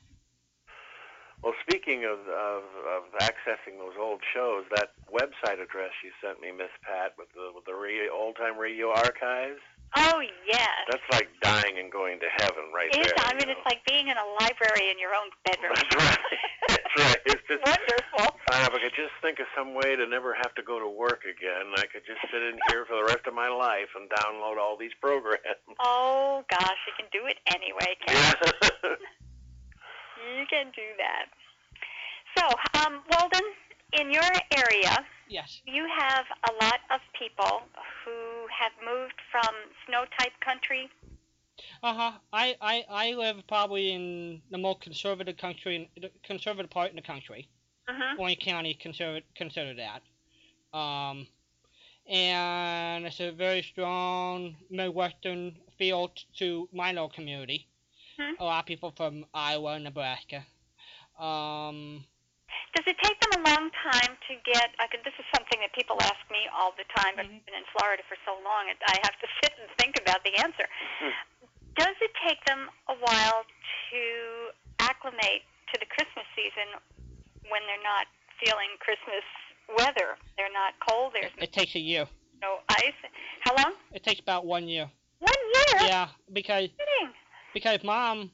well, 1.42 1.55
speaking 1.66 2.05
of, 2.05 2.18
of 2.28 2.62
of 2.84 3.02
accessing 3.20 3.78
those 3.80 3.96
old 3.98 4.20
shows, 4.34 4.64
that 4.76 4.90
website 5.11 5.57
address 5.62 5.92
you 6.05 6.11
sent 6.20 6.40
me, 6.42 6.52
Miss 6.52 6.68
Pat, 6.82 7.14
with 7.16 7.28
the 7.34 7.48
with 7.55 7.64
the 7.64 7.74
radio, 7.74 8.12
old 8.12 8.36
time 8.36 8.59
radio 8.59 8.90
archives, 8.90 9.61
Oh 9.96 10.20
yes. 10.46 10.68
that's 10.90 11.02
like 11.12 11.28
dying 11.40 11.78
and 11.78 11.90
going 11.90 12.20
to 12.20 12.26
heaven 12.44 12.64
right 12.74 12.88
It 12.92 13.07
is. 13.07 13.12
there. 13.16 13.24
I 13.24 13.32
mean, 13.34 13.46
know. 13.48 13.55
it's 13.57 13.64
like 13.64 13.80
being 13.86 14.09
in 14.09 14.16
a 14.18 14.26
library 14.44 14.90
in 14.90 14.98
your 14.98 15.14
own 15.16 15.30
bedroom. 15.46 15.72
That's 15.74 15.96
right. 15.96 16.18
That's 16.97 17.09
right. 17.09 17.20
It's 17.26 17.42
just 17.49 17.62
Wonderful. 17.64 18.36
Uh, 18.53 18.68
if 18.68 18.74
I 18.74 18.78
could 18.78 18.95
just 18.95 19.12
think 19.22 19.40
of 19.40 19.47
some 19.57 19.74
way 19.74 19.97
to 19.97 20.07
never 20.07 20.34
have 20.34 20.55
to 20.55 20.62
go 20.62 20.78
to 20.78 20.88
work 20.88 21.22
again, 21.24 21.72
I 21.76 21.86
could 21.90 22.03
just 22.07 22.20
sit 22.30 22.42
in 22.42 22.59
here 22.70 22.84
for 22.86 22.97
the 22.97 23.05
rest 23.05 23.26
of 23.26 23.34
my 23.34 23.49
life 23.49 23.88
and 23.99 24.09
download 24.11 24.59
all 24.59 24.76
these 24.78 24.92
programs. 25.01 25.40
Oh 25.80 26.45
gosh, 26.51 26.78
you 26.86 26.92
can 26.97 27.07
do 27.12 27.26
it 27.26 27.38
anyway, 27.53 27.97
Ken. 28.07 28.34
Yeah. 28.84 28.90
You 30.24 30.47
can 30.49 30.72
do 30.74 30.88
that. 30.97 31.26
So, 32.36 32.49
um, 32.80 33.03
Walden, 33.12 33.45
in 34.01 34.11
your 34.11 34.24
area, 34.57 35.05
Yes. 35.28 35.61
you 35.66 35.86
have 35.99 36.24
a 36.49 36.64
lot 36.64 36.80
of 36.90 37.01
people 37.18 37.61
who 38.05 38.47
have 38.49 38.72
moved 38.84 39.20
from 39.30 39.53
snow 39.86 40.05
type 40.18 40.32
country. 40.40 40.88
Uh 41.85 41.93
huh. 41.93 42.12
I, 42.32 42.57
I 42.62 42.85
I 42.89 43.12
live 43.12 43.47
probably 43.47 43.93
in 43.93 44.41
the 44.51 44.57
most 44.57 44.80
conservative 44.80 45.37
country, 45.37 45.91
the 46.01 46.11
conservative 46.22 46.70
part 46.70 46.89
in 46.89 46.97
the 46.97 47.03
country. 47.03 47.47
Mm-hmm. 47.91 48.22
Wayne 48.22 48.37
County 48.37 48.72
consider 48.72 49.20
consider 49.37 49.74
that. 49.74 50.01
Um, 50.72 51.26
and 52.09 53.05
it's 53.05 53.20
a 53.20 53.32
very 53.32 53.61
strong 53.61 54.57
Midwestern 54.70 55.57
feel 55.76 56.09
t- 56.09 56.24
to 56.39 56.68
my 56.72 56.91
little 56.93 57.11
community. 57.11 57.68
Hmm. 58.18 58.32
A 58.41 58.45
lot 58.45 58.61
of 58.61 58.66
people 58.66 58.95
from 58.97 59.26
Iowa, 59.35 59.78
Nebraska. 59.78 60.41
Um, 61.20 62.05
Does 62.74 62.87
it 62.87 62.97
take 63.03 63.20
them 63.20 63.45
a 63.45 63.49
long 63.51 63.70
time 63.93 64.16
to 64.28 64.35
get? 64.53 64.70
I 64.80 64.87
could, 64.89 65.01
this 65.05 65.14
is 65.18 65.26
something 65.35 65.61
that 65.61 65.72
people 65.74 65.97
ask 66.01 66.18
me 66.30 66.49
all 66.53 66.72
the 66.76 66.85
time, 66.97 67.14
but 67.16 67.26
Mhm. 67.26 67.37
I've 67.37 67.47
been 67.47 67.55
in 67.55 67.68
Florida 67.76 68.03
for 68.09 68.16
so 68.24 68.32
long, 68.43 68.70
and 68.70 68.78
I 68.89 68.97
have 69.05 69.18
to 69.20 69.28
sit 69.45 69.53
and 69.61 69.68
think 69.78 70.01
about 70.01 70.24
the 70.24 70.35
answer. 70.43 70.66
Hmm. 70.99 71.11
Does 71.77 71.95
it 72.01 72.11
take 72.27 72.39
them 72.47 72.68
a 72.89 72.95
while 72.95 73.43
to 73.91 74.03
acclimate 74.79 75.43
to 75.72 75.81
the 75.81 75.87
Christmas 75.87 76.25
season 76.37 76.79
when 77.51 77.61
they're 77.66 77.83
not 77.83 78.07
feeling 78.43 78.68
Christmas 78.81 79.25
weather? 79.77 80.16
They're 80.37 80.53
not 80.53 80.75
cold. 80.89 81.12
There's 81.14 81.33
it 81.39 81.53
takes 81.53 81.75
a 81.75 81.81
year. 81.81 82.07
no 82.41 82.59
ice. 82.70 82.93
How 83.41 83.55
long? 83.57 83.75
It 83.93 84.03
takes 84.05 84.20
about 84.20 84.47
one 84.47 84.68
year. 84.68 84.91
One 85.18 85.35
year. 85.55 85.89
Yeah, 85.89 86.09
because 86.33 86.68
because 87.53 87.83
mom, 87.85 88.31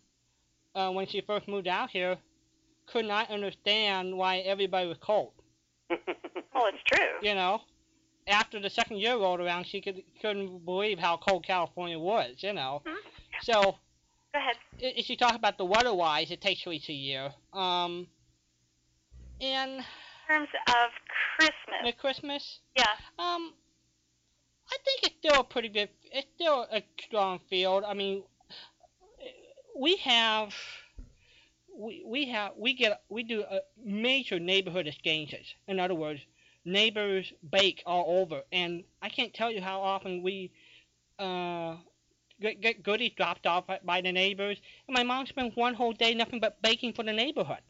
uh, 0.75 0.91
when 0.91 1.07
she 1.07 1.21
first 1.21 1.49
moved 1.49 1.69
out 1.69 1.91
here, 1.91 2.17
could 2.87 3.05
not 3.07 3.31
understand 3.31 4.17
why 4.17 4.39
everybody 4.39 4.87
was 4.89 4.99
cold. 5.01 5.33
Well, 6.53 6.67
it's 6.75 6.83
true. 6.85 7.07
You 7.23 7.35
know, 7.37 7.61
after 8.27 8.61
the 8.61 8.69
second 8.69 8.99
year 8.99 9.15
rolled 9.15 9.41
around, 9.41 9.67
she 9.67 9.81
could 9.81 10.03
couldn't 10.21 10.65
believe 10.67 10.99
how 10.99 11.17
cold 11.17 11.47
California 11.47 11.99
was. 11.99 12.35
You 12.43 12.53
know, 12.53 12.83
Mhm. 12.85 12.97
So 13.43 13.77
Go 14.33 14.39
ahead. 14.39 14.57
if 14.79 15.11
you 15.11 15.17
talk 15.17 15.35
about 15.35 15.59
the 15.59 15.65
weather-wise, 15.65 16.31
it 16.31 16.41
takes 16.41 16.63
at 16.63 16.71
least 16.71 16.89
a 16.89 16.93
year. 16.93 17.33
Um, 17.53 18.07
and 19.41 19.79
In 19.79 19.85
terms 20.29 20.49
of 20.69 20.91
Christmas, 21.39 21.81
the 21.85 21.93
Christmas, 21.93 22.61
yeah. 22.77 22.85
um, 23.19 23.53
I 24.73 24.77
think 24.85 25.03
it's 25.03 25.15
still 25.19 25.41
a 25.41 25.45
pretty 25.45 25.69
good. 25.69 25.89
It's 26.13 26.29
still 26.37 26.67
a 26.71 26.83
strong 27.01 27.41
field. 27.49 27.85
I 27.85 27.95
mean, 27.95 28.23
we 29.79 29.97
have. 29.97 30.55
We, 31.77 32.05
we 32.07 32.29
have 32.29 32.53
we 32.59 32.75
get 32.75 33.01
we 33.09 33.23
do 33.23 33.43
a 33.43 33.61
major 33.83 34.39
neighborhood 34.39 34.87
exchanges. 34.87 35.47
In 35.67 35.81
other 35.81 35.95
words, 35.95 36.21
neighbors 36.65 37.33
bake 37.51 37.83
all 37.87 38.21
over, 38.21 38.43
and 38.53 38.85
I 39.01 39.09
can't 39.09 39.33
tell 39.33 39.51
you 39.51 39.63
how 39.63 39.81
often 39.81 40.23
we 40.23 40.53
uh, 41.19 41.77
get, 42.41 42.61
get 42.61 42.83
goodies 42.83 43.13
dropped 43.17 43.47
off 43.47 43.65
by- 43.85 44.01
the 44.01 44.13
neighbors. 44.13 44.59
And 44.89 44.95
my 44.95 45.03
mom 45.03 45.27
spends 45.27 45.57
one 45.57 45.75
whole 45.75 45.93
day 45.93 46.15
nothing 46.15 46.41
but 46.41 46.61
baking 46.63 46.95
for 46.95 47.03
the 47.03 47.13
neighborhood. 47.13 47.61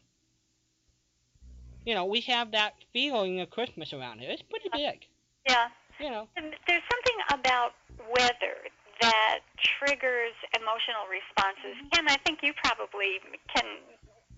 You 1.85 1.95
know, 1.95 2.05
we 2.05 2.21
have 2.21 2.51
that 2.51 2.73
feeling 2.93 3.39
of 3.39 3.49
Christmas 3.49 3.91
around 3.91 4.19
here. 4.19 4.31
It's 4.31 4.43
pretty 4.43 4.69
big. 4.71 5.05
Yeah. 5.49 5.67
You 5.99 6.11
know. 6.11 6.27
And 6.37 6.53
There's 6.67 6.83
something 6.91 7.39
about 7.39 7.73
weather 8.09 8.69
that 9.01 9.39
triggers 9.57 10.37
emotional 10.53 11.09
responses. 11.09 11.73
Ken, 11.91 12.05
I 12.07 12.17
think 12.25 12.39
you 12.43 12.53
probably 12.63 13.17
can 13.53 13.65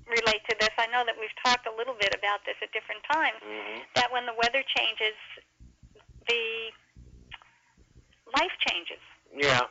relate 0.08 0.40
to 0.50 0.56
this. 0.60 0.72
I 0.80 0.88
know 0.88 1.04
that 1.06 1.16
we've 1.20 1.36
talked 1.44 1.68
a 1.68 1.76
little 1.76 1.96
bit 2.00 2.16
about 2.16 2.40
this 2.48 2.56
at 2.64 2.72
different 2.72 3.04
times. 3.12 3.40
hmm 3.44 3.84
That 3.96 4.12
when 4.12 4.26
the 4.26 4.34
weather 4.40 4.64
changes, 4.76 5.16
the 6.28 6.72
life 8.40 8.56
changes. 8.68 9.04
Yeah. 9.36 9.68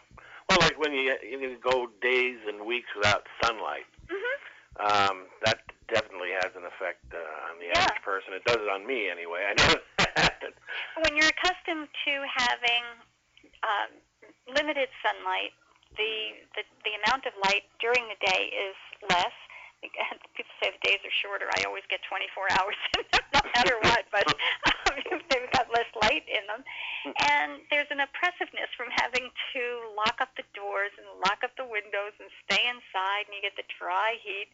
Well, 0.52 0.68
like 0.68 0.76
when 0.76 0.92
you 0.92 1.16
you 1.24 1.56
go 1.64 1.88
days 2.04 2.36
and 2.44 2.66
weeks 2.68 2.92
without 2.94 3.24
sunlight, 3.40 3.88
hmm 4.08 4.36
um, 4.84 5.28
that 5.44 5.64
definitely 5.88 6.32
has 6.36 6.52
an 6.56 6.64
effect 6.68 7.00
uh, 7.12 7.48
on 7.48 7.56
the 7.60 7.72
Yeah. 7.72 7.80
average 7.80 8.02
person. 8.04 8.32
It 8.36 8.44
does 8.44 8.60
it 8.60 8.68
on 8.68 8.84
me 8.86 9.08
anyway. 9.08 9.48
I 9.48 9.52
know 9.56 9.80
that. 9.98 10.12
Happened. 10.16 10.54
When 11.00 11.16
you're 11.16 11.28
accustomed 11.32 11.88
to 12.04 12.12
having 12.36 12.84
um, 13.64 13.90
limited 14.52 14.88
sunlight, 15.00 15.52
the, 15.96 16.36
the 16.56 16.64
the 16.84 16.92
amount 17.04 17.24
of 17.24 17.32
light 17.48 17.64
during 17.80 18.04
the 18.12 18.18
day 18.20 18.52
is 18.52 18.76
less. 19.08 19.32
People 20.38 20.54
say 20.62 20.70
the 20.70 20.82
days 20.86 21.02
are 21.02 21.16
shorter. 21.20 21.50
I 21.58 21.66
always 21.66 21.82
get 21.90 22.00
24 22.06 22.48
hours, 22.58 22.78
in 22.96 23.04
them, 23.10 23.24
no 23.34 23.42
matter 23.54 23.76
what. 23.82 24.06
But 24.14 24.26
um, 24.70 25.20
they've 25.28 25.50
got 25.52 25.68
less 25.74 25.90
light 26.06 26.24
in 26.30 26.44
them, 26.46 26.62
and 27.18 27.60
there's 27.68 27.90
an 27.90 28.00
oppressiveness 28.00 28.70
from 28.78 28.88
having 28.94 29.26
to 29.52 29.62
lock 29.98 30.22
up 30.22 30.30
the 30.38 30.46
doors 30.54 30.94
and 30.96 31.04
lock 31.26 31.42
up 31.42 31.52
the 31.58 31.66
windows 31.66 32.14
and 32.22 32.30
stay 32.46 32.62
inside, 32.70 33.26
and 33.26 33.34
you 33.34 33.42
get 33.42 33.58
the 33.58 33.66
dry 33.76 34.16
heat. 34.22 34.48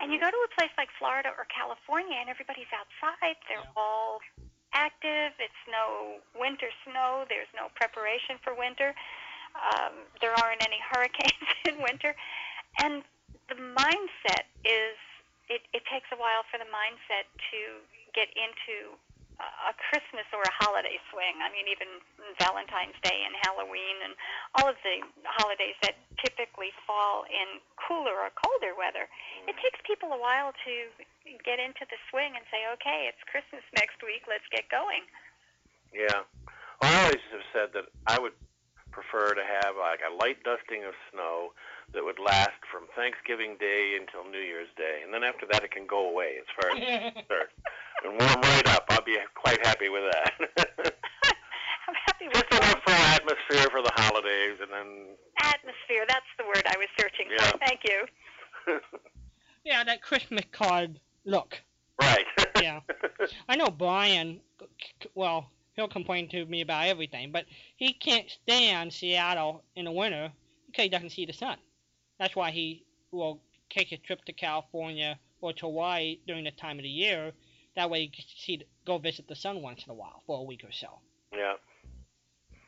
And 0.00 0.14
you 0.14 0.18
go 0.22 0.30
to 0.30 0.40
a 0.46 0.50
place 0.54 0.72
like 0.78 0.88
Florida 0.96 1.34
or 1.34 1.44
California, 1.50 2.16
and 2.16 2.30
everybody's 2.30 2.70
outside. 2.70 3.36
They're 3.50 3.60
Yeah. 3.62 3.80
all 3.80 4.22
active. 4.72 5.32
It's 5.42 5.62
no 5.66 6.20
winter 6.38 6.70
snow. 6.86 7.26
There's 7.28 7.50
no 7.56 7.68
preparation 7.74 8.38
for 8.44 8.54
winter. 8.54 8.94
Um, 9.58 10.06
there 10.20 10.32
aren't 10.38 10.62
any 10.62 10.78
hurricanes 10.92 11.48
in 11.66 11.82
winter. 11.82 12.14
And 12.78 13.02
the 13.48 13.56
mindset 13.56 14.48
is, 14.64 14.96
it, 15.48 15.64
it 15.72 15.82
takes 15.88 16.08
a 16.12 16.18
while 16.20 16.44
for 16.52 16.60
the 16.60 16.68
mindset 16.68 17.28
to 17.52 17.60
get 18.12 18.28
into 18.36 18.96
a 19.38 19.74
Christmas 19.90 20.26
or 20.34 20.42
a 20.42 20.54
holiday 20.58 20.98
swing. 21.14 21.38
I 21.38 21.46
mean, 21.54 21.70
even 21.70 22.02
Valentine's 22.42 22.98
Day 23.06 23.22
and 23.22 23.30
Halloween 23.46 24.02
and 24.02 24.12
all 24.58 24.66
of 24.66 24.74
the 24.82 24.98
holidays 25.22 25.78
that 25.86 25.94
typically 26.18 26.74
fall 26.82 27.22
in 27.30 27.62
cooler 27.78 28.18
or 28.18 28.34
colder 28.34 28.74
weather 28.74 29.06
it 29.06 29.54
mm-hmm. 29.54 29.62
takes 29.62 29.78
people 29.86 30.10
a 30.10 30.18
while 30.18 30.50
to 30.66 30.74
get 31.46 31.62
into 31.62 31.86
the 31.86 31.98
swing 32.10 32.34
and 32.34 32.42
say, 32.50 32.66
okay, 32.76 33.06
it's 33.06 33.22
Christmas 33.30 33.62
next 33.78 34.02
week, 34.02 34.26
let's 34.26 34.46
get 34.50 34.66
going. 34.68 35.06
Yeah. 35.94 36.26
Well, 36.82 36.90
I 36.90 37.06
always 37.06 37.24
have 37.30 37.46
said 37.54 37.68
that 37.78 37.86
I 38.10 38.18
would 38.18 38.34
prefer 38.90 39.38
to 39.38 39.44
have 39.44 39.78
like 39.78 40.02
a 40.02 40.10
light 40.18 40.42
dusting 40.42 40.82
of 40.82 40.98
snow 41.14 41.54
that 41.94 42.04
would 42.04 42.18
last 42.18 42.58
from 42.70 42.84
Thanksgiving 42.94 43.56
Day 43.58 43.96
until 43.98 44.30
New 44.30 44.38
Year's 44.40 44.68
Day, 44.76 45.00
and 45.04 45.12
then 45.12 45.24
after 45.24 45.46
that 45.50 45.64
it 45.64 45.70
can 45.70 45.86
go 45.86 46.08
away 46.10 46.36
as 46.38 46.46
far 46.60 46.70
as 46.70 46.76
I'm 46.76 47.12
concerned. 47.24 47.52
And 48.04 48.12
warm 48.20 48.40
right 48.42 48.68
up. 48.74 48.84
I'll 48.90 49.02
be 49.02 49.16
quite 49.34 49.64
happy 49.66 49.88
with 49.88 50.04
that. 50.12 50.32
I'm 51.88 51.94
happy 52.06 52.28
with 52.28 52.44
that. 52.50 52.50
Just 52.50 52.62
enough 52.62 52.82
for 52.84 52.92
atmosphere 52.92 53.70
for 53.70 53.82
the 53.82 53.90
holidays, 53.94 54.58
and 54.60 54.70
then 54.70 55.06
atmosphere. 55.42 56.04
That's 56.08 56.26
the 56.38 56.44
word 56.44 56.62
I 56.66 56.76
was 56.76 56.86
searching 56.98 57.26
Yeah. 57.30 57.50
for. 57.50 57.58
Thank 57.58 57.80
you. 57.84 58.06
yeah, 59.64 59.82
that 59.84 60.02
Christmas 60.02 60.44
card 60.52 61.00
look. 61.24 61.60
right. 62.00 62.24
Yeah. 62.60 62.80
I 63.48 63.56
know 63.56 63.68
Brian. 63.68 64.40
c- 64.60 64.66
c- 65.02 65.08
Well, 65.14 65.50
he'll 65.74 65.88
complain 65.88 66.28
to 66.30 66.44
me 66.46 66.60
about 66.60 66.86
everything, 66.86 67.32
but 67.32 67.46
he 67.76 67.92
can't 67.94 68.28
stand 68.30 68.92
Seattle 68.92 69.62
in 69.76 69.86
the 69.86 69.92
winter 69.92 70.30
because 70.66 70.82
he 70.84 70.88
doesn't 70.88 71.10
see 71.10 71.24
the 71.24 71.32
sun. 71.32 71.56
That's 72.18 72.34
why 72.36 72.50
he 72.50 72.84
will 73.12 73.40
take 73.70 73.92
a 73.92 73.96
trip 73.96 74.24
to 74.24 74.32
California 74.32 75.18
or 75.40 75.52
to 75.52 75.60
Hawaii 75.60 76.18
during 76.26 76.44
the 76.44 76.50
time 76.50 76.78
of 76.78 76.82
the 76.82 76.88
year. 76.88 77.32
That 77.76 77.90
way 77.90 78.00
he 78.00 78.06
gets 78.08 78.32
to 78.34 78.40
see, 78.40 78.62
go 78.86 78.98
visit 78.98 79.28
the 79.28 79.36
sun 79.36 79.62
once 79.62 79.84
in 79.84 79.90
a 79.90 79.94
while 79.94 80.22
for 80.26 80.38
a 80.38 80.42
week 80.42 80.64
or 80.64 80.72
so. 80.72 81.00
Yeah. 81.32 81.54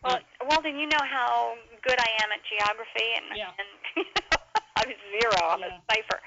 Well, 0.05 0.19
Walden, 0.49 0.79
you 0.79 0.87
know 0.87 1.03
how 1.03 1.55
good 1.83 1.99
I 1.99 2.11
am 2.23 2.31
at 2.33 2.41
geography, 2.49 3.13
and, 3.17 3.37
Yeah. 3.37 3.51
and 3.59 3.69
you 3.97 4.05
know, 4.05 4.39
I 4.77 4.87
was 4.87 4.97
zero. 5.21 5.49
I'm 5.51 5.61
Yeah. 5.61 5.79
a 5.79 5.93
cipher. 5.93 6.21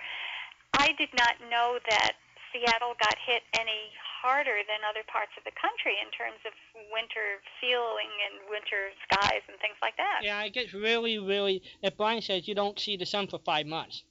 I 0.74 0.92
did 0.94 1.10
not 1.18 1.36
know 1.50 1.80
that 1.90 2.14
Seattle 2.54 2.94
got 3.02 3.16
hit 3.26 3.42
any 3.54 3.90
harder 4.22 4.62
than 4.68 4.80
other 4.88 5.04
parts 5.12 5.32
of 5.38 5.44
the 5.44 5.52
country 5.60 5.98
in 6.00 6.10
terms 6.12 6.40
of 6.46 6.54
winter 6.94 7.42
feeling 7.60 8.14
and 8.30 8.50
winter 8.50 8.94
skies 9.04 9.42
and 9.50 9.60
things 9.60 9.76
like 9.82 9.98
that. 9.98 10.22
Yeah, 10.24 10.42
it 10.44 10.54
gets 10.54 10.74
really, 10.74 11.20
really. 11.20 11.62
If 11.82 11.98
Brian 11.98 12.22
says 12.22 12.48
you 12.48 12.56
don't 12.56 12.80
see 12.80 12.96
the 12.96 13.06
sun 13.06 13.28
for 13.28 13.40
five 13.40 13.66
months, 13.66 14.04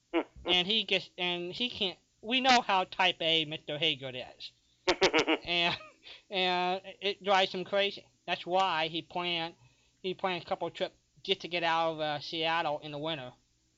and 0.46 0.66
he 0.66 0.84
gets, 0.84 1.08
and 1.16 1.52
he 1.52 1.70
can't. 1.70 1.98
We 2.20 2.40
know 2.40 2.60
how 2.60 2.84
Type 2.84 3.16
A 3.20 3.46
Mr. 3.46 3.78
Haggard 3.78 4.16
is, 4.16 4.96
and 5.46 5.76
and 6.30 6.80
it 7.00 7.22
drives 7.24 7.52
him 7.52 7.64
crazy. 7.64 8.04
That's 8.26 8.44
why 8.44 8.88
he 8.88 9.02
planned 9.02 9.54
he 10.02 10.14
planned 10.14 10.42
a 10.42 10.46
couple 10.46 10.68
of 10.68 10.74
trips 10.74 10.94
just 11.22 11.40
to 11.40 11.48
get 11.48 11.62
out 11.62 11.92
of 11.92 12.00
uh, 12.00 12.20
Seattle 12.20 12.80
in 12.82 12.92
the 12.92 12.98
winter, 12.98 13.32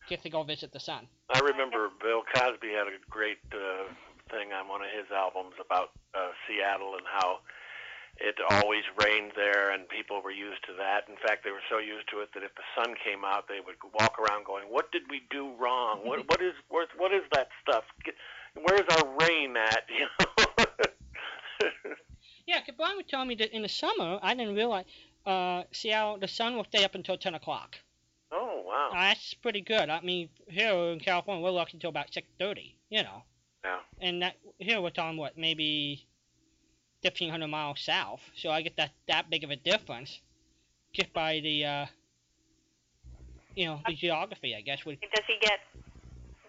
just 0.08 0.24
to 0.24 0.30
go 0.30 0.42
visit 0.42 0.72
the 0.72 0.80
sun. 0.80 1.06
I 1.30 1.38
remember 1.40 1.90
Bill 2.02 2.22
Cosby 2.34 2.68
had 2.68 2.88
a 2.88 2.98
great 3.08 3.38
uh, 3.52 3.92
thing 4.30 4.52
on 4.52 4.68
one 4.68 4.82
of 4.82 4.90
his 4.90 5.10
albums 5.10 5.54
about 5.60 5.90
uh, 6.14 6.32
Seattle 6.46 6.94
and 6.94 7.06
how 7.06 7.40
it 8.18 8.36
always 8.48 8.84
rained 9.04 9.32
there, 9.36 9.70
and 9.70 9.88
people 9.88 10.22
were 10.22 10.32
used 10.32 10.64
to 10.66 10.72
that. 10.78 11.04
In 11.08 11.16
fact, 11.20 11.44
they 11.44 11.50
were 11.50 11.64
so 11.68 11.78
used 11.78 12.08
to 12.10 12.20
it 12.20 12.30
that 12.34 12.42
if 12.42 12.54
the 12.54 12.64
sun 12.74 12.94
came 13.04 13.24
out, 13.24 13.44
they 13.48 13.60
would 13.60 13.76
walk 13.92 14.16
around 14.18 14.46
going, 14.46 14.64
"What 14.68 14.90
did 14.90 15.02
we 15.10 15.22
do 15.30 15.52
wrong? 15.60 16.00
What 16.02 16.26
what 16.28 16.40
is 16.40 16.54
what, 16.68 16.88
what 16.96 17.12
is 17.12 17.22
that 17.32 17.48
stuff? 17.62 17.84
Where's 18.54 18.88
our 18.90 19.06
rain 19.20 19.56
at?" 19.56 19.84
You 21.60 21.66
know. 21.66 21.94
Yeah, 22.46 22.60
Brian 22.76 22.96
was 22.96 23.06
telling 23.08 23.28
me 23.28 23.34
that 23.36 23.54
in 23.54 23.62
the 23.62 23.68
summer, 23.68 24.18
I 24.22 24.34
didn't 24.34 24.54
realize 24.54 24.84
uh, 25.24 25.64
Seattle 25.72 26.18
the 26.18 26.28
sun 26.28 26.54
will 26.56 26.64
stay 26.64 26.84
up 26.84 26.94
until 26.94 27.16
ten 27.16 27.34
o'clock. 27.34 27.76
oh 28.30 28.62
wow. 28.64 28.90
Uh, 28.92 29.00
that's 29.00 29.34
pretty 29.34 29.60
good. 29.60 29.90
I 29.90 30.00
mean, 30.00 30.28
here 30.48 30.72
in 30.72 31.00
California, 31.00 31.42
we're 31.42 31.50
lucky 31.50 31.72
until 31.74 31.90
about 31.90 32.12
six 32.12 32.26
thirty. 32.38 32.76
You 32.88 33.02
know. 33.02 33.22
Yeah. 33.66 33.78
And 34.00 34.22
that 34.22 34.36
here 34.58 34.80
we're 34.80 34.90
talking 34.90 35.18
what 35.18 35.36
maybe 35.36 36.06
fifteen 37.02 37.30
hundred 37.30 37.48
miles 37.48 37.80
south, 37.80 38.20
so 38.36 38.50
I 38.50 38.62
get 38.62 38.76
that 38.76 38.92
that 39.08 39.28
big 39.28 39.42
of 39.42 39.50
a 39.50 39.56
difference 39.56 40.20
just 40.92 41.12
by 41.12 41.40
the 41.40 41.64
uh, 41.64 41.86
you 43.56 43.66
know 43.66 43.80
the 43.86 43.94
geography, 43.94 44.54
I 44.54 44.60
guess. 44.60 44.84
Would 44.84 45.00
Does 45.00 45.24
he 45.26 45.36
get 45.40 45.58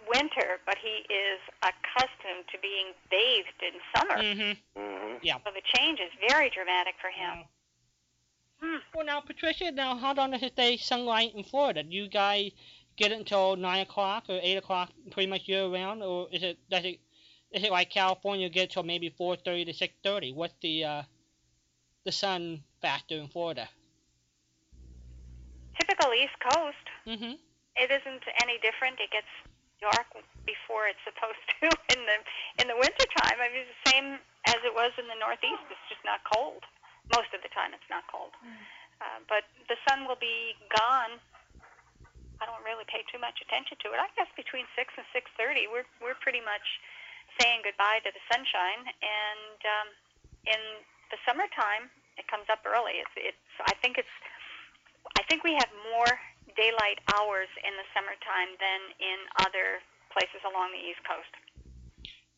winter, 0.07 0.59
but 0.65 0.77
he 0.77 1.11
is 1.13 1.39
accustomed 1.63 2.45
to 2.51 2.57
being 2.61 2.93
bathed 3.09 3.61
in 3.61 3.75
summer. 3.95 4.21
mm-hmm. 4.21 4.81
hmm 4.81 5.15
So 5.23 5.51
the 5.53 5.61
change 5.75 5.99
is 5.99 6.11
very 6.29 6.49
dramatic 6.49 6.95
for 7.01 7.09
him. 7.09 7.45
Hmm. 8.61 8.77
Well, 8.95 9.05
now 9.05 9.21
Patricia, 9.21 9.71
now 9.71 9.97
how 9.97 10.13
long 10.13 10.31
does 10.31 10.41
it 10.43 10.53
stay 10.53 10.77
sunlight 10.77 11.35
in 11.35 11.43
Florida? 11.43 11.83
Do 11.83 11.95
you 11.95 12.07
guys 12.09 12.51
get 12.95 13.11
it 13.11 13.19
until 13.19 13.55
nine 13.55 13.81
o'clock 13.81 14.25
or 14.29 14.39
eight 14.41 14.57
o'clock, 14.57 14.91
pretty 15.11 15.29
much 15.29 15.47
year 15.47 15.67
round, 15.67 16.03
or 16.03 16.27
is 16.31 16.43
it 16.43 16.57
does 16.69 16.85
it 16.85 16.99
is 17.51 17.63
it 17.63 17.71
like 17.71 17.89
California 17.89 18.49
get 18.49 18.71
till 18.71 18.83
maybe 18.83 19.09
four 19.09 19.35
thirty 19.35 19.65
to 19.65 19.73
six 19.73 19.93
thirty? 20.03 20.33
What's 20.33 20.55
the 20.61 20.83
uh, 20.83 21.03
the 22.03 22.11
sun 22.11 22.63
factor 22.81 23.15
in 23.15 23.27
Florida? 23.27 23.69
Typical 25.79 26.13
East 26.13 26.35
Coast. 26.43 26.85
Mm-hmm. 27.05 27.39
It 27.77 27.89
isn't 27.91 28.23
any 28.41 28.57
different. 28.59 28.99
It 28.99 29.11
gets 29.11 29.29
dark 29.79 30.09
before 30.43 30.89
it's 30.89 31.01
supposed 31.05 31.39
to 31.61 31.69
in 31.95 32.01
the 32.03 32.17
in 32.59 32.65
the 32.67 32.75
wintertime. 32.75 33.39
I 33.39 33.47
mean, 33.53 33.63
it's 33.63 33.75
the 33.85 33.91
same 33.91 34.07
as 34.49 34.59
it 34.65 34.73
was 34.73 34.91
in 34.99 35.07
the 35.07 35.19
Northeast. 35.19 35.63
It's 35.71 35.87
just 35.87 36.03
not 36.03 36.19
cold. 36.27 36.65
Most 37.15 37.31
of 37.31 37.39
the 37.39 37.51
time, 37.55 37.71
it's 37.71 37.87
not 37.87 38.03
cold. 38.11 38.35
Uh, 38.99 39.23
but 39.31 39.47
the 39.71 39.79
sun 39.87 40.03
will 40.03 40.19
be 40.19 40.57
gone. 40.75 41.21
I 42.41 42.45
don't 42.45 42.61
really 42.67 42.83
pay 42.91 43.07
too 43.07 43.17
much 43.17 43.39
attention 43.39 43.79
to 43.85 43.95
it. 43.95 43.97
I 43.97 44.11
guess 44.19 44.27
between 44.35 44.67
six 44.75 44.91
and 44.99 45.07
six 45.15 45.31
thirty, 45.39 45.71
we're 45.71 45.87
we're 46.03 46.19
pretty 46.19 46.43
much 46.43 46.65
saying 47.39 47.61
goodbye 47.63 48.01
to 48.03 48.11
the 48.11 48.23
sunshine. 48.31 48.87
And 49.01 49.59
um, 49.65 49.87
in 50.45 50.61
the 51.11 51.19
summertime, 51.25 51.89
it 52.17 52.27
comes 52.27 52.45
up 52.51 52.65
early. 52.65 52.99
It's 53.01 53.15
it's. 53.15 53.47
I 53.65 53.73
think 53.81 53.97
it's. 53.97 54.15
I 55.17 55.23
think 55.29 55.43
we 55.43 55.53
have 55.53 55.71
more 55.93 56.11
daylight 56.55 56.99
hours 57.15 57.47
in 57.63 57.73
the 57.77 57.87
summertime 57.93 58.51
than 58.59 58.79
in 58.99 59.19
other 59.45 59.79
places 60.11 60.41
along 60.43 60.73
the 60.73 60.81
East 60.81 61.01
Coast. 61.05 61.31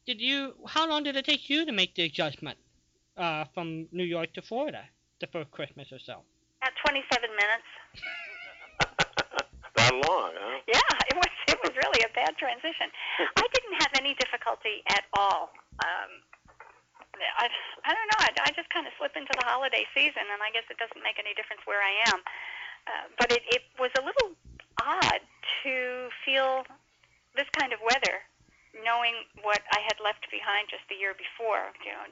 Did 0.06 0.22
you? 0.22 0.54
How 0.68 0.88
long 0.88 1.04
did 1.04 1.16
it 1.16 1.26
take 1.26 1.50
you 1.50 1.66
to 1.66 1.72
make 1.72 1.95
the 1.95 2.04
adjustment 2.04 2.58
uh, 3.18 3.45
from 3.54 3.88
New 3.91 4.04
York 4.04 4.34
to 4.34 4.41
Florida, 4.41 4.84
the 5.20 5.28
first 5.28 5.52
Christmas 5.52 5.91
or 5.91 6.00
so? 6.00 6.22
At 6.62 6.74
27 6.84 7.30
minutes. 7.30 7.70
huh? 10.36 10.57
Yeah, 10.67 10.93
it 11.07 11.15
was 11.15 11.32
it 11.47 11.59
was 11.63 11.73
really 11.75 12.01
a 12.03 12.11
bad 12.13 12.36
transition. 12.36 12.91
I 13.38 13.45
didn't 13.53 13.77
have 13.80 13.93
any 13.95 14.13
difficulty 14.19 14.84
at 14.91 15.05
all. 15.17 15.51
Um, 15.84 16.11
I 17.19 17.47
I 17.86 17.91
don't 17.95 18.09
know. 18.11 18.19
I, 18.19 18.30
I 18.47 18.51
just 18.55 18.69
kind 18.69 18.88
of 18.88 18.93
slip 18.99 19.15
into 19.15 19.32
the 19.39 19.45
holiday 19.45 19.86
season, 19.95 20.23
and 20.27 20.39
I 20.43 20.51
guess 20.51 20.67
it 20.69 20.77
doesn't 20.77 21.01
make 21.03 21.19
any 21.19 21.34
difference 21.36 21.63
where 21.65 21.82
I 21.82 21.93
am. 22.11 22.19
Uh, 22.88 23.05
but 23.17 23.32
it 23.32 23.43
it 23.47 23.63
was 23.80 23.91
a 23.99 24.03
little 24.03 24.36
odd 24.82 25.21
to 25.63 26.09
feel 26.23 26.63
this 27.36 27.47
kind 27.59 27.73
of 27.73 27.80
weather, 27.84 28.23
knowing 28.84 29.27
what 29.43 29.61
I 29.71 29.80
had 29.84 29.99
left 30.03 30.27
behind 30.32 30.71
just 30.71 30.84
the 30.88 30.95
year 30.95 31.15
before. 31.15 31.71
You 31.84 31.93
know, 31.95 32.05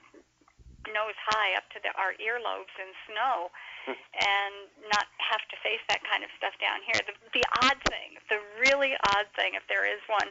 nose 0.93 1.17
high 1.19 1.55
up 1.57 1.67
to 1.75 1.79
the, 1.83 1.91
our 1.99 2.13
earlobes 2.19 2.73
in 2.79 2.89
snow 3.09 3.49
hmm. 3.85 3.97
and 4.19 4.53
not 4.91 5.07
have 5.19 5.43
to 5.51 5.55
face 5.63 5.81
that 5.89 6.03
kind 6.07 6.23
of 6.23 6.31
stuff 6.37 6.55
down 6.59 6.79
here. 6.85 6.99
The, 7.05 7.15
the 7.35 7.45
odd 7.63 7.79
thing, 7.89 8.19
the 8.31 8.39
really 8.63 8.93
odd 9.15 9.27
thing, 9.35 9.55
if 9.55 9.63
there 9.67 9.87
is 9.87 9.99
one, 10.07 10.29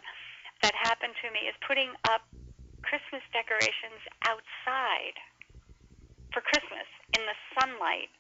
that 0.63 0.73
happened 0.75 1.15
to 1.25 1.29
me 1.33 1.49
is 1.49 1.57
putting 1.65 1.93
up 2.09 2.25
Christmas 2.83 3.23
decorations 3.35 4.01
outside 4.25 5.17
for 6.33 6.41
Christmas 6.41 6.89
in 7.17 7.23
the 7.27 7.37
sunlight 7.59 8.11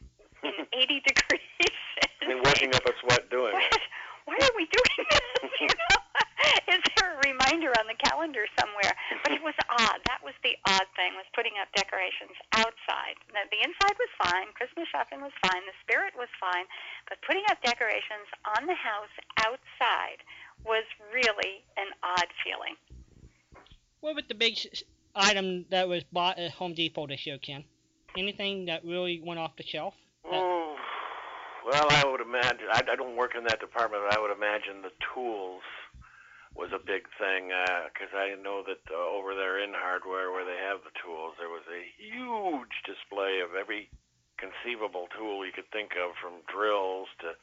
in 0.43 0.67
80 0.73 1.01
degrees. 1.07 1.75
and 2.23 2.43
working 2.45 2.75
up 2.75 2.85
a 2.87 2.93
sweat 3.01 3.29
doing 3.31 3.53
What? 3.55 3.63
it. 3.73 3.83
Why 4.27 4.35
are 4.43 4.55
we 4.57 4.67
doing 4.67 5.07
this? 5.11 5.51
You 5.61 5.69
know? 5.69 6.06
Is 6.71 6.83
there 6.97 7.19
a 7.19 7.21
reminder 7.27 7.71
on 7.79 7.87
the 7.91 7.99
calendar 7.99 8.47
somewhere? 8.59 8.95
But 9.23 9.33
it 9.33 9.43
was 9.43 9.55
odd. 9.71 9.99
That 10.07 10.23
was 10.23 10.35
the 10.43 10.55
odd 10.67 10.87
thing 10.95 11.15
was 11.19 11.27
putting 11.35 11.59
up 11.59 11.69
decorations 11.75 12.35
outside. 12.55 13.19
Now, 13.35 13.47
the 13.51 13.61
inside 13.63 13.97
was 13.99 14.13
fine. 14.19 14.55
Christmas 14.55 14.87
shopping 14.91 15.21
was 15.21 15.35
fine. 15.43 15.63
The 15.67 15.77
spirit 15.83 16.15
was 16.15 16.31
fine. 16.39 16.67
But 17.09 17.19
putting 17.27 17.43
up 17.51 17.59
decorations 17.63 18.29
on 18.57 18.67
the 18.67 18.79
house 18.79 19.15
outside 19.43 20.23
was 20.63 20.87
really 21.11 21.67
an 21.77 21.91
odd 22.03 22.31
feeling. 22.43 22.79
What 24.01 24.15
was 24.15 24.25
the 24.29 24.39
big 24.39 24.55
item 25.15 25.67
that 25.71 25.89
was 25.89 26.05
bought 26.13 26.39
at 26.39 26.53
Home 26.53 26.75
Depot 26.75 27.07
this 27.07 27.27
year, 27.27 27.39
Ken? 27.39 27.65
Anything 28.17 28.67
that 28.67 28.85
really 28.85 29.21
went 29.25 29.41
off 29.41 29.57
the 29.57 29.65
shelf? 29.65 29.95
Oh, 30.25 30.77
well, 31.67 31.87
I 31.91 32.05
would 32.07 32.21
imagine. 32.21 32.67
I, 32.73 32.83
I 32.87 32.97
don't 32.97 33.17
work 33.17 33.35
in 33.37 33.45
that 33.45 33.61
department, 33.61 34.03
but 34.09 34.17
I 34.17 34.21
would 34.21 34.31
imagine 34.31 34.83
the 34.83 34.95
tools 35.15 35.63
was 36.57 36.73
a 36.73 36.81
big 36.81 37.05
thing 37.21 37.53
because 37.93 38.13
I 38.17 38.35
know 38.41 38.65
that 38.65 38.81
uh, 38.89 38.97
over 38.97 39.37
there 39.37 39.61
in 39.63 39.77
hardware, 39.77 40.33
where 40.33 40.45
they 40.45 40.57
have 40.57 40.81
the 40.83 40.95
tools, 40.99 41.37
there 41.39 41.53
was 41.53 41.65
a 41.69 41.85
huge 42.01 42.83
display 42.89 43.45
of 43.45 43.55
every 43.55 43.93
conceivable 44.41 45.09
tool 45.17 45.45
you 45.45 45.53
could 45.53 45.69
think 45.73 45.93
of, 45.97 46.17
from 46.17 46.41
drills 46.49 47.09
to 47.21 47.37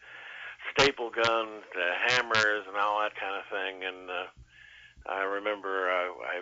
staple 0.74 1.10
guns 1.10 1.66
to 1.74 1.84
hammers 2.10 2.66
and 2.68 2.78
all 2.78 3.02
that 3.02 3.16
kind 3.16 3.36
of 3.38 3.46
thing. 3.50 3.84
And 3.86 4.10
uh, 4.10 4.28
I 5.10 5.24
remember 5.24 5.90
uh, 5.90 6.14
I 6.26 6.36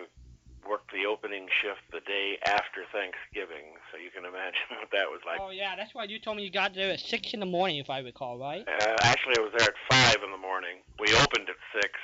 worked 0.68 0.92
the 0.92 1.06
opening 1.06 1.48
shift 1.60 1.82
the 1.90 2.00
day 2.06 2.38
after 2.46 2.86
Thanksgiving, 2.92 3.74
so 3.90 3.98
you 3.98 4.10
can 4.14 4.24
imagine 4.32 4.78
what 4.78 4.90
that 4.92 5.10
was 5.10 5.20
like. 5.26 5.40
oh 5.40 5.50
yeah, 5.50 5.74
that's 5.76 5.94
why 5.94 6.04
you 6.04 6.18
told 6.18 6.36
me 6.36 6.44
you 6.44 6.50
got 6.50 6.74
there 6.74 6.92
at 6.92 7.00
six 7.00 7.34
in 7.34 7.40
the 7.40 7.46
morning, 7.48 7.78
if 7.78 7.90
I 7.90 7.98
recall, 7.98 8.38
right? 8.38 8.64
Uh, 8.66 8.96
actually, 9.02 9.36
I 9.38 9.42
was 9.42 9.52
there 9.58 9.68
at 9.68 9.78
five 9.90 10.22
in 10.24 10.30
the 10.30 10.38
morning. 10.40 10.80
We 11.00 11.12
opened 11.14 11.48
at 11.48 11.60
six, 11.74 11.98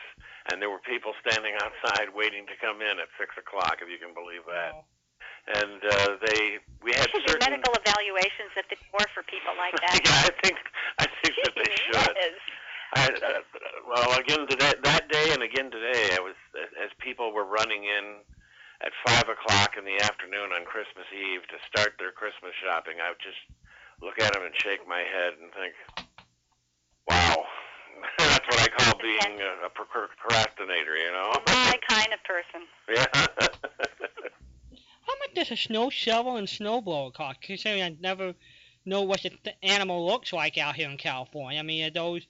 and 0.52 0.60
there 0.62 0.70
were 0.70 0.82
people 0.84 1.12
standing 1.26 1.54
outside 1.60 2.10
waiting 2.14 2.46
to 2.48 2.56
come 2.60 2.80
in 2.80 2.96
at 3.00 3.08
six 3.20 3.34
o'clock, 3.36 3.78
if 3.82 3.88
you 3.88 3.98
can 4.00 4.14
believe 4.14 4.44
that. 4.48 4.72
Oh. 4.74 4.84
And 5.48 5.80
uh, 5.80 6.20
they, 6.28 6.60
we 6.84 6.92
had 6.92 7.08
There 7.08 7.24
should 7.24 7.24
be 7.24 7.32
certain. 7.40 7.48
medical 7.56 7.72
evaluations 7.72 8.52
at 8.56 8.68
the 8.68 8.76
door 8.92 9.04
for 9.16 9.24
people 9.24 9.52
like 9.56 9.72
that. 9.84 9.96
yeah, 10.04 10.28
I 10.28 10.32
think, 10.44 10.56
I 11.00 11.06
think 11.24 11.34
that 11.44 11.54
they 11.56 11.70
should. 11.72 12.12
whiz. 12.16 12.36
I, 12.96 13.04
uh, 13.12 13.40
well, 13.84 14.18
again 14.18 14.48
today, 14.48 14.72
that 14.84 15.08
day 15.12 15.32
and 15.36 15.42
again 15.44 15.70
today, 15.70 16.16
I 16.16 16.20
was 16.20 16.36
as 16.80 16.88
people 17.00 17.32
were 17.32 17.44
running 17.44 17.84
in 17.84 18.24
at 18.80 18.92
five 19.04 19.28
o'clock 19.28 19.76
in 19.76 19.84
the 19.84 20.00
afternoon 20.04 20.52
on 20.56 20.64
Christmas 20.64 21.04
Eve 21.12 21.44
to 21.52 21.56
start 21.68 21.96
their 21.98 22.12
Christmas 22.12 22.52
shopping, 22.64 22.96
I 23.04 23.10
would 23.12 23.20
just 23.20 23.40
look 24.00 24.16
at 24.22 24.32
them 24.32 24.40
and 24.44 24.54
shake 24.62 24.88
my 24.88 25.00
head 25.04 25.32
and 25.36 25.52
think, 25.52 25.74
"Wow, 27.08 27.44
that's 28.16 28.27
what 28.48 28.60
I 28.62 28.68
call 28.68 28.98
being 29.00 29.40
a, 29.40 29.66
a 29.66 29.70
procrastinator." 29.70 30.96
You 30.96 31.12
know? 31.12 31.32
My 31.46 31.74
kind 31.88 32.08
of 32.12 32.22
person. 32.24 32.66
Yeah. 32.94 33.06
How 35.08 35.14
much 35.20 35.34
does 35.34 35.50
a 35.50 35.56
snow 35.56 35.88
shovel 35.90 36.36
and 36.36 36.46
snowblower 36.46 37.14
cost? 37.14 37.40
Considering 37.40 37.82
I 37.82 37.96
never 38.00 38.34
know 38.84 39.02
what 39.02 39.22
the 39.22 39.30
th- 39.30 39.56
animal 39.62 40.06
looks 40.06 40.32
like 40.32 40.58
out 40.58 40.74
here 40.76 40.88
in 40.90 40.98
California. 40.98 41.58
I 41.58 41.62
mean, 41.62 41.84
are 41.84 41.90
those 41.90 42.26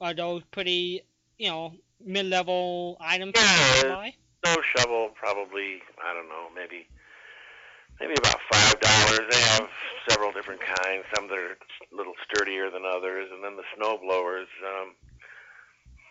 are 0.00 0.14
those 0.14 0.42
pretty, 0.50 1.02
you 1.38 1.48
know, 1.48 1.72
mid-level 2.04 2.96
items 3.00 3.32
Yeah, 3.36 3.82
to 3.82 3.88
buy? 3.88 4.14
snow 4.44 4.56
shovel 4.76 5.10
probably 5.14 5.80
I 6.02 6.12
don't 6.14 6.28
know 6.28 6.48
maybe 6.54 6.86
maybe 8.00 8.14
about 8.18 8.38
five 8.52 8.80
dollars. 8.80 9.20
They 9.30 9.40
have 9.40 9.68
several 10.08 10.32
different 10.32 10.60
kinds. 10.60 11.04
Some 11.14 11.28
that 11.28 11.38
are 11.38 11.52
a 11.52 11.96
little 11.96 12.14
sturdier 12.28 12.70
than 12.70 12.82
others, 12.84 13.28
and 13.32 13.42
then 13.44 13.56
the 13.56 13.64
snow 13.76 13.98
blowers. 13.98 14.48
Um, 14.64 14.94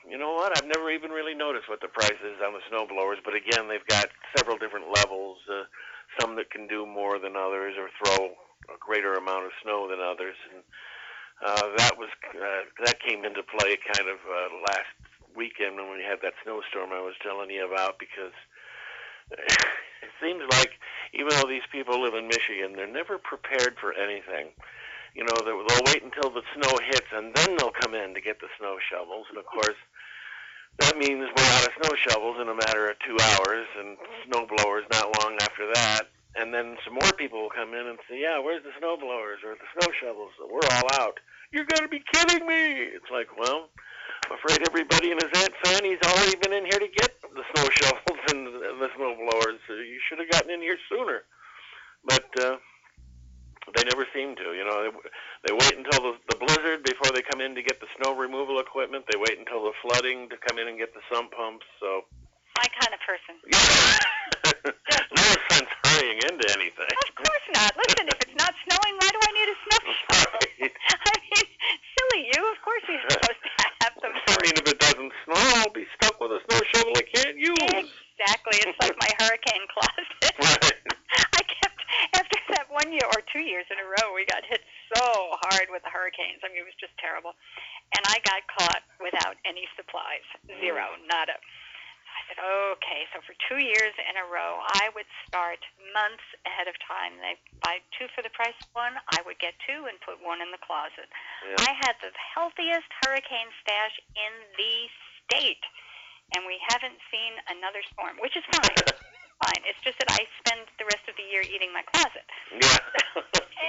you 0.10 0.18
know 0.18 0.34
what? 0.34 0.58
I've 0.58 0.68
never 0.68 0.92
even 0.92 1.12
really 1.12 1.34
noticed 1.34 1.70
what 1.70 1.82
the 1.82 1.88
price 1.88 2.20
is 2.24 2.42
on 2.46 2.54
the 2.54 2.64
snow 2.70 2.86
blowers, 2.86 3.20
but 3.24 3.36
again, 3.36 3.68
they've 3.68 3.88
got 3.88 4.08
several 4.38 4.58
different 4.58 4.92
levels. 4.94 5.38
Uh, 5.50 5.64
some 6.20 6.36
that 6.36 6.52
can 6.52 6.68
do 6.68 6.86
more 6.86 7.18
than 7.18 7.36
others, 7.36 7.74
or 7.78 7.90
throw 7.98 8.28
a 8.70 8.78
greater 8.80 9.14
amount 9.16 9.46
of 9.46 9.52
snow 9.64 9.88
than 9.90 10.00
others, 10.00 10.36
and 10.54 10.64
uh, 11.44 11.76
that 11.78 11.98
was 11.98 12.10
uh, 12.36 12.64
that 12.86 13.00
came 13.02 13.26
into 13.26 13.44
play 13.44 13.78
kind 13.96 14.08
of 14.08 14.20
uh, 14.24 14.50
last 14.70 14.94
weekend 15.36 15.76
when 15.76 15.92
we 15.92 16.04
had 16.04 16.22
that 16.22 16.34
snowstorm 16.44 16.94
I 16.94 17.02
was 17.02 17.18
telling 17.24 17.50
you 17.50 17.66
about 17.66 17.98
because 17.98 18.36
it 19.32 20.14
seems 20.22 20.44
like 20.52 20.72
even 21.14 21.30
though 21.36 21.50
these 21.50 21.66
people 21.72 22.02
live 22.02 22.14
in 22.14 22.28
Michigan, 22.28 22.74
they're 22.76 22.88
never 22.88 23.18
prepared 23.18 23.76
for 23.82 23.94
anything. 23.94 24.54
You 25.16 25.26
know, 25.26 25.38
they'll 25.46 25.66
they'll 25.66 25.88
wait 25.90 26.04
until 26.04 26.30
the 26.30 26.46
snow 26.54 26.78
hits 26.86 27.10
and 27.12 27.34
then 27.34 27.58
they'll 27.58 27.76
come 27.82 27.94
in 27.94 28.14
to 28.14 28.22
get 28.22 28.40
the 28.40 28.50
snow 28.60 28.78
shovels. 28.90 29.26
And 29.30 29.38
of 29.38 29.46
course, 29.46 29.78
that 30.80 30.98
means 30.98 31.22
we're 31.22 31.54
out 31.54 31.68
of 31.68 31.74
snow 31.78 31.96
shovels 31.96 32.38
in 32.42 32.50
a 32.50 32.56
matter 32.56 32.90
of 32.90 32.98
two 33.06 33.18
hours 33.20 33.68
and 33.78 33.98
snow 34.26 34.48
blowers 34.48 34.84
not 34.92 35.14
long 35.22 35.38
after 35.42 35.70
that. 35.74 36.10
And 36.36 36.54
then 36.54 36.78
some 36.84 36.96
more 36.96 37.14
people 37.14 37.42
will 37.42 37.54
come 37.54 37.74
in 37.76 37.86
and 37.86 38.00
say, 38.10 38.22
yeah, 38.22 38.40
where's 38.40 38.64
the 38.64 38.74
snow 38.80 38.98
blowers 38.98 39.46
or 39.46 39.54
the 39.54 39.70
snow 39.78 39.94
shovels? 40.02 40.32
We're 40.42 40.66
all 40.66 40.90
out. 41.00 41.20
You're 41.52 41.66
to 41.66 41.88
be 41.88 42.02
kidding 42.12 42.48
me. 42.48 42.90
It's 42.90 43.12
like, 43.14 43.30
well, 43.38 43.70
I'm 44.26 44.38
afraid 44.42 44.66
everybody 44.66 45.12
and 45.12 45.22
his 45.22 45.30
Aunt 45.44 45.54
Fanny's 45.64 46.02
already 46.02 46.36
been 46.42 46.54
in 46.54 46.66
here 46.66 46.80
to 46.80 46.88
get 46.88 47.14
the 47.22 47.44
snow 47.54 47.70
shovels 47.78 48.20
and 48.34 48.48
the 48.48 48.90
snow 48.98 49.14
blowers. 49.14 49.62
You 49.70 50.00
should 50.10 50.18
have 50.20 50.32
gotten 50.32 50.50
in 50.50 50.62
here 50.62 50.78
sooner. 50.90 51.22
But 52.06 52.26
uh, 52.42 52.58
they 53.72 53.84
never 53.88 54.06
seem 54.12 54.36
to. 54.36 54.52
You 54.52 54.66
know, 54.68 54.84
they, 54.84 54.92
they 55.48 55.54
wait 55.54 55.76
until 55.80 56.12
the, 56.12 56.14
the 56.30 56.38
blizzard 56.38 56.84
before 56.84 57.12
they 57.16 57.24
come 57.24 57.40
in 57.40 57.56
to 57.56 57.64
get 57.64 57.80
the 57.80 57.88
snow 57.96 58.16
removal 58.16 58.60
equipment. 58.60 59.06
They 59.08 59.18
wait 59.20 59.40
until 59.40 59.64
the 59.64 59.74
flooding 59.82 60.28
to 60.30 60.38
come 60.38 60.60
in 60.60 60.68
and 60.68 60.78
get 60.78 60.94
the 60.94 61.02
sump 61.12 61.32
pumps. 61.32 61.66
So 61.80 62.04
My 62.60 62.68
kind 62.80 62.92
of 62.94 63.02
person. 63.08 63.40
Yeah. 64.44 64.72
no 65.16 65.24
sense 65.50 65.72
hurrying 65.88 66.20
into 66.28 66.46
anything. 66.52 66.92
Of 66.92 67.16
course 67.16 67.48
not. 67.56 67.72
Listen, 67.80 68.12
if 68.12 68.20
it's 68.20 68.36
not 68.36 68.52
snowing, 68.68 68.94
why 69.00 69.10
do 69.10 69.20
I 69.24 69.32
need 69.32 69.50
a 69.50 69.58
snow 69.64 69.82
shovel? 69.88 70.36
Right. 70.60 70.74
I 71.08 71.14
mean, 71.24 71.48
silly 71.96 72.22
you. 72.28 72.42
Of 72.52 72.60
course 72.60 72.84
you're 72.92 73.04
supposed 73.08 73.40
to 73.40 73.52
have 73.82 73.96
them. 74.04 74.12
I 74.12 74.36
mean, 74.44 74.56
if 74.60 74.68
it 74.68 74.80
doesn't 74.80 75.14
snow, 75.24 75.44
I'll 75.64 75.72
be 75.72 75.88
stuck 75.96 76.20
with 76.20 76.32
a 76.36 76.42
snow 76.50 76.60
shovel 76.76 76.94
I 76.98 77.06
can't 77.08 77.38
use. 77.40 77.88
Exactly. 78.20 78.58
It's 78.68 78.80
like 78.84 78.96
my 79.00 79.12
hurricane 79.24 79.66
closet. 79.72 80.08
Right. 80.44 80.76
I 81.40 81.42
kept 81.46 81.80
after 82.20 82.38
that 82.58 82.68
one 82.70 82.92
year 82.92 83.06
or 83.16 83.22
two 83.32 83.42
years 83.42 83.66
in 83.72 83.78
a 83.80 83.88
row, 83.88 84.14
we 84.14 84.26
got 84.28 84.44
hit 84.46 84.62
so 84.94 85.06
hard 85.48 85.70
with 85.72 85.84
the 85.84 85.92
hurricanes. 85.94 86.42
I 86.44 86.50
mean, 86.52 86.66
it 86.66 86.68
was 86.68 86.78
just 86.82 86.94
terrible. 87.00 87.34
And 87.96 88.04
I 88.10 88.18
got 88.26 88.42
caught 88.50 88.84
without 89.00 89.38
any 89.46 89.66
supplies, 89.78 90.26
zero, 90.60 90.98
nada. 91.10 91.38
So 91.38 92.12
I 92.14 92.22
said, 92.30 92.40
okay. 92.78 93.02
So 93.14 93.22
for 93.26 93.34
two 93.50 93.62
years 93.62 93.94
in 93.98 94.16
a 94.22 94.26
row, 94.30 94.62
I 94.78 94.94
would 94.94 95.10
start 95.26 95.62
months 95.94 96.26
ahead 96.46 96.70
of 96.70 96.78
time. 96.86 97.18
They 97.18 97.38
buy 97.66 97.82
two 97.98 98.06
for 98.14 98.22
the 98.22 98.34
price 98.34 98.58
of 98.62 98.70
one. 98.78 98.94
I 99.14 99.26
would 99.26 99.38
get 99.42 99.58
two 99.66 99.90
and 99.90 99.98
put 100.06 100.22
one 100.22 100.42
in 100.42 100.54
the 100.54 100.62
closet. 100.62 101.10
Yeah. 101.46 101.66
I 101.66 101.72
had 101.82 101.98
the 102.06 102.14
healthiest 102.14 102.90
hurricane 103.02 103.50
stash 103.66 103.96
in 104.14 104.34
the 104.58 104.76
state, 105.26 105.64
and 106.38 106.46
we 106.46 106.62
haven't 106.70 106.98
seen 107.10 107.34
another 107.50 107.82
storm, 107.94 108.22
which 108.22 108.38
is 108.38 108.46
fine. 108.54 108.78
fine. 109.42 109.62
It's 109.66 109.82
just 109.82 109.98
that 110.00 110.12
I 110.14 110.24
spend 110.46 110.70
the 110.78 110.86
rest 110.86 111.06
of 111.10 111.18
the 111.18 111.26
year 111.26 111.42
eating 111.44 111.74
my 111.74 111.84
closet. 111.90 112.28
Yeah. 112.54 112.78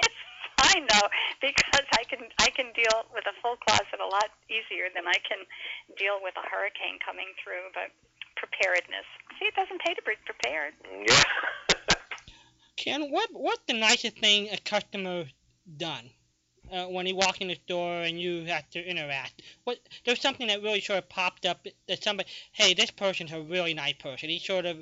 it's 0.05 0.21
fine 0.61 0.85
though 0.87 1.09
because 1.41 1.87
I 1.97 2.05
can 2.05 2.29
I 2.45 2.53
can 2.53 2.71
deal 2.77 3.09
with 3.17 3.25
a 3.25 3.35
full 3.41 3.57
closet 3.65 3.99
a 3.99 4.07
lot 4.07 4.31
easier 4.53 4.93
than 4.93 5.09
I 5.09 5.19
can 5.25 5.43
deal 5.97 6.21
with 6.23 6.37
a 6.37 6.45
hurricane 6.47 7.01
coming 7.01 7.33
through. 7.43 7.73
But 7.73 7.91
preparedness. 8.37 9.07
See, 9.39 9.47
it 9.47 9.55
doesn't 9.55 9.81
pay 9.83 9.95
to 9.95 10.03
be 10.03 10.15
prepared. 10.25 10.75
yeah. 11.07 11.23
Ken, 12.77 13.09
what 13.11 13.31
what's 13.33 13.63
the 13.67 13.75
nicest 13.95 14.19
thing 14.19 14.49
a 14.51 14.57
customer 14.59 15.25
done 15.77 16.11
uh, 16.73 16.87
when 16.87 17.07
he 17.07 17.13
walked 17.13 17.41
in 17.41 17.49
the 17.49 17.55
store 17.55 18.03
and 18.03 18.21
you 18.21 18.45
have 18.45 18.69
to 18.71 18.85
interact? 18.85 19.43
What 19.63 19.79
there's 20.05 20.21
something 20.21 20.49
that 20.49 20.63
really 20.63 20.81
sort 20.81 20.99
of 20.99 21.09
popped 21.09 21.47
up 21.47 21.67
that 21.87 22.03
somebody, 22.03 22.29
hey, 22.53 22.75
this 22.75 22.91
person's 22.91 23.31
a 23.33 23.41
really 23.41 23.73
nice 23.73 23.95
person. 23.95 24.29
He 24.31 24.41
sort 24.41 24.67
of 24.67 24.79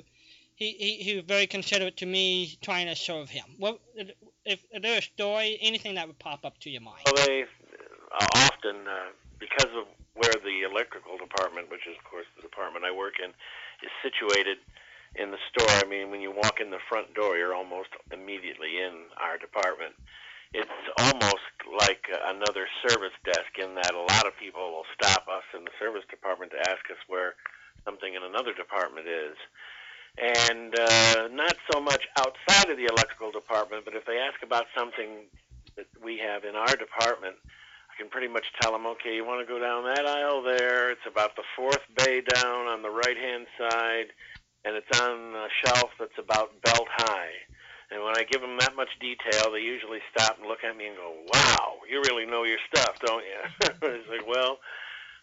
he, 0.55 0.71
he, 0.71 0.91
he 1.03 1.15
was 1.15 1.25
very 1.25 1.45
considerate 1.45 1.97
to 1.97 2.07
me 2.07 2.57
trying 2.61 2.87
to 2.87 2.95
serve 2.95 3.29
him. 3.29 3.45
What 3.57 3.79
if, 3.95 4.09
if 4.45 4.81
there's 4.81 4.99
a 4.99 5.01
story, 5.01 5.57
anything 5.61 5.95
that 5.95 6.07
would 6.07 6.19
pop 6.19 6.43
up 6.43 6.57
to 6.61 6.69
your 6.69 6.81
mind? 6.81 7.01
Well, 7.05 7.25
they 7.25 7.43
uh, 7.43 8.25
often, 8.35 8.87
uh, 8.87 9.13
because 9.39 9.71
of 9.77 9.85
where 10.15 10.33
the 10.43 10.61
electrical 10.69 11.17
department, 11.17 11.69
which 11.69 11.85
is 11.87 11.95
of 11.97 12.03
course 12.09 12.25
the 12.35 12.41
department 12.41 12.85
I 12.85 12.91
work 12.91 13.13
in, 13.23 13.29
is 13.29 13.91
situated 14.01 14.57
in 15.15 15.31
the 15.31 15.41
store. 15.49 15.69
I 15.69 15.87
mean, 15.87 16.09
when 16.09 16.21
you 16.21 16.31
walk 16.31 16.59
in 16.59 16.71
the 16.71 16.81
front 16.89 17.13
door, 17.13 17.37
you're 17.37 17.53
almost 17.53 17.89
immediately 18.11 18.81
in 18.81 19.09
our 19.21 19.37
department. 19.37 19.93
It's 20.53 20.69
almost 20.97 21.53
like 21.79 22.05
another 22.29 22.67
service 22.87 23.15
desk 23.25 23.57
in 23.57 23.75
that 23.75 23.93
a 23.93 24.05
lot 24.13 24.27
of 24.27 24.37
people 24.37 24.61
will 24.71 24.85
stop 24.93 25.25
us 25.27 25.43
in 25.57 25.63
the 25.65 25.73
service 25.79 26.03
department 26.09 26.51
to 26.51 26.59
ask 26.69 26.85
us 26.89 27.01
where 27.07 27.33
something 27.85 28.13
in 28.13 28.23
another 28.23 28.53
department 28.53 29.07
is. 29.07 29.37
And 30.17 30.77
uh, 30.77 31.27
not 31.33 31.55
so 31.73 31.81
much 31.81 32.05
outside 32.17 32.69
of 32.69 32.77
the 32.77 32.85
electrical 32.85 33.31
department, 33.31 33.85
but 33.85 33.95
if 33.95 34.05
they 34.05 34.19
ask 34.19 34.43
about 34.43 34.65
something 34.77 35.25
that 35.75 35.87
we 36.03 36.19
have 36.19 36.43
in 36.43 36.55
our 36.55 36.75
department, 36.75 37.35
I 37.89 37.97
can 37.97 38.09
pretty 38.09 38.27
much 38.27 38.45
tell 38.61 38.71
them, 38.71 38.85
okay, 38.97 39.15
you 39.15 39.25
want 39.25 39.45
to 39.45 39.51
go 39.51 39.59
down 39.59 39.85
that 39.85 40.05
aisle 40.05 40.41
there. 40.43 40.91
It's 40.91 41.05
about 41.09 41.35
the 41.35 41.43
fourth 41.55 41.81
bay 41.97 42.21
down 42.21 42.67
on 42.67 42.81
the 42.81 42.89
right 42.89 43.17
hand 43.17 43.47
side, 43.57 44.13
and 44.65 44.75
it's 44.75 44.99
on 44.99 45.35
a 45.35 45.47
shelf 45.63 45.91
that's 45.99 46.17
about 46.17 46.61
belt 46.61 46.87
high. 46.89 47.35
And 47.91 48.03
when 48.03 48.17
I 48.17 48.23
give 48.23 48.41
them 48.41 48.57
that 48.59 48.75
much 48.75 48.89
detail, 48.99 49.51
they 49.51 49.59
usually 49.59 49.99
stop 50.15 50.39
and 50.39 50.47
look 50.47 50.63
at 50.63 50.75
me 50.75 50.87
and 50.87 50.97
go, 50.97 51.13
wow, 51.33 51.77
you 51.89 52.01
really 52.01 52.25
know 52.25 52.43
your 52.43 52.57
stuff, 52.73 52.97
don't 53.05 53.23
you? 53.23 53.41
it's 53.83 54.09
like, 54.09 54.25
well, 54.25 54.57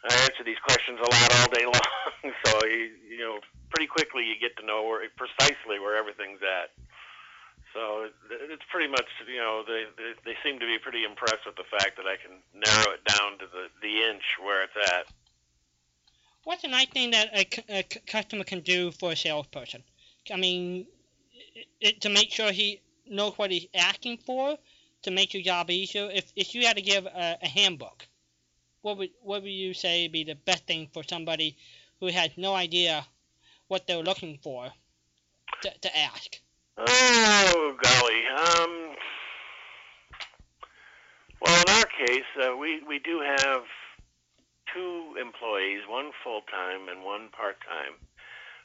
I 0.09 0.15
answer 0.29 0.45
these 0.45 0.61
questions 0.63 1.01
a 1.01 1.09
lot 1.11 1.29
all 1.41 1.51
day 1.51 1.65
long, 1.69 2.33
so 2.45 2.67
you, 2.67 2.91
you 3.11 3.19
know, 3.19 3.41
pretty 3.75 3.87
quickly 3.87 4.25
you 4.25 4.37
get 4.41 4.57
to 4.59 4.65
know 4.65 4.85
where 4.85 5.03
precisely 5.17 5.79
where 5.81 5.97
everything's 5.97 6.41
at. 6.43 6.71
So 7.75 8.11
it's 8.31 8.67
pretty 8.71 8.91
much, 8.91 9.07
you 9.31 9.39
know, 9.39 9.63
they, 9.63 9.87
they 9.95 10.11
they 10.27 10.37
seem 10.43 10.59
to 10.59 10.67
be 10.67 10.79
pretty 10.83 11.05
impressed 11.05 11.47
with 11.47 11.55
the 11.55 11.69
fact 11.71 11.95
that 12.03 12.07
I 12.07 12.19
can 12.19 12.43
narrow 12.51 12.99
it 12.99 13.05
down 13.07 13.39
to 13.39 13.47
the 13.47 13.71
the 13.79 14.11
inch 14.11 14.43
where 14.43 14.67
it's 14.67 14.75
at. 14.91 15.07
What's 16.51 16.65
a 16.65 16.69
nice 16.69 16.89
thing 16.89 17.13
that 17.13 17.29
a, 17.33 17.79
a 17.79 17.83
customer 18.09 18.43
can 18.43 18.59
do 18.59 18.91
for 18.91 19.13
a 19.13 19.17
salesperson? 19.17 19.85
I 20.33 20.37
mean, 20.37 20.85
it, 21.55 21.67
it, 21.81 22.01
to 22.01 22.09
make 22.09 22.33
sure 22.33 22.51
he 22.51 22.81
knows 23.09 23.35
what 23.39 23.53
he's 23.53 23.69
asking 23.73 24.19
for, 24.27 24.59
to 25.03 25.11
make 25.13 25.33
your 25.33 25.45
job 25.45 25.71
easier. 25.71 26.11
If 26.13 26.33
if 26.35 26.57
you 26.57 26.67
had 26.67 26.75
to 26.75 26.83
give 26.83 27.07
a, 27.07 27.39
a 27.41 27.47
handbook, 27.47 28.05
what 28.83 28.99
would 28.99 29.11
what 29.23 29.43
would 29.43 29.53
you 29.53 29.75
say 29.75 30.09
be 30.09 30.25
the 30.25 30.35
best 30.35 30.67
thing 30.67 30.89
for 30.93 31.05
somebody 31.05 31.57
who 32.01 32.09
has 32.09 32.31
no 32.37 32.53
idea 32.53 33.07
what 33.69 33.87
they're 33.87 34.03
looking 34.03 34.41
for 34.43 34.73
to, 35.63 35.71
to 35.83 35.99
ask? 35.99 36.41
Oh 36.79 37.77
golly. 37.81 38.23
Um. 38.27 38.97
Well, 41.43 41.63
in 41.63 41.75
our 41.77 42.07
case, 42.07 42.31
uh, 42.43 42.57
we 42.57 42.83
we 42.89 42.99
do 42.99 43.21
have 43.21 43.63
two 44.75 45.15
employees, 45.21 45.83
one 45.89 46.11
full 46.23 46.43
time 46.51 46.89
and 46.89 47.05
one 47.05 47.29
part 47.31 47.57
time, 47.63 47.95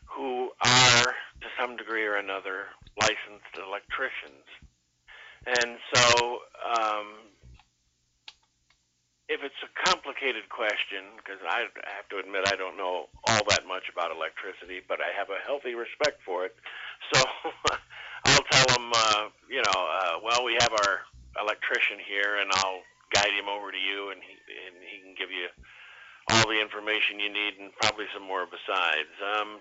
who 0.06 0.52
are 0.62 1.14
to 1.42 1.48
some 1.60 1.76
degree 1.78 2.06
or 2.06 2.16
another 2.16 2.66
licensed 3.00 3.54
electricians, 3.58 4.46
and 5.46 5.78
so. 5.94 6.40
Um, 6.64 7.08
if 9.28 9.42
it's 9.42 9.58
a 9.66 9.72
complicated 9.90 10.46
question, 10.54 11.18
because 11.18 11.42
I 11.42 11.66
have 11.66 12.06
to 12.14 12.22
admit 12.22 12.46
I 12.46 12.56
don't 12.56 12.78
know 12.78 13.10
all 13.26 13.44
that 13.50 13.66
much 13.66 13.90
about 13.90 14.14
electricity, 14.14 14.86
but 14.86 15.02
I 15.02 15.10
have 15.18 15.34
a 15.34 15.42
healthy 15.42 15.74
respect 15.74 16.22
for 16.22 16.46
it. 16.46 16.54
So 17.10 17.26
I'll 18.26 18.46
tell 18.54 18.70
them, 18.78 18.92
uh, 18.94 19.34
you 19.50 19.66
know, 19.66 19.82
uh, 19.82 20.22
well, 20.22 20.46
we 20.46 20.54
have 20.62 20.70
our 20.70 21.10
electrician 21.42 21.98
here, 22.06 22.38
and 22.38 22.54
I'll 22.54 22.86
guide 23.14 23.34
him 23.34 23.50
over 23.50 23.72
to 23.74 23.82
you, 23.82 24.14
and 24.14 24.22
he 24.22 24.34
and 24.34 24.76
he 24.86 25.02
can 25.02 25.14
give 25.18 25.34
you 25.34 25.50
all 26.46 26.52
the 26.54 26.62
information 26.62 27.20
you 27.20 27.34
need, 27.34 27.58
and 27.60 27.74
probably 27.82 28.06
some 28.14 28.22
more 28.22 28.46
besides. 28.46 29.10
Um, 29.18 29.58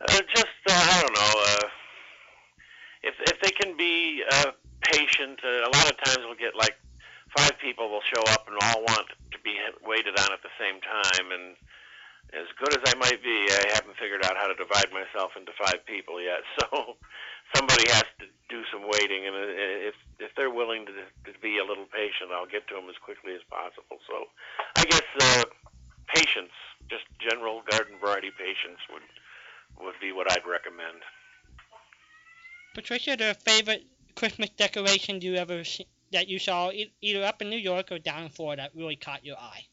uh, 0.00 0.20
just 0.28 0.60
uh, 0.68 0.76
I 0.76 1.00
don't 1.00 1.16
know. 1.16 1.32
Uh, 1.40 1.68
if 3.02 3.14
if 3.32 3.40
they 3.40 3.50
can 3.50 3.76
be 3.76 4.22
uh, 4.30 4.52
patient, 4.82 5.40
uh, 5.42 5.64
a 5.64 5.72
lot 5.72 5.88
of 5.88 5.96
times 6.04 6.20
we'll 6.20 6.36
get 6.36 6.54
like 6.54 6.76
five 7.36 7.56
people 7.60 7.88
will 7.88 8.04
show 8.04 8.20
up 8.32 8.44
and 8.46 8.56
all 8.60 8.84
want 8.84 9.08
to 9.32 9.38
be 9.40 9.56
waited 9.86 10.20
on 10.20 10.32
at 10.32 10.42
the 10.44 10.52
same 10.60 10.80
time, 10.84 11.32
and 11.32 11.56
as 12.36 12.48
good 12.60 12.76
as 12.76 12.82
I 12.92 12.94
might 12.98 13.22
be, 13.22 13.48
I 13.48 13.72
haven't 13.72 13.96
figured 13.96 14.24
out 14.24 14.36
how 14.36 14.48
to 14.48 14.54
divide 14.54 14.92
myself 14.92 15.32
into 15.38 15.52
five 15.56 15.80
people 15.86 16.20
yet. 16.20 16.44
So 16.60 16.96
somebody 17.54 17.88
has 17.88 18.04
to 18.18 18.26
do 18.50 18.66
some 18.72 18.82
waiting, 18.82 19.24
and 19.24 19.36
uh, 19.36 19.88
if 19.88 19.94
if 20.18 20.34
they're 20.36 20.50
willing 20.50 20.84
to 20.84 20.92
to 20.92 21.32
be 21.40 21.56
a 21.56 21.64
little 21.64 21.86
patient, 21.88 22.34
I'll 22.34 22.50
get 22.50 22.66
to 22.68 22.74
them 22.74 22.90
as 22.90 22.98
quickly 23.00 23.32
as 23.32 23.44
possible. 23.48 24.02
So 24.04 24.26
I 24.76 24.84
guess 24.84 25.06
uh, 25.22 25.44
patience, 26.16 26.52
just 26.88 27.04
general 27.20 27.62
garden 27.70 27.96
variety 28.00 28.30
patience, 28.36 28.80
would 28.90 29.04
would 29.84 29.94
be 30.00 30.12
what 30.12 30.30
I'd 30.32 30.46
recommend. 30.48 31.04
Patricia, 32.74 33.16
the 33.16 33.36
favorite 33.44 33.84
Christmas 34.14 34.48
decoration 34.56 35.20
you 35.20 35.36
ever 35.36 35.64
see, 35.64 35.86
that 36.12 36.28
you 36.28 36.38
saw 36.38 36.70
e- 36.70 36.92
either 37.02 37.24
up 37.24 37.42
in 37.42 37.50
New 37.50 37.60
York 37.60 37.92
or 37.92 37.98
down 37.98 38.24
in 38.24 38.28
Florida 38.30 38.62
that 38.62 38.72
really 38.74 38.96
caught 38.96 39.24
your 39.24 39.36
eye? 39.36 39.66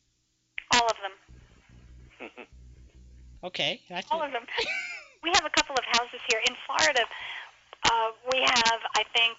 All 0.74 0.88
of 0.88 0.98
them. 1.02 1.16
Okay, 3.44 3.84
that's 3.92 4.08
All 4.08 4.24
of 4.24 4.32
them. 4.32 4.48
we 5.24 5.28
have 5.36 5.44
a 5.44 5.52
couple 5.52 5.76
of 5.76 5.84
houses 5.84 6.24
here 6.32 6.40
in 6.48 6.56
Florida. 6.64 7.04
Uh, 7.84 8.16
we 8.32 8.40
have, 8.40 8.80
I 8.96 9.04
think, 9.12 9.36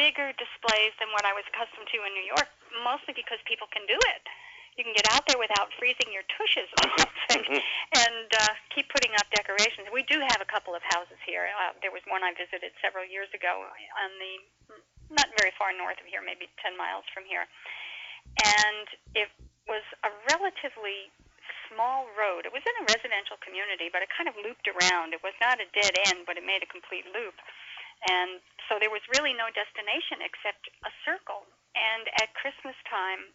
bigger 0.00 0.32
displays 0.40 0.96
than 0.96 1.12
what 1.12 1.28
I 1.28 1.36
was 1.36 1.44
accustomed 1.52 1.84
to 1.92 2.00
in 2.00 2.16
New 2.16 2.24
York, 2.24 2.48
mostly 2.80 3.12
because 3.12 3.36
people 3.44 3.68
can 3.68 3.84
do 3.84 3.92
it. 3.92 4.24
You 4.74 4.82
can 4.82 4.94
get 4.94 5.06
out 5.14 5.22
there 5.30 5.38
without 5.38 5.70
freezing 5.78 6.10
your 6.10 6.26
tushes 6.34 6.70
off 6.82 7.06
and, 7.30 7.46
and 7.46 8.28
uh, 8.42 8.54
keep 8.74 8.90
putting 8.90 9.14
up 9.14 9.26
decorations. 9.30 9.86
We 9.94 10.02
do 10.10 10.18
have 10.18 10.42
a 10.42 10.48
couple 10.50 10.74
of 10.74 10.82
houses 10.90 11.18
here. 11.22 11.46
Uh, 11.46 11.78
there 11.78 11.94
was 11.94 12.02
one 12.10 12.26
I 12.26 12.34
visited 12.34 12.74
several 12.82 13.06
years 13.06 13.30
ago 13.30 13.62
on 13.70 14.10
the 14.18 14.34
not 15.12 15.28
very 15.38 15.52
far 15.54 15.70
north 15.76 16.00
of 16.00 16.08
here, 16.08 16.24
maybe 16.24 16.48
10 16.64 16.74
miles 16.74 17.04
from 17.12 17.28
here. 17.28 17.44
And 18.40 18.86
it 19.14 19.28
was 19.68 19.84
a 20.02 20.10
relatively 20.32 21.12
small 21.68 22.08
road. 22.16 22.48
It 22.48 22.52
was 22.52 22.64
in 22.64 22.74
a 22.82 22.84
residential 22.88 23.36
community, 23.44 23.92
but 23.92 24.00
it 24.00 24.08
kind 24.12 24.26
of 24.26 24.36
looped 24.40 24.66
around. 24.66 25.12
It 25.12 25.22
was 25.22 25.36
not 25.38 25.60
a 25.60 25.68
dead 25.76 25.94
end, 26.08 26.24
but 26.24 26.40
it 26.40 26.44
made 26.44 26.64
a 26.64 26.70
complete 26.70 27.04
loop. 27.12 27.36
And 28.08 28.40
so 28.68 28.76
there 28.80 28.92
was 28.92 29.04
really 29.16 29.32
no 29.32 29.48
destination 29.52 30.24
except 30.24 30.68
a 30.84 30.92
circle. 31.04 31.46
And 31.76 32.08
at 32.20 32.32
Christmas 32.36 32.76
time, 32.88 33.32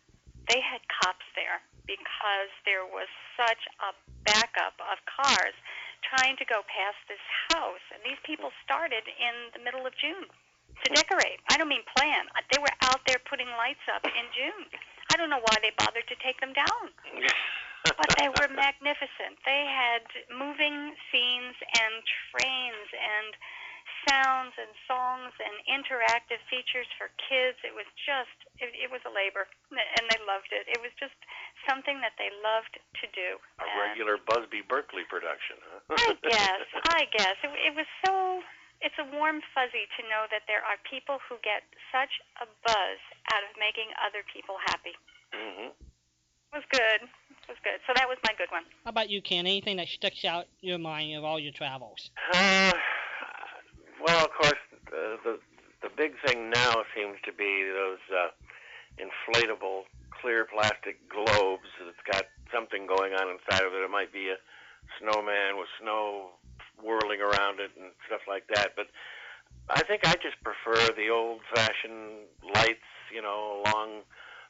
they 0.48 0.62
had 0.62 0.82
cops 0.88 1.26
there 1.36 1.60
because 1.84 2.52
there 2.64 2.86
was 2.86 3.10
such 3.36 3.60
a 3.84 3.92
backup 4.24 4.78
of 4.80 5.02
cars 5.10 5.58
trying 6.06 6.38
to 6.38 6.46
go 6.46 6.62
past 6.70 6.98
this 7.10 7.22
house. 7.52 7.84
And 7.92 8.00
these 8.06 8.20
people 8.24 8.54
started 8.64 9.04
in 9.10 9.52
the 9.52 9.62
middle 9.62 9.84
of 9.84 9.94
June 9.98 10.30
to 10.30 10.88
decorate. 10.96 11.44
I 11.50 11.58
don't 11.58 11.68
mean 11.68 11.84
plan. 11.98 12.30
They 12.54 12.62
were 12.62 12.74
out 12.88 13.02
there 13.10 13.20
putting 13.28 13.50
lights 13.60 13.84
up 13.92 14.06
in 14.06 14.26
June. 14.32 14.70
I 15.12 15.18
don't 15.18 15.30
know 15.30 15.42
why 15.42 15.58
they 15.60 15.74
bothered 15.76 16.08
to 16.08 16.18
take 16.24 16.40
them 16.40 16.54
down 16.54 16.94
but 17.98 18.12
they 18.20 18.28
were 18.28 18.50
magnificent. 18.56 19.40
They 19.46 19.66
had 19.68 20.04
moving 20.32 20.96
scenes 21.12 21.56
and 21.80 21.94
trains 22.32 22.88
and 22.94 23.32
sounds 24.08 24.56
and 24.56 24.72
songs 24.88 25.34
and 25.42 25.56
interactive 25.68 26.40
features 26.48 26.88
for 26.96 27.12
kids. 27.18 27.60
It 27.66 27.76
was 27.76 27.88
just, 27.98 28.36
it, 28.62 28.72
it 28.76 28.90
was 28.92 29.04
a 29.04 29.12
labor, 29.12 29.50
and 29.72 30.06
they 30.08 30.20
loved 30.24 30.52
it. 30.56 30.70
It 30.70 30.80
was 30.80 30.94
just 30.96 31.16
something 31.68 32.00
that 32.00 32.16
they 32.16 32.32
loved 32.40 32.80
to 32.80 33.06
do. 33.12 33.42
A 33.60 33.68
And 33.68 33.92
regular 33.92 34.16
Busby 34.22 34.64
Berkeley 34.64 35.04
production, 35.10 35.60
huh? 35.66 36.00
I 36.00 36.12
guess, 36.32 36.66
I 36.96 37.04
guess. 37.12 37.36
It, 37.44 37.52
it 37.72 37.74
was 37.76 37.90
so, 38.06 38.44
it's 38.80 38.98
a 39.02 39.08
warm 39.16 39.44
fuzzy 39.52 39.90
to 40.00 40.02
know 40.08 40.30
that 40.32 40.48
there 40.48 40.64
are 40.64 40.80
people 40.88 41.20
who 41.28 41.36
get 41.44 41.68
such 41.92 42.14
a 42.40 42.48
buzz 42.64 43.00
out 43.36 43.44
of 43.44 43.52
making 43.60 43.92
other 44.00 44.24
people 44.30 44.56
happy. 44.70 44.96
Mm-hmm. 45.36 45.76
It 45.76 46.56
was 46.56 46.68
good. 46.72 47.06
It 47.06 47.50
was 47.50 47.62
good. 47.62 47.78
So 47.86 47.94
that 47.94 48.10
was 48.10 48.18
my 48.26 48.34
good 48.38 48.50
one. 48.50 48.64
How 48.86 48.90
about 48.90 49.10
you, 49.10 49.22
Ken? 49.22 49.46
Anything 49.46 49.78
that 49.78 49.88
sticks 49.88 50.26
out 50.26 50.46
in 50.62 50.70
your 50.70 50.82
mind 50.82 51.16
of 51.18 51.24
all 51.24 51.40
your 51.40 51.54
travels? 51.54 52.10
Uh, 52.34 52.74
well, 54.06 54.26
of 54.26 54.32
course, 54.32 54.64
uh, 54.88 55.18
the 55.24 55.40
the 55.82 55.90
big 55.96 56.14
thing 56.26 56.50
now 56.50 56.84
seems 56.96 57.16
to 57.24 57.32
be 57.32 57.64
those 57.72 58.04
uh, 58.12 58.30
inflatable 59.00 59.84
clear 60.12 60.46
plastic 60.46 61.00
globes 61.08 61.70
that's 61.80 62.04
got 62.12 62.26
something 62.54 62.86
going 62.86 63.14
on 63.14 63.30
inside 63.30 63.66
of 63.66 63.74
it. 63.74 63.84
It 63.84 63.90
might 63.90 64.12
be 64.12 64.30
a 64.30 64.36
snowman 65.00 65.58
with 65.58 65.68
snow 65.82 66.32
whirling 66.84 67.22
around 67.22 67.60
it 67.60 67.72
and 67.80 67.92
stuff 68.08 68.22
like 68.28 68.44
that. 68.54 68.76
But 68.76 68.88
I 69.70 69.84
think 69.84 70.02
I 70.06 70.14
just 70.16 70.36
prefer 70.44 70.94
the 70.96 71.10
old-fashioned 71.10 72.28
lights, 72.56 72.90
you 73.14 73.22
know, 73.22 73.64
along 73.64 74.02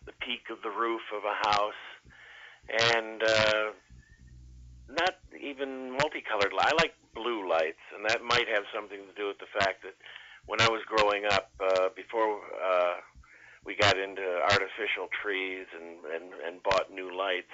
the 0.05 0.13
peak 0.25 0.49
of 0.49 0.61
the 0.63 0.69
roof 0.69 1.01
of 1.13 1.23
a 1.25 1.49
house, 1.49 1.83
and 2.69 3.21
uh, 3.21 3.63
not 4.89 5.15
even 5.39 5.91
multicolored. 5.91 6.53
I 6.57 6.71
like 6.77 6.93
blue 7.13 7.47
lights, 7.47 7.81
and 7.95 8.05
that 8.09 8.23
might 8.23 8.47
have 8.49 8.63
something 8.73 8.99
to 8.99 9.13
do 9.15 9.27
with 9.27 9.39
the 9.39 9.51
fact 9.59 9.83
that 9.83 9.95
when 10.45 10.61
I 10.61 10.69
was 10.69 10.81
growing 10.85 11.25
up, 11.25 11.51
uh, 11.61 11.89
before 11.95 12.41
uh, 12.57 12.95
we 13.65 13.75
got 13.75 13.97
into 13.97 14.23
artificial 14.49 15.09
trees 15.21 15.67
and, 15.77 16.05
and, 16.09 16.33
and 16.45 16.63
bought 16.63 16.91
new 16.91 17.15
lights, 17.15 17.53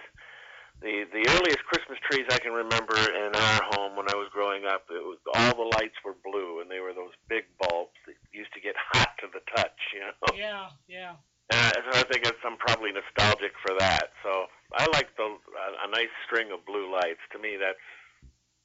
the 0.81 1.07
the 1.11 1.23
earliest 1.23 1.63
Christmas 1.71 1.99
trees 2.03 2.25
I 2.29 2.39
can 2.39 2.51
remember 2.51 2.95
in 2.99 3.31
our 3.31 3.61
home 3.71 3.95
when 3.95 4.09
I 4.09 4.15
was 4.15 4.27
growing 4.31 4.65
up, 4.65 4.83
it 4.91 5.03
was 5.03 5.19
all 5.33 5.55
the 5.55 5.69
lights 5.77 5.95
were 6.03 6.15
blue, 6.23 6.59
and 6.59 6.69
they 6.69 6.79
were 6.79 6.93
those 6.93 7.15
big 7.29 7.45
bulbs 7.59 7.95
that 8.07 8.15
used 8.31 8.51
to 8.53 8.59
get 8.59 8.75
hot 8.93 9.11
to 9.21 9.27
the 9.31 9.39
touch, 9.55 9.79
you 9.93 10.01
know. 10.01 10.35
Yeah, 10.35 10.67
yeah. 10.87 11.15
Uh, 11.51 11.71
so 11.73 11.99
I 11.99 12.03
think 12.11 12.25
it's, 12.25 12.39
I'm 12.43 12.57
probably 12.57 12.91
nostalgic 12.91 13.53
for 13.61 13.75
that. 13.77 14.09
So 14.23 14.45
I 14.73 14.87
like 14.93 15.15
the 15.15 15.23
a, 15.23 15.87
a 15.87 15.91
nice 15.91 16.09
string 16.25 16.51
of 16.51 16.65
blue 16.65 16.91
lights. 16.91 17.21
To 17.33 17.39
me, 17.39 17.57
that's 17.59 17.77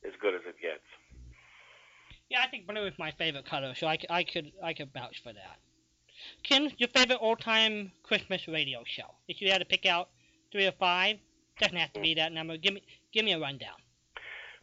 as 0.07 0.19
good 0.21 0.35
as 0.35 0.41
it 0.47 0.57
gets. 0.61 0.85
Yeah, 2.31 2.41
I 2.43 2.49
think 2.49 2.67
blue 2.67 2.87
is 2.87 2.95
my 2.99 3.11
favorite 3.13 3.45
color, 3.45 3.75
so 3.75 3.87
I, 3.87 3.99
I 4.09 4.25
could 4.25 4.53
I 4.63 4.73
could 4.73 4.93
vouch 4.95 5.23
for 5.23 5.33
that. 5.33 5.59
Ken, 6.43 6.71
your 6.79 6.89
favorite 6.89 7.19
old-time 7.21 7.93
Christmas 8.03 8.47
radio 8.47 8.83
show? 8.87 9.15
If 9.27 9.41
you 9.41 9.51
had 9.51 9.59
to 9.59 9.65
pick 9.65 9.87
out 9.87 10.09
three 10.53 10.67
or 10.67 10.73
five, 10.73 11.17
doesn't 11.59 11.77
have 11.77 11.93
to 11.95 12.01
be 12.01 12.15
that 12.15 12.33
number. 12.33 12.57
Give 12.57 12.75
me 12.75 12.83
give 13.13 13.25
me 13.25 13.33
a 13.33 13.39
rundown. 13.39 13.77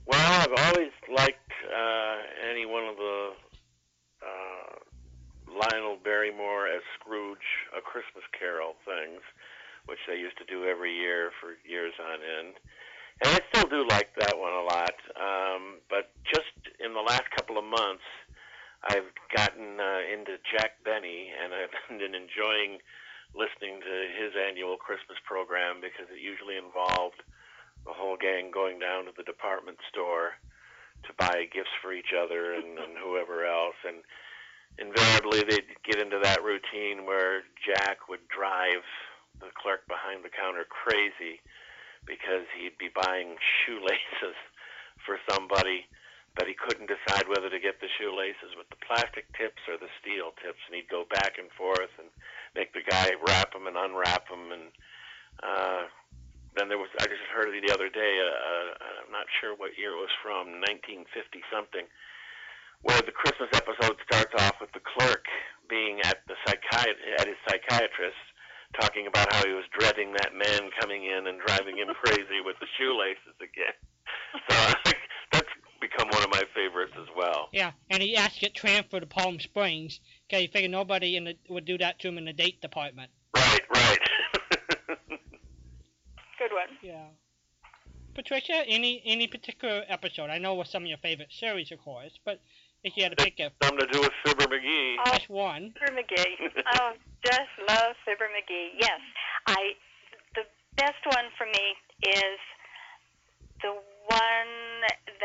Well, 0.05 0.41
I've 0.41 0.73
always 0.73 0.91
liked 1.13 1.51
uh, 1.75 2.15
any 2.49 2.65
one 2.65 2.85
of 2.85 2.95
the 2.95 3.31
Lionel 5.57 5.97
Barrymore 6.03 6.67
as 6.67 6.81
Scrooge, 6.99 7.47
A 7.75 7.81
Christmas 7.81 8.23
Carol 8.37 8.75
things, 8.85 9.21
which 9.85 9.99
they 10.07 10.15
used 10.15 10.37
to 10.37 10.45
do 10.45 10.65
every 10.65 10.93
year 10.93 11.31
for 11.41 11.57
years 11.67 11.93
on 11.97 12.19
end. 12.21 12.55
And 13.23 13.33
I 13.33 13.39
still 13.49 13.69
do 13.69 13.87
like 13.87 14.13
that 14.19 14.37
one 14.37 14.53
a 14.53 14.61
lot. 14.61 14.97
Um, 15.17 15.81
but 15.89 16.13
just 16.29 16.53
in 16.79 16.93
the 16.93 17.01
last 17.01 17.25
couple 17.33 17.57
of 17.57 17.65
months, 17.65 18.05
I've 18.85 19.09
gotten 19.33 19.81
uh, 19.81 20.05
into 20.05 20.37
Jack 20.53 20.77
Benny, 20.85 21.33
and 21.33 21.49
I've 21.53 21.73
been 21.89 22.13
enjoying 22.13 22.77
listening 23.33 23.81
to 23.81 23.95
his 24.13 24.37
annual 24.37 24.77
Christmas 24.77 25.17
program 25.25 25.81
because 25.81 26.07
it 26.13 26.21
usually 26.21 26.57
involved 26.57 27.19
the 27.85 27.93
whole 27.93 28.17
gang 28.17 28.51
going 28.51 28.79
down 28.79 29.05
to 29.05 29.13
the 29.17 29.23
department 29.23 29.77
store 29.89 30.37
to 31.05 31.11
buy 31.17 31.45
gifts 31.49 31.73
for 31.81 31.93
each 31.93 32.13
other 32.13 32.53
and, 32.53 32.77
and 32.77 32.97
whoever 32.97 33.45
else. 33.45 33.77
And 33.85 34.01
invariably, 34.77 35.43
they'd 35.43 35.69
get 35.83 36.01
into 36.01 36.19
that 36.23 36.43
routine 36.43 37.05
where 37.05 37.43
Jack 37.65 38.09
would 38.09 38.25
drive 38.29 38.85
the 39.39 39.53
clerk 39.53 39.85
behind 39.87 40.25
the 40.25 40.33
counter 40.33 40.65
crazy 40.65 41.41
because 42.05 42.47
he'd 42.57 42.77
be 42.77 42.89
buying 42.93 43.35
shoelaces 43.61 44.37
for 45.05 45.19
somebody, 45.29 45.85
but 46.35 46.47
he 46.47 46.55
couldn't 46.55 46.89
decide 46.89 47.27
whether 47.27 47.49
to 47.49 47.59
get 47.59 47.81
the 47.81 47.91
shoelaces 47.99 48.55
with 48.55 48.69
the 48.69 48.79
plastic 48.81 49.27
tips 49.35 49.61
or 49.67 49.77
the 49.77 49.91
steel 50.01 50.33
tips, 50.41 50.61
and 50.65 50.73
he'd 50.77 50.89
go 50.89 51.05
back 51.11 51.37
and 51.37 51.51
forth 51.53 51.91
and 51.99 52.09
make 52.55 52.73
the 52.73 52.85
guy 52.85 53.11
wrap 53.27 53.53
them 53.53 53.67
and 53.67 53.77
unwrap 53.77 54.25
them, 54.29 54.49
and 54.53 54.71
uh, 55.43 55.83
then 56.57 56.69
there 56.69 56.81
was 56.81 56.89
I 56.97 57.05
just 57.05 57.27
heard 57.29 57.53
it 57.53 57.61
the 57.61 57.73
other 57.73 57.89
day. 57.89 58.17
Uh, 58.17 58.33
uh, 58.33 59.05
I'm 59.05 59.13
not 59.13 59.29
sure 59.41 59.53
what 59.53 59.77
year 59.77 59.93
it 59.93 60.01
was 60.01 60.13
from, 60.23 60.63
1950 60.65 61.05
something, 61.53 61.85
where 62.81 63.01
the 63.01 63.11
Christmas 63.11 63.49
episode 63.53 63.97
starts 64.09 64.33
off 64.43 64.55
with 64.61 64.71
the 64.73 64.81
clerk 64.81 65.25
being 65.69 65.99
at 66.03 66.19
the 66.27 66.35
psychiat- 66.45 67.19
at 67.19 67.27
his 67.27 67.37
psychiatrist 67.47 68.17
talking 68.79 69.07
about 69.07 69.31
how 69.33 69.45
he 69.45 69.53
was 69.53 69.65
dreading 69.77 70.13
that 70.13 70.33
man 70.33 70.69
coming 70.79 71.05
in 71.05 71.27
and 71.27 71.39
driving 71.45 71.77
him 71.77 71.87
crazy 72.03 72.41
with 72.43 72.55
the 72.59 72.67
shoelaces 72.77 73.35
again. 73.39 73.73
So 74.49 74.55
I 74.55 74.75
think 74.85 74.97
that's 75.31 75.47
become 75.79 76.07
one 76.09 76.23
of 76.23 76.29
my 76.31 76.43
favorites 76.53 76.93
as 76.99 77.07
well. 77.15 77.49
Yeah, 77.51 77.71
and 77.89 78.01
he 78.01 78.15
asked 78.15 78.35
to 78.35 78.41
get 78.41 78.53
transferred 78.53 79.01
to 79.01 79.07
Palm 79.07 79.39
Springs 79.39 79.99
because 80.27 80.41
he 80.41 80.47
figured 80.47 80.71
nobody 80.71 81.15
in 81.15 81.25
the, 81.25 81.37
would 81.49 81.65
do 81.65 81.77
that 81.77 81.99
to 81.99 82.07
him 82.07 82.17
in 82.17 82.25
the 82.25 82.33
date 82.33 82.61
department. 82.61 83.11
Right, 83.35 83.61
right. 83.73 83.99
Good 86.39 86.51
one. 86.51 86.77
Yeah. 86.81 87.05
Patricia, 88.15 88.63
any 88.67 89.01
any 89.05 89.27
particular 89.27 89.83
episode? 89.87 90.31
I 90.31 90.39
know 90.39 90.55
what 90.55 90.67
some 90.67 90.83
of 90.83 90.89
your 90.89 90.97
favorite 90.97 91.31
series, 91.31 91.71
of 91.71 91.79
course, 91.79 92.17
but 92.25 92.41
if 92.83 92.93
you 92.95 93.03
had 93.03 93.17
to 93.17 93.23
pick 93.23 93.39
a 93.39 93.51
Something 93.63 93.87
to 93.87 93.93
do 93.93 94.01
with 94.01 94.13
Fibber 94.25 94.47
McGee. 94.47 94.95
Oh, 95.05 95.11
just 95.11 95.29
one, 95.29 95.73
Fibber 95.79 96.01
McGee. 96.01 96.51
oh, 96.81 96.93
just 97.23 97.51
love 97.67 97.95
Fibber 98.05 98.29
McGee. 98.31 98.77
Yes, 98.79 98.99
I. 99.47 99.73
The 100.35 100.43
best 100.77 101.01
one 101.05 101.25
for 101.37 101.45
me 101.47 101.75
is 102.05 102.39
the 103.61 103.73
one 104.07 104.55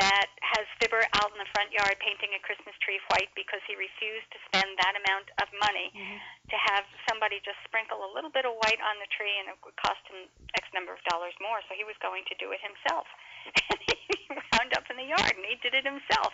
that 0.00 0.26
has 0.42 0.66
Fibber 0.82 1.06
out 1.22 1.30
in 1.30 1.38
the 1.38 1.46
front 1.54 1.70
yard 1.70 1.94
painting 2.02 2.34
a 2.34 2.40
Christmas 2.42 2.74
tree 2.82 2.98
white 3.14 3.30
because 3.38 3.62
he 3.68 3.78
refused 3.78 4.26
to 4.34 4.38
spend 4.50 4.66
that 4.82 4.98
amount 4.98 5.30
of 5.38 5.46
money 5.62 5.94
mm-hmm. 5.94 6.18
to 6.50 6.56
have 6.72 6.82
somebody 7.06 7.38
just 7.46 7.60
sprinkle 7.62 8.02
a 8.02 8.10
little 8.10 8.32
bit 8.32 8.42
of 8.42 8.58
white 8.58 8.80
on 8.82 8.98
the 8.98 9.06
tree 9.14 9.36
and 9.38 9.52
it 9.52 9.56
would 9.62 9.76
cost 9.78 10.02
him 10.10 10.26
X 10.58 10.66
number 10.74 10.90
of 10.90 11.02
dollars 11.06 11.36
more, 11.38 11.62
so 11.70 11.78
he 11.78 11.86
was 11.86 11.94
going 12.02 12.26
to 12.26 12.34
do 12.42 12.50
it 12.50 12.60
himself. 12.60 13.06
And 13.72 13.78
he 13.86 13.94
wound 14.52 14.72
up 14.76 14.86
in 14.90 14.96
the 14.96 15.08
yard 15.08 15.32
and 15.36 15.44
he 15.46 15.56
did 15.60 15.72
it 15.76 15.84
himself. 15.86 16.32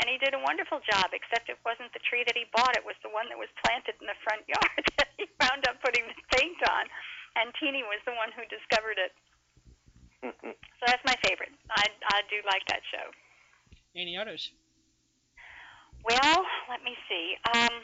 And 0.00 0.10
he 0.12 0.20
did 0.20 0.36
a 0.36 0.42
wonderful 0.44 0.84
job, 0.84 1.10
except 1.16 1.48
it 1.48 1.56
wasn't 1.64 1.88
the 1.96 2.02
tree 2.04 2.20
that 2.28 2.36
he 2.36 2.44
bought, 2.52 2.76
it 2.76 2.84
was 2.84 2.96
the 3.00 3.08
one 3.08 3.26
that 3.32 3.38
was 3.40 3.48
planted 3.64 3.96
in 3.96 4.06
the 4.10 4.18
front 4.26 4.44
yard 4.52 4.82
that 5.00 5.08
he 5.16 5.24
wound 5.40 5.64
up 5.70 5.80
putting 5.80 6.04
the 6.04 6.16
paint 6.36 6.60
on. 6.68 6.84
And 7.40 7.52
Teeny 7.60 7.84
was 7.84 8.00
the 8.04 8.12
one 8.16 8.32
who 8.36 8.44
discovered 8.48 8.96
it. 9.00 9.12
So 10.24 10.82
that's 10.88 11.04
my 11.06 11.14
favorite. 11.24 11.52
I, 11.70 11.86
I 12.12 12.18
do 12.28 12.40
like 12.48 12.64
that 12.68 12.80
show. 12.90 13.06
any 13.94 14.16
others? 14.16 14.50
Well, 16.04 16.38
let 16.68 16.82
me 16.82 16.94
see. 17.08 17.36
Um, 17.54 17.74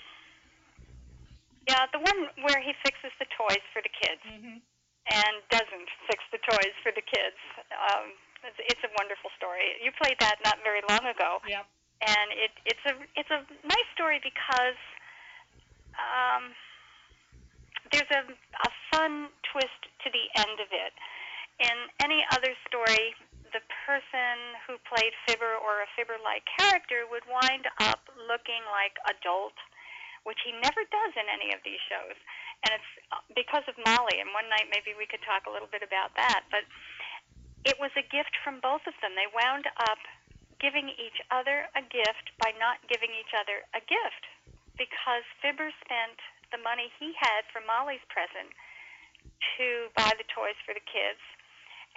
yeah, 1.69 1.87
the 1.95 2.01
one 2.03 2.19
where 2.47 2.59
he 2.62 2.73
fixes 2.82 3.12
the 3.19 3.27
toys 3.39 3.62
for 3.73 3.82
the 3.82 3.93
kids 3.95 4.23
Mm-hmm. 4.27 4.59
and 4.59 5.35
doesn't 5.51 5.89
fix 6.11 6.23
the 6.35 6.39
toys 6.47 6.74
for 6.82 6.91
the 6.95 7.03
kids. 7.03 7.39
Um, 7.74 8.15
it's, 8.44 8.60
it's 8.66 8.85
a 8.85 8.93
wonderful 8.98 9.31
story. 9.39 9.78
You 9.82 9.90
played 9.97 10.19
that 10.20 10.39
not 10.44 10.59
very 10.62 10.82
long 10.89 11.05
ago, 11.06 11.39
Yep. 11.47 11.64
and 12.02 12.27
it, 12.35 12.52
it's 12.66 12.85
a 12.86 12.94
it's 13.14 13.31
a 13.31 13.40
nice 13.66 13.89
story 13.94 14.19
because 14.23 14.78
um, 15.97 16.52
there's 17.93 18.10
a, 18.10 18.23
a 18.27 18.70
fun 18.90 19.28
twist 19.52 19.81
to 20.05 20.09
the 20.10 20.24
end 20.40 20.59
of 20.60 20.70
it. 20.73 20.93
In 21.60 21.77
any 22.02 22.24
other 22.32 22.56
story, 22.66 23.14
the 23.52 23.60
person 23.85 24.56
who 24.64 24.81
played 24.89 25.12
Fibber 25.28 25.60
or 25.60 25.85
a 25.85 25.89
Fibber-like 25.94 26.43
character 26.56 27.05
would 27.12 27.23
wind 27.28 27.69
up 27.85 28.01
looking 28.16 28.64
like 28.73 28.97
adult, 29.12 29.55
which 30.24 30.40
he 30.43 30.56
never 30.64 30.82
does 30.89 31.12
in 31.14 31.28
any 31.28 31.52
of 31.52 31.60
these 31.62 31.78
shows. 31.93 32.16
And 32.64 32.81
it's 32.81 32.90
because 33.36 33.66
of 33.69 33.77
Molly. 33.85 34.23
And 34.24 34.32
one 34.32 34.48
night 34.48 34.73
maybe 34.73 34.97
we 34.97 35.05
could 35.05 35.20
talk 35.27 35.44
a 35.44 35.52
little 35.52 35.69
bit 35.69 35.85
about 35.85 36.16
that. 36.16 36.48
But 36.48 36.64
it 37.65 37.79
was 37.79 37.95
a 37.95 38.07
gift 38.07 38.35
from 38.43 38.59
both 38.59 38.83
of 38.91 38.95
them. 38.99 39.15
They 39.15 39.31
wound 39.31 39.67
up 39.89 40.03
giving 40.59 40.91
each 40.95 41.19
other 41.31 41.67
a 41.75 41.83
gift 41.83 42.35
by 42.39 42.55
not 42.59 42.83
giving 42.87 43.11
each 43.15 43.35
other 43.35 43.67
a 43.75 43.83
gift 43.83 44.25
because 44.79 45.27
Fibber 45.43 45.71
spent 45.83 46.19
the 46.55 46.63
money 46.63 46.91
he 46.99 47.15
had 47.19 47.47
for 47.51 47.63
Molly's 47.63 48.03
present 48.11 48.51
to 49.59 49.91
buy 49.99 50.11
the 50.15 50.27
toys 50.31 50.59
for 50.63 50.75
the 50.75 50.83
kids. 50.87 51.23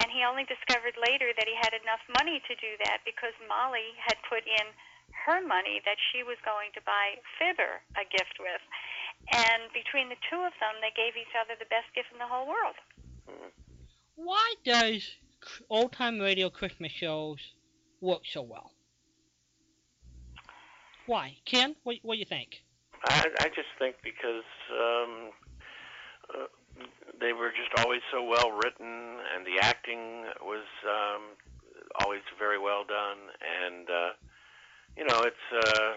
And 0.02 0.12
he 0.12 0.28
only 0.28 0.44
discovered 0.44 1.00
later 1.00 1.32
that 1.38 1.48
he 1.48 1.56
had 1.56 1.72
enough 1.72 2.04
money 2.12 2.44
to 2.44 2.54
do 2.60 2.76
that 2.84 3.06
because 3.08 3.32
Molly 3.48 3.96
had 4.02 4.20
put 4.28 4.44
in 4.44 4.68
her 5.26 5.40
money 5.40 5.80
that 5.88 5.96
she 6.12 6.22
was 6.22 6.36
going 6.44 6.76
to 6.76 6.82
buy 6.84 7.16
Fibber 7.40 7.80
a 7.96 8.04
gift 8.04 8.36
with. 8.42 8.60
And 9.32 9.72
between 9.72 10.12
the 10.12 10.20
two 10.28 10.44
of 10.44 10.52
them, 10.60 10.84
they 10.84 10.92
gave 10.92 11.16
each 11.16 11.32
other 11.34 11.56
the 11.56 11.70
best 11.72 11.88
gift 11.96 12.12
in 12.12 12.20
the 12.20 12.28
whole 12.28 12.44
world. 12.44 12.76
Why 14.20 14.60
does 14.68 15.16
old 15.70 15.92
time 15.92 16.20
radio 16.20 16.50
Christmas 16.50 16.92
shows 16.92 17.40
work 18.02 18.22
so 18.32 18.42
well? 18.42 18.72
Why, 21.06 21.38
Ken? 21.46 21.76
What 21.84 21.98
what 22.02 22.16
do 22.16 22.20
you 22.20 22.26
think? 22.26 22.64
I, 23.08 23.26
I 23.40 23.48
just 23.50 23.70
think 23.78 23.96
because 24.04 24.48
um, 24.72 25.30
uh, 26.34 26.48
they 27.20 27.34
were 27.34 27.52
just 27.52 27.86
always 27.86 28.02
so 28.12 28.24
well 28.24 28.52
written, 28.52 29.20
and 29.36 29.46
the 29.46 29.62
acting 29.62 30.26
was 30.42 30.66
um, 30.84 31.38
always 32.02 32.22
very 32.40 32.58
well 32.58 32.84
done, 32.84 33.30
and 33.42 33.90
uh, 33.90 34.12
you 34.98 35.06
know 35.06 35.22
it's 35.22 35.48
uh, 35.54 35.94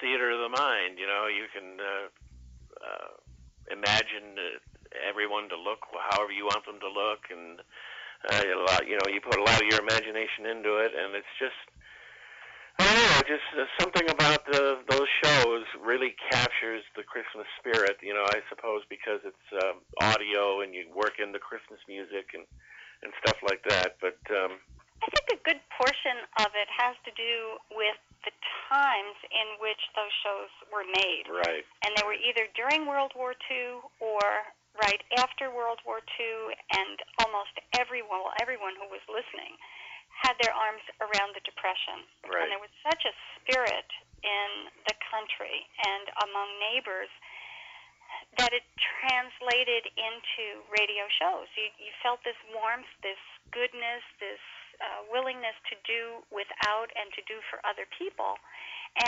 theater 0.00 0.30
of 0.30 0.38
the 0.38 0.52
mind. 0.54 0.98
You 0.98 1.06
know, 1.06 1.26
you 1.26 1.46
can 1.50 1.78
uh, 1.78 2.06
uh, 2.82 3.10
imagine 3.70 4.38
uh, 4.38 4.58
everyone 5.08 5.48
to 5.48 5.56
look 5.56 5.86
however 6.10 6.32
you 6.32 6.44
want 6.44 6.66
them 6.66 6.78
to 6.80 6.90
look, 6.90 7.30
and 7.30 7.62
uh, 8.30 8.42
a 8.42 8.60
lot, 8.68 8.86
you 8.86 8.94
know, 8.94 9.08
you 9.12 9.20
put 9.20 9.38
a 9.38 9.42
lot 9.42 9.60
of 9.60 9.66
your 9.66 9.80
imagination 9.80 10.46
into 10.46 10.78
it, 10.78 10.92
and 10.94 11.14
it's 11.14 11.34
just. 11.38 11.58
I 12.80 12.88
don't 12.88 13.04
know, 13.04 13.22
just 13.28 13.48
uh, 13.52 13.68
something 13.78 14.08
about 14.08 14.46
the, 14.48 14.80
those 14.88 15.06
shows 15.22 15.68
really 15.84 16.16
captures 16.32 16.82
the 16.96 17.04
Christmas 17.04 17.44
spirit. 17.60 18.00
You 18.00 18.14
know, 18.16 18.24
I 18.24 18.40
suppose 18.48 18.80
because 18.88 19.20
it's 19.28 19.48
um, 19.62 19.84
audio 20.00 20.62
and 20.62 20.74
you 20.74 20.88
work 20.88 21.20
in 21.22 21.36
the 21.36 21.38
Christmas 21.38 21.78
music 21.86 22.32
and 22.32 22.48
and 23.02 23.12
stuff 23.22 23.36
like 23.44 23.62
that. 23.68 24.00
But 24.00 24.18
um, 24.32 24.56
I 25.02 25.06
think 25.10 25.26
a 25.34 25.40
good 25.42 25.60
portion 25.74 26.22
of 26.38 26.50
it 26.54 26.70
has 26.70 26.94
to 27.04 27.12
do 27.18 27.58
with 27.74 27.98
the 28.22 28.30
times 28.70 29.18
in 29.34 29.58
which 29.58 29.82
those 29.98 30.14
shows 30.22 30.50
were 30.70 30.86
made. 30.86 31.26
right, 31.26 31.66
And 31.82 31.90
they 31.98 32.06
were 32.06 32.16
either 32.16 32.46
during 32.54 32.86
World 32.86 33.10
War 33.18 33.34
II 33.50 33.82
or 33.98 34.22
right 34.80 35.02
after 35.20 35.52
World 35.52 35.80
War 35.84 36.00
II, 36.00 36.56
and 36.72 36.96
almost 37.20 37.52
everyone, 37.76 38.24
well, 38.24 38.32
everyone 38.40 38.72
who 38.80 38.88
was 38.88 39.04
listening 39.08 39.56
had 40.12 40.36
their 40.40 40.54
arms 40.54 40.84
around 41.00 41.34
the 41.34 41.44
Depression. 41.44 42.04
right, 42.28 42.46
And 42.46 42.54
there 42.54 42.62
was 42.62 42.72
such 42.84 43.02
a 43.04 43.14
spirit 43.40 43.88
in 44.22 44.70
the 44.86 44.96
country 45.10 45.66
and 45.82 46.08
among 46.24 46.48
neighbors 46.62 47.10
that 48.38 48.52
it 48.52 48.64
translated 48.78 49.88
into 49.96 50.62
radio 50.72 51.04
shows. 51.20 51.48
You, 51.56 51.68
you 51.80 51.92
felt 52.00 52.20
this 52.24 52.38
warmth, 52.52 52.88
this 53.04 53.20
goodness, 53.52 54.04
this 54.20 54.40
uh, 54.80 55.04
willingness 55.12 55.56
to 55.68 55.76
do 55.84 56.24
without 56.32 56.88
and 56.96 57.12
to 57.12 57.22
do 57.28 57.40
for 57.52 57.60
other 57.64 57.84
people. 57.92 58.40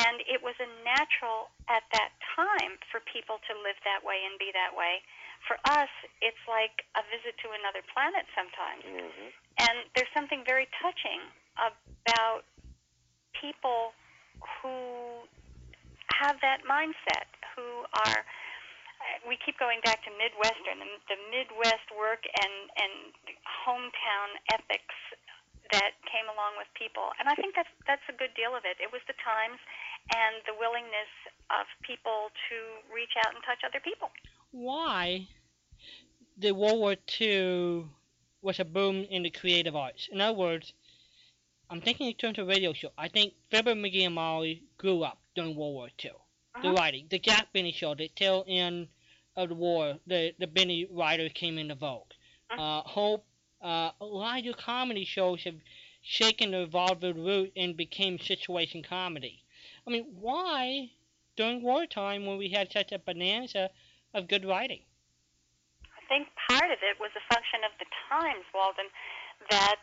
And 0.01 0.24
it 0.24 0.41
was 0.41 0.57
a 0.61 0.69
natural 0.81 1.53
at 1.69 1.85
that 1.93 2.16
time 2.32 2.81
for 2.89 3.05
people 3.05 3.41
to 3.49 3.53
live 3.61 3.77
that 3.85 4.01
way 4.01 4.24
and 4.24 4.36
be 4.41 4.49
that 4.57 4.73
way. 4.73 5.05
For 5.44 5.60
us, 5.68 5.92
it's 6.24 6.40
like 6.48 6.88
a 6.96 7.04
visit 7.12 7.36
to 7.44 7.52
another 7.52 7.84
planet 7.92 8.24
sometimes. 8.32 8.82
hmm 8.84 9.28
And 9.60 9.76
there's 9.94 10.10
something 10.16 10.42
very 10.48 10.68
touching 10.80 11.20
about 11.60 12.48
people 13.36 13.92
who 14.60 15.28
have 16.20 16.40
that 16.40 16.64
mindset, 16.64 17.28
who 17.54 17.84
are. 18.06 18.24
We 19.28 19.36
keep 19.44 19.60
going 19.60 19.84
back 19.84 20.00
to 20.08 20.10
Midwestern, 20.16 20.80
the, 20.80 20.88
the 21.12 21.20
Midwest 21.28 21.92
work 21.92 22.24
and 22.24 22.54
and 22.80 22.94
hometown 23.44 24.28
ethics 24.48 24.96
that 25.72 25.92
came 26.08 26.24
along 26.32 26.56
with 26.56 26.68
people, 26.72 27.12
and 27.20 27.28
I 27.28 27.36
think 27.36 27.52
that's 27.52 27.68
that's 27.84 28.04
a 28.08 28.16
good 28.16 28.32
deal 28.32 28.56
of 28.56 28.64
it. 28.64 28.80
It 28.80 28.88
was 28.88 29.04
the 29.04 29.16
times 29.20 29.60
and 30.12 30.40
the 30.48 30.56
willingness 30.56 31.12
of 31.52 31.68
people 31.84 32.32
to 32.48 32.56
reach 32.92 33.12
out 33.24 33.32
and 33.36 33.44
touch 33.44 33.60
other 33.64 33.80
people. 33.80 34.08
Why 34.55 35.26
the 36.36 36.52
World 36.52 36.78
War 36.78 36.97
II 37.20 37.86
was 38.40 38.60
a 38.60 38.64
boom 38.64 39.02
in 39.10 39.24
the 39.24 39.31
creative 39.31 39.74
arts? 39.74 40.09
In 40.12 40.20
other 40.20 40.39
words, 40.39 40.72
I'm 41.70 41.81
thinking 41.81 42.06
in 42.09 42.14
terms 42.14 42.39
of 42.39 42.47
radio 42.47 42.72
show. 42.72 42.93
I 42.97 43.09
think 43.09 43.35
Fibber, 43.51 43.74
McGee, 43.74 44.06
and 44.06 44.14
Molly 44.14 44.62
grew 44.78 45.02
up 45.02 45.18
during 45.35 45.56
World 45.56 45.74
War 45.74 45.89
II. 46.05 46.12
The 46.62 46.68
Uh-huh. 46.68 46.72
writing, 46.72 47.09
the 47.09 47.18
Jack 47.18 47.52
Benny 47.52 47.72
show, 47.72 47.94
the 47.94 48.09
tail 48.09 48.44
end 48.47 48.89
of 49.36 49.48
the 49.48 49.55
war, 49.56 49.98
the 50.06 50.35
the 50.39 50.47
Benny 50.47 50.85
writers 50.86 51.32
came 51.35 51.59
into 51.59 51.74
vogue. 51.74 52.12
Mhm. 52.51 52.59
Uh, 52.60 52.82
Hope, 52.82 53.26
uh, 53.60 53.90
a 54.01 54.05
lot 54.05 54.39
of 54.39 54.44
your 54.44 54.55
comedy 54.55 55.05
shows 55.05 55.43
have 55.44 55.60
shaken 56.02 56.52
the 56.52 56.59
revolver 56.60 57.12
root 57.12 57.52
and 57.56 57.76
became 57.76 58.18
situation 58.20 58.82
comedy. 58.85 59.43
I 59.86 59.90
mean, 59.90 60.05
why 60.20 60.93
during 61.36 61.62
wartime 61.62 62.24
when 62.26 62.39
we 62.39 62.51
had 62.51 62.70
such 62.72 62.93
a 62.93 62.98
bonanza 62.98 63.70
of 64.15 64.28
good 64.31 64.45
writing? 64.47 64.81
I 65.93 66.03
think 66.09 66.28
part 66.49 66.70
of 66.70 66.78
it 66.81 66.97
was 67.03 67.11
a 67.19 67.24
function 67.35 67.66
of 67.66 67.73
the 67.82 67.89
times, 68.09 68.47
Walden, 68.55 68.89
that 69.51 69.82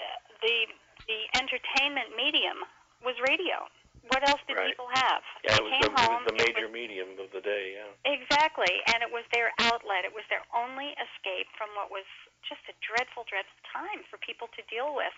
uh, 0.00 0.02
the 0.40 0.66
the 1.06 1.20
entertainment 1.38 2.16
medium 2.18 2.66
was 3.04 3.14
radio. 3.30 3.70
What 4.10 4.22
else 4.26 4.38
did 4.46 4.54
Right. 4.54 4.70
people 4.70 4.86
have? 4.94 5.22
Yeah, 5.42 5.58
they 5.58 5.62
it 5.62 5.64
was, 5.66 5.72
came 5.74 5.90
the, 5.94 6.02
it 6.02 6.10
was 6.10 6.26
the 6.30 6.36
it 6.38 6.46
major 6.46 6.68
medium 6.70 7.18
of 7.18 7.30
the 7.34 7.42
day. 7.42 7.74
Yeah. 7.74 7.90
Exactly, 8.06 8.70
and 8.94 9.02
it 9.02 9.10
was 9.10 9.26
their 9.34 9.50
outlet. 9.66 10.06
It 10.06 10.14
was 10.14 10.22
their 10.30 10.46
only 10.54 10.94
escape 10.94 11.50
from 11.58 11.74
what 11.74 11.90
was 11.90 12.06
just 12.46 12.62
a 12.70 12.74
dreadful, 12.78 13.26
dreadful 13.26 13.58
time 13.74 14.06
for 14.06 14.18
people 14.22 14.46
to 14.54 14.62
deal 14.70 14.94
with. 14.94 15.14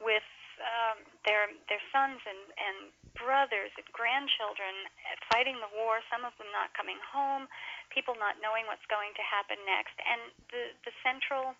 With 0.00 0.26
um, 0.58 0.98
their 1.22 1.50
their 1.70 1.82
sons 1.94 2.18
and 2.26 2.42
and 2.58 2.76
brothers 3.14 3.70
and 3.78 3.86
grandchildren 3.94 4.86
fighting 5.30 5.58
the 5.58 5.70
war. 5.74 6.02
Some 6.10 6.26
of 6.26 6.34
them 6.38 6.50
not 6.54 6.74
coming 6.74 6.98
home, 7.02 7.46
people 7.90 8.18
not 8.18 8.38
knowing 8.42 8.66
what's 8.66 8.86
going 8.90 9.14
to 9.14 9.24
happen 9.24 9.58
next, 9.66 9.94
and 10.02 10.20
the 10.50 10.74
the 10.86 10.94
central 11.02 11.54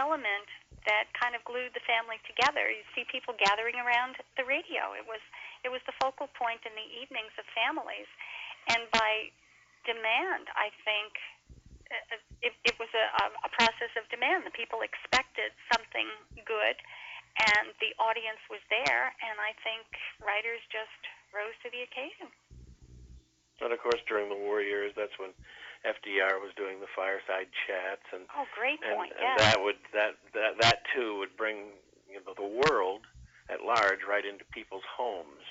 element 0.00 0.48
that 0.88 1.06
kind 1.14 1.38
of 1.38 1.44
glued 1.46 1.70
the 1.78 1.84
family 1.86 2.18
together. 2.26 2.66
You 2.66 2.82
see 2.96 3.06
people 3.06 3.38
gathering 3.38 3.78
around 3.78 4.18
the 4.34 4.42
radio. 4.42 4.96
It 4.96 5.06
was 5.06 5.22
it 5.62 5.70
was 5.70 5.84
the 5.86 5.94
focal 6.02 6.26
point 6.34 6.64
in 6.66 6.74
the 6.74 6.88
evenings 6.98 7.32
of 7.38 7.46
families, 7.54 8.08
and 8.72 8.88
by 8.90 9.30
demand, 9.86 10.50
I 10.54 10.70
think 10.86 11.14
uh, 11.90 12.18
it, 12.42 12.54
it 12.64 12.74
was 12.78 12.90
a, 12.94 13.06
a 13.46 13.50
process 13.54 13.92
of 13.98 14.06
demand. 14.10 14.46
The 14.46 14.54
people 14.54 14.82
expected 14.82 15.54
something 15.70 16.08
good, 16.42 16.78
and 17.38 17.72
the 17.80 17.92
audience 17.96 18.40
was 18.52 18.60
there, 18.68 19.12
and 19.24 19.36
I 19.40 19.56
think 19.64 19.86
writers 20.20 20.60
just 20.68 21.00
rose 21.32 21.56
to 21.64 21.68
the 21.72 21.80
occasion. 21.84 22.28
And 23.62 23.72
of 23.72 23.78
course, 23.78 24.02
during 24.10 24.28
the 24.28 24.36
war 24.36 24.60
years, 24.60 24.92
that's 24.98 25.14
when 25.22 25.30
FDR 25.86 26.42
was 26.42 26.50
doing 26.58 26.82
the 26.82 26.90
fireside 26.94 27.50
chats, 27.66 28.06
and 28.10 28.26
oh, 28.34 28.46
great 28.54 28.82
point. 28.82 29.14
And, 29.14 29.22
yeah. 29.22 29.34
and 29.34 29.40
that 29.40 29.58
would 29.62 29.80
that 29.94 30.18
that 30.34 30.58
that 30.60 30.78
too 30.94 31.18
would 31.18 31.34
bring 31.38 31.74
you 32.10 32.18
know 32.22 32.34
the 32.34 32.46
world 32.66 33.06
at 33.50 33.62
large 33.62 34.02
right 34.06 34.24
into 34.24 34.44
people's 34.50 34.86
homes. 34.86 35.42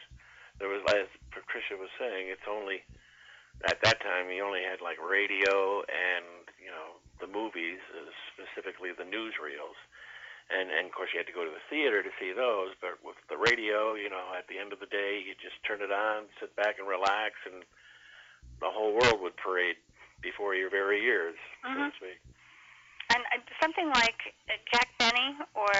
There 0.59 0.69
was, 0.69 0.83
as 0.93 1.09
Patricia 1.33 1.75
was 1.75 1.89
saying, 1.97 2.29
it's 2.29 2.45
only 2.47 2.83
at 3.65 3.81
that 3.83 3.99
time 4.01 4.29
you 4.31 4.43
only 4.45 4.63
had 4.63 4.79
like 4.81 4.97
radio 5.01 5.83
and 5.89 6.47
you 6.61 6.71
know 6.71 6.99
the 7.19 7.27
movies, 7.27 7.79
uh, 7.91 8.11
specifically 8.33 8.91
the 8.95 9.07
newsreels. 9.07 9.77
And, 10.51 10.67
and 10.67 10.87
of 10.87 10.91
course, 10.91 11.15
you 11.15 11.19
had 11.23 11.31
to 11.31 11.35
go 11.35 11.47
to 11.47 11.53
the 11.53 11.63
theater 11.71 12.03
to 12.03 12.11
see 12.19 12.35
those. 12.35 12.75
But 12.83 12.99
with 12.99 13.15
the 13.31 13.39
radio, 13.39 13.95
you 13.95 14.11
know, 14.11 14.35
at 14.35 14.51
the 14.51 14.59
end 14.59 14.75
of 14.75 14.83
the 14.83 14.91
day, 14.91 15.23
you 15.23 15.31
just 15.39 15.55
turn 15.63 15.79
it 15.79 15.91
on, 15.95 16.27
sit 16.43 16.51
back 16.59 16.75
and 16.75 16.87
relax, 16.87 17.39
and 17.47 17.63
the 18.59 18.67
whole 18.67 18.91
world 18.91 19.23
would 19.23 19.35
parade 19.39 19.79
before 20.21 20.53
your 20.53 20.69
very 20.69 21.01
ears, 21.01 21.39
mm-hmm. 21.63 21.73
so 21.73 21.89
to 21.89 21.95
speak. 21.97 22.19
And 23.15 23.23
uh, 23.31 23.43
something 23.59 23.89
like 23.91 24.19
uh, 24.47 24.55
Jack 24.71 24.91
Benny 24.99 25.35
or 25.55 25.75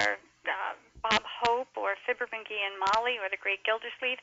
uh, 0.47 0.73
Bob 1.03 1.23
Hope 1.23 1.71
or 1.77 1.95
Fibber 2.03 2.27
McGee 2.27 2.59
and 2.59 2.75
Molly 2.79 3.21
or 3.21 3.29
the 3.29 3.39
Great 3.39 3.63
Gildersleeve, 3.63 4.19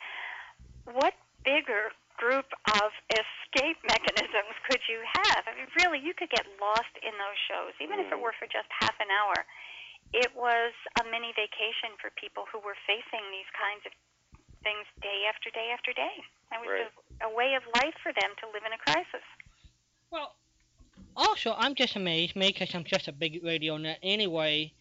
what 0.85 1.15
bigger 1.45 1.95
group 2.19 2.51
of 2.83 2.91
escape 3.15 3.79
mechanisms 3.87 4.55
could 4.67 4.83
you 4.91 5.01
have? 5.23 5.47
I 5.47 5.55
mean, 5.55 5.71
really, 5.79 6.03
you 6.03 6.13
could 6.13 6.29
get 6.29 6.45
lost 6.59 6.93
in 7.01 7.15
those 7.15 7.39
shows, 7.47 7.73
even 7.79 8.03
mm. 8.03 8.05
if 8.05 8.13
it 8.13 8.19
mm. 8.19 8.27
were 8.27 8.35
for 8.37 8.51
just 8.51 8.69
half 8.83 8.99
an 8.99 9.09
hour. 9.09 9.47
It 10.13 10.33
was 10.35 10.73
a 11.01 11.05
mini 11.05 11.33
vacation 11.37 11.93
for 12.01 12.09
people 12.17 12.45
who 12.49 12.59
were 12.65 12.77
facing 12.89 13.25
these 13.29 13.51
kinds 13.53 13.85
of 13.85 13.93
things 14.65 14.87
day 15.03 15.29
after 15.29 15.51
day 15.51 15.69
after 15.73 15.93
day. 15.93 16.17
It 16.53 16.61
was 16.61 16.69
right. 16.69 16.91
a, 17.21 17.29
a 17.29 17.31
way 17.35 17.55
of 17.55 17.63
life 17.77 17.95
for 18.03 18.13
them 18.13 18.33
to 18.41 18.45
live 18.53 18.65
in 18.65 18.73
a 18.73 18.81
crisis. 18.81 19.27
Well, 20.11 20.35
also, 21.17 21.55
I'm 21.57 21.75
just 21.75 21.97
amazed, 21.97 22.37
maybe 22.37 22.53
because 22.53 22.75
I'm 22.75 22.85
just 22.85 23.09
a 23.09 23.13
big 23.13 23.45
radio 23.45 23.77
nut 23.77 23.99
anyway, 24.03 24.73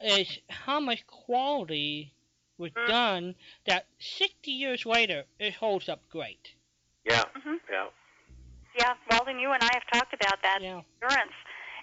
is 0.00 0.38
how 0.48 0.80
much 0.80 1.06
quality 1.06 2.12
was 2.58 2.70
mm. 2.70 2.86
done 2.86 3.34
that 3.66 3.86
60 3.98 4.50
years 4.50 4.86
later 4.86 5.24
it 5.38 5.54
holds 5.54 5.88
up 5.88 6.00
great. 6.10 6.54
Yeah, 7.04 7.24
mm-hmm. 7.36 7.54
yeah. 7.70 7.86
Yeah, 8.78 8.94
Walden, 9.10 9.38
you 9.38 9.52
and 9.52 9.62
I 9.62 9.70
have 9.72 9.84
talked 9.92 10.14
about 10.14 10.42
that 10.42 10.58
yeah. 10.60 10.80
endurance. 11.02 11.32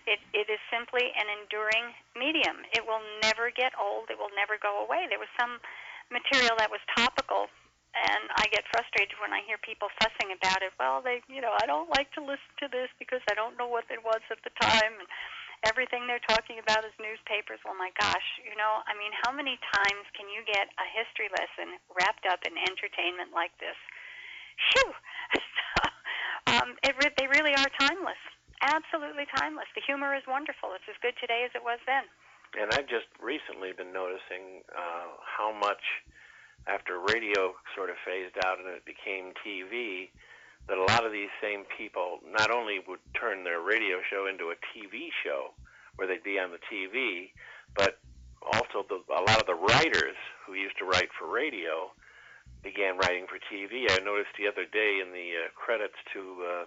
It, 0.10 0.20
it 0.34 0.50
is 0.50 0.62
simply 0.74 1.14
an 1.14 1.28
enduring 1.30 1.94
medium. 2.18 2.66
It 2.74 2.82
will 2.86 3.04
never 3.22 3.54
get 3.54 3.74
old. 3.78 4.10
It 4.10 4.18
will 4.18 4.34
never 4.34 4.58
go 4.58 4.82
away. 4.82 5.06
There 5.08 5.22
was 5.22 5.32
some 5.38 5.62
material 6.10 6.58
that 6.58 6.74
was 6.74 6.82
topical 6.98 7.48
and 7.92 8.32
I 8.40 8.48
get 8.52 8.64
frustrated 8.72 9.20
when 9.20 9.36
I 9.36 9.44
hear 9.44 9.60
people 9.60 9.92
fussing 10.00 10.32
about 10.32 10.64
it. 10.64 10.72
Well, 10.80 11.04
they, 11.04 11.20
you 11.28 11.44
know, 11.44 11.52
I 11.60 11.68
don't 11.68 11.92
like 11.92 12.08
to 12.16 12.24
listen 12.24 12.52
to 12.64 12.68
this 12.72 12.88
because 12.96 13.20
I 13.28 13.36
don't 13.36 13.60
know 13.60 13.68
what 13.68 13.84
it 13.92 14.00
was 14.00 14.24
at 14.32 14.40
the 14.48 14.54
time, 14.64 14.96
and 14.96 15.08
everything 15.68 16.08
they're 16.08 16.24
talking 16.24 16.60
about 16.60 16.88
is 16.88 16.96
newspapers. 16.96 17.60
Well, 17.68 17.76
my 17.76 17.92
gosh, 18.00 18.28
you 18.48 18.56
know, 18.56 18.80
I 18.88 18.96
mean, 18.96 19.12
how 19.28 19.36
many 19.36 19.60
times 19.76 20.08
can 20.16 20.32
you 20.32 20.42
get 20.48 20.72
a 20.80 20.88
history 20.88 21.28
lesson 21.36 21.78
wrapped 21.92 22.24
up 22.32 22.40
in 22.48 22.56
entertainment 22.56 23.36
like 23.36 23.52
this? 23.60 23.76
Phew! 24.72 24.90
so, 25.60 25.80
um, 26.56 26.80
it 26.88 26.96
re- 26.96 27.16
they 27.20 27.28
really 27.28 27.56
are 27.60 27.72
timeless, 27.76 28.20
absolutely 28.62 29.26
timeless. 29.36 29.68
The 29.76 29.82
humor 29.86 30.14
is 30.16 30.24
wonderful. 30.28 30.74
It's 30.78 30.88
as 30.90 30.98
good 31.02 31.18
today 31.20 31.44
as 31.46 31.52
it 31.54 31.64
was 31.64 31.80
then. 31.86 32.06
And 32.58 32.68
I've 32.74 32.88
just 32.88 33.08
recently 33.22 33.72
been 33.72 33.94
noticing 33.94 34.66
uh, 34.76 35.18
how 35.24 35.56
much 35.56 35.82
after 36.68 37.00
radio 37.00 37.56
sort 37.76 37.90
of 37.90 37.98
phased 38.06 38.38
out 38.46 38.60
and 38.60 38.68
it 38.70 38.86
became 38.86 39.34
TV, 39.42 40.10
that 40.68 40.78
a 40.78 40.86
lot 40.94 41.06
of 41.06 41.12
these 41.12 41.32
same 41.42 41.66
people 41.78 42.20
not 42.30 42.52
only 42.52 42.80
would 42.88 43.02
turn 43.18 43.44
their 43.44 43.62
radio 43.62 43.98
show 44.10 44.28
into 44.28 44.54
a 44.54 44.58
TV 44.70 45.10
show 45.24 45.54
where 45.96 46.08
they'd 46.08 46.24
be 46.24 46.38
on 46.38 46.52
the 46.52 46.62
TV, 46.70 47.32
but 47.76 47.98
also 48.54 48.86
the, 48.90 49.02
a 49.14 49.24
lot 49.26 49.40
of 49.40 49.48
the 49.48 49.58
writers 49.58 50.18
who 50.46 50.54
used 50.54 50.78
to 50.78 50.86
write 50.86 51.10
for 51.18 51.32
radio 51.32 51.90
began 52.64 52.98
writing 52.98 53.26
for 53.26 53.42
TV. 53.50 53.90
I 53.90 53.98
noticed 54.04 54.38
the 54.38 54.48
other 54.48 54.66
day 54.70 55.02
in 55.02 55.12
the 55.12 55.46
uh, 55.46 55.50
credits 55.56 55.98
to, 56.14 56.22
uh, 56.46 56.66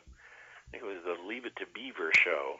think 0.74 0.84
it 0.84 0.94
was 0.94 1.04
the 1.04 1.28
Leave 1.28 1.46
It 1.46 1.54
to 1.56 1.66
Beaver 1.74 2.10
show, 2.12 2.56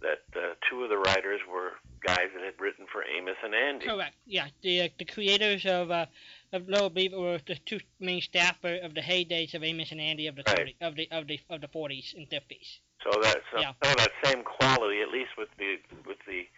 that 0.00 0.24
uh, 0.34 0.54
two 0.68 0.82
of 0.82 0.88
the 0.88 0.96
writers 0.96 1.40
were 1.50 1.72
guys 2.04 2.32
that 2.34 2.42
had 2.42 2.58
written 2.58 2.86
for 2.90 3.04
Amos 3.04 3.36
and 3.44 3.54
Andy. 3.54 3.86
Correct. 3.86 4.16
Yeah, 4.26 4.48
the 4.62 4.82
uh, 4.82 4.88
the 4.98 5.04
creators 5.04 5.66
of 5.66 5.90
uh, 5.90 6.06
of 6.52 6.68
Little 6.68 6.90
Beaver 6.90 7.18
were 7.18 7.40
the 7.46 7.56
two 7.66 7.80
main 8.00 8.20
staff 8.20 8.56
of 8.64 8.94
the 8.94 9.00
heydays 9.00 9.54
of 9.54 9.62
Amos 9.62 9.92
and 9.92 10.00
Andy 10.00 10.26
of 10.26 10.36
the 10.36 10.44
right. 10.46 10.74
30, 10.74 10.76
of 10.80 10.96
the 10.96 11.08
of 11.10 11.26
the 11.28 11.40
of 11.50 11.60
the 11.60 11.68
40s 11.68 12.16
and 12.16 12.28
50s. 12.28 12.80
So 13.04 13.10
that 13.20 13.38
so, 13.52 13.60
yeah. 13.60 13.72
so 13.84 13.94
that 13.94 14.10
same 14.24 14.42
quality, 14.42 15.02
at 15.02 15.08
least 15.08 15.36
with 15.36 15.48
the 15.58 15.76
with 16.06 16.18
the 16.26 16.48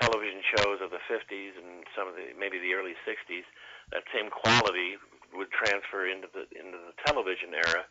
television 0.00 0.40
shows 0.56 0.78
of 0.80 0.90
the 0.90 1.02
50s 1.10 1.58
and 1.58 1.84
some 1.96 2.08
of 2.08 2.14
the 2.14 2.32
maybe 2.38 2.58
the 2.58 2.72
early 2.72 2.94
60s, 3.06 3.44
that 3.92 4.04
same 4.14 4.30
quality 4.30 4.96
would 5.34 5.50
transfer 5.52 6.08
into 6.08 6.28
the 6.32 6.48
into 6.58 6.78
the 6.78 6.94
television 7.04 7.52
era 7.54 7.84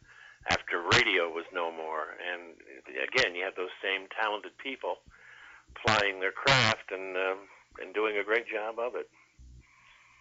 after 0.49 0.81
radio 0.81 1.29
was 1.29 1.45
no 1.53 1.71
more. 1.71 2.15
And 2.31 2.55
again, 2.87 3.35
you 3.35 3.43
have 3.43 3.55
those 3.55 3.73
same 3.81 4.07
talented 4.19 4.57
people 4.57 4.95
plying 5.85 6.19
their 6.19 6.31
craft 6.31 6.91
and 6.91 7.15
um, 7.15 7.37
and 7.81 7.93
doing 7.93 8.17
a 8.17 8.23
great 8.23 8.47
job 8.47 8.79
of 8.79 8.95
it. 8.95 9.09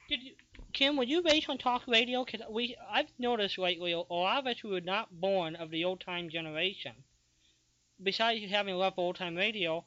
Did 0.08 0.22
you, 0.22 0.32
Ken, 0.72 0.96
were 0.96 1.04
you 1.04 1.22
raised 1.22 1.48
on 1.48 1.58
talk 1.58 1.82
radio? 1.88 2.24
Cause 2.24 2.40
we, 2.50 2.76
I've 2.90 3.10
noticed 3.18 3.58
lately, 3.58 3.92
a 3.92 3.98
lot 3.98 4.38
of 4.38 4.46
us 4.46 4.58
who 4.60 4.68
were 4.68 4.80
not 4.80 5.20
born 5.20 5.56
of 5.56 5.70
the 5.70 5.84
old 5.84 6.00
time 6.00 6.28
generation, 6.28 6.92
besides 8.02 8.48
having 8.50 8.74
a 8.74 8.76
love 8.76 8.94
for 8.94 9.00
old 9.00 9.16
time 9.16 9.36
radio, 9.36 9.84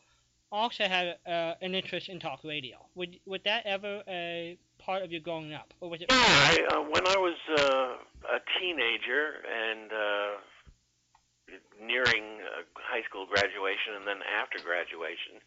also 0.52 0.86
had 0.86 1.18
uh, 1.28 1.54
an 1.62 1.76
interest 1.76 2.10
in 2.10 2.20
talk 2.20 2.44
radio. 2.44 2.78
Would 2.96 3.20
would 3.26 3.44
that 3.46 3.66
ever 3.66 4.04
uh, 4.08 4.56
part 4.90 5.06
of 5.06 5.14
your 5.14 5.22
growing 5.22 5.54
up, 5.54 5.70
or 5.82 5.90
was 5.94 6.02
it? 6.02 6.10
Yeah, 6.10 6.18
I, 6.18 6.66
uh, 6.74 6.82
when 6.90 7.06
I 7.06 7.14
was 7.22 7.38
uh, 7.62 7.94
a 8.34 8.42
teenager 8.58 9.38
and 9.46 9.94
uh, 9.94 10.32
nearing 11.78 12.42
uh, 12.42 12.66
high 12.74 13.06
school 13.06 13.30
graduation, 13.30 14.02
and 14.02 14.10
then 14.10 14.26
after 14.26 14.58
graduation, 14.66 15.38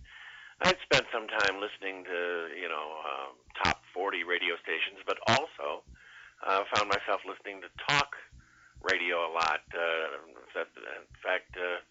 I'd 0.62 0.78
spent 0.86 1.10
some 1.10 1.26
time 1.26 1.58
listening 1.58 2.06
to 2.06 2.54
you 2.54 2.70
know 2.70 2.86
uh, 3.02 3.28
top 3.66 3.82
40 3.90 4.22
radio 4.22 4.54
stations, 4.62 5.02
but 5.10 5.18
also 5.26 5.82
uh, 6.46 6.62
found 6.78 6.86
myself 6.86 7.26
listening 7.26 7.66
to 7.66 7.70
talk 7.90 8.14
radio 8.86 9.26
a 9.26 9.30
lot. 9.34 9.66
Uh, 9.74 10.22
in 10.54 11.18
fact, 11.18 11.50
uh, 11.58 11.82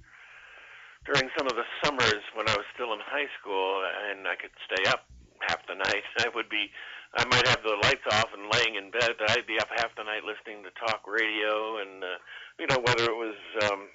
during 1.03 1.27
some 1.35 1.51
of 1.51 1.59
the 1.59 1.67
summers 1.83 2.23
when 2.31 2.47
I 2.47 2.55
was 2.55 2.67
still 2.71 2.95
in 2.95 3.03
high 3.03 3.27
school 3.43 3.83
and 4.07 4.23
I 4.23 4.39
could 4.39 4.55
stay 4.71 4.87
up 4.87 5.03
half 5.51 5.59
the 5.67 5.75
night, 5.75 6.07
I 6.23 6.31
would 6.31 6.47
be. 6.47 6.71
I 7.13 7.25
might 7.25 7.47
have 7.47 7.61
the 7.63 7.75
lights 7.83 8.07
off 8.11 8.29
and 8.33 8.47
laying 8.53 8.75
in 8.75 8.89
bed, 8.91 9.19
but 9.19 9.31
I'd 9.31 9.45
be 9.45 9.59
up 9.59 9.67
half 9.75 9.95
the 9.97 10.03
night 10.03 10.23
listening 10.23 10.63
to 10.63 10.71
talk 10.79 11.03
radio, 11.07 11.77
and 11.77 12.03
uh, 12.03 12.17
you 12.57 12.67
know 12.67 12.79
whether 12.79 13.03
it 13.03 13.15
was 13.15 13.35
um, 13.67 13.87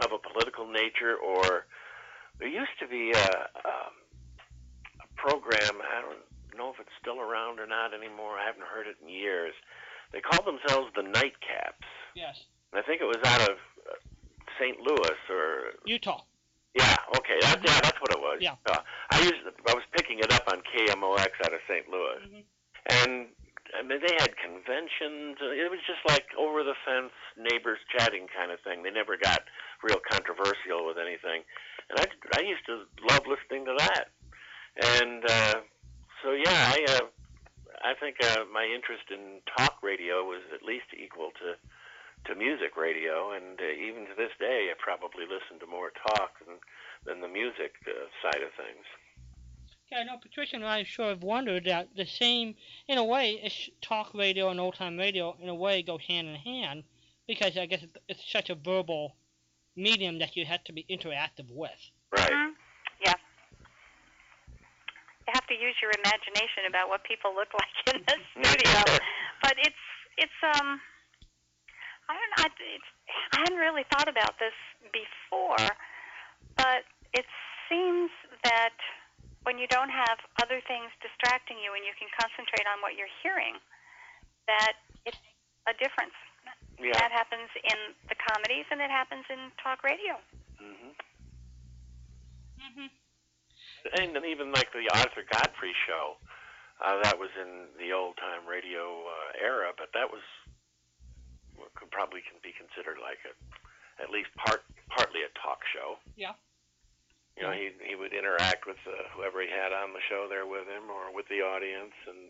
of 0.00 0.12
a 0.12 0.18
political 0.18 0.66
nature 0.66 1.16
or 1.16 1.66
there 2.38 2.48
used 2.48 2.72
to 2.80 2.88
be 2.88 3.12
a, 3.12 3.28
a, 3.68 3.74
a 5.04 5.06
program. 5.16 5.76
I 5.84 6.00
don't 6.00 6.24
know 6.56 6.70
if 6.70 6.80
it's 6.80 6.94
still 7.00 7.20
around 7.20 7.60
or 7.60 7.66
not 7.66 7.92
anymore. 7.92 8.38
I 8.38 8.46
haven't 8.46 8.64
heard 8.64 8.86
it 8.86 8.96
in 9.02 9.08
years. 9.08 9.52
They 10.12 10.20
called 10.20 10.46
themselves 10.46 10.88
the 10.96 11.02
Nightcaps. 11.02 11.88
Yes. 12.14 12.44
And 12.72 12.82
I 12.82 12.86
think 12.86 13.00
it 13.00 13.04
was 13.04 13.20
out 13.24 13.42
of 13.42 13.56
uh, 13.88 13.94
St. 14.58 14.78
Louis 14.80 15.18
or 15.30 15.72
Utah. 15.86 16.22
Yeah. 16.74 16.96
Okay. 17.18 17.38
That, 17.42 17.60
yeah, 17.64 17.80
that's 17.82 18.00
what 18.00 18.12
it 18.12 18.20
was. 18.20 18.38
Yeah. 18.40 18.56
Uh, 18.66 18.80
I 19.10 19.20
used. 19.20 19.44
I 19.68 19.74
was 19.74 19.84
picking 19.92 20.18
it 20.20 20.32
up 20.32 20.48
on 20.48 20.62
KMOX 20.64 21.30
out 21.44 21.52
of 21.52 21.60
St. 21.68 21.88
Louis, 21.88 22.22
mm-hmm. 22.24 22.44
and 22.88 23.28
I 23.76 23.82
mean 23.84 24.00
they 24.00 24.16
had 24.16 24.32
conventions. 24.40 25.36
It 25.40 25.70
was 25.70 25.80
just 25.84 26.00
like 26.08 26.24
over 26.38 26.64
the 26.64 26.74
fence 26.84 27.12
neighbors 27.36 27.78
chatting 27.92 28.26
kind 28.32 28.50
of 28.50 28.60
thing. 28.64 28.82
They 28.82 28.90
never 28.90 29.16
got 29.16 29.44
real 29.84 30.00
controversial 30.10 30.86
with 30.88 30.96
anything 30.96 31.44
and 31.90 32.00
I 32.00 32.38
I 32.38 32.42
used 32.42 32.64
to 32.66 32.84
love 33.08 33.26
listening 33.26 33.64
to 33.66 33.74
that, 33.78 34.08
and 34.98 35.24
uh, 35.24 35.54
so 36.22 36.32
yeah, 36.32 36.72
I 36.72 36.84
uh, 36.88 37.06
I 37.84 37.94
think 37.98 38.16
uh, 38.22 38.44
my 38.52 38.64
interest 38.64 39.04
in 39.10 39.40
talk 39.56 39.82
radio 39.82 40.24
was 40.24 40.42
at 40.54 40.62
least 40.62 40.86
equal 40.96 41.30
to 41.42 41.54
to 42.26 42.34
music 42.34 42.76
radio, 42.76 43.32
and 43.32 43.58
uh, 43.58 43.64
even 43.88 44.06
to 44.06 44.14
this 44.16 44.30
day, 44.38 44.68
I 44.70 44.74
probably 44.78 45.24
listen 45.24 45.58
to 45.60 45.66
more 45.66 45.90
talk 46.08 46.38
than 46.46 46.56
than 47.04 47.20
the 47.20 47.28
music 47.28 47.72
uh, 47.86 48.06
side 48.22 48.42
of 48.42 48.50
things. 48.54 48.86
Yeah, 49.90 49.98
I 49.98 50.04
know 50.04 50.16
Patricia 50.22 50.56
and 50.56 50.64
I 50.64 50.84
sort 50.84 51.12
of 51.12 51.22
wondered 51.22 51.64
that 51.66 51.88
the 51.96 52.06
same, 52.06 52.54
in 52.88 52.96
a 52.96 53.04
way, 53.04 53.40
it's 53.42 53.68
talk 53.82 54.14
radio 54.14 54.48
and 54.50 54.60
old 54.60 54.76
time 54.76 54.96
radio 54.96 55.36
in 55.42 55.48
a 55.48 55.54
way 55.54 55.82
go 55.82 55.98
hand 55.98 56.28
in 56.28 56.36
hand 56.36 56.84
because 57.26 57.58
I 57.58 57.66
guess 57.66 57.82
it's, 57.82 57.96
it's 58.08 58.32
such 58.32 58.50
a 58.50 58.54
verbal 58.54 59.16
medium 59.76 60.18
that 60.20 60.36
you 60.36 60.46
have 60.46 60.62
to 60.64 60.72
be 60.72 60.86
interactive 60.88 61.50
with. 61.50 61.90
Right. 62.12 62.30
Mhm. 62.30 62.52
Yeah. 63.04 63.14
You 65.26 65.32
have 65.34 65.46
to 65.48 65.54
use 65.54 65.74
your 65.82 65.90
imagination 66.04 66.66
about 66.68 66.88
what 66.88 67.02
people 67.04 67.34
look 67.34 67.48
like 67.60 67.94
in 67.94 68.02
the 68.06 68.16
studio. 68.46 68.98
but 69.42 69.54
it's 69.58 69.84
it's 70.18 70.56
um 70.56 70.80
I 72.12 72.20
don't 72.20 72.32
know. 72.36 72.44
I- 72.44 72.76
It's, 72.76 72.90
I 73.32 73.38
hadn't 73.40 73.56
really 73.58 73.84
thought 73.88 74.08
about 74.08 74.36
this 74.38 74.52
before, 74.92 75.64
but 76.60 76.84
it 77.16 77.24
seems 77.68 78.10
that 78.44 78.76
when 79.48 79.56
you 79.58 79.66
don't 79.66 79.90
have 79.90 80.18
other 80.44 80.60
things 80.68 80.92
distracting 81.00 81.56
you 81.58 81.72
and 81.74 81.82
you 81.84 81.92
can 81.98 82.08
concentrate 82.20 82.68
on 82.68 82.80
what 82.84 82.94
you're 83.00 83.10
hearing, 83.24 83.56
that 84.46 84.76
it's 85.08 85.18
a 85.66 85.74
difference. 85.80 86.14
yeah. 86.78 86.92
That 86.94 87.10
happens 87.12 87.48
in 87.64 87.78
the 88.08 88.14
comedies 88.14 88.66
and 88.70 88.80
it 88.80 88.90
happens 88.90 89.24
in 89.30 89.50
talk 89.62 89.82
radio. 89.82 90.20
Mm-hmm. 90.60 90.92
Mm-hmm. 92.60 92.88
And 93.98 94.14
then 94.14 94.24
even 94.26 94.52
like 94.52 94.70
the 94.72 94.86
Arthur 94.94 95.24
Godfrey 95.26 95.74
show, 95.86 96.16
uh, 96.82 97.02
that 97.02 97.18
was 97.18 97.30
in 97.40 97.70
the 97.78 97.92
old 97.94 98.16
time 98.18 98.46
radio 98.46 99.06
uh, 99.06 99.30
era, 99.42 99.70
but 99.76 99.90
that 99.94 100.10
was 100.10 100.22
what 100.22 100.41
could 101.74 101.90
probably 101.90 102.22
can 102.24 102.38
be 102.42 102.54
considered 102.54 102.98
like 102.98 103.20
a 103.26 103.32
at 104.02 104.10
least 104.10 104.32
part 104.34 104.64
partly 104.88 105.22
a 105.22 105.30
talk 105.38 105.62
show. 105.70 106.00
Yeah. 106.16 106.34
You 107.36 107.48
know, 107.48 107.52
he 107.52 107.72
he 107.80 107.94
would 107.96 108.12
interact 108.12 108.66
with 108.68 108.80
uh, 108.84 109.08
whoever 109.16 109.40
he 109.40 109.48
had 109.48 109.72
on 109.72 109.96
the 109.96 110.04
show 110.04 110.28
there 110.28 110.44
with 110.44 110.68
him 110.68 110.92
or 110.92 111.08
with 111.14 111.24
the 111.32 111.40
audience, 111.40 111.96
and 112.04 112.28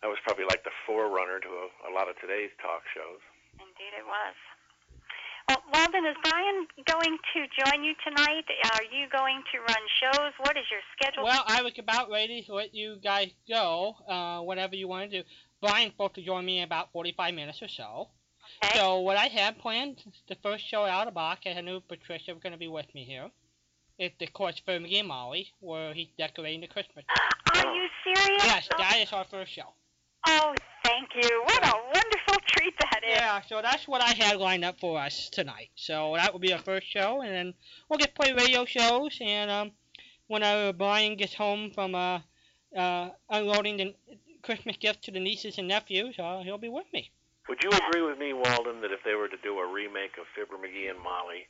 that 0.00 0.08
was 0.08 0.18
probably 0.22 0.46
like 0.46 0.62
the 0.62 0.74
forerunner 0.86 1.42
to 1.42 1.50
a, 1.50 1.66
a 1.90 1.92
lot 1.92 2.06
of 2.06 2.14
today's 2.22 2.54
talk 2.62 2.86
shows. 2.94 3.18
Indeed, 3.58 3.94
it 3.98 4.06
was. 4.06 4.36
Well, 5.48 5.62
Walden, 5.74 6.06
is 6.06 6.16
Brian 6.22 6.66
going 6.86 7.18
to 7.34 7.40
join 7.58 7.82
you 7.82 7.94
tonight? 8.06 8.44
Are 8.74 8.84
you 8.84 9.08
going 9.10 9.42
to 9.52 9.58
run 9.58 9.82
shows? 10.00 10.32
What 10.38 10.56
is 10.56 10.64
your 10.70 10.80
schedule? 10.94 11.24
Well, 11.24 11.44
I 11.46 11.62
was 11.62 11.72
about 11.78 12.10
ready 12.10 12.42
to 12.42 12.54
let 12.54 12.74
you 12.74 12.96
guys 13.02 13.30
go, 13.48 13.96
uh, 14.08 14.40
whatever 14.40 14.76
you 14.76 14.86
want 14.86 15.10
to 15.10 15.22
do. 15.22 15.28
Brian's 15.60 15.92
supposed 15.92 16.14
to 16.14 16.22
join 16.22 16.44
me 16.44 16.58
in 16.58 16.64
about 16.64 16.92
45 16.92 17.34
minutes 17.34 17.60
or 17.60 17.68
so. 17.68 18.08
Okay. 18.64 18.78
So 18.78 19.00
what 19.00 19.16
I 19.16 19.26
had 19.26 19.58
planned, 19.58 20.02
the 20.28 20.36
first 20.42 20.66
show 20.66 20.84
out 20.84 21.08
of 21.08 21.14
box, 21.14 21.42
I 21.46 21.60
knew 21.60 21.80
Patricia 21.80 22.32
was 22.32 22.42
going 22.42 22.52
to 22.52 22.58
be 22.58 22.68
with 22.68 22.92
me 22.94 23.04
here. 23.04 23.30
It's 23.98 24.14
the 24.18 24.26
course 24.26 24.60
for 24.64 24.72
McGee 24.78 25.00
and 25.00 25.08
Molly, 25.08 25.48
where 25.60 25.94
he's 25.94 26.08
decorating 26.18 26.62
the 26.62 26.66
Christmas. 26.66 27.04
Tree. 27.06 27.62
Are 27.62 27.74
you 27.74 27.88
serious? 28.02 28.44
Yes, 28.44 28.68
that 28.76 28.96
is 28.98 29.12
our 29.12 29.24
first 29.24 29.52
show. 29.52 29.74
Oh, 30.26 30.54
thank 30.84 31.08
you. 31.14 31.42
What 31.44 31.64
a 31.64 31.72
wonderful 31.72 32.36
treat 32.46 32.74
that 32.80 33.00
is. 33.06 33.16
Yeah, 33.16 33.40
so 33.48 33.60
that's 33.62 33.86
what 33.88 34.02
I 34.02 34.10
had 34.10 34.38
lined 34.38 34.64
up 34.64 34.78
for 34.80 34.98
us 34.98 35.28
tonight. 35.30 35.70
So 35.74 36.14
that 36.16 36.32
will 36.32 36.40
be 36.40 36.52
our 36.52 36.60
first 36.60 36.86
show, 36.86 37.22
and 37.22 37.32
then 37.32 37.54
we'll 37.88 37.98
get 37.98 38.14
to 38.14 38.20
play 38.20 38.32
radio 38.32 38.64
shows. 38.64 39.18
And 39.20 39.50
um, 39.50 39.72
whenever 40.28 40.72
Brian 40.72 41.16
gets 41.16 41.34
home 41.34 41.70
from 41.74 41.94
uh, 41.94 42.20
uh, 42.76 43.10
unloading 43.30 43.76
the 43.76 43.94
Christmas 44.42 44.76
gifts 44.76 45.06
to 45.06 45.10
the 45.10 45.20
nieces 45.20 45.58
and 45.58 45.68
nephews, 45.68 46.18
uh, 46.18 46.40
he'll 46.42 46.58
be 46.58 46.68
with 46.68 46.86
me. 46.92 47.10
Would 47.48 47.62
you 47.62 47.70
agree 47.70 48.02
with 48.02 48.18
me, 48.18 48.32
Walden, 48.32 48.80
that 48.82 48.92
if 48.92 49.00
they 49.04 49.14
were 49.14 49.28
to 49.28 49.36
do 49.42 49.58
a 49.58 49.66
remake 49.66 50.16
of 50.18 50.26
Fibber 50.34 50.54
McGee 50.56 50.88
and 50.90 50.98
Molly, 50.98 51.46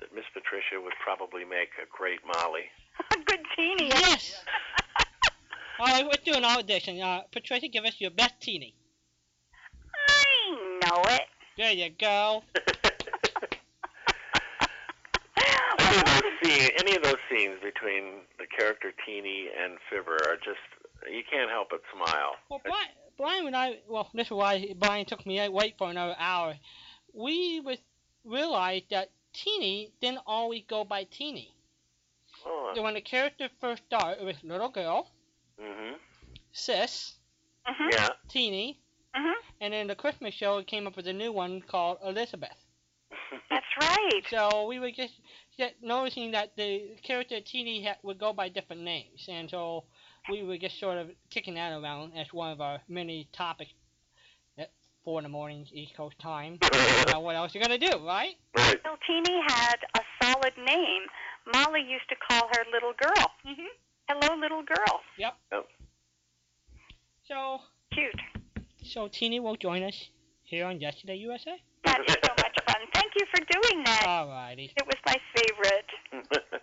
that 0.00 0.14
Miss 0.14 0.24
Patricia 0.32 0.80
would 0.80 0.92
probably 1.02 1.44
make 1.44 1.70
a 1.80 1.86
great 1.90 2.20
Molly? 2.26 2.68
A 3.12 3.24
good 3.24 3.40
teeny. 3.56 3.88
Yes. 3.88 4.44
All 5.80 5.86
right, 5.86 6.04
let's 6.04 6.22
do 6.22 6.34
an 6.34 6.44
audition. 6.44 7.00
Uh, 7.00 7.22
Patricia, 7.32 7.68
give 7.68 7.84
us 7.84 7.94
your 7.98 8.10
best 8.10 8.34
teeny. 8.40 8.74
I 10.08 10.78
know 10.84 11.02
it. 11.06 11.22
There 11.56 11.72
you 11.72 11.90
go. 11.98 12.42
any, 15.38 15.96
of 15.96 16.04
those 16.04 16.32
scene, 16.42 16.70
any 16.78 16.96
of 16.96 17.02
those 17.02 17.16
scenes 17.30 17.56
between 17.62 18.20
the 18.38 18.46
character 18.46 18.92
Teeny 19.04 19.48
and 19.58 19.78
Fibber 19.90 20.18
are 20.28 20.36
just 20.36 20.60
you 21.10 21.22
can't 21.28 21.50
help 21.50 21.70
but 21.70 21.80
smile. 21.92 22.36
Well, 22.48 22.60
Brian, 22.64 22.88
Brian 23.22 23.46
and 23.46 23.54
I, 23.54 23.78
well, 23.88 24.10
this 24.14 24.26
is 24.26 24.32
why 24.32 24.74
Brian 24.80 25.06
took 25.06 25.24
me 25.24 25.38
out 25.38 25.52
wait 25.52 25.78
for 25.78 25.88
another 25.88 26.16
hour. 26.18 26.56
We 27.14 27.60
was 27.60 27.78
realized 28.24 28.86
that 28.90 29.10
Teeny 29.32 29.92
didn't 30.00 30.22
always 30.26 30.64
go 30.68 30.82
by 30.82 31.04
Teeny. 31.04 31.54
Oh, 32.44 32.72
When 32.82 32.94
the 32.94 33.00
character 33.00 33.48
first 33.60 33.84
started, 33.86 34.20
it 34.20 34.24
was 34.24 34.42
little 34.42 34.70
girl, 34.70 35.08
mm-hmm. 35.56 35.94
sis, 36.50 37.12
Mhm. 37.64 37.92
Yeah. 37.92 38.08
Teeny, 38.28 38.80
Mhm. 39.14 39.34
and 39.60 39.72
then 39.72 39.86
the 39.86 39.94
Christmas 39.94 40.34
show 40.34 40.58
it 40.58 40.66
came 40.66 40.88
up 40.88 40.96
with 40.96 41.06
a 41.06 41.12
new 41.12 41.30
one 41.30 41.62
called 41.62 41.98
Elizabeth. 42.04 42.58
That's 43.50 43.76
right. 43.80 44.24
So 44.30 44.66
we 44.66 44.80
were 44.80 44.90
just, 44.90 45.14
just 45.56 45.74
noticing 45.80 46.32
that 46.32 46.56
the 46.56 46.96
character 47.04 47.40
Teeny 47.40 47.84
ha- 47.84 47.98
would 48.02 48.18
go 48.18 48.32
by 48.32 48.48
different 48.48 48.82
names, 48.82 49.26
and 49.28 49.48
so 49.48 49.84
we 50.30 50.42
were 50.42 50.56
just 50.56 50.78
sort 50.78 50.98
of 50.98 51.08
kicking 51.30 51.54
that 51.54 51.72
around 51.72 52.12
as 52.16 52.32
one 52.32 52.50
of 52.52 52.60
our 52.60 52.80
many 52.88 53.28
topics 53.32 53.70
at 54.58 54.70
four 55.04 55.18
in 55.18 55.24
the 55.24 55.28
morning 55.28 55.66
East 55.72 55.96
Coast 55.96 56.18
time. 56.20 56.58
Now, 57.08 57.20
what 57.20 57.36
else 57.36 57.54
are 57.54 57.58
you 57.58 57.64
gonna 57.64 57.78
do, 57.78 58.06
right? 58.06 58.36
right. 58.56 58.82
Bill 58.82 58.96
Teeny 59.06 59.40
had 59.46 59.76
a 59.96 60.00
solid 60.22 60.52
name. 60.56 61.02
Molly 61.52 61.80
used 61.80 62.08
to 62.08 62.16
call 62.28 62.48
her 62.54 62.64
little 62.72 62.92
girl. 62.98 63.26
Mm-hmm. 63.46 63.66
Hello, 64.08 64.40
little 64.40 64.62
girl. 64.62 65.00
Yep. 65.18 65.36
So, 67.28 67.58
Cute. 67.92 68.14
so 68.82 69.08
Teeny 69.08 69.40
will 69.40 69.56
join 69.56 69.82
us 69.82 70.08
here 70.44 70.64
on 70.64 70.80
Yesterday 70.80 71.16
USA. 71.16 71.60
That 71.84 72.00
is 72.08 72.16
so 72.24 72.30
much 72.38 72.56
fun. 72.66 72.76
Thank 72.94 73.12
you 73.18 73.26
for 73.34 73.44
doing 73.50 73.84
that. 73.84 74.04
Alrighty. 74.06 74.70
It 74.76 74.86
was 74.86 74.96
my 75.04 75.16
favorite. 75.36 76.62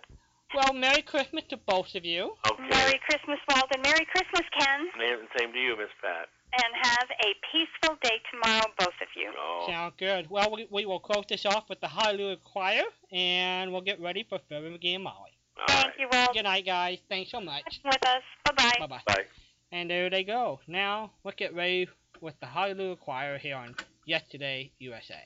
Well, 0.54 0.72
Merry 0.72 1.02
Christmas 1.02 1.44
to 1.50 1.56
both 1.56 1.94
of 1.94 2.04
you. 2.04 2.34
okay. 2.50 2.62
Merry 2.68 3.00
Christmas, 3.08 3.38
Walden. 3.48 3.82
Merry 3.82 4.06
Christmas, 4.12 4.42
Ken. 4.58 4.80
And 4.98 5.28
same 5.38 5.52
to 5.52 5.58
you, 5.58 5.76
Miss 5.76 5.88
Pat. 6.02 6.28
And 6.52 6.74
have 6.82 7.08
a 7.24 7.30
peaceful 7.52 7.96
day 8.02 8.16
tomorrow, 8.32 8.66
both 8.78 8.88
of 9.00 9.08
you. 9.14 9.32
Oh. 9.38 9.66
Sound 9.68 9.92
good. 9.98 10.28
Well, 10.28 10.50
we, 10.52 10.66
we 10.70 10.84
will 10.86 10.98
close 10.98 11.24
this 11.28 11.46
off 11.46 11.68
with 11.68 11.80
the 11.80 11.86
Hallelujah 11.86 12.38
Choir, 12.42 12.82
and 13.12 13.70
we'll 13.70 13.82
get 13.82 14.00
ready 14.00 14.26
for 14.28 14.40
Fibber 14.48 14.70
McGee 14.70 14.96
and 14.96 15.04
Molly. 15.04 15.30
all 15.56 15.66
Thank 15.68 15.86
right. 15.86 15.94
you, 16.00 16.08
Walden. 16.12 16.34
Good 16.34 16.42
night, 16.44 16.66
guys. 16.66 16.98
Thanks 17.08 17.30
so 17.30 17.40
much. 17.40 17.80
With 17.84 18.04
us. 18.06 18.22
Bye-bye. 18.46 18.72
Bye 18.80 18.86
bye. 18.86 19.02
Bye. 19.06 19.24
And 19.70 19.88
there 19.88 20.10
they 20.10 20.24
go. 20.24 20.58
Now, 20.66 21.12
let's 21.22 21.36
get 21.36 21.54
ready 21.54 21.88
with 22.20 22.34
the 22.40 22.46
Hallelujah 22.46 22.96
Choir 22.96 23.38
here 23.38 23.54
on 23.56 23.76
Yesterday 24.04 24.72
USA. 24.80 25.20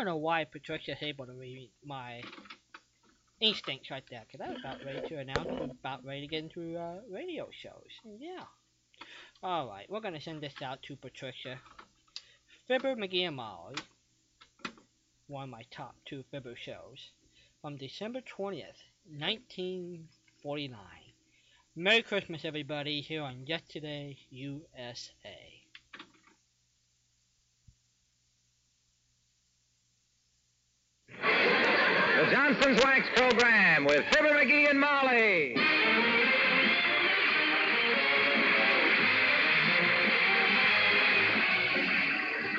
Don't 0.00 0.06
know 0.06 0.16
why 0.16 0.44
Patricia's 0.44 0.96
able 1.02 1.26
to 1.26 1.34
read 1.34 1.70
my 1.84 2.22
instincts 3.38 3.90
right 3.90 4.02
there, 4.10 4.22
because 4.26 4.40
I 4.40 4.48
was 4.50 4.60
about 4.60 4.82
ready 4.82 5.06
to 5.06 5.18
announce 5.18 5.44
we're 5.44 5.64
about 5.64 6.02
ready 6.06 6.22
to 6.22 6.26
get 6.26 6.42
into 6.44 6.78
uh, 6.78 7.00
radio 7.10 7.50
shows. 7.52 8.00
Yeah. 8.18 8.44
Alright, 9.44 9.90
we're 9.90 10.00
going 10.00 10.14
to 10.14 10.20
send 10.20 10.42
this 10.42 10.54
out 10.64 10.82
to 10.84 10.96
Patricia. 10.96 11.58
Fibber, 12.66 12.96
McGee, 12.96 13.26
and 13.26 13.36
Molly. 13.36 13.74
One 15.26 15.44
of 15.44 15.50
my 15.50 15.64
top 15.70 15.96
two 16.06 16.24
Fibber 16.30 16.56
shows. 16.56 17.10
From 17.60 17.76
December 17.76 18.20
20th, 18.20 18.80
1949. 19.18 20.78
Merry 21.76 22.00
Christmas, 22.00 22.46
everybody, 22.46 23.02
here 23.02 23.22
on 23.22 23.46
Yesterday 23.46 24.16
USA. 24.30 25.60
The 32.19 32.19
Johnson's 32.30 32.80
Wax 32.84 33.08
Program 33.16 33.84
with 33.84 34.04
Fibber 34.12 34.28
McGee 34.28 34.70
and 34.70 34.78
Molly. 34.78 35.54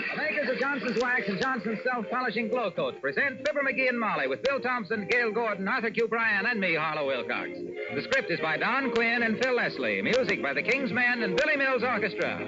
The 0.10 0.18
makers 0.18 0.50
of 0.50 0.60
Johnson's 0.60 1.02
Wax 1.02 1.30
and 1.30 1.42
Johnson's 1.42 1.80
Self 1.84 2.06
Polishing 2.10 2.50
Glow 2.50 2.72
Coats 2.72 2.98
present 3.00 3.38
Fibber 3.48 3.62
McGee 3.62 3.88
and 3.88 3.98
Molly 3.98 4.28
with 4.28 4.44
Bill 4.44 4.60
Thompson, 4.60 5.08
Gale 5.10 5.32
Gordon, 5.32 5.68
Arthur 5.68 5.92
Q. 5.92 6.08
Bryan, 6.10 6.46
and 6.48 6.60
me, 6.60 6.76
Harlow 6.76 7.08
Wilcox. 7.08 7.52
The 7.96 8.02
script 8.04 8.30
is 8.30 8.42
by 8.42 8.58
Don 8.58 8.92
Quinn 8.92 9.24
and 9.24 9.42
Phil 9.42 9.56
Leslie. 9.56 10.02
Music 10.02 10.44
by 10.44 10.54
the 10.54 10.64
King's 10.64 10.92
Men 10.92 11.24
and 11.24 11.38
Billy 11.38 11.56
Mills 11.56 11.84
Orchestra. 11.84 12.40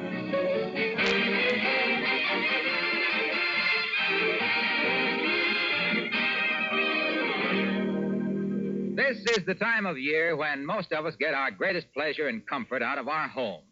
Is 9.26 9.46
the 9.46 9.56
time 9.56 9.86
of 9.86 9.98
year 9.98 10.36
when 10.36 10.66
most 10.66 10.92
of 10.92 11.06
us 11.06 11.16
get 11.20 11.34
our 11.34 11.52
greatest 11.52 11.92
pleasure 11.94 12.28
and 12.28 12.46
comfort 12.48 12.82
out 12.82 12.98
of 12.98 13.08
our 13.08 13.28
homes. 13.28 13.64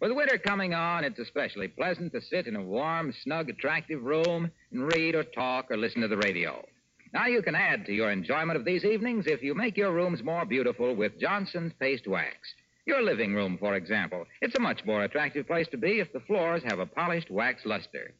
With 0.00 0.12
winter 0.12 0.38
coming 0.38 0.72
on, 0.72 1.04
it's 1.04 1.18
especially 1.18 1.68
pleasant 1.68 2.12
to 2.12 2.20
sit 2.20 2.46
in 2.46 2.56
a 2.56 2.62
warm, 2.62 3.12
snug, 3.22 3.50
attractive 3.50 4.02
room 4.02 4.50
and 4.72 4.92
read 4.92 5.14
or 5.14 5.24
talk 5.24 5.70
or 5.70 5.76
listen 5.76 6.00
to 6.02 6.08
the 6.08 6.16
radio. 6.16 6.64
Now, 7.12 7.26
you 7.26 7.42
can 7.42 7.54
add 7.54 7.86
to 7.86 7.92
your 7.92 8.10
enjoyment 8.10 8.58
of 8.58 8.64
these 8.64 8.84
evenings 8.84 9.26
if 9.26 9.42
you 9.42 9.54
make 9.54 9.76
your 9.76 9.92
rooms 9.92 10.22
more 10.22 10.44
beautiful 10.44 10.94
with 10.94 11.18
Johnson's 11.20 11.72
Paste 11.80 12.06
Wax. 12.06 12.36
Your 12.86 13.02
living 13.02 13.34
room, 13.34 13.58
for 13.58 13.74
example. 13.74 14.26
It's 14.40 14.54
a 14.56 14.60
much 14.60 14.84
more 14.84 15.04
attractive 15.04 15.46
place 15.46 15.68
to 15.68 15.76
be 15.76 16.00
if 16.00 16.12
the 16.12 16.20
floors 16.20 16.62
have 16.64 16.78
a 16.78 16.86
polished 16.86 17.30
wax 17.30 17.66
luster. 17.66 18.14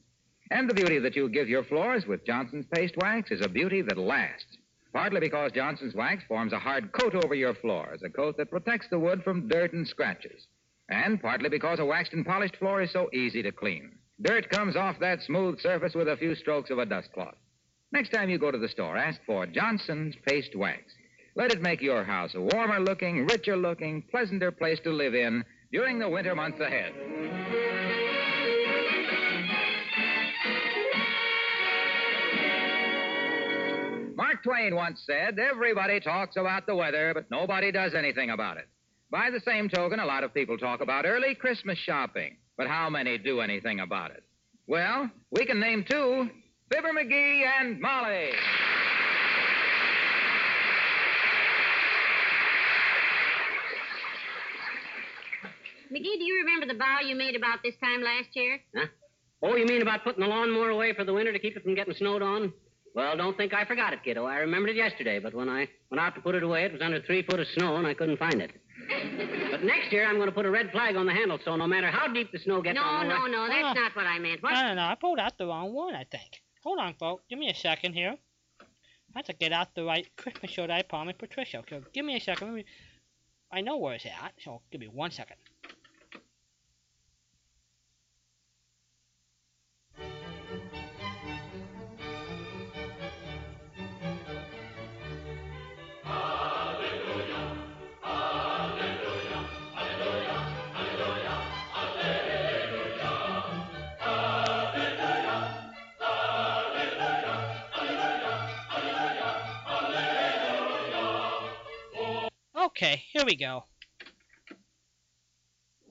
And 0.51 0.69
the 0.69 0.75
beauty 0.75 0.99
that 0.99 1.17
you 1.17 1.29
give 1.29 1.49
your 1.49 1.65
floors 1.65 2.05
with 2.07 2.27
Johnson's 2.27 2.67
Paste 2.75 2.97
Wax 2.97 3.31
is 3.31 3.45
a 3.45 3.49
beauty 3.49 3.83
that 3.83 3.97
lasts. 3.97 4.59
Partly 4.93 5.21
because 5.21 5.53
Johnson's 5.53 5.95
Wax 5.95 6.25
forms 6.27 6.53
a 6.53 6.59
hard 6.59 6.93
coat 6.93 7.15
over 7.15 7.35
your 7.35 7.55
floors, 7.55 8.03
a 8.05 8.11
coat 8.11 8.37
that 8.39 8.51
protects 8.51 8.89
the 8.91 8.99
wood 8.99 9.23
from 9.23 9.49
dirt 9.49 9.73
and 9.73 9.87
scratches. 9.87 10.47
And 10.89 11.23
partly 11.23 11.49
because 11.49 11.79
a 11.79 11.85
waxed 11.85 12.12
and 12.12 12.27
polished 12.27 12.57
floor 12.57 12.83
is 12.83 12.93
so 12.93 13.09
easy 13.12 13.43
to 13.43 13.53
clean. 13.53 13.93
Dirt 14.23 14.51
comes 14.51 14.77
off 14.77 14.99
that 14.99 15.23
smooth 15.23 15.61
surface 15.61 15.95
with 15.95 16.09
a 16.09 16.17
few 16.17 16.35
strokes 16.35 16.71
of 16.71 16.79
a 16.79 16.87
dust 16.87 17.12
cloth. 17.12 17.37
Next 17.93 18.11
time 18.11 18.29
you 18.29 18.39
go 18.39 18.51
to 18.51 18.59
the 18.59 18.69
store, 18.69 18.97
ask 18.97 19.21
for 19.25 19.47
Johnson's 19.47 20.15
Paste 20.27 20.57
Wax. 20.57 20.83
Let 21.37 21.53
it 21.53 21.62
make 21.62 21.81
your 21.81 22.05
house 22.05 22.35
a 22.35 22.41
warmer 22.41 22.81
looking, 22.81 23.27
richer 23.27 23.57
looking, 23.57 24.03
pleasanter 24.11 24.51
place 24.51 24.81
to 24.81 24.91
live 24.91 25.15
in 25.15 25.45
during 25.73 25.99
the 25.99 26.09
winter 26.09 26.35
months 26.35 26.61
ahead. 26.61 27.80
Mark 34.41 34.59
Twain 34.59 34.75
once 34.75 35.03
said, 35.07 35.39
Everybody 35.39 36.01
talks 36.01 36.37
about 36.37 36.67
the 36.67 36.75
weather, 36.75 37.12
but 37.15 37.31
nobody 37.31 37.71
does 37.71 37.95
anything 37.95 38.31
about 38.31 38.57
it. 38.57 38.69
By 39.11 39.29
the 39.31 39.41
same 39.41 39.69
token, 39.69 40.01
a 40.01 40.07
lot 40.07 40.25
of 40.25 40.33
people 40.33 40.57
talk 40.57 40.81
about 40.81 41.05
early 41.05 41.35
Christmas 41.35 41.77
shopping, 41.79 42.37
but 42.57 42.67
how 42.67 42.89
many 42.89 43.19
do 43.19 43.41
anything 43.41 43.81
about 43.81 44.12
it? 44.12 44.23
Well, 44.67 45.11
we 45.31 45.45
can 45.45 45.61
name 45.61 45.85
two 45.89 46.31
Fibber 46.73 46.89
McGee 46.89 47.43
and 47.61 47.81
Molly. 47.81 48.31
McGee, 55.93 56.19
do 56.19 56.25
you 56.25 56.45
remember 56.47 56.73
the 56.73 56.79
vow 56.79 57.01
you 57.05 57.17
made 57.17 57.37
about 57.37 57.59
this 57.62 57.75
time 57.83 58.03
last 58.03 58.29
year? 58.35 58.59
Huh? 58.75 58.87
Oh, 59.43 59.57
you 59.57 59.67
mean 59.67 59.83
about 59.83 60.05
putting 60.05 60.21
the 60.21 60.29
lawnmower 60.29 60.71
away 60.71 60.95
for 60.95 61.05
the 61.05 61.12
winter 61.12 61.33
to 61.33 61.39
keep 61.39 61.57
it 61.57 61.62
from 61.62 61.75
getting 61.75 61.95
snowed 61.95 62.23
on? 62.23 62.53
Well, 62.95 63.17
don't 63.17 63.37
think 63.37 63.55
I 63.55 63.65
forgot 63.65 63.93
it, 63.93 64.03
kiddo. 64.03 64.25
I 64.27 64.39
remembered 64.39 64.71
it 64.71 64.77
yesterday, 64.77 65.19
but 65.21 65.33
when 65.35 65.49
I 65.49 65.69
went 65.91 66.01
out 66.01 66.15
to 66.17 66.21
put 66.21 66.35
it 66.35 66.43
away, 66.43 66.65
it 66.65 66.73
was 66.73 66.83
under 66.83 67.01
three 67.03 67.23
foot 67.23 67.39
of 67.39 67.47
snow, 67.57 67.77
and 67.77 67.87
I 67.87 67.95
couldn't 67.95 68.17
find 68.19 68.41
it. 68.43 68.51
but 69.51 69.62
next 69.62 69.93
year, 69.93 70.07
I'm 70.07 70.17
going 70.17 70.29
to 70.29 70.35
put 70.35 70.45
a 70.47 70.51
red 70.51 70.71
flag 70.73 70.97
on 70.97 71.07
the 71.07 71.12
handle, 71.12 71.39
so 71.45 71.55
no 71.57 71.67
matter 71.69 71.89
how 71.89 72.09
deep 72.12 72.33
the 72.33 72.39
snow 72.41 72.61
gets 72.61 72.75
No, 72.75 72.83
on 72.83 73.09
no, 73.09 73.25
way- 73.25 73.31
no, 73.31 73.49
that's 73.49 73.75
not 73.79 73.95
what 73.95 74.07
I 74.07 74.19
meant. 74.19 74.43
What? 74.43 74.55
I 74.55 74.67
don't 74.67 74.77
know. 74.77 74.87
I 74.87 74.97
pulled 75.01 75.19
out 75.21 75.39
the 75.39 75.47
wrong 75.47 75.73
one, 75.73 75.95
I 75.95 76.05
think. 76.05 76.41
Hold 76.65 76.79
on, 76.81 76.95
folks. 76.95 77.23
Give 77.31 77.39
me 77.39 77.49
a 77.49 77.55
second 77.55 77.93
here. 77.95 78.17
I 79.15 79.19
have 79.19 79.27
to 79.27 79.33
get 79.33 79.53
out 79.53 79.75
the 79.75 79.85
right 79.85 80.07
Christmas 80.17 80.51
show 80.51 80.67
that 80.67 80.71
I 80.73 80.83
promised 80.83 81.19
Patricia. 81.19 81.62
So 81.69 81.83
give 81.93 82.05
me 82.05 82.17
a 82.17 82.21
second. 82.21 82.49
Let 82.49 82.55
me... 82.57 82.65
I 83.53 83.61
know 83.61 83.77
where 83.79 83.95
it's 83.95 84.07
at, 84.07 84.35
so 84.45 84.61
give 84.71 84.81
me 84.81 84.87
one 84.89 85.11
second. 85.11 85.37
Okay, 112.82 113.02
here 113.12 113.27
we 113.27 113.36
go. 113.36 113.65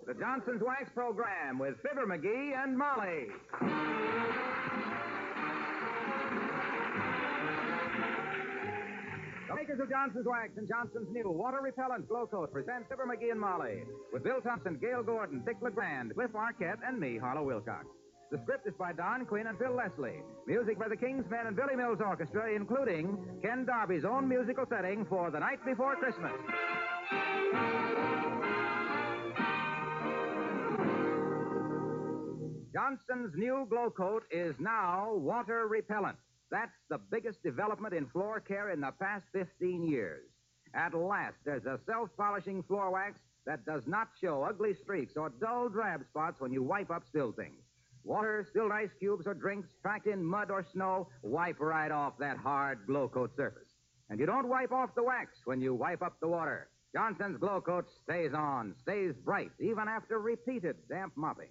The 0.08 0.16
Johnson's 0.16 0.64
Wax 0.66 0.90
Program 0.96 1.60
with 1.60 1.76
Fibber 1.84 2.08
McGee 2.08 2.58
and 2.58 2.76
Molly. 2.76 3.28
The 9.48 9.56
makers 9.56 9.80
of 9.80 9.88
Johnson's 9.88 10.26
Wax 10.26 10.50
and 10.58 10.68
Johnson's 10.68 11.08
new 11.12 11.30
water 11.30 11.60
repellent 11.62 12.10
glow 12.10 12.26
coat 12.26 12.52
present 12.52 12.90
Fibber 12.90 13.06
McGee 13.06 13.30
and 13.30 13.40
Molly 13.40 13.84
with 14.12 14.24
Bill 14.24 14.42
Thompson, 14.42 14.80
Gale 14.82 15.04
Gordon, 15.04 15.44
Dick 15.46 15.58
LeGrand, 15.62 16.16
Cliff 16.16 16.32
Arquette, 16.34 16.80
and 16.84 17.00
me, 17.00 17.20
Harlow 17.20 17.44
Wilcox. 17.44 17.86
The 18.32 18.38
script 18.44 18.68
is 18.68 18.76
by 18.78 18.94
Don 18.94 19.26
Quinn 19.26 19.48
and 19.48 19.58
Phil 19.58 19.74
Leslie. 19.74 20.22
Music 20.46 20.78
by 20.78 20.88
the 20.88 20.96
King's 20.96 21.28
Men 21.32 21.48
and 21.48 21.56
Billy 21.56 21.76
Mills 21.76 21.98
Orchestra, 22.00 22.52
including 22.54 23.18
Ken 23.42 23.66
Darby's 23.66 24.06
own 24.06 24.30
musical 24.30 24.66
setting 24.70 25.04
for 25.06 25.32
The 25.32 25.40
Night 25.40 25.66
Before 25.66 25.96
Christmas. 25.96 26.32
Johnson's 32.72 33.34
new 33.36 33.66
glow 33.68 33.90
coat 33.90 34.24
is 34.30 34.54
now 34.60 35.12
water 35.16 35.68
repellent. 35.68 36.18
That's 36.52 36.72
the 36.90 37.00
biggest 37.10 37.42
development 37.42 37.96
in 37.96 38.06
floor 38.10 38.40
care 38.40 38.70
in 38.70 38.80
the 38.80 38.92
past 39.02 39.26
15 39.34 39.90
years. 39.90 40.22
At 40.76 40.94
last, 40.94 41.38
there's 41.46 41.66
a 41.66 41.80
self 41.88 42.10
polishing 42.16 42.62
floor 42.62 42.92
wax 42.92 43.20
that 43.48 43.66
does 43.66 43.82
not 43.88 44.10
show 44.22 44.44
ugly 44.44 44.76
streaks 44.84 45.14
or 45.18 45.32
dull 45.42 45.70
drab 45.70 46.06
spots 46.12 46.40
when 46.40 46.54
you 46.54 46.62
wipe 46.62 46.92
up 46.92 47.02
still 47.10 47.32
things. 47.32 47.64
Water, 48.04 48.46
spilled 48.50 48.72
ice 48.72 48.90
cubes, 49.00 49.28
or 49.28 49.34
drinks 49.34 49.70
packed 49.84 50.08
in 50.08 50.24
mud 50.24 50.52
or 50.52 50.66
snow 50.74 51.10
wipe 51.22 51.60
right 51.60 51.92
off 51.92 52.18
that 52.20 52.38
hard 52.38 52.80
glow 52.88 53.08
coat 53.08 53.32
surface. 53.36 53.70
And 54.10 54.20
you 54.20 54.26
don't 54.26 54.48
wipe 54.48 54.72
off 54.72 54.96
the 54.96 55.04
wax 55.04 55.38
when 55.46 55.62
you 55.62 55.74
wipe 55.76 56.02
up 56.02 56.20
the 56.20 56.28
water. 56.28 56.70
Johnson's 56.94 57.38
glow 57.38 57.62
coat 57.62 57.86
stays 58.04 58.34
on, 58.34 58.74
stays 58.82 59.14
bright, 59.24 59.52
even 59.60 59.88
after 59.88 60.20
repeated 60.20 60.76
damp 60.90 61.14
mopping. 61.16 61.50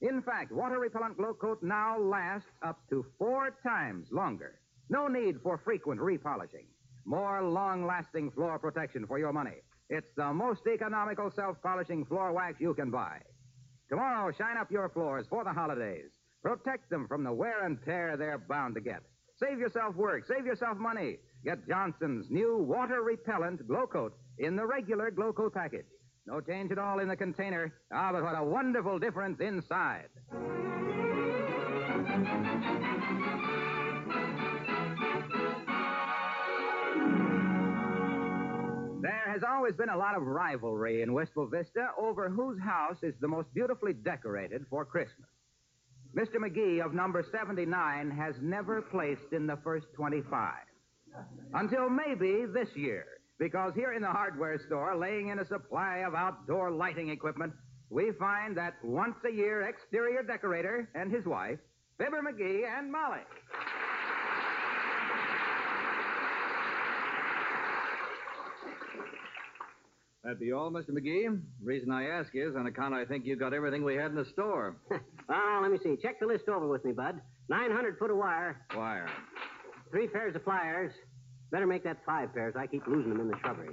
In 0.00 0.22
fact, 0.22 0.52
water 0.52 0.78
repellent 0.78 1.16
glow 1.16 1.34
coat 1.34 1.62
now 1.62 1.98
lasts 1.98 2.48
up 2.62 2.78
to 2.90 3.04
four 3.18 3.56
times 3.62 4.08
longer. 4.12 4.60
No 4.88 5.08
need 5.08 5.40
for 5.42 5.58
frequent 5.58 6.00
repolishing. 6.00 6.66
More 7.04 7.42
long 7.42 7.86
lasting 7.86 8.30
floor 8.32 8.58
protection 8.58 9.06
for 9.06 9.18
your 9.18 9.32
money. 9.32 9.62
It's 9.88 10.10
the 10.16 10.32
most 10.32 10.62
economical 10.72 11.30
self 11.30 11.60
polishing 11.62 12.04
floor 12.04 12.32
wax 12.32 12.60
you 12.60 12.74
can 12.74 12.90
buy. 12.90 13.20
Tomorrow, 13.92 14.32
shine 14.38 14.56
up 14.56 14.70
your 14.70 14.88
floors 14.88 15.26
for 15.28 15.44
the 15.44 15.52
holidays. 15.52 16.08
Protect 16.42 16.88
them 16.88 17.06
from 17.06 17.24
the 17.24 17.32
wear 17.32 17.66
and 17.66 17.76
tear 17.84 18.16
they're 18.16 18.38
bound 18.38 18.74
to 18.76 18.80
get. 18.80 19.02
Save 19.36 19.58
yourself 19.58 19.94
work, 19.96 20.24
save 20.26 20.46
yourself 20.46 20.78
money. 20.78 21.18
Get 21.44 21.68
Johnson's 21.68 22.30
new 22.30 22.56
water 22.56 23.02
repellent 23.02 23.68
glow 23.68 23.86
coat 23.86 24.14
in 24.38 24.56
the 24.56 24.64
regular 24.64 25.10
glow 25.10 25.34
coat 25.34 25.52
package. 25.52 25.84
No 26.26 26.40
change 26.40 26.72
at 26.72 26.78
all 26.78 27.00
in 27.00 27.08
the 27.08 27.16
container. 27.16 27.70
Ah, 27.92 28.12
but 28.12 28.22
what 28.22 28.34
a 28.34 28.42
wonderful 28.42 28.98
difference 28.98 29.40
inside. 29.40 30.08
There 39.12 39.34
has 39.34 39.42
always 39.46 39.74
been 39.74 39.90
a 39.90 39.96
lot 39.96 40.16
of 40.16 40.22
rivalry 40.22 41.02
in 41.02 41.12
Wistful 41.12 41.46
Vista 41.46 41.90
over 41.98 42.30
whose 42.30 42.58
house 42.58 42.96
is 43.02 43.14
the 43.20 43.28
most 43.28 43.52
beautifully 43.52 43.92
decorated 43.92 44.64
for 44.70 44.86
Christmas. 44.86 45.28
Mr. 46.16 46.36
McGee 46.36 46.82
of 46.82 46.94
number 46.94 47.22
79 47.30 48.10
has 48.10 48.34
never 48.40 48.80
placed 48.80 49.32
in 49.32 49.46
the 49.46 49.58
first 49.62 49.84
25. 49.96 50.54
Until 51.52 51.90
maybe 51.90 52.46
this 52.46 52.70
year, 52.74 53.04
because 53.38 53.74
here 53.74 53.92
in 53.92 54.00
the 54.00 54.08
hardware 54.08 54.58
store, 54.66 54.96
laying 54.96 55.28
in 55.28 55.40
a 55.40 55.46
supply 55.46 55.98
of 56.06 56.14
outdoor 56.14 56.70
lighting 56.70 57.10
equipment, 57.10 57.52
we 57.90 58.12
find 58.12 58.56
that 58.56 58.82
once 58.82 59.16
a 59.26 59.30
year 59.30 59.68
exterior 59.68 60.22
decorator 60.22 60.88
and 60.94 61.12
his 61.12 61.26
wife, 61.26 61.58
Fibber 61.98 62.22
McGee 62.22 62.64
and 62.66 62.90
Molly. 62.90 63.20
That 70.24 70.38
be 70.38 70.52
all, 70.52 70.70
Mr. 70.70 70.90
McGee? 70.90 71.26
The 71.28 71.64
reason 71.64 71.90
I 71.90 72.06
ask 72.06 72.30
is 72.34 72.54
on 72.54 72.66
account 72.66 72.94
I 72.94 73.04
think 73.04 73.26
you 73.26 73.34
got 73.34 73.52
everything 73.52 73.82
we 73.84 73.96
had 73.96 74.10
in 74.12 74.16
the 74.16 74.26
store. 74.32 74.76
Ah, 75.28 75.60
let 75.62 75.70
me 75.70 75.78
see. 75.82 75.96
Check 76.02 76.18
the 76.20 76.26
list 76.26 76.48
over 76.48 76.66
with 76.68 76.84
me, 76.84 76.92
Bud. 76.92 77.18
900 77.48 77.96
foot 77.98 78.10
of 78.10 78.16
wire, 78.18 78.60
Wire. 78.76 79.08
three 79.90 80.06
pairs 80.08 80.34
of 80.34 80.44
pliers. 80.44 80.92
Better 81.50 81.66
make 81.66 81.84
that 81.84 81.98
five 82.04 82.34
pairs. 82.34 82.54
I 82.58 82.66
keep 82.66 82.86
losing 82.86 83.10
them 83.10 83.20
in 83.20 83.28
the 83.28 83.38
shrubbery. 83.40 83.70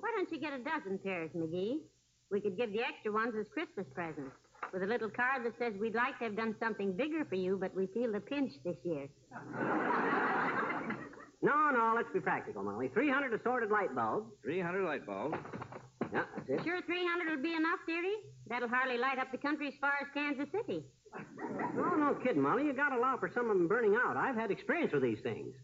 Why 0.00 0.10
don't 0.16 0.32
you 0.32 0.40
get 0.40 0.54
a 0.54 0.58
dozen 0.58 0.98
pairs, 1.04 1.30
McGee? 1.36 1.76
We 2.32 2.40
could 2.40 2.56
give 2.56 2.72
the 2.72 2.80
extra 2.80 3.12
ones 3.12 3.34
as 3.38 3.46
Christmas 3.52 3.86
presents. 3.94 4.32
With 4.72 4.82
a 4.82 4.86
little 4.86 5.10
card 5.10 5.44
that 5.44 5.52
says 5.58 5.74
we'd 5.78 5.94
like 5.94 6.18
to 6.18 6.24
have 6.24 6.36
done 6.36 6.56
something 6.58 6.94
bigger 6.96 7.24
for 7.26 7.36
you, 7.36 7.58
but 7.60 7.76
we 7.76 7.86
feel 7.88 8.10
the 8.10 8.20
pinch 8.20 8.52
this 8.64 8.76
year. 8.82 9.06
No, 11.42 11.70
no, 11.70 11.92
let's 11.96 12.08
be 12.12 12.20
practical, 12.20 12.62
Molly. 12.62 12.88
300 12.94 13.34
assorted 13.34 13.70
light 13.70 13.94
bulbs. 13.94 14.30
300 14.44 14.84
light 14.84 15.04
bulbs. 15.04 15.36
Yeah, 16.12 16.22
that's 16.36 16.48
it. 16.48 16.64
Sure 16.64 16.80
300 16.82 17.28
will 17.36 17.42
be 17.42 17.54
enough, 17.54 17.80
dearie? 17.86 18.14
That'll 18.48 18.68
hardly 18.68 18.98
light 18.98 19.18
up 19.18 19.32
the 19.32 19.38
country 19.38 19.68
as 19.68 19.74
far 19.80 19.92
as 20.00 20.06
Kansas 20.14 20.46
City. 20.52 20.84
No, 21.74 21.94
no 21.96 22.14
kidding, 22.22 22.42
Molly. 22.42 22.64
You 22.64 22.72
gotta 22.72 22.96
allow 22.96 23.16
for 23.18 23.30
some 23.34 23.50
of 23.50 23.56
them 23.58 23.66
burning 23.66 23.96
out. 23.96 24.16
I've 24.16 24.36
had 24.36 24.50
experience 24.50 24.92
with 24.92 25.02
these 25.02 25.20
things. 25.22 25.54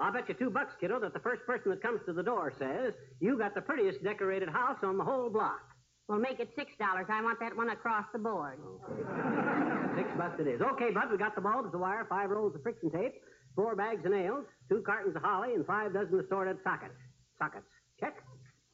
I'll 0.00 0.12
bet 0.12 0.28
you 0.28 0.34
two 0.34 0.50
bucks, 0.50 0.74
kiddo, 0.80 1.00
that 1.00 1.12
the 1.12 1.20
first 1.20 1.44
person 1.46 1.70
that 1.70 1.82
comes 1.82 2.00
to 2.06 2.12
the 2.12 2.22
door 2.22 2.52
says, 2.58 2.94
You 3.20 3.36
got 3.38 3.54
the 3.54 3.60
prettiest 3.60 4.02
decorated 4.02 4.48
house 4.48 4.78
on 4.82 4.96
the 4.96 5.04
whole 5.04 5.28
block. 5.30 5.60
Well, 6.08 6.18
make 6.18 6.40
it 6.40 6.48
$6. 6.56 7.10
I 7.10 7.22
want 7.22 7.38
that 7.40 7.56
one 7.56 7.70
across 7.70 8.04
the 8.12 8.18
board. 8.18 8.58
Six 9.96 10.08
bucks 10.16 10.40
it 10.40 10.46
is. 10.46 10.60
Okay, 10.60 10.90
Bud, 10.90 11.10
we 11.10 11.18
got 11.18 11.34
the 11.34 11.40
bulbs, 11.40 11.70
the 11.72 11.78
wire, 11.78 12.06
five 12.08 12.30
rolls 12.30 12.54
of 12.54 12.62
friction 12.62 12.90
tape, 12.90 13.14
four 13.54 13.74
bags 13.76 14.04
of 14.06 14.12
nails, 14.12 14.44
two 14.68 14.82
cartons 14.82 15.16
of 15.16 15.22
holly, 15.22 15.54
and 15.54 15.64
five 15.66 15.92
dozen 15.92 16.20
assorted 16.20 16.58
sockets. 16.62 16.94
Sockets. 17.38 17.66
Check? 18.00 18.22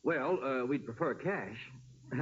Well, 0.03 0.39
uh, 0.43 0.67
we'd 0.67 0.85
prefer 0.85 1.15
cash. 1.15 1.57